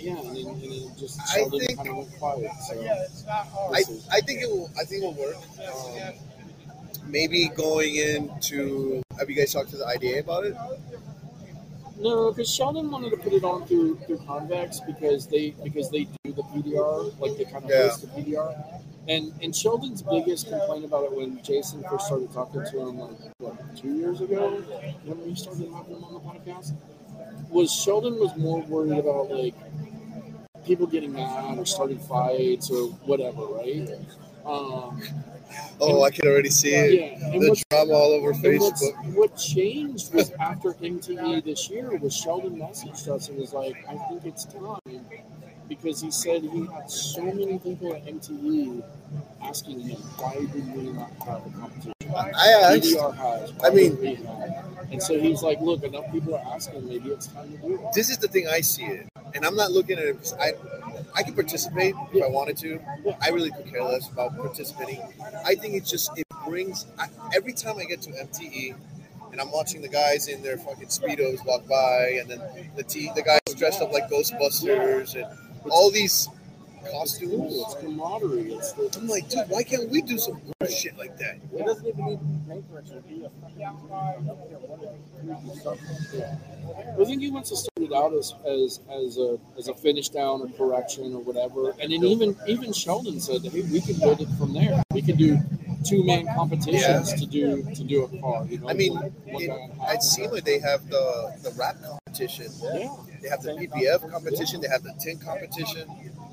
yeah, 0.00 0.18
and 0.18 0.36
then, 0.36 0.46
and 0.46 0.62
then 0.62 0.96
just 0.98 1.20
I 1.20 1.38
Sheldon 1.38 1.60
think- 1.60 1.76
kind 1.76 1.88
of 1.90 1.96
went 1.96 2.12
quiet. 2.18 2.50
So 2.68 2.74
I, 2.80 3.46
we'll 3.70 3.84
see. 3.84 4.02
I 4.10 4.20
think 4.20 4.42
it 4.42 4.50
will. 4.50 4.70
I 4.78 4.84
think 4.84 5.02
it 5.04 5.06
will 5.06 5.14
work. 5.14 5.36
Um, 5.64 6.12
maybe 7.06 7.48
going 7.48 7.96
into. 7.96 9.02
Have 9.18 9.30
you 9.30 9.36
guys 9.36 9.52
talked 9.52 9.70
to 9.70 9.76
the 9.76 9.86
IDA 9.86 10.20
about 10.20 10.44
it? 10.46 10.56
No, 11.98 12.32
because 12.32 12.52
Sheldon 12.52 12.90
wanted 12.90 13.10
to 13.10 13.16
put 13.16 13.32
it 13.32 13.44
on 13.44 13.66
through 13.66 13.96
through 14.06 14.18
Convex 14.26 14.80
because 14.80 15.26
they 15.26 15.50
because 15.62 15.90
they 15.90 16.04
do 16.24 16.32
the 16.32 16.42
PDR, 16.42 17.18
like 17.20 17.36
they 17.36 17.44
kind 17.44 17.64
of 17.64 17.70
Yeah. 17.70 17.88
host 17.88 18.02
the 18.02 18.08
PDR. 18.08 18.54
And 19.08 19.32
and 19.42 19.54
Sheldon's 19.54 20.02
biggest 20.02 20.48
complaint 20.48 20.84
about 20.84 21.04
it 21.04 21.12
when 21.16 21.42
Jason 21.42 21.82
first 21.90 22.06
started 22.06 22.32
talking 22.32 22.64
to 22.64 22.80
him 22.80 22.98
like 23.00 23.18
what 23.38 23.76
two 23.76 23.94
years 23.96 24.20
ago 24.20 24.50
when 25.04 25.26
we 25.26 25.34
started 25.34 25.68
having 25.72 25.96
him 25.96 26.04
on 26.04 26.14
the 26.14 26.20
podcast 26.20 26.72
was 27.50 27.72
Sheldon 27.72 28.18
was 28.18 28.34
more 28.36 28.60
worried 28.62 28.98
about 28.98 29.30
like 29.30 29.54
people 30.64 30.86
getting 30.86 31.12
mad 31.12 31.58
or 31.58 31.66
starting 31.66 31.98
fights 31.98 32.70
or 32.70 32.88
whatever, 33.06 33.42
right? 33.46 33.88
Um, 34.46 35.02
Oh, 35.80 36.02
I 36.02 36.10
can 36.10 36.26
already 36.26 36.50
see 36.50 36.74
it. 36.74 37.18
Yeah, 37.18 37.30
and 37.30 37.42
the 37.42 37.64
drama 37.70 37.92
all 37.92 38.12
over 38.12 38.32
Facebook. 38.34 39.14
What 39.14 39.36
changed 39.36 40.14
was 40.14 40.30
after 40.32 40.74
MTE 40.74 41.44
this 41.44 41.68
year 41.70 41.96
was 41.98 42.14
Sheldon 42.16 42.56
messaged 42.56 43.08
us 43.08 43.28
and 43.28 43.38
was 43.38 43.52
like, 43.52 43.76
I 43.88 43.96
think 44.08 44.24
it's 44.24 44.44
time. 44.44 44.78
Because 45.68 46.00
he 46.00 46.10
said 46.10 46.42
he 46.42 46.66
had 46.66 46.90
so 46.90 47.22
many 47.22 47.58
people 47.58 47.94
at 47.94 48.06
MTE 48.06 48.82
asking 49.42 49.80
him, 49.80 49.96
why 50.18 50.34
did 50.34 50.76
we 50.76 50.90
not 50.92 51.10
have 51.26 51.46
a 51.46 51.50
competition? 51.58 51.92
I 52.14 52.48
asked. 52.76 53.16
Has. 53.16 53.52
I 53.64 53.70
mean- 53.70 53.94
did 53.96 54.00
we 54.00 54.14
have? 54.16 54.58
and 54.92 55.02
so 55.02 55.18
he's 55.18 55.42
like, 55.42 55.58
look, 55.60 55.82
enough 55.84 56.10
people 56.12 56.34
are 56.34 56.54
asking, 56.54 56.86
maybe 56.86 57.08
it's 57.10 57.28
time 57.28 57.50
to 57.50 57.56
do 57.58 57.74
it. 57.74 57.80
This 57.94 58.10
is 58.10 58.18
the 58.18 58.28
thing 58.28 58.46
I 58.46 58.60
see 58.60 58.84
it, 58.84 59.06
and 59.34 59.46
I'm 59.46 59.56
not 59.56 59.72
looking 59.72 59.96
at 59.98 60.04
it 60.04 60.16
because 60.16 60.34
I, 60.34 60.52
I 61.14 61.22
can 61.22 61.34
participate 61.34 61.94
if 62.12 62.22
I 62.22 62.28
wanted 62.28 62.56
to. 62.58 62.78
I 63.22 63.30
really 63.30 63.50
could 63.50 63.66
care 63.66 63.82
less 63.82 64.10
about 64.10 64.36
participating. 64.36 65.00
I 65.46 65.54
think 65.54 65.74
it 65.74 65.84
just 65.86 66.10
it 66.18 66.26
brings 66.46 66.86
I, 66.98 67.08
every 67.34 67.52
time 67.54 67.78
I 67.78 67.84
get 67.84 68.02
to 68.02 68.10
MTE, 68.10 68.74
and 69.30 69.40
I'm 69.40 69.50
watching 69.50 69.80
the 69.80 69.88
guys 69.88 70.28
in 70.28 70.42
their 70.42 70.58
fucking 70.58 70.88
speedos 70.88 71.44
walk 71.46 71.66
by, 71.66 72.18
and 72.20 72.30
then 72.30 72.40
the 72.76 72.82
t 72.82 73.10
the 73.14 73.22
guys 73.22 73.40
dressed 73.56 73.80
up 73.80 73.92
like 73.92 74.10
Ghostbusters 74.10 75.14
and 75.14 75.26
all 75.70 75.90
these 75.90 76.28
costumes. 76.90 77.54
it's 77.54 77.74
camaraderie. 77.74 78.54
It's 78.54 78.72
the, 78.72 78.98
I'm 79.00 79.06
like, 79.08 79.28
dude, 79.28 79.48
why 79.48 79.62
can't 79.62 79.88
we 79.88 80.02
do 80.02 80.18
some 80.18 80.40
cool 80.40 80.68
shit 80.68 80.96
like 80.98 81.16
that? 81.18 81.36
It 81.56 81.64
doesn't 81.64 81.86
even 81.86 82.04
need 82.04 82.18
to 82.18 82.24
be 82.24 82.38
paint 82.48 82.70
correction. 82.72 82.96
It'd 82.98 83.08
be 83.08 83.24
a 83.24 83.30
fucking- 83.40 83.62
I 83.64 84.12
don't 84.14 84.26
care 84.26 84.58
what 84.58 84.82
it 84.82 85.56
is, 85.56 85.62
something. 85.62 87.00
I 87.00 87.04
think 87.04 87.22
he 87.22 87.30
wants 87.30 87.50
to 87.50 87.56
start 87.56 87.78
it 87.80 87.92
out 87.92 88.12
as 88.14 88.34
as 88.44 88.80
as 88.90 89.18
a 89.18 89.38
as 89.58 89.68
a 89.68 89.74
finish 89.74 90.08
down 90.08 90.42
or 90.42 90.48
correction 90.48 91.14
or 91.14 91.20
whatever. 91.20 91.70
And 91.80 91.92
then 91.92 92.02
even 92.04 92.36
even 92.46 92.72
Sheldon 92.72 93.20
said, 93.20 93.42
hey, 93.42 93.62
we 93.62 93.80
can 93.80 93.98
build 93.98 94.20
it 94.20 94.28
from 94.38 94.52
there. 94.52 94.82
We 94.92 95.02
can 95.02 95.16
do 95.16 95.38
two 95.82 96.04
man 96.04 96.26
competitions 96.34 97.12
to 97.14 97.26
do 97.26 97.62
to 97.74 97.84
do 97.84 98.04
a 98.04 98.20
car. 98.20 98.46
You 98.46 98.58
know, 98.58 98.68
I 98.68 98.74
mean, 98.74 98.94
one 98.94 99.42
in, 99.42 99.48
guy 99.48 99.54
and 99.56 99.72
a 99.72 99.76
half. 99.76 99.94
at 99.94 100.02
SEMA 100.02 100.40
they 100.40 100.58
have 100.60 100.88
the 100.88 101.34
the 101.42 101.52
rap 101.58 101.76
competition. 101.82 102.46
Yeah. 102.62 102.94
They 103.20 103.28
have 103.28 103.42
the 103.42 103.52
PPF 103.52 104.10
competition. 104.10 104.60
They 104.60 104.68
have 104.68 104.82
the 104.82 104.94
tin 104.98 105.18
competition. 105.18 105.88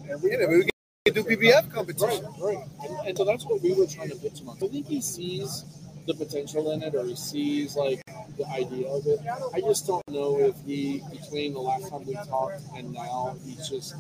And 0.10 0.22
we, 0.24 0.30
we 0.30 0.70
can 1.06 1.14
do 1.14 1.24
PPF 1.24 1.72
competition. 1.72 2.26
Right, 2.40 2.56
right. 2.56 2.68
And, 2.84 3.08
and 3.10 3.18
so 3.18 3.26
that's 3.26 3.46
what 3.46 3.62
we 3.62 3.74
were 3.74 3.86
trying 3.86 4.10
to 4.10 4.16
pitch 4.16 4.42
him 4.42 4.50
on. 4.50 4.58
I 4.58 4.68
think 4.68 4.88
he 4.88 5.02
sees 5.02 5.66
the 6.08 6.14
potential 6.14 6.72
in 6.72 6.82
it 6.82 6.96
or 6.96 7.06
he 7.06 7.16
sees 7.16 7.76
like 7.76 8.02
the 8.38 8.48
idea 8.48 8.88
of 8.90 9.06
it. 9.06 9.20
I 9.54 9.62
just 9.62 9.86
don't 9.86 10.04
know 10.10 10.40
if 10.40 10.56
he 10.66 11.04
between 11.12 11.54
the 11.54 11.60
last 11.60 11.90
time 11.90 12.06
we 12.06 12.16
talked 12.16 12.62
and 12.76 12.92
now 12.92 13.36
he's 13.46 13.70
just 13.70 13.96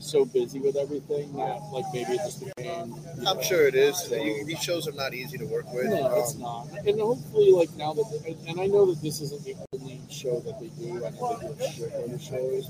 so 0.00 0.24
busy 0.24 0.60
with 0.60 0.76
everything 0.76 1.32
that 1.36 1.60
like 1.72 1.84
maybe 1.92 2.12
it 2.12 2.18
just 2.18 2.40
became 2.44 2.88
you 2.90 3.26
I'm 3.26 3.36
know, 3.36 3.42
sure 3.42 3.66
it 3.66 3.74
is. 3.74 3.98
so- 4.04 4.14
You- 4.14 4.44
These 4.44 4.60
shows 4.60 4.86
are 4.88 4.92
not 4.92 5.12
easy 5.14 5.36
to 5.38 5.44
work 5.46 5.72
with. 5.72 5.86
No, 5.86 6.14
it's 6.16 6.34
Um, 6.36 6.40
not. 6.40 6.68
And 6.86 7.00
hopefully, 7.00 7.50
like 7.52 7.74
now 7.76 7.92
that, 7.94 8.04
and- 8.26 8.48
and 8.48 8.60
I 8.60 8.66
know 8.66 8.86
that 8.86 9.02
this 9.02 9.20
isn't 9.20 9.44
the 9.44 9.56
only 9.74 10.00
show 10.08 10.40
that 10.40 10.58
they 10.60 10.68
do. 10.68 11.04
I 11.04 11.10
know 11.10 11.36
they 11.40 11.46
do 11.48 11.52
a 11.52 11.68
shitload 11.68 12.14
of 12.14 12.22
shows, 12.22 12.66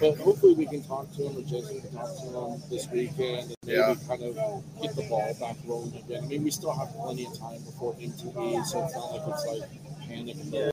but 0.00 0.16
hopefully 0.18 0.54
we 0.54 0.66
can 0.66 0.82
talk 0.82 1.10
to 1.16 1.22
him 1.28 1.36
or 1.38 1.42
Jason 1.42 1.80
can 1.80 1.90
talk 1.92 2.14
to 2.16 2.22
him 2.26 2.62
this 2.70 2.90
weekend 2.90 3.50
and 3.50 3.56
maybe 3.64 3.78
Yeah. 3.78 3.94
kind 4.08 4.22
of 4.24 4.34
get 4.82 4.96
the 4.96 5.02
ball 5.08 5.32
back 5.40 5.56
rolling 5.66 5.94
again. 5.96 6.24
I 6.24 6.26
mean, 6.26 6.42
we 6.42 6.50
still 6.50 6.72
have 6.72 6.92
plenty 6.96 7.24
of 7.26 7.38
time 7.38 7.62
before 7.62 7.94
MTE, 8.00 8.64
so 8.64 8.84
it's 8.84 8.94
not 8.94 9.12
like 9.12 9.22
it's 9.28 9.46
like 9.46 10.08
panic 10.08 10.36
mode. 10.46 10.72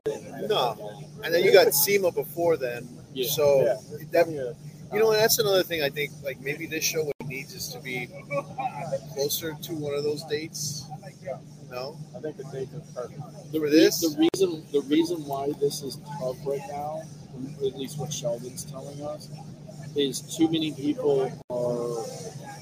No. 0.50 0.76
And 1.24 1.34
then 1.34 1.44
you 1.44 1.54
got 1.54 1.72
SEMA 1.74 2.12
before 2.12 2.58
then. 2.58 2.88
Yeah. 3.14 3.30
So 3.30 3.62
Yeah. 3.62 3.78
that, 4.12 4.56
you 4.94 5.00
know, 5.00 5.12
and 5.12 5.22
that's 5.22 5.40
another 5.40 5.64
thing 5.64 5.82
I 5.82 5.90
think. 5.90 6.12
Like 6.24 6.40
maybe 6.42 6.66
this 6.66 6.84
show 6.84 7.04
what 7.04 7.16
it 7.20 7.28
needs 7.28 7.54
is 7.54 7.70
to 7.70 7.80
be 7.80 8.10
closer 9.14 9.54
to 9.54 9.74
one 9.74 9.94
of 9.94 10.04
those 10.04 10.24
dates. 10.26 10.86
No. 11.70 11.98
I 12.16 12.20
think 12.20 12.38
the 12.38 12.44
date 12.46 12.70
is 12.74 12.84
perfect. 12.94 13.52
The, 13.54 13.60
this? 13.60 14.02
the 14.02 14.18
reason 14.34 14.64
the 14.72 14.82
reason 14.82 15.26
why 15.26 15.52
this 15.60 15.82
is 15.82 15.98
tough 16.20 16.38
right 16.46 16.62
now, 16.70 17.02
at 17.66 17.78
least 17.78 17.98
what 17.98 18.12
Sheldon's 18.12 18.66
telling 18.66 19.02
us, 19.02 19.30
is 19.96 20.22
too 20.22 20.50
many 20.52 20.74
people 20.74 21.32
are 21.50 22.06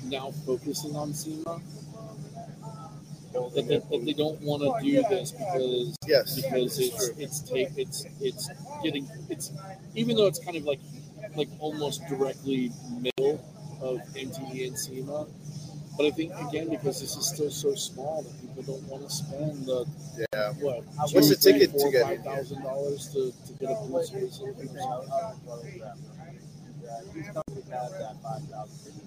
now 0.05 0.31
focusing 0.45 0.95
on 0.95 1.13
SEMA. 1.13 1.61
That 3.31 3.65
they, 3.67 3.77
that 3.77 4.05
they 4.05 4.13
don't 4.13 4.41
want 4.41 4.63
to 4.63 4.73
do 4.83 5.01
this 5.03 5.31
because 5.31 5.95
Yes. 6.07 6.35
because 6.35 6.79
it's 6.79 7.09
it's 7.17 7.39
take 7.41 7.69
it's 7.77 8.05
it's 8.19 8.49
getting 8.83 9.07
it's 9.29 9.51
even 9.95 10.17
though 10.17 10.25
it's 10.25 10.39
kind 10.43 10.57
of 10.57 10.63
like 10.65 10.79
like 11.39 11.49
almost 11.59 12.01
directly 12.07 12.71
middle 12.99 13.39
of 13.81 13.99
MTE 14.15 14.67
and 14.67 14.77
SEMA. 14.77 15.27
But 15.97 16.05
I 16.07 16.11
think 16.11 16.33
again 16.47 16.69
because 16.69 17.01
this 17.01 17.15
is 17.15 17.27
still 17.27 17.51
so 17.51 17.75
small 17.75 18.23
that 18.23 18.35
people 18.41 18.63
don't 18.63 18.83
want 18.87 19.03
to 19.03 19.09
spend 19.13 19.65
the 19.65 19.85
Yeah. 20.33 20.53
what 20.59 20.83
What's 21.11 21.29
two, 21.29 21.35
the 21.35 21.35
three, 21.35 21.53
ticket 21.59 21.77
to 21.79 21.91
get 21.91 22.03
five 22.05 22.19
in 22.19 22.23
here? 22.23 22.35
thousand 22.35 22.63
dollars 22.63 23.07
to, 23.13 23.31
to 23.47 23.53
get 23.59 23.71
a 23.71 23.75
blue 23.87 24.03
space 24.03 24.39
in 24.39 24.53
people's 24.55 24.85
house. 24.85 25.07
These 27.13 27.25
companies 27.29 27.69
have 27.69 27.91
that 27.91 28.15
five 28.23 28.43
thousand. 28.49 29.01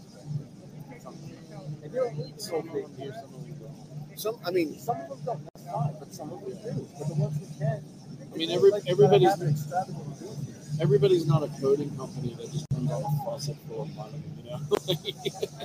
And 1.83 1.93
they're 1.93 2.13
so 2.39 2.63
big 2.63 2.87
here, 2.99 3.13
some 3.15 3.35
of 3.35 3.43
them 3.43 3.59
don't. 3.61 4.19
Some, 4.19 4.37
I 4.47 4.51
mean, 4.51 4.79
Some 4.79 5.01
of 5.01 5.09
them 5.09 5.19
don't, 5.25 5.45
that's 5.55 5.67
fine, 5.73 5.95
but 5.99 6.13
some 6.13 6.31
of 6.33 6.41
them 6.41 6.59
do. 6.63 6.89
But 6.99 7.09
the 7.09 7.15
ones 7.15 7.39
who 7.39 7.59
can. 7.59 7.83
I 8.33 8.37
mean, 8.37 8.51
every, 8.51 8.71
like 8.71 8.85
everybody's 8.89 9.37
everybody's 10.81 11.27
not 11.27 11.43
a 11.43 11.49
coating 11.61 11.95
company 11.97 12.35
that 12.41 12.51
just 12.53 12.67
comes 12.71 12.91
out 12.91 13.01
a 13.03 13.25
faucet 13.25 13.57
full 13.69 13.83
of 13.83 13.95
money, 13.97 14.23
you 14.45 14.51
know. 14.51 14.61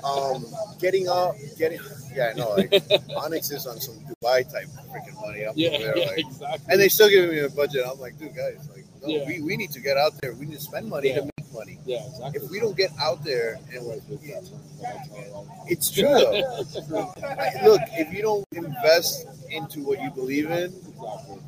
um, 0.07 0.45
getting 0.79 1.07
up, 1.07 1.35
getting, 1.57 1.79
yeah, 2.13 2.33
no, 2.35 2.49
like 2.51 2.73
Onyx 3.15 3.51
is 3.51 3.65
on 3.67 3.79
some 3.79 3.95
Dubai 4.05 4.49
type 4.51 4.67
freaking 4.91 5.15
money. 5.21 5.43
I'm 5.45 5.53
yeah, 5.55 5.69
there, 5.77 5.97
yeah, 5.97 6.05
like, 6.05 6.19
exactly. 6.19 6.65
and 6.69 6.79
they 6.81 6.89
still 6.89 7.09
giving 7.09 7.31
me 7.31 7.39
a 7.39 7.49
budget. 7.49 7.85
I'm 7.89 7.99
like, 7.99 8.17
dude, 8.17 8.35
guys, 8.35 8.67
like, 8.73 8.85
no, 9.01 9.07
Yeah. 9.09 9.25
we, 9.27 9.41
we 9.41 9.57
need 9.57 9.71
to 9.71 9.79
get 9.79 9.97
out 9.97 10.13
there. 10.21 10.33
We 10.33 10.45
need 10.45 10.55
to 10.55 10.61
spend 10.61 10.89
money 10.89 11.09
Yeah. 11.09 11.19
to 11.19 11.25
make 11.25 11.36
money. 11.57 11.79
yeah, 11.85 12.05
exactly. 12.07 12.41
If 12.43 12.51
we 12.51 12.59
don't 12.59 12.77
get 12.77 12.91
out 13.01 13.23
there, 13.23 13.57
and 13.73 13.87
Right, 13.87 14.01
with 14.09 14.21
that 14.27 14.45
term, 14.47 14.61
but 14.79 14.87
I 14.87 15.07
tell 15.07 15.25
you 15.27 15.33
all. 15.33 15.65
it's 15.67 15.89
true 15.89 16.03
though. 16.07 17.13
I- 17.25 17.65
Look, 17.65 17.81
if 17.93 18.13
you 18.13 18.21
don't 18.21 18.45
invest 18.53 19.27
into 19.49 19.81
what 19.81 20.01
you 20.01 20.09
believe 20.11 20.49
in, 20.51 20.73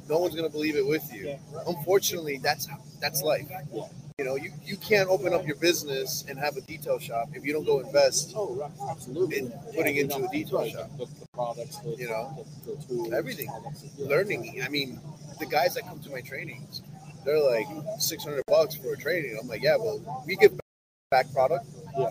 no 0.10 0.18
one's 0.20 0.36
gonna 0.36 0.50
believe 0.50 0.76
it 0.76 0.86
with 0.86 1.06
you. 1.14 1.38
Unfortunately, 1.68 2.40
that's 2.42 2.68
that's 3.00 3.22
life. 3.22 3.48
You 4.18 4.26
know, 4.26 4.36
you, 4.36 4.52
you 4.66 4.76
can't 4.76 5.08
open 5.08 5.34
up 5.34 5.48
your 5.48 5.56
business 5.56 6.26
and 6.28 6.38
have 6.38 6.58
a 6.58 6.62
detail 6.62 7.00
shop 7.00 7.30
if 7.34 7.46
you 7.46 7.54
don't 7.54 7.64
go 7.66 7.80
invest 7.80 8.34
Oh, 8.36 8.54
right, 8.54 8.70
absolutely. 8.92 9.38
in 9.38 9.50
putting 9.74 9.96
Yeah, 9.96 10.02
into 10.04 10.26
a 10.26 10.28
detail 10.30 10.60
right, 10.60 10.72
shop. 10.74 10.90
The, 10.98 11.06
the 11.06 11.28
products, 11.34 11.78
the, 11.78 11.96
You 11.98 12.10
know, 12.10 12.46
the, 12.66 12.76
tools, 12.86 13.14
everything. 13.14 13.48
all 13.50 13.62
that. 13.62 13.82
Yeah, 13.98 14.10
learning. 14.10 14.62
I 14.62 14.68
mean, 14.68 15.00
the 15.40 15.46
guys 15.46 15.74
that 15.76 15.88
come 15.88 16.00
to 16.02 16.10
my 16.10 16.20
trainings, 16.20 16.82
they're 17.30 17.40
like 17.40 17.68
six 18.00 18.24
hundred 18.24 18.44
bucks 18.48 18.76
for 18.76 18.94
a 18.94 18.98
training. 18.98 19.38
I'm 19.40 19.48
like, 19.48 19.62
yeah, 19.62 19.76
well, 19.78 20.24
we 20.26 20.36
give 20.36 20.60
back 21.12 21.32
product. 21.32 21.66
Yeah. 21.98 22.10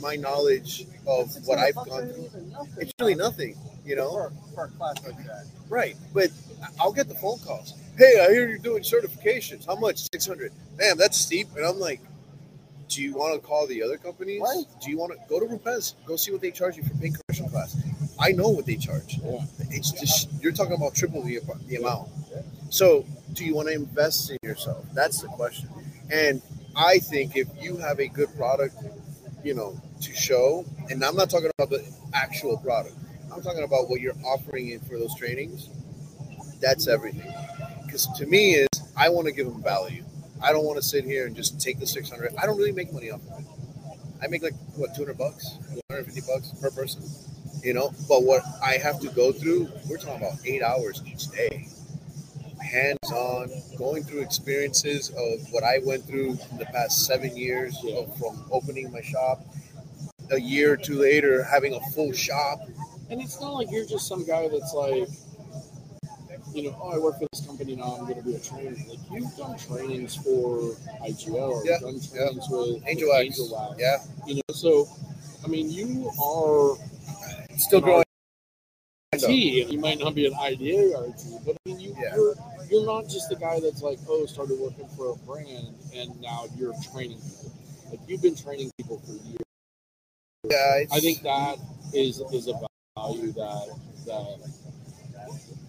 My 0.00 0.16
knowledge 0.16 0.86
of 1.06 1.34
what 1.46 1.58
I've 1.58 1.74
gone 1.74 2.08
through, 2.08 2.30
it's 2.78 2.92
really 2.98 3.14
nothing, 3.14 3.56
you 3.84 3.96
know. 3.96 4.10
For, 4.10 4.32
for 4.54 4.64
a 4.64 4.68
class 4.68 5.04
like 5.04 5.18
that. 5.26 5.46
Right, 5.68 5.96
but 6.14 6.30
I'll 6.80 6.92
get 6.92 7.08
the 7.08 7.14
phone 7.14 7.38
calls. 7.40 7.74
Hey, 7.98 8.24
I 8.26 8.32
hear 8.32 8.48
you're 8.48 8.58
doing 8.58 8.82
certifications. 8.82 9.66
How 9.66 9.76
much? 9.76 10.08
Six 10.12 10.26
hundred. 10.26 10.52
Damn, 10.78 10.96
that's 10.96 11.18
steep. 11.18 11.48
And 11.56 11.66
I'm 11.66 11.78
like, 11.78 12.00
do 12.88 13.02
you 13.02 13.14
want 13.14 13.40
to 13.40 13.46
call 13.46 13.66
the 13.66 13.82
other 13.82 13.98
companies? 13.98 14.40
Right. 14.40 14.64
Do 14.82 14.90
you 14.90 14.96
want 14.96 15.12
to 15.12 15.18
go 15.28 15.40
to 15.40 15.46
Rupes? 15.46 15.94
Go 16.06 16.16
see 16.16 16.32
what 16.32 16.40
they 16.40 16.50
charge 16.50 16.76
you 16.78 16.84
for 16.84 16.94
paying 16.94 17.16
commercial 17.28 17.50
class. 17.50 17.76
I 18.18 18.32
know 18.32 18.48
what 18.48 18.64
they 18.64 18.76
charge. 18.76 19.18
Yeah. 19.22 19.44
It's 19.70 19.90
just 19.90 20.30
you're 20.42 20.52
talking 20.52 20.74
about 20.74 20.94
triple 20.94 21.22
the, 21.22 21.40
the 21.66 21.76
amount. 21.76 22.08
So, 22.74 23.06
do 23.34 23.44
you 23.44 23.54
want 23.54 23.68
to 23.68 23.74
invest 23.74 24.30
in 24.30 24.38
yourself? 24.42 24.84
That's 24.94 25.20
the 25.20 25.28
question. 25.28 25.68
And 26.10 26.42
I 26.74 26.98
think 26.98 27.36
if 27.36 27.46
you 27.60 27.76
have 27.76 28.00
a 28.00 28.08
good 28.08 28.34
product, 28.36 28.74
you 29.44 29.54
know, 29.54 29.80
to 30.00 30.12
show, 30.12 30.66
and 30.90 31.04
I'm 31.04 31.14
not 31.14 31.30
talking 31.30 31.52
about 31.56 31.70
the 31.70 31.88
actual 32.12 32.56
product. 32.56 32.96
I'm 33.32 33.42
talking 33.42 33.62
about 33.62 33.88
what 33.88 34.00
you're 34.00 34.16
offering 34.24 34.70
in 34.70 34.80
for 34.80 34.98
those 34.98 35.14
trainings. 35.14 35.68
That's 36.60 36.88
everything. 36.88 37.32
Because 37.86 38.08
to 38.18 38.26
me, 38.26 38.54
is 38.54 38.68
I 38.96 39.08
want 39.08 39.28
to 39.28 39.32
give 39.32 39.46
them 39.46 39.62
value. 39.62 40.02
I 40.42 40.50
don't 40.50 40.64
want 40.64 40.78
to 40.78 40.82
sit 40.82 41.04
here 41.04 41.28
and 41.28 41.36
just 41.36 41.60
take 41.60 41.78
the 41.78 41.86
600. 41.86 42.34
I 42.36 42.44
don't 42.44 42.58
really 42.58 42.72
make 42.72 42.92
money 42.92 43.12
off 43.12 43.20
of 43.30 43.38
it. 43.38 43.46
I 44.20 44.26
make 44.26 44.42
like 44.42 44.54
what 44.74 44.96
200 44.96 45.16
bucks, 45.16 45.58
150 45.90 46.22
bucks 46.22 46.50
per 46.60 46.72
person. 46.72 47.04
You 47.62 47.72
know, 47.72 47.92
but 48.08 48.24
what 48.24 48.42
I 48.60 48.78
have 48.78 48.98
to 48.98 49.10
go 49.10 49.30
through, 49.30 49.70
we're 49.88 49.96
talking 49.96 50.16
about 50.16 50.38
eight 50.44 50.60
hours 50.60 51.04
each 51.06 51.28
day, 51.28 51.68
hands 52.64 53.12
on, 53.12 53.50
going 53.76 54.02
through 54.02 54.20
experiences 54.22 55.10
of 55.10 55.50
what 55.52 55.62
I 55.62 55.78
went 55.84 56.04
through 56.04 56.30
in 56.50 56.58
the 56.58 56.66
past 56.72 57.06
seven 57.06 57.36
years 57.36 57.76
of, 57.96 58.16
from 58.18 58.44
opening 58.50 58.90
my 58.92 59.00
shop. 59.02 59.42
A 60.32 60.40
year 60.40 60.72
or 60.72 60.76
two 60.76 60.98
later, 60.98 61.44
having 61.44 61.74
a 61.74 61.80
full 61.92 62.12
shop. 62.12 62.60
And 63.10 63.20
it's 63.20 63.40
not 63.40 63.50
like 63.50 63.70
you're 63.70 63.84
just 63.84 64.08
some 64.08 64.24
guy 64.26 64.48
that's 64.48 64.72
like, 64.72 65.08
you 66.54 66.62
know, 66.62 66.78
oh, 66.80 66.92
I 66.94 66.98
work 66.98 67.18
for 67.18 67.26
this 67.32 67.44
company 67.46 67.76
now. 67.76 67.96
I'm 67.98 68.04
going 68.04 68.16
to 68.16 68.22
be 68.22 68.34
a 68.34 68.40
trainer. 68.40 68.70
Like 68.70 68.98
you've 69.10 69.36
done 69.36 69.58
trainings 69.58 70.14
for 70.16 70.74
IGL, 71.04 71.34
or 71.34 71.66
Yeah, 71.66 71.78
done 71.80 71.98
yeah. 72.14 72.28
with 72.32 72.82
Angel 72.86 73.08
with 73.08 73.18
Angelwax. 73.18 73.78
Yeah, 73.78 73.98
You 74.26 74.36
know, 74.36 74.54
so 74.54 74.88
I 75.44 75.48
mean, 75.48 75.70
you 75.70 76.10
are 76.22 76.76
still 77.58 77.84
an 77.84 78.04
You 79.22 79.78
might 79.78 79.98
not 79.98 80.14
be 80.14 80.26
an 80.26 80.34
IDA 80.34 80.96
RT, 80.98 81.44
but 81.46 81.56
I 81.56 81.68
mean, 81.68 81.80
you, 81.80 81.96
Yeah. 82.00 82.14
you're 82.16 82.34
you're 82.70 82.86
not 82.86 83.08
just 83.08 83.28
the 83.28 83.36
guy 83.36 83.60
that's 83.60 83.82
like, 83.82 83.98
oh, 84.08 84.26
started 84.26 84.58
working 84.58 84.88
for 84.96 85.10
a 85.12 85.16
brand 85.26 85.74
and 85.94 86.20
now 86.20 86.46
you're 86.56 86.72
training 86.92 87.18
people. 87.20 87.52
Like 87.90 88.00
you've 88.08 88.22
been 88.22 88.34
training 88.34 88.70
people 88.78 88.98
for 89.00 89.12
years. 89.12 89.38
Yeah, 90.50 90.76
it's, 90.78 90.92
I 90.92 91.00
think 91.00 91.22
that 91.22 91.58
is 91.92 92.20
is 92.32 92.48
a 92.48 92.54
value 92.96 93.32
that 93.32 93.68
that 94.06 94.50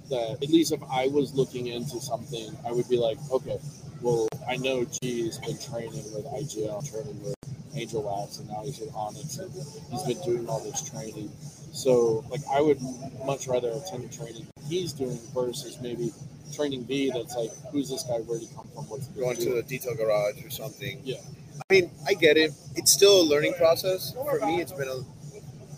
that 0.10 0.32
at 0.44 0.50
least 0.50 0.72
if 0.72 0.82
I 0.90 1.08
was 1.08 1.34
looking 1.34 1.68
into 1.68 2.00
something, 2.00 2.56
I 2.66 2.72
would 2.72 2.88
be 2.90 2.98
like, 2.98 3.18
okay, 3.32 3.58
well, 4.02 4.28
I 4.48 4.58
know 4.58 4.86
G 4.86 5.26
has 5.26 5.40
been 5.40 5.58
training 5.58 6.04
with 6.14 6.26
IGL, 6.26 6.90
training 6.90 7.22
with 7.24 7.36
Angelwax, 7.76 8.40
and 8.40 8.48
now 8.50 8.64
he's 8.64 8.82
at 8.82 8.90
Onyx, 8.96 9.38
and 9.38 9.52
he's 9.92 10.04
been 10.04 10.22
doing 10.24 10.48
all 10.48 10.60
this 10.60 10.82
training. 10.90 11.32
So, 11.74 12.24
like, 12.30 12.42
I 12.52 12.62
would 12.62 12.80
much 13.26 13.48
rather 13.48 13.70
attend 13.70 14.06
a 14.06 14.16
training 14.16 14.48
he's 14.68 14.94
doing 14.94 15.20
versus 15.34 15.80
maybe 15.82 16.12
training 16.54 16.84
B 16.84 17.12
that's 17.12 17.36
like, 17.36 17.52
who's 17.72 17.90
this 17.90 18.04
guy? 18.04 18.20
Where'd 18.20 18.42
he 18.42 18.48
come 18.56 18.68
from? 18.74 18.90
What's 18.90 19.08
he 19.08 19.20
going 19.20 19.38
to 19.38 19.58
a 19.58 19.64
detail 19.64 19.96
garage 19.96 20.44
or 20.44 20.50
something. 20.50 21.02
Yeah. 21.04 21.18
I 21.70 21.74
mean, 21.74 21.92
I 22.06 22.14
get 22.14 22.38
it. 22.38 22.52
It's 22.76 22.92
still 22.92 23.22
a 23.22 23.26
learning 23.26 23.54
process. 23.54 24.14
For 24.14 24.46
me, 24.46 24.62
it's 24.62 24.72
been 24.72 24.90
a. 24.90 25.00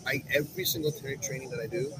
I 0.06 0.22
every 0.34 0.64
single 0.64 0.90
tra- 0.90 1.16
training 1.18 1.50
that 1.50 1.60
I 1.60 1.66
do, 1.66 1.92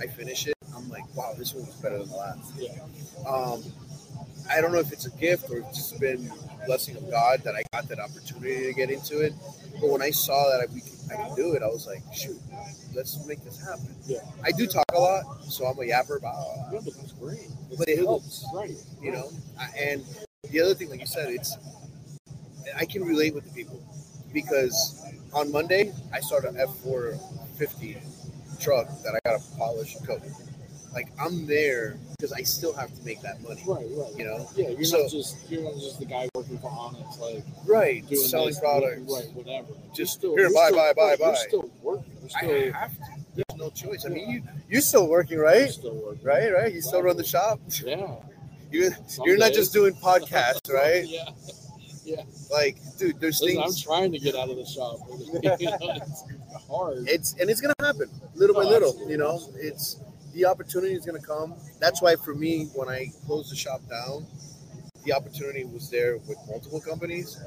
I 0.00 0.06
finish 0.06 0.46
it. 0.46 0.54
I'm 0.74 0.88
like, 0.88 1.04
wow, 1.14 1.34
this 1.36 1.54
one 1.54 1.66
was 1.66 1.74
better 1.76 1.98
than 1.98 2.08
the 2.08 2.16
last. 2.16 2.52
Yeah. 2.56 3.28
Um, 3.28 3.62
I 4.48 4.60
don't 4.60 4.72
know 4.72 4.78
if 4.78 4.92
it's 4.92 5.06
a 5.06 5.10
gift 5.10 5.50
or 5.50 5.58
it's 5.58 5.76
just 5.76 5.98
been 6.00 6.30
blessing 6.66 6.96
of 6.96 7.10
God 7.10 7.42
that 7.44 7.54
I 7.54 7.62
got 7.72 7.88
that 7.88 7.98
opportunity 7.98 8.66
to 8.66 8.72
get 8.72 8.90
into 8.90 9.20
it. 9.20 9.32
But 9.80 9.88
when 9.90 10.02
I 10.02 10.10
saw 10.10 10.50
that 10.50 10.60
I, 10.68 10.72
we 10.72 10.80
could, 10.80 10.92
I 11.12 11.28
could 11.28 11.36
do 11.36 11.54
it, 11.54 11.62
I 11.62 11.66
was 11.66 11.86
like, 11.86 12.02
shoot, 12.14 12.38
let's 12.94 13.24
make 13.26 13.42
this 13.44 13.62
happen. 13.64 13.94
Yeah. 14.06 14.18
I 14.44 14.50
do 14.52 14.66
talk 14.66 14.84
a 14.94 14.98
lot, 14.98 15.42
so 15.44 15.64
I'm 15.66 15.78
a 15.78 15.82
yapper, 15.82 16.20
blah, 16.20 16.30
uh, 16.30 16.54
blah. 16.54 16.72
Yeah, 16.72 16.80
but 16.84 16.94
that's 16.96 17.12
great. 17.12 17.48
but 17.78 17.88
it 17.88 17.98
helps, 17.98 18.44
Right. 18.54 18.76
you 19.00 19.12
know. 19.12 19.30
I- 19.58 19.70
And 19.78 20.04
the 20.50 20.60
other 20.60 20.74
thing, 20.74 20.90
like 20.90 21.00
you 21.00 21.06
said, 21.06 21.30
it's 21.30 21.56
I 22.76 22.84
can 22.84 23.04
relate 23.04 23.34
with 23.34 23.44
the 23.44 23.50
people 23.52 23.80
because 24.32 25.02
on 25.32 25.50
Monday 25.50 25.92
I 26.12 26.20
start 26.20 26.44
an 26.44 26.56
F 26.56 26.70
four 26.84 27.14
fifty 27.58 27.96
truck 28.60 28.86
that 29.02 29.14
I 29.14 29.28
gotta 29.28 29.42
polish 29.56 29.96
and 29.96 30.06
coat. 30.06 30.22
Like 30.92 31.08
I'm 31.20 31.46
there 31.46 31.96
because 32.18 32.32
I 32.32 32.42
still 32.42 32.72
have 32.74 32.92
to 32.98 33.04
make 33.04 33.20
that 33.22 33.40
money. 33.42 33.62
Right, 33.66 33.86
right. 33.92 34.16
You 34.18 34.24
know? 34.24 34.48
Yeah, 34.56 34.70
you're 34.70 34.84
So- 34.84 35.02
not 35.02 35.10
just 35.10 35.36
you're 35.48 35.62
not 35.62 35.74
just 35.74 35.98
the 36.00 36.04
guy 36.06 36.28
working 36.34 36.58
for 36.58 36.68
Onyx, 36.70 37.18
like 37.20 37.44
Right, 37.64 38.06
doing 38.08 38.20
selling 38.26 38.48
this, 38.48 38.58
products. 38.60 39.00
right, 39.12 39.32
whatever. 39.34 39.68
Just 39.94 40.22
you're 40.22 40.32
here, 40.36 40.40
you're 40.48 40.52
buy, 40.54 40.66
still, 40.68 40.76
buy, 40.78 40.92
buy, 40.94 41.16
buy. 41.16 41.26
You're 41.26 41.36
still 41.36 41.70
working. 41.82 42.12
You're 42.42 42.76
I 42.76 42.78
have 42.80 42.92
to. 42.96 43.02
There's 43.36 43.58
no 43.58 43.70
choice. 43.70 44.04
I 44.04 44.08
mean, 44.08 44.28
you 44.30 44.42
you're 44.68 44.80
still 44.80 45.06
working, 45.08 45.38
right? 45.38 45.60
you're 45.60 45.68
still 45.68 45.94
working. 45.94 46.24
Right, 46.24 46.52
right. 46.52 46.72
You 46.74 46.80
still 46.80 47.02
run 47.02 47.16
the 47.16 47.24
shop. 47.24 47.60
Yeah. 47.84 48.16
You 48.72 48.92
Some 49.08 49.26
you're 49.26 49.36
not 49.36 49.52
just 49.52 49.72
doing 49.72 49.94
podcasts, 49.94 50.72
right? 50.72 51.04
yeah. 51.04 51.30
Yeah. 52.04 52.22
Like, 52.52 52.76
dude, 52.98 53.18
there's 53.18 53.40
Listen, 53.40 53.60
I'm 53.60 53.74
trying 53.74 54.12
to 54.12 54.18
get 54.20 54.36
out 54.36 54.48
of 54.48 54.56
the 54.56 54.64
shop. 54.64 54.98
you 55.10 55.40
know, 55.42 55.56
it's 55.80 56.24
hard. 56.68 57.08
It's 57.08 57.34
and 57.40 57.50
it's 57.50 57.60
gonna 57.60 57.74
happen 57.80 58.08
little 58.36 58.54
by 58.54 58.62
Oh, 58.62 58.68
little. 58.68 58.88
absolutely, 58.90 59.12
You 59.12 59.18
know, 59.18 59.40
it's 59.56 59.96
the 60.34 60.44
opportunity 60.46 60.94
is 60.94 61.04
gonna 61.04 61.20
come. 61.20 61.54
That's 61.80 62.00
why 62.02 62.16
for 62.16 62.34
me, 62.34 62.66
when 62.74 62.88
I 62.88 63.06
closed 63.26 63.50
the 63.52 63.56
shop 63.56 63.80
down, 63.88 64.26
the 65.04 65.12
opportunity 65.12 65.64
was 65.64 65.90
there 65.90 66.18
with 66.18 66.38
multiple 66.48 66.80
companies, 66.80 67.38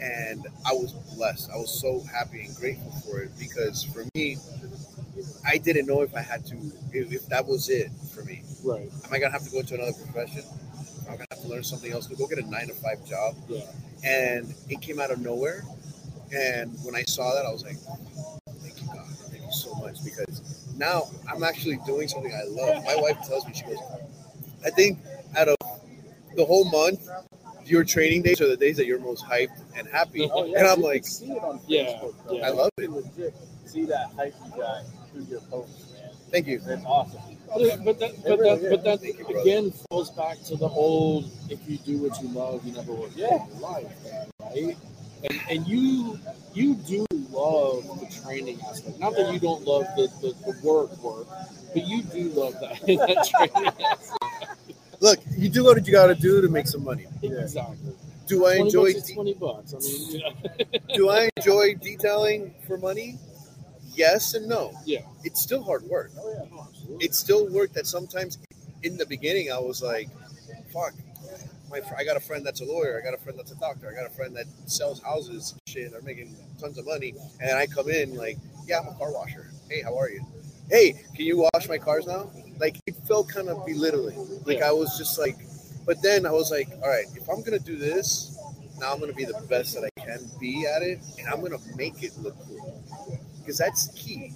and 0.00 0.46
I 0.66 0.72
was 0.72 0.92
blessed. 1.16 1.50
I 1.52 1.56
was 1.56 1.80
so 1.80 2.00
happy 2.12 2.44
and 2.44 2.54
grateful 2.56 2.90
for 3.04 3.20
it 3.20 3.30
because 3.38 3.84
for 3.84 4.04
me, 4.14 4.38
I 5.46 5.58
didn't 5.58 5.86
know 5.86 6.02
if 6.02 6.14
I 6.14 6.20
had 6.22 6.44
to, 6.46 6.56
if, 6.92 7.12
if 7.12 7.26
that 7.28 7.46
was 7.46 7.68
it 7.68 7.90
for 8.14 8.24
me. 8.24 8.42
right. 8.64 8.90
Am 9.04 9.12
I 9.12 9.18
gonna 9.18 9.32
have 9.32 9.44
to 9.44 9.50
go 9.50 9.60
into 9.60 9.74
another 9.74 9.92
profession? 9.92 10.42
Am 11.06 11.12
I 11.14 11.16
gonna 11.16 11.26
have 11.30 11.42
to 11.42 11.48
learn 11.48 11.64
something 11.64 11.92
else? 11.92 12.06
To 12.06 12.16
go 12.16 12.26
get 12.26 12.38
a 12.38 12.50
nine 12.50 12.68
to 12.68 12.74
five 12.74 13.04
job? 13.06 13.36
Yeah. 13.48 13.60
and 14.04 14.54
it 14.68 14.80
came 14.82 15.00
out 15.00 15.10
of 15.10 15.20
nowhere. 15.20 15.64
And 16.34 16.76
when 16.84 16.94
I 16.94 17.02
saw 17.02 17.34
that, 17.34 17.46
I 17.46 17.52
was 17.52 17.64
like, 17.64 17.78
"Thank 18.60 18.80
you, 18.82 18.88
God, 18.88 19.06
thank 19.30 19.44
you 19.44 19.52
so 19.52 19.74
much." 19.76 20.02
Because 20.04 20.42
now 20.76 21.04
I'm 21.32 21.42
actually 21.42 21.78
doing 21.86 22.08
something 22.08 22.32
I 22.32 22.44
love. 22.48 22.84
My 22.84 22.96
wife 22.96 23.18
tells 23.26 23.46
me, 23.46 23.52
she 23.54 23.64
goes, 23.64 23.78
"I 24.64 24.70
think 24.70 24.98
out 25.36 25.48
of 25.48 25.56
the 26.36 26.44
whole 26.44 26.64
month, 26.70 27.08
your 27.64 27.84
training 27.84 28.22
days 28.22 28.40
are 28.40 28.48
the 28.48 28.56
days 28.56 28.76
that 28.76 28.86
you're 28.86 29.00
most 29.00 29.24
hyped 29.24 29.58
and 29.76 29.88
happy. 29.88 30.28
Oh, 30.32 30.44
yeah, 30.44 30.58
and 30.58 30.68
I'm 30.68 30.80
you 30.80 30.84
like, 30.86 31.02
can 31.02 31.10
see 31.10 31.32
it 31.32 31.42
on 31.42 31.60
Yeah, 31.66 31.82
Facebook, 31.84 32.14
bro. 32.26 32.34
yeah. 32.36 32.46
I 32.46 32.50
love 32.50 32.70
it. 32.78 32.90
legit 32.90 33.34
see 33.64 33.84
that 33.86 34.10
hype 34.16 34.34
you 34.44 34.50
got 34.56 34.84
through 35.12 35.24
your 35.24 35.40
posts, 35.42 35.92
man. 35.92 36.10
Thank 36.30 36.46
you. 36.46 36.60
It's 36.64 36.84
awesome. 36.86 37.20
But, 37.48 37.60
it- 37.62 37.84
but 37.84 37.98
that, 38.00 38.22
but 38.24 38.38
really 38.38 38.58
that, 38.60 38.70
but 38.70 38.84
that 38.84 39.02
you, 39.02 39.40
again 39.40 39.72
falls 39.90 40.10
back 40.10 40.40
to 40.44 40.56
the 40.56 40.68
old: 40.68 41.30
if 41.50 41.58
you 41.68 41.78
do 41.78 41.98
what 41.98 42.20
you 42.22 42.28
love, 42.28 42.64
you 42.64 42.72
never 42.72 42.92
work 42.92 43.10
Yeah. 43.16 43.34
in 43.44 43.50
your 43.50 43.60
life, 43.60 43.92
right? 44.40 44.76
And 45.24 45.40
and 45.50 45.66
you 45.66 46.18
you 46.54 46.74
do 46.74 47.06
love 47.30 47.84
the 48.00 48.06
training 48.22 48.58
aspect. 48.68 48.98
Not 48.98 49.14
that 49.16 49.32
you 49.32 49.38
don't 49.38 49.64
love 49.64 49.84
the, 49.96 50.08
the, 50.20 50.52
the 50.52 50.66
work 50.66 50.96
work, 51.02 51.26
but 51.74 51.86
you 51.86 52.02
do 52.02 52.30
love 52.30 52.54
that, 52.60 52.80
that 52.86 53.28
training 53.28 53.72
aspect. 53.90 54.12
Look, 55.00 55.18
you 55.36 55.48
do 55.48 55.64
what 55.64 55.84
you 55.86 55.92
got 55.92 56.06
to 56.06 56.14
do 56.14 56.40
to 56.40 56.48
make 56.48 56.66
some 56.66 56.84
money. 56.84 57.06
Exactly. 57.22 57.76
Do 58.26 58.46
I 58.46 58.54
enjoy? 58.54 58.92
bucks 58.92 59.08
is 59.08 59.14
twenty 59.14 59.34
bucks. 59.34 59.74
I 59.74 59.78
mean, 59.78 60.10
you 60.10 60.18
know. 60.18 60.94
do 60.94 61.08
I 61.10 61.30
enjoy 61.36 61.74
detailing 61.74 62.54
for 62.66 62.76
money? 62.78 63.18
Yes 63.94 64.34
and 64.34 64.48
no. 64.48 64.72
Yeah. 64.84 65.00
It's 65.24 65.40
still 65.40 65.62
hard 65.62 65.82
work. 65.84 66.10
Oh 66.18 66.30
yeah, 66.30 66.44
no, 66.50 66.66
absolutely. 66.68 67.04
It's 67.04 67.18
still 67.18 67.48
work 67.48 67.72
that 67.74 67.86
sometimes 67.86 68.38
in 68.82 68.96
the 68.96 69.06
beginning 69.06 69.50
I 69.52 69.58
was 69.58 69.82
like, 69.82 70.08
fuck. 70.72 70.92
My, 71.70 71.80
I 71.96 72.04
got 72.04 72.16
a 72.16 72.20
friend 72.20 72.44
that's 72.46 72.60
a 72.60 72.64
lawyer. 72.64 73.00
I 73.00 73.04
got 73.04 73.14
a 73.14 73.22
friend 73.22 73.38
that's 73.38 73.50
a 73.52 73.56
doctor. 73.56 73.88
I 73.90 73.94
got 73.94 74.06
a 74.06 74.14
friend 74.14 74.36
that 74.36 74.46
sells 74.66 75.02
houses, 75.02 75.52
and 75.52 75.60
shit. 75.66 75.90
They're 75.90 76.02
making 76.02 76.36
tons 76.60 76.78
of 76.78 76.86
money, 76.86 77.14
and 77.40 77.56
I 77.58 77.66
come 77.66 77.88
in 77.88 78.14
like, 78.14 78.38
yeah, 78.66 78.80
I'm 78.80 78.88
a 78.88 78.94
car 78.94 79.12
washer. 79.12 79.50
Hey, 79.68 79.82
how 79.82 79.96
are 79.98 80.08
you? 80.10 80.24
Hey, 80.70 80.92
can 81.14 81.24
you 81.26 81.48
wash 81.52 81.68
my 81.68 81.78
cars 81.78 82.06
now? 82.06 82.30
Like 82.58 82.76
it 82.86 82.96
felt 83.06 83.28
kind 83.28 83.48
of 83.48 83.64
belittling. 83.66 84.40
Like 84.44 84.58
Yeah. 84.58 84.68
I 84.68 84.72
was 84.72 84.96
just 84.98 85.18
like, 85.18 85.36
but 85.84 86.02
then 86.02 86.26
I 86.26 86.30
was 86.30 86.50
like, 86.50 86.68
all 86.82 86.88
right, 86.88 87.06
if 87.14 87.28
I'm 87.28 87.42
gonna 87.42 87.58
do 87.58 87.76
this, 87.76 88.38
now 88.78 88.92
I'm 88.92 89.00
gonna 89.00 89.12
be 89.12 89.24
the 89.24 89.40
best 89.48 89.74
that 89.74 89.84
I 89.84 90.00
can 90.00 90.20
be 90.40 90.66
at 90.66 90.82
it, 90.82 91.00
and 91.18 91.28
I'm 91.28 91.40
gonna 91.40 91.58
make 91.76 92.02
it 92.02 92.16
look 92.18 92.36
cool 92.46 92.82
because 93.38 93.58
that's 93.58 93.88
key. 93.94 94.32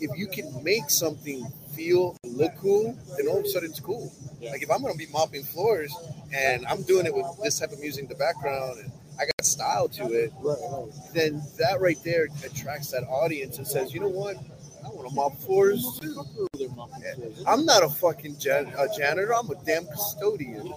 If 0.00 0.16
you 0.16 0.26
can 0.26 0.62
make 0.62 0.90
something 0.90 1.46
feel 1.74 2.16
look 2.24 2.52
cool, 2.58 2.98
then 3.16 3.28
all 3.28 3.38
of 3.38 3.44
a 3.44 3.48
sudden 3.48 3.70
it's 3.70 3.80
cool. 3.80 4.12
Yeah. 4.40 4.50
Like 4.50 4.62
if 4.62 4.70
I'm 4.70 4.82
gonna 4.82 4.94
be 4.94 5.06
mopping 5.12 5.44
floors 5.44 5.94
and 6.32 6.66
I'm 6.66 6.82
doing 6.82 7.06
it 7.06 7.14
with 7.14 7.26
this 7.42 7.58
type 7.58 7.72
of 7.72 7.80
music 7.80 8.04
in 8.04 8.08
the 8.08 8.14
background 8.16 8.80
and 8.80 8.92
I 9.18 9.24
got 9.24 9.44
style 9.44 9.88
to 9.88 10.04
it, 10.12 10.32
right, 10.40 10.56
right. 10.70 10.92
then 11.14 11.42
that 11.58 11.80
right 11.80 11.98
there 12.04 12.28
attracts 12.44 12.90
that 12.92 13.02
audience 13.04 13.58
and 13.58 13.66
says, 13.66 13.92
you 13.92 14.00
know 14.00 14.08
what? 14.08 14.36
I 14.84 14.88
want 14.90 15.08
to 15.08 15.14
mop 15.14 15.36
floors 15.40 15.98
too. 16.00 16.14
Floors. 16.14 17.44
I'm 17.46 17.64
not 17.64 17.82
a 17.82 17.88
fucking 17.88 18.38
jan- 18.38 18.72
a 18.76 18.86
janitor. 18.96 19.34
I'm 19.34 19.50
a 19.50 19.54
damn 19.64 19.86
custodian. 19.86 20.72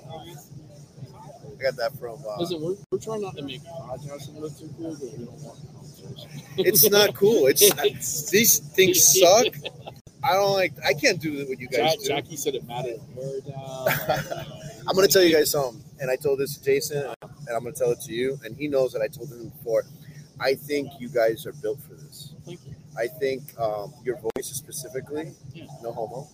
I 1.62 1.66
got 1.66 1.76
that 1.78 2.00
from. 2.00 2.18
Uh, 2.28 2.40
Listen, 2.40 2.62
we're, 2.62 2.76
we're 2.92 2.98
trying 2.98 3.22
not 3.22 3.36
to 3.38 3.44
make 3.44 3.62
podcasting 3.64 4.40
look 4.40 4.58
too 4.58 4.70
cool, 4.78 4.96
but 5.00 5.18
we 5.18 5.26
don't 5.26 5.40
want 5.42 5.60
conversation. 5.76 6.42
it's 6.58 6.90
not 6.90 7.14
cool. 7.14 7.48
It's, 7.48 7.62
It's- 7.62 8.30
these 8.32 8.60
things 8.60 9.04
suck. 9.20 9.48
I 10.24 10.34
don't 10.34 10.54
like. 10.54 10.74
I 10.86 10.94
can't 10.94 11.20
do 11.20 11.46
what 11.48 11.60
you 11.60 11.68
guys 11.68 11.96
Jack, 12.06 12.26
do. 12.26 12.34
Jacki 12.34 12.38
said 12.38 12.56
it 12.56 12.66
mattered. 12.68 13.00
Hair 13.16 13.42
down. 13.42 14.46
I'm 14.88 14.96
gonna 14.96 15.08
tell 15.08 15.24
you 15.24 15.36
guys 15.36 15.52
something, 15.52 15.84
and 16.00 16.10
I 16.10 16.16
told 16.16 16.40
this 16.40 16.58
to 16.58 16.64
Jason, 16.64 17.14
and 17.22 17.50
I'm 17.56 17.64
gonna 17.64 17.72
tell 17.74 17.92
it 17.92 18.02
to 18.02 18.14
you, 18.14 18.40
and 18.44 18.56
he 18.56 18.68
knows 18.68 18.94
that 18.94 19.02
I 19.02 19.08
told 19.08 19.32
him 19.32 19.50
before. 19.50 19.84
I 20.40 20.56
think 20.56 20.92
you 21.00 21.10
guys 21.10 21.46
are 21.46 21.54
built 21.54 21.80
for 21.82 21.94
this. 21.94 22.34
Thank 22.46 22.60
you. 22.66 22.74
I 22.98 23.08
think 23.08 23.42
um, 23.60 23.94
your 24.04 24.18
voice 24.18 24.48
specifically, 24.48 25.32
no 25.82 25.92
homo, 25.94 26.28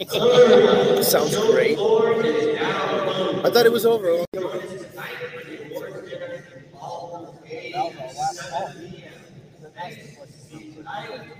sounds 1.02 1.36
great. 1.36 1.78
I 1.78 3.50
thought 3.50 3.66
it 3.66 3.72
was 3.72 3.86
over. 3.86 4.08
a 4.08 4.16
long. 4.16 4.26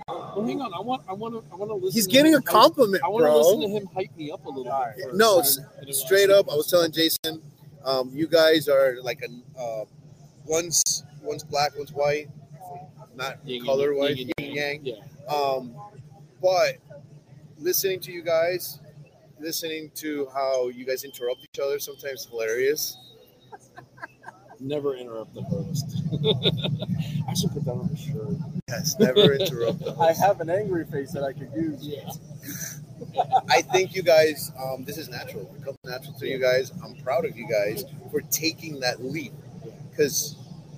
Well, 0.07 0.45
hang 0.45 0.61
on. 0.61 0.73
I 0.73 0.79
want. 0.79 1.03
I 1.07 1.13
want 1.13 1.33
to. 1.35 1.43
I 1.51 1.55
want 1.55 1.69
to 1.69 1.75
listen. 1.75 1.91
He's 1.93 2.07
to 2.07 2.11
getting 2.11 2.33
him 2.33 2.39
a 2.39 2.41
compliment, 2.41 3.03
I 3.03 3.07
want 3.07 3.23
to 3.25 3.29
bro. 3.31 3.37
listen 3.37 3.61
to 3.61 3.67
him 3.67 3.87
hype 3.93 4.15
me 4.17 4.31
up 4.31 4.45
a 4.45 4.49
little 4.49 4.63
bit. 4.63 5.03
first, 5.05 5.15
No, 5.17 5.39
s- 5.39 5.57
then- 5.57 5.65
and 5.79 5.87
then 5.87 5.93
straight 5.93 6.29
up, 6.29 6.49
I 6.51 6.55
was 6.55 6.67
telling 6.69 6.91
Jason, 6.91 7.41
um, 7.85 8.09
you 8.13 8.27
guys 8.27 8.67
are 8.67 8.97
like 9.03 9.21
a 9.23 9.59
uh, 9.61 9.85
one's 10.45 10.81
one's 11.21 11.43
black, 11.43 11.77
one's 11.77 11.91
white, 11.93 12.29
not 13.15 13.39
Yin 13.45 13.63
color 13.63 13.93
wise, 13.93 14.17
yin 14.17 14.31
yin 14.37 14.55
yang. 14.55 14.85
Yeah. 14.85 15.33
Um, 15.33 15.75
but 16.41 16.77
listening 17.57 17.99
to 18.01 18.11
you 18.11 18.23
guys, 18.23 18.79
listening 19.39 19.91
to 19.95 20.27
how 20.33 20.69
you 20.69 20.85
guys 20.85 21.03
interrupt 21.03 21.41
each 21.43 21.59
other, 21.59 21.79
sometimes 21.79 22.25
hilarious. 22.25 22.97
Never 24.59 24.95
interrupt 24.95 25.33
the 25.33 25.41
host. 25.41 26.03
I 27.27 27.33
should 27.33 27.51
put 27.51 27.65
that 27.65 27.71
on 27.71 27.89
a 27.91 27.97
shirt. 27.97 28.37
Yes, 28.69 28.97
never 28.97 29.33
interrupt. 29.33 29.79
the 29.79 29.93
I 29.99 30.13
have 30.13 30.39
an 30.39 30.49
angry 30.49 30.85
face 30.85 31.11
that 31.11 31.23
I 31.23 31.33
could 31.33 31.51
use. 31.53 31.85
Yeah. 31.85 32.09
I 33.49 33.61
think 33.61 33.93
you 33.93 34.03
guys, 34.03 34.51
um, 34.57 34.85
this 34.85 34.97
is 34.97 35.09
natural. 35.09 35.53
It 35.57 35.65
comes 35.65 35.77
natural 35.83 36.13
to 36.19 36.27
you 36.27 36.39
guys. 36.39 36.71
I'm 36.83 36.95
proud 37.03 37.25
of 37.25 37.35
you 37.37 37.47
guys 37.47 37.83
for 38.11 38.21
taking 38.21 38.79
that 38.79 39.03
leap 39.03 39.33
because 39.89 40.37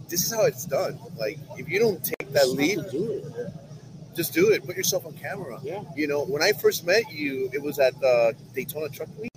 this 0.10 0.24
is 0.24 0.34
how 0.34 0.46
it's 0.46 0.66
done. 0.66 1.00
Like, 1.18 1.38
if 1.58 1.70
you 1.70 1.80
don't 1.80 2.04
take 2.04 2.15
that 2.34 2.50
leap, 2.50 2.80
Do 2.92 3.12
it. 3.12 3.54
just 4.16 4.34
do 4.34 4.52
it. 4.52 4.66
Put 4.66 4.76
yourself 4.78 5.06
on 5.06 5.14
camera. 5.14 5.60
Yeah. 5.64 5.84
You 5.96 6.08
know, 6.08 6.24
when 6.26 6.42
I 6.42 6.52
first 6.54 6.86
met 6.86 7.04
you, 7.12 7.50
it 7.54 7.62
was 7.62 7.80
at 7.80 8.00
the 8.00 8.36
Daytona 8.54 8.90
Truck 8.90 9.10
Week. 9.20 9.32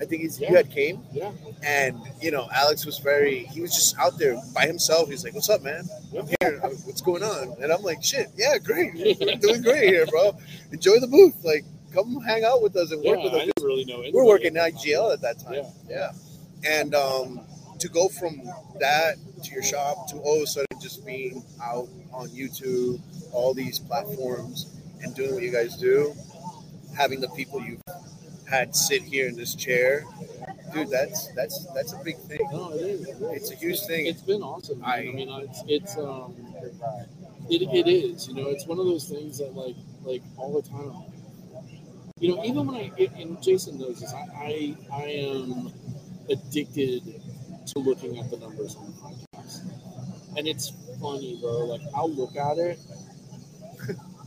I 0.00 0.04
think 0.04 0.24
it's, 0.24 0.38
Yeah. 0.38 0.50
you 0.50 0.56
had 0.56 0.70
came, 0.70 1.00
Yeah. 1.12 1.32
and 1.62 1.98
you 2.20 2.30
know, 2.30 2.46
Alex 2.52 2.84
was 2.84 2.98
very. 2.98 3.44
He 3.44 3.62
was 3.62 3.72
just 3.74 3.96
out 3.98 4.18
there 4.18 4.36
by 4.54 4.66
himself. 4.66 5.08
He's 5.08 5.24
like, 5.24 5.34
"What's 5.34 5.48
up, 5.48 5.62
man? 5.62 5.88
I'm 6.16 6.26
here. 6.40 6.60
What's 6.84 7.00
going 7.00 7.22
on?" 7.22 7.56
And 7.62 7.72
I'm 7.72 7.82
like, 7.82 8.02
"Shit, 8.04 8.28
yeah, 8.36 8.58
great. 8.58 8.92
We're 9.20 9.36
doing 9.36 9.62
great 9.62 9.84
here, 9.88 10.04
bro. 10.06 10.36
Enjoy 10.70 11.00
the 11.00 11.06
booth. 11.06 11.34
Like, 11.42 11.64
come 11.94 12.20
hang 12.26 12.44
out 12.44 12.60
with 12.62 12.76
us 12.76 12.90
and 12.92 13.02
Yeah. 13.02 13.12
work 13.12 13.22
with 13.24 13.32
I 13.32 13.36
us." 13.38 13.44
didn't 13.56 13.64
really 13.66 13.84
know. 13.86 14.04
We're 14.12 14.26
working 14.26 14.54
at 14.58 14.66
at 14.66 14.74
IGL 14.74 15.12
at 15.14 15.22
that 15.22 15.38
time. 15.38 15.54
Yeah. 15.54 15.70
Yeah. 15.88 16.12
And 16.80 16.94
um, 16.94 17.40
to 17.80 17.88
go 17.88 18.08
from 18.08 18.42
that 18.80 19.16
to 19.44 19.52
your 19.52 19.62
shop 19.62 20.08
to 20.08 20.16
all 20.18 20.36
of 20.36 20.42
a 20.42 20.46
sudden 20.46 20.66
just 20.80 21.04
being 21.06 21.42
out 21.62 21.88
on 22.12 22.28
YouTube, 22.28 23.00
all 23.32 23.54
these 23.54 23.78
platforms, 23.78 24.66
and 25.02 25.14
doing 25.14 25.34
what 25.34 25.42
you 25.42 25.52
guys 25.52 25.76
do, 25.76 26.14
having 26.96 27.20
the 27.20 27.28
people 27.30 27.60
you've 27.62 27.82
had 28.48 28.74
sit 28.76 29.02
here 29.02 29.28
in 29.28 29.36
this 29.36 29.54
chair, 29.54 30.04
dude, 30.72 30.90
that's 30.90 31.28
that's 31.34 31.66
that's 31.74 31.92
a 31.92 31.98
big 32.04 32.18
thing. 32.18 32.40
No, 32.52 32.72
it 32.72 32.82
is. 32.82 33.08
It 33.08 33.16
is. 33.16 33.22
It's 33.42 33.50
a 33.52 33.56
huge 33.56 33.80
thing. 33.82 34.06
It's 34.06 34.22
been 34.22 34.42
awesome. 34.42 34.82
I, 34.84 34.98
I- 34.98 35.02
mean, 35.04 35.28
it's 35.30 35.62
it's 35.66 35.98
um, 35.98 36.34
it, 37.50 37.62
it 37.62 37.88
is. 37.88 38.28
You 38.28 38.34
know, 38.34 38.48
it's 38.48 38.66
one 38.66 38.78
of 38.78 38.86
those 38.86 39.08
things 39.08 39.38
that 39.38 39.54
like 39.54 39.76
like 40.04 40.22
all 40.36 40.60
the 40.60 40.68
time. 40.68 40.92
You 42.18 42.34
know, 42.34 42.44
even 42.44 42.66
when 42.66 42.76
I 42.76 42.92
and 43.18 43.42
Jason 43.42 43.78
knows 43.78 44.00
this, 44.00 44.12
I 44.12 44.26
I, 44.38 44.76
I 44.92 45.02
am 45.04 45.72
addicted 46.30 47.20
to 47.66 47.78
looking 47.78 48.18
at 48.18 48.30
the 48.30 48.36
numbers 48.38 48.76
on 48.76 48.86
the 48.86 48.92
podcast, 48.92 49.62
and 50.36 50.46
it's 50.46 50.72
funny, 51.00 51.38
bro. 51.40 51.66
Like 51.66 51.82
I'll 51.94 52.10
look 52.10 52.36
at 52.36 52.58
it, 52.58 52.78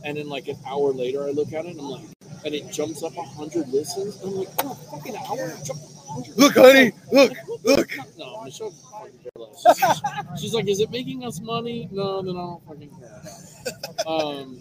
and 0.04 0.16
then 0.16 0.28
like 0.28 0.48
an 0.48 0.58
hour 0.66 0.92
later, 0.92 1.24
I 1.24 1.30
look 1.30 1.52
at 1.52 1.64
it, 1.64 1.72
and 1.72 1.80
I'm 1.80 1.90
like, 1.90 2.04
and 2.44 2.54
it 2.54 2.70
jumps 2.70 3.02
up 3.02 3.16
a 3.16 3.22
hundred 3.22 3.68
listens, 3.68 4.20
and 4.22 4.32
I'm 4.32 4.38
like, 4.38 4.48
oh, 4.60 4.74
fucking 4.90 5.16
hour, 5.16 5.50
it 5.50 5.64
jumped 5.64 5.84
up 5.84 6.00
100 6.10 6.38
Look, 6.38 6.54
honey, 6.54 6.92
look, 7.12 7.32
look. 7.64 7.88
no, 8.18 8.42
Michelle 8.44 8.70
fucking 8.70 9.18
care 9.22 9.30
less. 9.36 9.78
She's, 9.78 10.40
she's 10.40 10.54
like, 10.54 10.68
is 10.68 10.80
it 10.80 10.90
making 10.90 11.24
us 11.24 11.40
money? 11.40 11.88
No, 11.92 12.22
then 12.22 12.36
I 12.36 12.40
don't 12.40 12.66
fucking 12.66 12.90
care. 12.98 14.06
Um, 14.06 14.58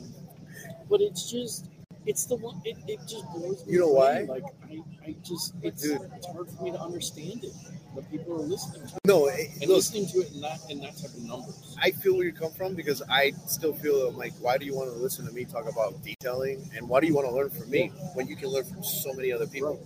but 0.89 1.01
it's 1.01 1.30
just, 1.30 1.65
it's 2.10 2.26
the 2.26 2.36
one, 2.36 2.60
it, 2.65 2.77
it 2.88 2.99
just 3.07 3.26
blows 3.34 3.65
me 3.65 3.73
You 3.73 3.80
know 3.81 3.91
away. 3.95 4.26
why? 4.27 4.34
Like, 4.36 4.44
I, 4.69 5.10
I 5.10 5.15
just, 5.23 5.53
it's, 5.61 5.84
Dude. 5.84 6.02
it's 6.18 6.27
hard 6.27 6.49
for 6.49 6.64
me 6.64 6.72
to 6.72 6.80
understand 6.81 7.44
it. 7.44 7.53
But 7.95 8.10
people 8.11 8.34
are 8.36 8.45
listening 8.53 8.81
to 8.88 8.94
it. 8.95 8.99
No, 9.06 9.27
it, 9.27 9.49
And 9.61 9.68
look, 9.69 9.77
listening 9.77 10.07
to 10.14 10.19
it 10.19 10.30
that, 10.41 10.60
in 10.69 10.80
that 10.81 10.95
type 10.98 11.14
of 11.18 11.23
numbers. 11.23 11.76
I 11.81 11.90
feel 11.91 12.15
where 12.15 12.26
you 12.26 12.31
come 12.34 12.52
from 12.52 12.76
because 12.76 13.02
I 13.10 13.31
still 13.48 13.73
feel 13.73 14.07
I'm 14.10 14.18
like, 14.18 14.34
why 14.41 14.57
do 14.60 14.65
you 14.65 14.76
want 14.76 14.91
to 14.91 14.98
listen 14.98 15.26
to 15.26 15.31
me 15.34 15.44
talk 15.45 15.68
about 15.68 16.03
detailing, 16.03 16.69
and 16.76 16.88
why 16.88 16.99
do 16.99 17.07
you 17.07 17.15
want 17.15 17.27
to 17.27 17.34
learn 17.34 17.49
from 17.49 17.69
me 17.69 17.88
when 18.14 18.27
you 18.27 18.36
can 18.36 18.49
learn 18.49 18.65
from 18.65 18.84
so 18.84 19.11
many 19.14 19.31
other 19.31 19.48
people? 19.48 19.80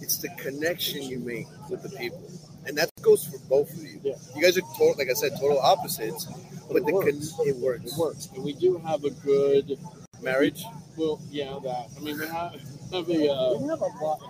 It's 0.00 0.18
the 0.18 0.28
connection 0.38 1.02
you 1.02 1.18
make 1.18 1.46
with 1.68 1.82
the 1.82 1.90
people, 1.90 2.22
and 2.66 2.78
that 2.78 2.88
goes 3.02 3.24
for 3.26 3.38
both 3.48 3.70
of 3.72 3.82
you. 3.82 4.00
Yeah. 4.04 4.14
You 4.36 4.42
guys 4.42 4.56
are 4.56 4.62
total, 4.78 4.94
like 4.96 5.10
I 5.10 5.14
said, 5.14 5.32
total 5.38 5.58
opposites, 5.58 6.26
but, 6.68 6.76
it 6.78 6.86
the 6.86 6.92
works. 6.92 7.32
Con- 7.32 7.48
it 7.48 7.56
works. 7.56 7.92
It 7.92 7.98
works. 7.98 8.28
And 8.34 8.44
we 8.44 8.52
do 8.54 8.78
have 8.78 9.02
a 9.04 9.10
good, 9.10 9.76
Marriage. 10.22 10.62
Well, 10.96 11.20
yeah, 11.30 11.58
that. 11.62 11.88
I 11.96 12.00
mean, 12.00 12.18
we 12.18 12.26
have, 12.26 12.52
have 12.92 13.08
a, 13.08 13.32
uh, 13.32 13.58
We 13.58 13.68
have 13.68 13.80
a 13.80 14.04
lot. 14.04 14.20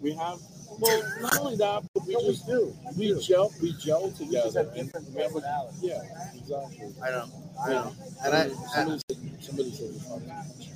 we 0.00 0.12
have, 0.14 0.38
well, 0.78 1.02
not 1.20 1.36
only 1.38 1.56
that, 1.56 1.82
but 1.94 2.06
we 2.06 2.14
just 2.14 2.46
do. 2.46 2.74
We 2.96 3.18
gel, 3.20 3.52
we 3.60 3.72
gel 3.74 4.04
We 4.04 4.10
just 4.10 4.20
together. 4.20 4.58
have 4.64 4.76
And 4.76 4.86
different 4.86 5.14
we 5.14 5.22
have 5.22 5.36
a, 5.36 5.70
yeah, 5.80 6.02
exactly. 6.34 6.86
I 7.02 7.10
know. 7.10 7.24
I 7.64 7.68
Yeah. 7.70 7.74
know. 7.74 7.92
And 8.24 8.34
I, 8.34 8.48
somebody, 8.48 8.62
somebody 8.72 9.00
said, 9.08 9.42
somebody 9.42 9.72
said 9.72 9.90
we 9.92 9.98
talk 10.00 10.20
too 10.20 10.74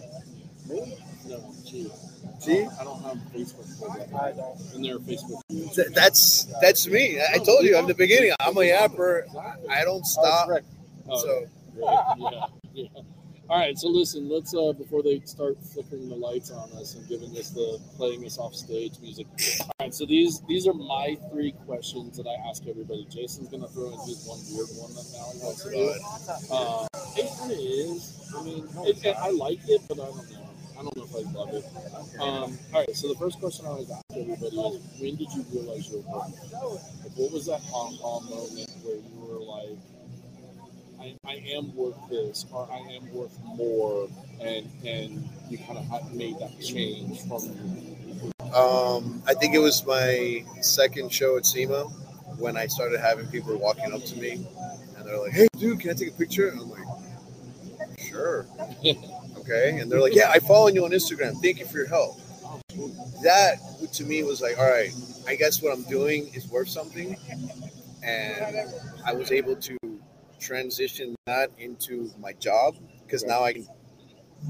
much. 0.78 0.98
No, 1.28 1.54
G. 1.64 1.90
G? 2.44 2.66
I 2.80 2.84
don't 2.84 3.02
have 3.02 3.16
Facebook. 3.32 4.14
I 4.20 4.32
don't. 4.32 4.74
And 4.74 4.84
their 4.84 4.98
Facebook. 4.98 5.40
Th- 5.74 5.88
that's 5.94 6.44
that's 6.60 6.88
me. 6.88 7.20
I 7.20 7.34
I 7.34 7.38
told 7.38 7.64
you 7.64 7.76
I'm 7.76 7.86
the 7.86 7.94
beginning. 7.94 8.32
I'm 8.40 8.56
a 8.56 8.60
yapper. 8.60 9.22
I 9.70 9.84
don't 9.84 10.04
stop. 10.04 10.48
Oh, 11.08 11.16
So 11.22 11.44
Right, 11.76 12.16
yeah, 12.18 12.46
yeah. 12.74 12.88
All 13.52 13.58
right, 13.58 13.76
so 13.78 13.88
listen, 13.88 14.30
let's 14.30 14.54
uh 14.54 14.72
before 14.72 15.02
they 15.02 15.20
start 15.26 15.58
flickering 15.62 16.08
the 16.08 16.16
lights 16.16 16.50
on 16.50 16.70
us 16.72 16.94
and 16.94 17.06
giving 17.06 17.36
us 17.36 17.50
the 17.50 17.78
playing 17.98 18.24
us 18.24 18.38
off 18.38 18.54
stage 18.54 18.94
music. 19.02 19.26
All 19.60 19.68
right, 19.78 19.94
so 19.94 20.06
these 20.06 20.40
these 20.48 20.66
are 20.66 20.72
my 20.72 21.18
three 21.30 21.52
questions 21.66 22.16
that 22.16 22.26
I 22.26 22.48
ask 22.48 22.66
everybody. 22.66 23.06
Jason's 23.10 23.50
gonna 23.50 23.68
throw 23.68 23.88
in 23.92 23.98
his 24.08 24.24
one 24.26 24.40
weird 24.56 24.70
one 24.80 24.94
that 24.94 25.04
now 25.12 25.28
he 25.36 25.44
wants 25.44 25.64
to 25.64 25.70
do. 25.70 25.92
Uh, 26.50 26.86
it. 27.14 28.02
I 28.34 28.42
mean, 28.42 28.68
it, 28.88 29.04
it- 29.04 29.16
I 29.18 29.28
like 29.32 29.60
it, 29.68 29.82
but 29.86 30.00
I 30.00 30.06
don't 30.06 30.30
know. 30.32 30.48
I 30.72 30.82
don't 30.82 30.96
know 30.96 31.04
if 31.04 31.14
I 31.14 31.30
love 31.36 31.52
it. 31.52 31.64
Um, 32.20 32.58
all 32.72 32.80
right, 32.80 32.96
so 32.96 33.08
the 33.08 33.18
first 33.18 33.38
question 33.38 33.66
I 33.66 33.68
always 33.68 33.90
ask 33.90 34.02
everybody 34.16 34.56
is, 34.56 34.80
when 34.98 35.16
did 35.16 35.30
you 35.30 35.44
realize 35.52 35.90
you 35.90 36.02
were? 36.08 36.18
Like, 36.20 36.32
what 37.16 37.30
was 37.30 37.44
that 37.46 37.60
aha 37.70 38.20
moment 38.20 38.70
where 38.82 38.96
you 38.96 39.20
were 39.20 39.44
like, 39.44 39.76
I, 41.02 41.16
I 41.26 41.34
am 41.56 41.74
worth 41.74 41.96
this 42.08 42.46
or 42.52 42.68
I 42.70 42.78
am 42.94 43.12
worth 43.12 43.36
more 43.44 44.08
and 44.40 44.70
and 44.86 45.28
you 45.50 45.58
kind 45.58 45.78
of 45.78 46.12
made 46.14 46.38
that 46.38 46.60
change 46.60 47.22
from 47.22 47.42
um, 48.54 49.22
I 49.26 49.34
think 49.34 49.54
it 49.54 49.58
was 49.58 49.84
my 49.86 50.44
second 50.60 51.12
show 51.12 51.36
at 51.38 51.46
SEMA 51.46 51.84
when 52.38 52.56
I 52.56 52.66
started 52.66 53.00
having 53.00 53.26
people 53.28 53.56
walking 53.56 53.92
up 53.92 54.04
to 54.04 54.16
me 54.16 54.46
and 54.96 55.06
they're 55.06 55.18
like, 55.18 55.32
"Hey, 55.32 55.48
dude, 55.58 55.80
can 55.80 55.90
I 55.90 55.94
take 55.94 56.10
a 56.10 56.12
picture?" 56.12 56.48
And 56.48 56.60
I'm 56.60 56.70
like, 56.70 57.98
"Sure." 57.98 58.46
okay, 59.38 59.78
and 59.80 59.90
they're 59.90 60.02
like, 60.02 60.14
"Yeah, 60.14 60.30
I 60.30 60.38
follow 60.38 60.68
you 60.68 60.84
on 60.84 60.90
Instagram. 60.90 61.40
Thank 61.40 61.60
you 61.60 61.64
for 61.64 61.78
your 61.78 61.88
help." 61.88 62.20
That 63.22 63.56
to 63.94 64.04
me 64.04 64.22
was 64.22 64.42
like, 64.42 64.58
"All 64.58 64.70
right, 64.70 64.92
I 65.26 65.34
guess 65.34 65.62
what 65.62 65.72
I'm 65.72 65.84
doing 65.84 66.30
is 66.34 66.46
worth 66.48 66.68
something," 66.68 67.16
and 68.02 68.70
I 69.06 69.14
was 69.14 69.32
able 69.32 69.56
to 69.56 69.78
transition 70.42 71.14
that 71.26 71.50
into 71.58 72.10
my 72.20 72.32
job 72.34 72.74
because 73.06 73.24
now 73.24 73.44
I 73.44 73.52
can 73.52 73.66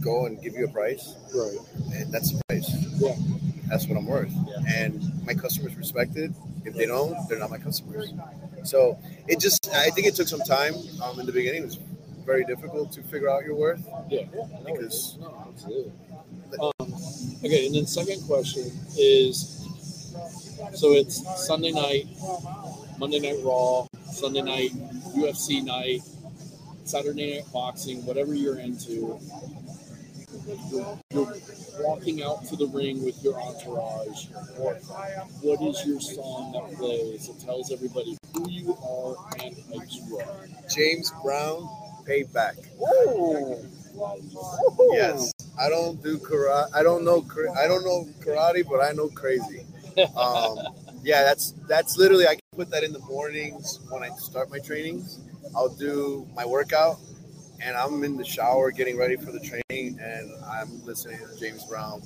go 0.01 0.27
and 0.27 0.41
give 0.43 0.55
you 0.55 0.65
a 0.65 0.69
price, 0.69 1.15
right? 1.35 1.59
And 1.95 2.13
that's 2.13 2.33
the 2.33 2.41
price. 2.49 2.71
Yeah. 2.99 3.15
That's 3.69 3.87
what 3.87 3.97
I'm 3.99 4.07
worth. 4.07 4.33
And 4.67 5.25
my 5.25 5.35
customers 5.35 5.77
respect 5.77 6.17
it. 6.17 6.33
If 6.65 6.75
they 6.75 6.87
don't, 6.87 7.17
they're 7.29 7.39
not 7.39 7.51
my 7.51 7.59
customers. 7.59 8.13
So 8.65 8.99
it 9.29 9.41
just, 9.41 9.69
I 9.75 9.91
think 9.91 10.07
it 10.07 10.15
took 10.15 10.29
some 10.29 10.41
time. 10.41 10.75
Um, 11.03 11.21
in 11.21 11.27
the 11.27 11.33
beginning, 11.33 11.63
it 11.63 11.67
was 11.67 11.79
very 12.25 12.45
difficult 12.45 12.93
to 12.93 13.03
figure 13.03 13.29
out 13.29 13.45
your 13.45 13.55
worth. 13.55 13.87
Yeah. 14.11 14.25
Because 14.65 15.19
no, 15.21 15.47
absolutely. 15.49 15.93
Um, 16.61 16.95
okay, 17.45 17.67
and 17.67 17.75
then 17.75 17.87
second 17.87 18.23
question 18.27 18.71
is 18.97 19.63
so 20.75 20.93
it's 20.93 21.23
Sunday 21.47 21.73
night, 21.73 22.07
Monday 22.99 23.19
night 23.19 23.39
Raw, 23.43 23.87
Sunday 24.13 24.43
night 24.43 24.71
UFC 25.17 25.65
night, 25.65 26.03
Saturday 26.85 27.37
night 27.37 27.45
boxing, 27.53 28.05
whatever 28.05 28.35
you're 28.35 28.59
into. 28.59 29.19
You're, 30.71 30.99
you're 31.11 31.35
walking 31.81 32.23
out 32.23 32.45
to 32.47 32.57
the 32.57 32.67
ring 32.67 33.05
with 33.05 33.23
your 33.23 33.41
entourage. 33.41 34.27
What 35.41 35.61
is 35.63 35.87
your 35.87 36.01
song 36.01 36.53
that 36.53 36.79
plays? 36.79 37.29
It 37.29 37.41
tells 37.45 37.73
everybody 37.73 38.17
who 38.35 38.51
you 38.51 38.77
are 38.83 39.17
and 39.43 39.57
how 39.69 39.83
you 39.89 40.19
are. 40.21 40.49
James 40.75 41.13
Brown, 41.23 41.69
Payback. 42.07 42.57
Yes, 44.93 45.33
I 45.59 45.69
don't 45.69 46.03
do 46.03 46.19
karate. 46.19 46.69
I 46.75 46.83
don't 46.83 47.05
know. 47.05 47.25
I 47.59 47.67
don't 47.67 47.85
know 47.85 48.09
karate, 48.21 48.65
but 48.69 48.81
I 48.83 48.93
know 48.93 49.09
crazy. 49.09 49.65
Um, 50.17 50.57
yeah, 51.05 51.23
that's 51.23 51.53
that's 51.69 51.99
literally. 51.99 52.27
I 52.27 52.39
put 52.55 52.71
that 52.71 52.85
in 52.85 52.93
the 52.93 52.99
mornings 53.01 53.81
when 53.89 54.03
I 54.03 54.11
start 54.17 54.51
my 54.51 54.59
trainings. 54.59 55.21
I'll 55.57 55.75
do 55.75 56.29
my 56.35 56.45
workout, 56.45 56.99
and 57.63 57.75
I'm 57.75 58.05
in 58.05 58.19
the 58.19 58.25
shower 58.25 58.71
getting 58.71 58.99
ready 58.99 59.17
for 59.17 59.33
the 59.33 59.41
training, 59.41 59.99
and 59.99 60.31
I'm 60.45 60.85
listening 60.85 61.19
to 61.19 61.41
James 61.41 61.65
Brown, 61.65 62.03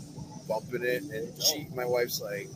bumping 0.48 0.84
it, 0.84 1.02
and 1.02 1.42
she, 1.42 1.66
my 1.74 1.84
wife's 1.84 2.22
like, 2.22 2.48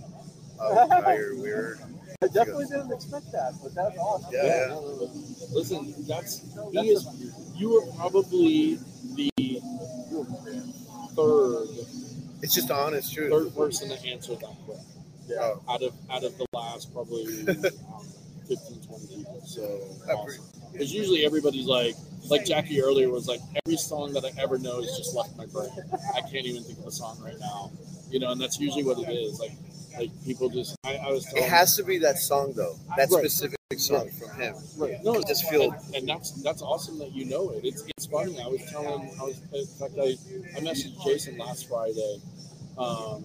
"Oh, 0.60 0.86
God, 0.88 1.16
you're 1.16 1.36
weird." 1.42 1.80
I 2.22 2.28
definitely 2.28 2.66
didn't 2.66 2.92
expect 2.92 3.32
that, 3.32 3.54
but 3.60 3.74
that's 3.74 3.98
awesome. 3.98 4.30
Yeah, 4.32 4.44
yeah. 4.44 4.66
no, 4.68 4.80
no, 4.82 4.96
no. 5.06 5.10
Listen, 5.50 5.92
that's 6.06 6.42
he 6.70 6.90
is. 6.90 7.08
You 7.56 7.76
are 7.82 7.96
probably 7.96 8.78
the 9.16 9.60
third. 11.16 11.68
It's 12.40 12.54
just 12.54 12.70
honest 12.70 13.12
truth. 13.12 13.32
Third 13.32 13.56
person 13.56 13.88
to 13.88 14.06
answer 14.06 14.36
that 14.36 14.54
question. 14.64 14.99
Yeah. 15.30 15.54
Out 15.68 15.82
of 15.82 15.92
out 16.10 16.24
of 16.24 16.36
the 16.38 16.46
last 16.52 16.92
probably 16.92 17.24
um, 17.48 18.04
15, 18.48 18.80
20 18.82 19.06
people. 19.16 19.40
So 19.46 19.62
awesome. 20.12 20.44
Because 20.72 20.92
usually 20.92 21.24
everybody's 21.24 21.66
like, 21.66 21.94
like 22.28 22.44
Jacki 22.44 22.82
earlier 22.82 23.08
was 23.10 23.26
like, 23.28 23.40
every 23.64 23.76
song 23.76 24.12
that 24.14 24.24
I 24.24 24.30
ever 24.40 24.58
know 24.58 24.78
is 24.80 24.96
just 24.96 25.14
left 25.14 25.36
my 25.36 25.46
brain. 25.46 25.70
I 26.16 26.20
can't 26.22 26.46
even 26.46 26.62
think 26.62 26.78
of 26.78 26.86
a 26.86 26.90
song 26.90 27.18
right 27.24 27.38
now. 27.38 27.70
You 28.10 28.18
know, 28.20 28.32
and 28.32 28.40
that's 28.40 28.58
usually 28.58 28.84
what 28.84 28.98
it 28.98 29.10
is. 29.12 29.38
Like, 29.40 29.52
like 29.98 30.10
people 30.24 30.48
just. 30.48 30.76
I, 30.84 30.96
I 30.96 31.08
was. 31.10 31.26
It 31.34 31.44
has 31.48 31.76
to 31.76 31.84
be 31.84 31.98
that 31.98 32.18
song 32.18 32.52
though. 32.56 32.76
That 32.96 33.08
Right. 33.10 33.20
specific 33.24 33.58
song 33.78 34.02
Right. 34.04 34.12
from 34.12 34.40
him. 34.40 34.54
Right. 34.76 35.02
No, 35.04 35.20
just 35.22 35.48
feel 35.48 35.70
and, 35.72 35.94
and 35.94 36.08
that's 36.08 36.32
that's 36.42 36.60
awesome 36.62 36.98
that 36.98 37.12
you 37.12 37.24
know 37.26 37.50
it. 37.50 37.64
It's 37.64 37.82
it's 37.96 38.06
funny. 38.06 38.40
I 38.40 38.46
was 38.48 38.60
telling. 38.70 39.10
I 39.20 39.22
was 39.24 39.40
in 39.52 39.66
fact 39.78 39.94
I 39.98 40.16
I 40.56 40.60
messaged 40.60 41.02
Jason 41.04 41.38
last 41.38 41.68
Friday, 41.68 42.20
um, 42.78 43.24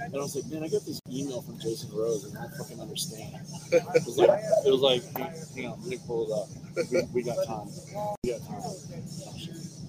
and 0.00 0.14
I 0.14 0.18
was 0.18 0.36
like, 0.36 0.46
man, 0.46 0.62
I 0.64 0.68
got 0.68 0.84
this 0.84 1.00
email 1.10 1.42
from 1.42 1.58
Jason 1.58 1.90
Rose, 1.94 2.24
and 2.24 2.36
I 2.36 2.42
don't 2.42 2.54
fucking 2.56 2.80
understand. 2.80 3.36
It 3.72 4.06
was 4.06 4.18
like 4.18 4.30
it 4.30 4.70
was 4.70 4.80
like, 4.80 5.02
hang 5.54 5.66
on, 5.66 5.80
let 5.82 5.88
me 5.90 5.98
pull 6.06 6.26
it 6.26 6.32
up. 6.32 6.90
We, 6.92 7.02
we 7.12 7.22
got 7.24 7.44
time. 7.46 7.66
We 8.22 8.30
got 8.30 8.40
time. 8.46 8.62
Oh. 8.62 8.76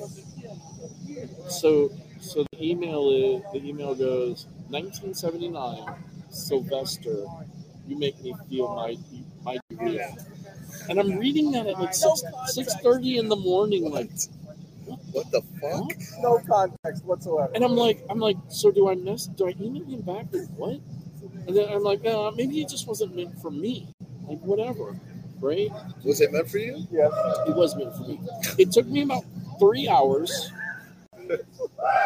so 1.49 1.89
so 2.19 2.45
the 2.51 2.63
email 2.71 3.09
is 3.09 3.41
the 3.53 3.67
email 3.67 3.95
goes 3.95 4.45
1979 4.69 5.95
Sylvester 6.29 7.25
you 7.87 7.97
make 7.97 8.21
me 8.21 8.35
feel 8.49 8.73
my 8.75 8.95
my 9.43 9.57
real 9.71 10.15
and 10.89 10.99
I'm 10.99 11.17
reading 11.17 11.51
that 11.51 11.67
at 11.67 11.79
like 11.79 11.93
six 11.93 12.23
six 12.47 12.75
thirty 12.81 13.17
in 13.17 13.29
the 13.29 13.35
morning 13.35 13.89
like 13.91 14.11
what 15.11 15.29
the 15.31 15.41
fuck 15.61 15.91
No 16.21 16.39
context 16.47 17.03
whatsoever. 17.05 17.51
and 17.55 17.63
I'm 17.63 17.75
like 17.75 18.03
I'm 18.09 18.19
like 18.19 18.37
so 18.49 18.71
do 18.71 18.89
I 18.89 18.95
mess 18.95 19.27
do 19.27 19.47
I 19.47 19.53
email 19.59 19.85
him 19.85 20.01
back 20.01 20.25
or 20.33 20.43
what 20.57 20.79
and 21.47 21.55
then 21.55 21.69
I'm 21.69 21.83
like 21.83 22.05
uh, 22.05 22.31
maybe 22.35 22.61
it 22.61 22.69
just 22.69 22.87
wasn't 22.87 23.15
meant 23.15 23.39
for 23.41 23.51
me 23.51 23.87
like 24.27 24.39
whatever 24.39 24.97
right 25.39 25.69
Was 26.03 26.21
it 26.21 26.31
meant 26.31 26.49
for 26.49 26.57
you? 26.59 26.85
Yeah. 26.91 27.09
it 27.47 27.55
was 27.55 27.75
meant 27.75 27.95
for 27.95 28.03
me 28.03 28.19
it 28.57 28.71
took 28.71 28.87
me 28.87 29.01
about 29.03 29.23
three 29.59 29.87
hours 29.87 30.51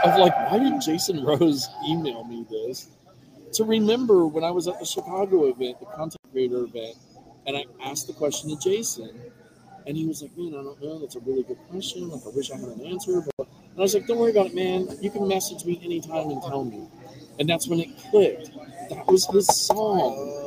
of 0.03 0.17
like, 0.17 0.35
why 0.51 0.59
did 0.59 0.79
Jason 0.81 1.23
Rose 1.23 1.67
email 1.87 2.23
me 2.25 2.45
this? 2.49 2.89
To 3.53 3.63
remember 3.63 4.27
when 4.27 4.43
I 4.43 4.51
was 4.51 4.67
at 4.67 4.77
the 4.79 4.85
Chicago 4.85 5.45
event, 5.45 5.79
the 5.79 5.85
content 5.87 6.21
creator 6.31 6.63
event, 6.63 6.95
and 7.47 7.57
I 7.57 7.65
asked 7.83 8.05
the 8.07 8.13
question 8.13 8.49
to 8.49 8.57
Jason, 8.57 9.09
and 9.87 9.95
he 9.95 10.05
was 10.05 10.21
like, 10.21 10.35
"Man, 10.37 10.53
I 10.53 10.63
don't 10.63 10.81
know. 10.81 10.99
That's 10.99 11.15
a 11.15 11.19
really 11.19 11.43
good 11.43 11.59
question. 11.69 12.09
Like, 12.09 12.21
I 12.25 12.29
wish 12.29 12.51
I 12.51 12.57
had 12.57 12.69
an 12.69 12.85
answer." 12.85 13.21
But 13.37 13.47
and 13.47 13.77
I 13.77 13.81
was 13.81 13.93
like, 13.93 14.07
"Don't 14.07 14.17
worry 14.17 14.31
about 14.31 14.47
it, 14.47 14.55
man. 14.55 14.87
You 15.01 15.11
can 15.11 15.27
message 15.27 15.65
me 15.65 15.79
anytime 15.83 16.29
and 16.29 16.41
tell 16.41 16.63
me." 16.63 16.87
And 17.39 17.49
that's 17.49 17.67
when 17.67 17.79
it 17.79 17.89
clicked. 18.09 18.51
That 18.89 19.05
was 19.07 19.25
his 19.27 19.47
song. 19.47 20.45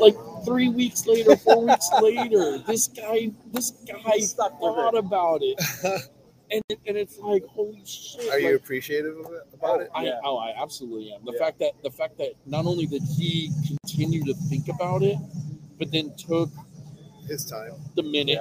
Like 0.00 0.14
three 0.44 0.68
weeks 0.68 1.06
later, 1.06 1.36
four 1.36 1.64
weeks 1.64 1.88
later, 2.02 2.58
this 2.58 2.88
guy, 2.88 3.30
this 3.52 3.70
guy 3.86 4.20
thought 4.20 4.96
about 4.96 5.40
it, 5.42 5.58
and 6.50 6.62
it, 6.68 6.78
and 6.86 6.96
it's 6.96 7.18
like, 7.18 7.44
holy 7.46 7.82
shit! 7.84 8.30
Are 8.30 8.38
you 8.38 8.52
like, 8.52 8.60
appreciative 8.60 9.16
of 9.18 9.32
it, 9.32 9.42
about 9.54 9.80
it? 9.80 9.90
Oh, 9.94 9.98
I, 9.98 10.12
oh, 10.24 10.36
I 10.36 10.54
absolutely 10.60 11.12
am. 11.12 11.24
The 11.24 11.32
fact 11.38 11.58
that 11.60 11.72
the 11.82 11.90
fact 11.90 12.18
that 12.18 12.32
not 12.44 12.66
only 12.66 12.86
did 12.86 13.02
he 13.02 13.50
continue 13.66 14.22
to 14.24 14.34
think 14.34 14.68
about 14.68 15.02
it, 15.02 15.16
but 15.78 15.90
then 15.90 16.14
took 16.16 16.50
His 17.26 17.44
time. 17.44 17.72
the 17.94 18.02
minute, 18.02 18.38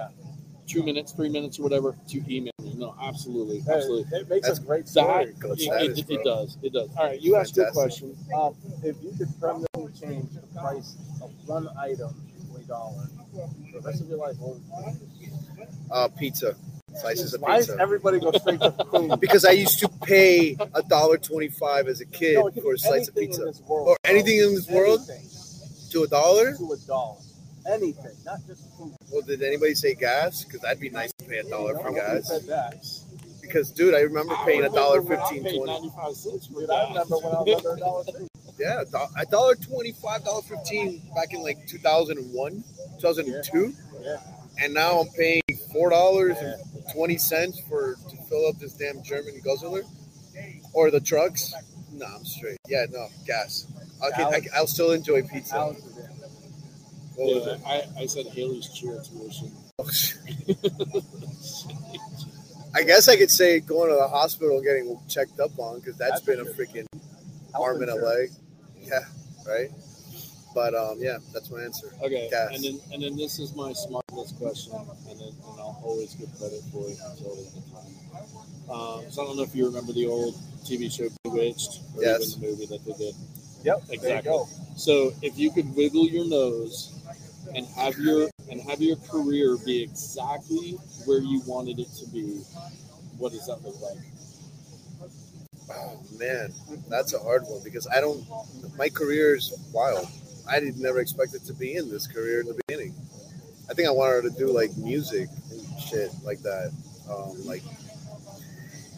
two 0.67 0.83
minutes, 0.83 1.11
three 1.11 1.29
minutes, 1.29 1.59
or 1.59 1.63
whatever 1.63 1.95
to 2.09 2.17
email 2.33 2.51
me. 2.61 2.73
No, 2.77 2.95
absolutely, 3.01 3.59
Hey, 3.59 3.73
absolutely. 3.73 4.17
it 4.17 4.29
makes 4.29 4.49
a 4.49 4.61
great 4.61 4.85
That 4.85 4.91
story. 4.91 5.23
it, 5.25 5.39
Good 5.39 5.51
it, 5.51 5.61
status, 5.61 5.99
it 6.09 6.23
does. 6.23 6.57
It 6.63 6.73
does. 6.73 6.89
All 6.97 7.05
right, 7.05 7.21
you 7.21 7.35
asked 7.35 7.55
your 7.55 7.65
Fantastic. 7.71 8.15
question. 8.15 8.17
Um, 8.35 8.55
if 8.83 8.95
you 9.03 9.11
could 9.17 9.29
permanently 9.39 9.91
change 9.99 10.29
the 10.33 10.41
price 10.59 10.95
of 11.21 11.31
one 11.47 11.69
item 11.79 12.13
to 12.53 12.57
a 12.59 12.63
dollar 12.63 13.07
for 13.33 13.49
the 13.73 13.79
rest 13.79 14.01
of 14.01 14.09
your 14.09 14.17
life, 14.17 14.35
what 14.39 14.55
would 14.55 14.93
it 15.21 15.69
Uh, 15.91 16.07
pizza. 16.09 16.55
Slices 16.99 17.31
be? 17.31 17.35
of 17.35 17.41
Why 17.41 17.57
does 17.57 17.67
pizza. 17.67 17.81
everybody 17.81 18.19
go 18.19 18.31
straight 18.33 18.59
to 18.61 18.71
food? 18.91 19.19
Because 19.19 19.45
I 19.45 19.51
used 19.51 19.79
to 19.79 19.89
pay 20.03 20.55
a 20.73 20.81
dollar 20.83 21.17
twenty-five 21.17 21.87
as 21.87 22.01
a 22.01 22.05
kid 22.05 22.35
No, 22.35 22.49
for 22.51 22.61
be 22.61 22.69
a 22.71 22.77
slice 22.77 23.07
of 23.09 23.17
anything 23.17 23.23
in 23.23 23.27
pizza, 23.29 23.43
this 23.45 23.61
world, 23.67 23.87
or 23.89 23.97
anything 24.05 24.37
in 24.39 24.55
this 24.55 24.67
world 24.69 25.01
to 25.91 26.03
a 26.03 26.07
dollar. 26.07 26.55
to 26.55 26.71
a 26.71 26.77
dollar. 26.87 27.17
Anything, 27.67 28.11
not 28.25 28.39
just 28.47 28.61
food. 28.77 28.93
Well, 29.11 29.21
did 29.23 29.41
anybody 29.41 29.73
say 29.73 29.95
gas? 29.95 30.43
Because 30.43 30.61
that'd 30.61 30.79
be 30.79 30.89
nice 30.89 31.11
to 31.13 31.25
pay 31.25 31.39
a 31.39 31.43
dollar 31.43 31.77
for 31.79 31.91
gas. 31.91 33.05
Because, 33.41 33.71
dude, 33.71 33.93
I 33.95 34.01
remember 34.01 34.35
paying 34.45 34.63
a 34.65 34.69
dollar 34.69 35.01
When 35.01 35.17
I 35.19 35.21
fifteen 35.29 35.43
twenty. 35.43 35.65
95 35.65 36.15
cents 36.15 36.47
for 36.47 36.59
Dude, 36.61 36.69
I 36.69 36.87
remember 36.89 37.15
when 37.17 37.35
I 37.35 37.41
was 37.41 37.55
under 37.65 37.73
a 37.73 37.77
dollar 37.79 38.03
too. 38.05 38.27
Yeah, 38.59 38.83
do- 38.89 38.97
a 39.19 39.25
dollar 39.25 39.55
twenty-five, 39.55 40.23
dollar 40.23 40.41
fifteen 40.43 41.01
back 41.15 41.33
in 41.33 41.41
like 41.43 41.67
two 41.67 41.77
thousand 41.79 42.17
and 42.19 42.33
one, 42.33 42.63
two 42.95 43.01
thousand 43.01 43.27
and 43.33 43.43
two, 43.43 43.73
Yeah. 44.01 44.17
and 44.61 44.73
now 44.73 44.99
I'm 45.01 45.07
paying 45.09 45.41
four 45.73 45.89
dollars 45.89 46.37
and 46.37 46.55
twenty 46.93 47.17
cents 47.17 47.59
for 47.67 47.95
to 48.09 48.17
fill 48.29 48.47
up 48.47 48.57
this 48.59 48.73
damn 48.73 49.03
German 49.03 49.41
guzzler, 49.43 49.83
or 50.73 50.89
the 50.91 51.01
trucks. 51.01 51.53
No, 51.91 52.05
I'm 52.05 52.25
straight. 52.25 52.57
Yeah, 52.67 52.85
no 52.91 53.07
gas. 53.25 53.67
Okay, 54.03 54.23
I, 54.23 54.41
I'll 54.55 54.67
still 54.67 54.91
enjoy 54.91 55.23
pizza. 55.23 55.75
Alex 57.19 57.35
was 57.35 57.47
in. 57.47 57.61
What 57.61 57.63
was 57.63 57.63
Yeah, 57.65 57.73
it? 57.81 57.87
I, 57.97 58.01
I 58.01 58.05
said 58.05 58.25
Haley's 58.27 58.69
cheer 58.69 59.01
tuition. 59.01 59.51
I 62.73 62.83
guess 62.83 63.07
I 63.07 63.15
could 63.15 63.31
say 63.31 63.59
going 63.61 63.89
to 63.89 63.95
the 63.95 64.07
hospital 64.07 64.57
and 64.57 64.65
getting 64.65 64.99
checked 65.07 65.39
up 65.39 65.57
on 65.57 65.79
because 65.79 65.97
that's 65.97 66.21
been 66.21 66.39
a 66.41 66.45
freaking 66.45 66.85
arm 67.53 67.81
and 67.81 67.89
a 67.89 67.95
leg. 67.95 68.29
Yeah, 68.81 68.99
right. 69.47 69.69
But 70.53 70.73
um, 70.75 70.97
yeah, 70.99 71.17
that's 71.33 71.49
my 71.49 71.61
answer. 71.61 71.87
Okay, 72.01 72.29
Gas. 72.29 72.51
and 72.53 72.63
then 72.63 72.79
and 72.93 73.03
then 73.03 73.15
this 73.17 73.39
is 73.39 73.55
my 73.55 73.71
smartless 73.71 74.37
question, 74.37 74.73
and 75.09 75.19
then 75.19 75.27
and 75.27 75.59
I'll 75.59 75.81
always 75.83 76.13
get 76.15 76.27
credit 76.37 76.61
for 76.71 76.87
it 76.89 76.97
until 77.05 77.35
the 77.35 77.61
time. 77.71 77.91
Um, 78.69 79.03
so 79.11 79.21
I 79.23 79.25
don't 79.27 79.37
know 79.37 79.43
if 79.43 79.55
you 79.55 79.65
remember 79.65 79.93
the 79.93 80.07
old 80.07 80.35
TV 80.65 80.91
show 80.91 81.07
Bewitched, 81.23 81.79
or 81.95 82.03
Yes. 82.03 82.35
even 82.37 82.41
the 82.41 82.47
movie 82.47 82.65
that 82.67 82.83
they 82.85 82.93
did. 82.93 83.15
Yep. 83.63 83.77
There 83.87 83.95
you 83.95 84.01
Exactly. 84.01 84.31
go. 84.31 84.47
So 84.75 85.13
if 85.21 85.37
you 85.37 85.51
could 85.51 85.75
wiggle 85.75 86.07
your 86.07 86.25
nose 86.25 86.91
and 87.53 87.65
have 87.67 87.97
your 87.97 88.29
and 88.49 88.61
have 88.61 88.81
your 88.81 88.95
career 88.97 89.57
be 89.65 89.81
exactly 89.83 90.71
where 91.05 91.19
you 91.19 91.41
wanted 91.45 91.79
it 91.79 91.89
to 91.99 92.07
be, 92.09 92.41
what 93.17 93.31
does 93.31 93.47
that 93.47 93.63
look 93.63 93.79
like? 93.81 93.97
Oh 95.71 95.99
man, 96.19 96.53
that's 96.89 97.13
a 97.13 97.19
hard 97.19 97.43
one 97.43 97.61
because 97.63 97.87
I 97.87 97.99
don't. 97.99 98.23
My 98.77 98.89
career 98.89 99.35
is 99.35 99.53
wild. 99.73 100.07
I 100.47 100.59
did 100.59 100.77
never 100.77 100.99
expect 100.99 101.33
it 101.33 101.43
to 101.45 101.53
be 101.53 101.75
in 101.75 101.89
this 101.89 102.05
career 102.07 102.41
in 102.41 102.47
the 102.47 102.59
beginning. 102.67 102.93
I 103.69 103.73
think 103.73 103.87
I 103.87 103.91
wanted 103.91 104.31
to 104.31 104.37
do 104.37 104.51
like 104.53 104.75
music 104.77 105.27
and 105.51 105.79
shit 105.81 106.11
like 106.23 106.39
that. 106.43 106.71
Um, 107.09 107.45
like 107.45 107.63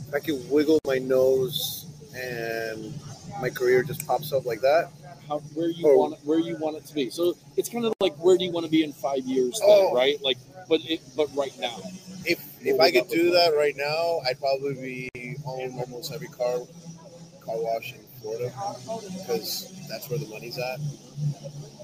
if 0.07 0.13
I 0.13 0.19
could 0.19 0.49
wiggle 0.49 0.79
my 0.85 0.97
nose 0.97 1.85
and 2.15 2.93
my 3.41 3.49
career 3.49 3.83
just 3.83 4.05
pops 4.05 4.33
up 4.33 4.45
like 4.45 4.61
that. 4.61 4.91
How, 5.27 5.39
where 5.53 5.69
you 5.69 5.87
Oh. 5.87 5.97
want 5.97 6.13
it, 6.13 6.19
where 6.23 6.39
you 6.39 6.55
want 6.57 6.77
it 6.77 6.85
to 6.85 6.93
be. 6.93 7.09
So 7.09 7.35
it's 7.55 7.69
kind 7.69 7.85
of 7.85 7.93
where 8.27 8.37
do 8.37 8.43
you 8.43 8.51
want 8.51 8.65
to 8.65 8.71
be 8.71 8.83
in 8.83 8.91
five 8.91 9.23
years, 9.25 9.57
then, 9.61 9.69
Oh. 9.71 9.95
right? 9.95 10.21
Like, 10.21 10.37
but 10.67 10.81
it, 10.83 10.99
but 11.15 11.33
right 11.33 11.57
now. 11.59 11.79
If 12.25 12.39
if 12.61 12.77
I 12.81 12.91
could 12.91 13.07
do 13.07 13.31
that 13.31 13.55
right 13.55 13.75
now, 13.77 14.19
I'd 14.27 14.37
probably 14.37 14.73
be 15.13 15.37
own 15.45 15.79
almost 15.79 16.11
every 16.11 16.27
car 16.27 16.57
car 17.39 17.55
wash 17.67 17.93
in 17.93 18.03
Florida 18.19 18.51
because 19.17 19.71
that's 19.87 20.09
where 20.09 20.19
the 20.19 20.27
money's 20.27 20.57
at. 20.57 20.79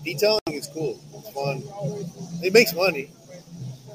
Detailing 0.03 0.41
is 0.51 0.67
cool. 0.67 0.99
It's 1.15 1.29
fun. 1.31 1.63
It 2.43 2.51
makes 2.51 2.73
money. 2.73 3.09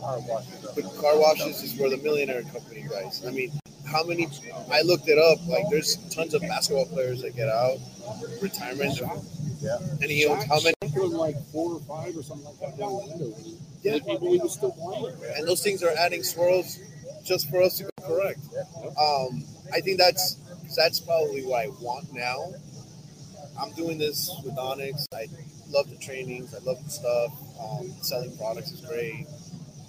Car 0.00 0.20
washes. 0.20 0.66
But 0.74 0.84
car 0.96 1.18
washes 1.20 1.62
is 1.62 1.76
where 1.78 1.90
the 1.90 1.98
millionaire 1.98 2.42
company 2.44 2.86
guys. 2.88 3.26
I 3.26 3.30
mean, 3.30 3.52
how 3.84 4.04
many? 4.04 4.26
I 4.72 4.80
looked 4.80 5.06
it 5.10 5.18
up. 5.18 5.38
Like, 5.46 5.64
there's 5.70 5.96
tons 6.08 6.32
of 6.32 6.40
basketball 6.40 6.86
players 6.86 7.20
that 7.20 7.36
get 7.36 7.50
out 7.50 7.76
retirement. 8.40 8.98
Yeah. 9.60 9.76
And 10.00 10.10
he 10.10 10.24
owns 10.24 10.44
how 10.44 10.60
many? 10.64 10.77
Like 11.06 11.36
four 11.52 11.74
or 11.74 11.80
five 11.80 12.16
or 12.16 12.22
something 12.22 12.46
like 12.46 12.58
that 12.60 12.78
down 12.78 12.92
the 12.92 13.16
window. 13.16 13.36
Yeah. 13.82 13.92
The 13.94 14.00
people 14.00 14.32
he 14.32 14.38
was 14.38 14.54
still 14.54 14.72
playing. 14.72 15.16
And 15.36 15.46
those 15.46 15.62
things 15.62 15.82
are 15.82 15.92
adding 15.98 16.22
swirls 16.22 16.78
just 17.24 17.48
for 17.50 17.62
us 17.62 17.78
to 17.78 17.84
go 17.84 17.90
correct. 18.06 18.40
Um, 19.00 19.44
I 19.72 19.80
think 19.80 19.98
that's 19.98 20.36
that's 20.76 21.00
probably 21.00 21.44
what 21.44 21.64
I 21.64 21.68
want 21.80 22.12
now. 22.12 22.52
I'm 23.60 23.72
doing 23.72 23.98
this 23.98 24.30
with 24.44 24.56
Onyx. 24.56 25.06
I 25.12 25.26
love 25.68 25.90
the 25.90 25.96
trainings. 25.96 26.54
I 26.54 26.58
love 26.58 26.82
the 26.84 26.90
stuff. 26.90 27.32
Um, 27.60 27.90
selling 28.02 28.36
products 28.36 28.70
is 28.70 28.80
great. 28.80 29.26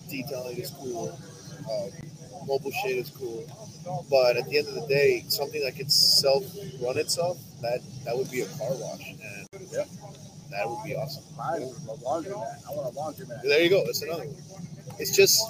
Detailing 0.10 0.58
is 0.58 0.72
cool. 0.72 1.18
Uh, 1.70 1.88
mobile 2.48 2.72
shit 2.84 2.98
is 2.98 3.10
cool. 3.10 3.46
But 4.10 4.38
at 4.38 4.50
the 4.50 4.58
end 4.58 4.68
of 4.68 4.76
the 4.76 4.88
day, 4.88 5.24
something 5.28 5.62
that 5.64 5.76
could 5.76 5.92
self 5.92 6.44
run 6.82 6.98
itself, 6.98 7.38
that 7.62 7.80
that 8.06 8.18
would 8.18 8.30
be 8.32 8.42
a 8.42 8.48
car 8.58 8.72
wash, 8.72 9.06
and 9.10 9.48
that 10.52 10.68
would 10.70 10.84
be 10.84 10.96
awesome. 10.96 11.24
Mine 11.38 11.62
is 11.64 11.78
a 11.88 11.94
laundromat. 12.04 12.68
I 12.68 12.72
want 12.74 12.96
a 12.96 12.98
laundromat. 12.98 13.44
There 13.44 13.62
you 13.62 13.70
go. 13.70 13.86
That's 13.86 14.02
another 14.02 14.26
one. 14.26 14.36
It's 15.00 15.16
just 15.16 15.42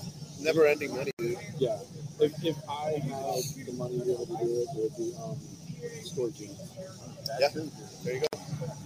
never 0.42 0.66
ending 0.66 0.96
money, 0.96 1.12
dude. 1.18 1.38
Yeah. 1.58 1.80
If, 2.20 2.34
if 2.44 2.58
I 2.70 3.00
had 3.00 3.66
the 3.66 3.74
money 3.74 4.00
to 4.00 4.06
be 4.06 4.12
able 4.12 4.26
to 4.26 4.38
do 4.38 4.50
it, 4.62 4.68
it 4.76 4.78
would 4.78 4.98
be 4.98 5.14
um, 5.24 5.38
storage 6.04 6.40
units. 6.40 6.70
Yeah. 7.40 7.50
There 8.04 8.14
you 8.16 8.20
go. 8.22 8.40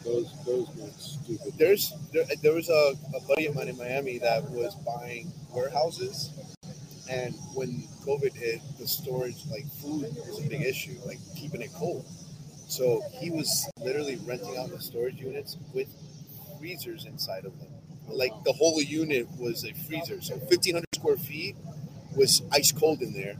Those 0.05 0.33
those 0.45 0.67
make 0.75 0.93
stupid. 0.97 1.53
There's 1.57 1.93
there, 2.11 2.25
there 2.41 2.53
was 2.53 2.69
a, 2.69 2.93
a 3.15 3.19
buddy 3.21 3.47
of 3.47 3.55
mine 3.55 3.69
in 3.69 3.77
Miami 3.77 4.19
that 4.19 4.49
was 4.51 4.75
buying 4.75 5.31
warehouses, 5.51 6.31
and 7.09 7.33
when 7.55 7.83
COVID 8.05 8.33
hit, 8.35 8.61
the 8.79 8.87
storage 8.87 9.37
like 9.49 9.65
food 9.81 10.03
was 10.27 10.43
a 10.45 10.49
big 10.49 10.61
issue, 10.61 10.95
like 11.05 11.19
keeping 11.35 11.61
it 11.61 11.71
cold. 11.73 12.05
So 12.73 13.03
he 13.19 13.29
was 13.29 13.69
literally 13.77 14.15
renting 14.25 14.57
out 14.57 14.71
the 14.71 14.81
storage 14.81 15.21
units 15.21 15.57
with 15.75 15.87
freezers 16.57 17.05
inside 17.05 17.45
of 17.45 17.57
them. 17.59 17.67
Like 18.07 18.31
the 18.45 18.51
whole 18.53 18.81
unit 18.81 19.27
was 19.37 19.63
a 19.63 19.73
freezer, 19.73 20.19
so 20.21 20.33
1,500 20.37 20.83
square 20.95 21.17
feet 21.17 21.55
was 22.15 22.41
ice 22.51 22.71
cold 22.71 23.03
in 23.03 23.13
there, 23.13 23.35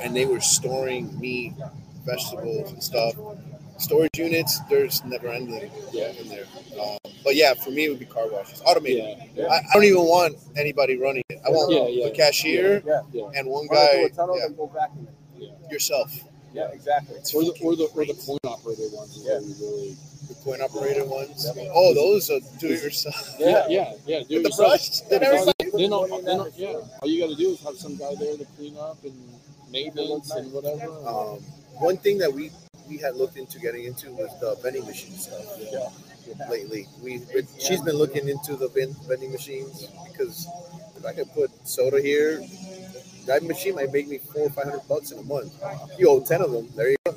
and 0.00 0.16
they 0.16 0.24
were 0.24 0.40
storing 0.40 1.18
meat, 1.20 1.52
vegetables, 2.06 2.72
and 2.72 2.82
stuff. 2.82 3.12
Storage 3.76 4.16
units, 4.18 4.60
there's 4.70 5.04
never 5.04 5.28
ending 5.28 5.70
in 5.92 6.28
there. 6.28 6.44
Um, 6.80 6.96
but 7.22 7.34
yeah, 7.36 7.52
for 7.52 7.70
me, 7.70 7.84
it 7.84 7.88
would 7.90 7.98
be 7.98 8.06
car 8.06 8.28
washes, 8.28 8.62
automated. 8.64 9.18
Yeah. 9.34 9.44
I, 9.46 9.56
I 9.56 9.74
don't 9.74 9.84
even 9.84 10.02
want 10.04 10.36
anybody 10.56 10.98
running 10.98 11.22
it. 11.28 11.38
I 11.46 11.50
want 11.50 11.70
Yeah, 11.72 11.86
yeah. 11.86 12.08
the 12.08 12.14
cashier 12.14 12.82
Yeah. 12.86 13.02
Yeah. 13.12 13.30
and 13.36 13.46
one 13.46 13.66
guy, 13.66 13.92
through 13.92 14.06
a 14.06 14.10
tunnel 14.10 14.38
yeah, 14.38 14.46
and 14.46 14.56
go 14.56 14.66
back 14.68 14.90
in 14.98 15.06
it. 15.44 15.70
yourself. 15.70 16.12
Yeah, 16.52 16.68
exactly. 16.72 17.16
Or 17.34 17.44
the 17.44 17.54
or 17.62 17.76
the 17.76 17.84
or 17.94 18.04
the 18.04 18.14
coin 18.26 18.38
operator 18.44 18.88
ones 18.94 19.16
is 19.16 19.24
Yeah. 19.24 19.32
where 19.34 19.42
you 19.42 19.54
really 19.60 19.96
The 20.28 20.34
coin 20.44 20.60
operator 20.62 21.04
ones. 21.04 21.46
Oh, 21.72 21.94
those 21.94 22.30
are 22.30 22.40
do 22.58 22.68
it 22.68 22.82
yourself. 22.82 23.36
yeah 23.38 23.66
yeah 23.68 23.92
yeah 24.06 24.20
do 24.28 24.36
it 24.40 24.42
With 24.42 24.52
the 24.52 24.54
brush 24.56 25.00
and 25.02 25.10
Then, 25.10 25.22
everything. 25.24 25.70
then, 25.80 25.92
all, 25.92 26.06
then 26.22 26.40
all- 26.40 26.48
yeah, 26.56 26.80
all 27.02 27.08
you 27.08 27.20
got 27.22 27.30
to 27.30 27.36
do 27.36 27.50
is 27.50 27.60
have 27.60 27.76
some 27.76 27.96
guy 27.96 28.14
there 28.18 28.36
to 28.36 28.44
clean 28.56 28.76
up 28.78 28.98
and 29.04 29.14
maintenance 29.70 30.30
and 30.32 30.52
whatever. 30.52 30.90
Um, 31.06 31.38
one 31.78 31.96
thing 31.98 32.18
that 32.18 32.32
we 32.32 32.50
we 32.88 32.98
had 32.98 33.14
looked 33.14 33.36
into 33.36 33.58
getting 33.60 33.84
into 33.84 34.10
was 34.12 34.30
the 34.40 34.56
vending 34.62 34.84
machine 34.84 35.16
stuff. 35.16 35.46
Lately, 36.48 36.86
we 37.02 37.22
she's 37.58 37.80
been 37.82 37.96
looking 37.96 38.28
into 38.28 38.54
the 38.56 38.68
vend, 38.68 38.96
vending 39.08 39.32
machines 39.32 39.86
because 40.10 40.46
if 40.96 41.04
I 41.04 41.12
could 41.12 41.32
put 41.32 41.50
soda 41.66 42.00
here, 42.00 42.40
that 43.26 43.42
machine 43.42 43.74
might 43.74 43.92
make 43.92 44.08
me 44.08 44.18
four 44.18 44.46
or 44.46 44.50
five 44.50 44.64
hundred 44.64 44.86
bucks 44.88 45.10
in 45.12 45.18
a 45.18 45.22
month. 45.22 45.52
You 45.98 46.08
owe 46.10 46.20
ten 46.20 46.40
of 46.42 46.50
them. 46.52 46.68
There 46.76 46.90
you 46.90 46.96
go. 47.06 47.14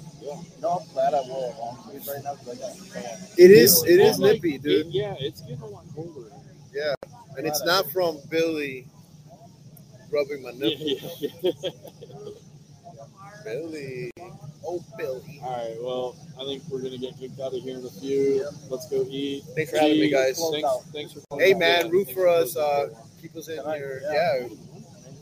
No, 0.61 0.69
I'm 0.79 0.93
glad 0.93 1.13
I 1.13 1.21
wore 1.27 1.53
a 1.53 1.59
long 1.59 1.77
sleeve 1.89 2.07
right 2.07 2.23
now 2.23 2.35
because 2.35 2.61
I 2.61 3.01
got 3.01 3.17
It 3.37 3.51
is 3.51 3.83
it 3.83 3.99
is 3.99 4.19
like, 4.19 4.33
nippy, 4.35 4.57
dude. 4.57 4.87
it- 4.87 4.91
yeah, 4.91 5.15
it's 5.19 5.41
getting 5.41 5.61
a 5.61 5.65
lot 5.67 5.83
colder. 5.93 6.29
Yeah, 6.73 6.93
and 7.37 7.45
it's 7.47 7.63
not 7.65 7.91
from 7.91 8.17
Billy 8.29 8.87
rubbing 10.11 10.41
my 10.43 10.51
Yeah, 10.51 10.69
nipple. 10.69 10.87
yeah, 11.19 11.29
yeah. 11.43 11.51
Billy, 13.43 14.09
oh 14.65 14.81
Billy. 14.97 15.41
All 15.43 15.51
right. 15.51 15.75
Well, 15.81 16.15
I 16.39 16.45
think 16.45 16.63
we're 16.69 16.81
gonna 16.81 16.97
get 16.97 17.17
kicked 17.19 17.39
out 17.41 17.53
of 17.53 17.61
here 17.61 17.77
in 17.77 17.85
a 17.85 17.89
few. 17.89 18.47
Let's 18.69 18.87
go 18.89 19.05
eat. 19.09 19.43
Thanks 19.55 19.71
for 19.71 19.77
having 19.79 19.99
me, 19.99 20.09
guys. 20.09 20.41
Thanks, 20.51 20.69
thanks 20.93 21.13
for 21.13 21.19
coming 21.29 21.45
Hey 21.45 21.53
out. 21.53 21.59
man, 21.59 21.85
Yeah, 21.85 21.91
root 21.91 22.11
for 22.11 22.27
us. 22.27 22.55
Uh, 22.55 22.87
keep 23.21 23.35
us 23.35 23.49
in 23.49 23.55
your 23.57 24.01
yeah. 24.01 24.47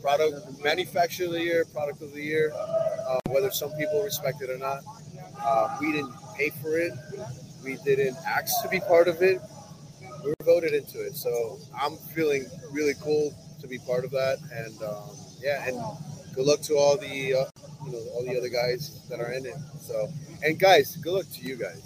Product 0.02 0.62
manufacturer 0.64 1.26
of 1.26 1.32
the 1.32 1.40
year, 1.40 1.64
product 1.72 2.02
of 2.02 2.12
the 2.12 2.20
year. 2.20 2.52
Uh, 2.52 3.20
whether 3.30 3.52
some 3.52 3.70
people 3.78 4.02
respect 4.02 4.42
it 4.42 4.50
or 4.50 4.58
not, 4.58 4.82
uh, 5.40 5.76
we 5.80 5.92
didn't 5.92 6.12
pay 6.36 6.50
for 6.60 6.76
it. 6.76 6.92
We 7.62 7.76
didn't 7.84 8.16
ask 8.26 8.62
to 8.62 8.68
be 8.68 8.80
part 8.80 9.06
of 9.06 9.22
it. 9.22 9.40
We 10.24 10.30
were 10.30 10.44
voted 10.44 10.74
into 10.74 11.00
it, 11.06 11.14
so 11.14 11.58
I'm 11.80 11.96
feeling 12.14 12.46
really 12.72 12.94
cool 13.00 13.32
to 13.60 13.68
be 13.68 13.78
part 13.78 14.04
of 14.04 14.10
that. 14.10 14.38
And 14.52 14.82
um, 14.82 15.16
yeah, 15.40 15.66
and 15.68 15.80
good 16.34 16.46
luck 16.46 16.60
to 16.62 16.74
all 16.74 16.96
the 16.96 17.34
uh, 17.34 17.44
you 17.86 17.92
know 17.92 18.02
all 18.14 18.24
the 18.24 18.36
other 18.36 18.48
guys 18.48 19.06
that 19.08 19.20
are 19.20 19.32
in 19.32 19.46
it. 19.46 19.54
So 19.80 20.08
and 20.42 20.58
guys, 20.58 20.96
good 20.96 21.12
luck 21.12 21.26
to 21.34 21.42
you 21.42 21.56
guys. 21.56 21.80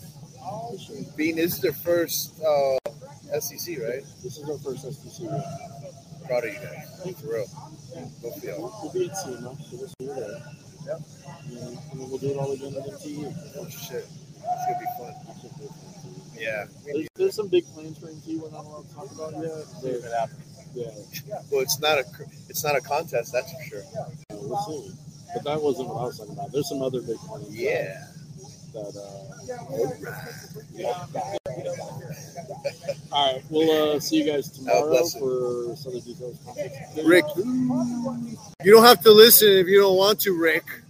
Being 1.16 1.36
this 1.36 1.56
is 1.56 1.60
their 1.60 1.72
first 1.72 2.40
uh, 2.40 2.78
SDC, 3.34 3.82
right? 3.86 4.04
This 4.22 4.38
is 4.38 4.48
our 4.48 4.56
first. 4.58 4.86
Yeah. 5.20 5.85
Proud 6.26 6.44
of 6.44 6.52
you 6.52 6.58
guys, 6.58 7.20
for 7.20 7.32
real. 7.32 7.46
Both 8.22 8.36
of 8.38 8.44
y'all. 8.44 8.58
We'll, 8.60 8.80
we'll 8.82 8.92
be 8.92 9.08
at 9.08 9.16
SEMA 9.16 9.54
for 9.70 9.76
this 9.76 9.94
year. 10.00 10.14
There. 10.14 10.42
Yep. 10.86 11.00
And 11.46 11.56
then, 11.56 11.78
we'll 12.08 12.18
do 12.18 12.30
it 12.30 12.36
all 12.36 12.52
again 12.52 12.74
at 12.74 12.82
MTE. 12.84 13.34
Oh 13.58 13.68
shit, 13.68 14.06
it's 14.06 14.64
gonna 14.66 14.78
be 14.80 14.86
fun. 14.98 15.14
Yeah. 16.38 16.66
There's, 16.84 17.08
there's 17.16 17.34
some 17.34 17.48
big 17.48 17.64
plans 17.74 17.98
for 17.98 18.06
MTE 18.06 18.40
we're 18.40 18.50
not 18.50 18.64
allowed 18.64 18.88
to 18.88 18.94
talk 18.94 19.10
about 19.12 19.32
yet. 19.42 19.64
See 19.80 19.88
if 19.88 20.04
it 20.04 20.12
happens. 20.12 20.42
Yeah, 20.74 21.40
Well, 21.50 21.62
it's 21.62 21.80
not 21.80 21.98
a 21.98 22.04
it's 22.48 22.62
not 22.64 22.76
a 22.76 22.80
contest, 22.80 23.32
that's 23.32 23.50
for 23.52 23.62
sure. 23.62 23.82
we'll 24.30 24.58
see. 24.58 24.92
but 25.34 25.44
that 25.44 25.62
wasn't 25.62 25.88
what 25.88 26.00
I 26.02 26.04
was 26.06 26.18
talking 26.18 26.34
about. 26.34 26.52
There's 26.52 26.68
some 26.68 26.82
other 26.82 27.00
big 27.00 27.16
plans. 27.18 27.48
Yeah. 27.56 28.04
That. 28.74 28.92
Uh, 30.76 31.45
all 33.12 33.32
right, 33.32 33.42
we'll 33.50 33.96
uh, 33.96 34.00
see 34.00 34.16
you 34.22 34.32
guys 34.32 34.50
tomorrow 34.50 34.90
bless 34.90 35.14
you. 35.14 35.20
for 35.20 35.76
Southern 35.76 36.00
Details. 36.00 36.38
Rick, 37.04 37.24
you 38.64 38.72
don't 38.72 38.84
have 38.84 39.00
to 39.02 39.12
listen 39.12 39.48
if 39.48 39.66
you 39.66 39.80
don't 39.80 39.96
want 39.96 40.20
to, 40.20 40.32
Rick. 40.38 40.82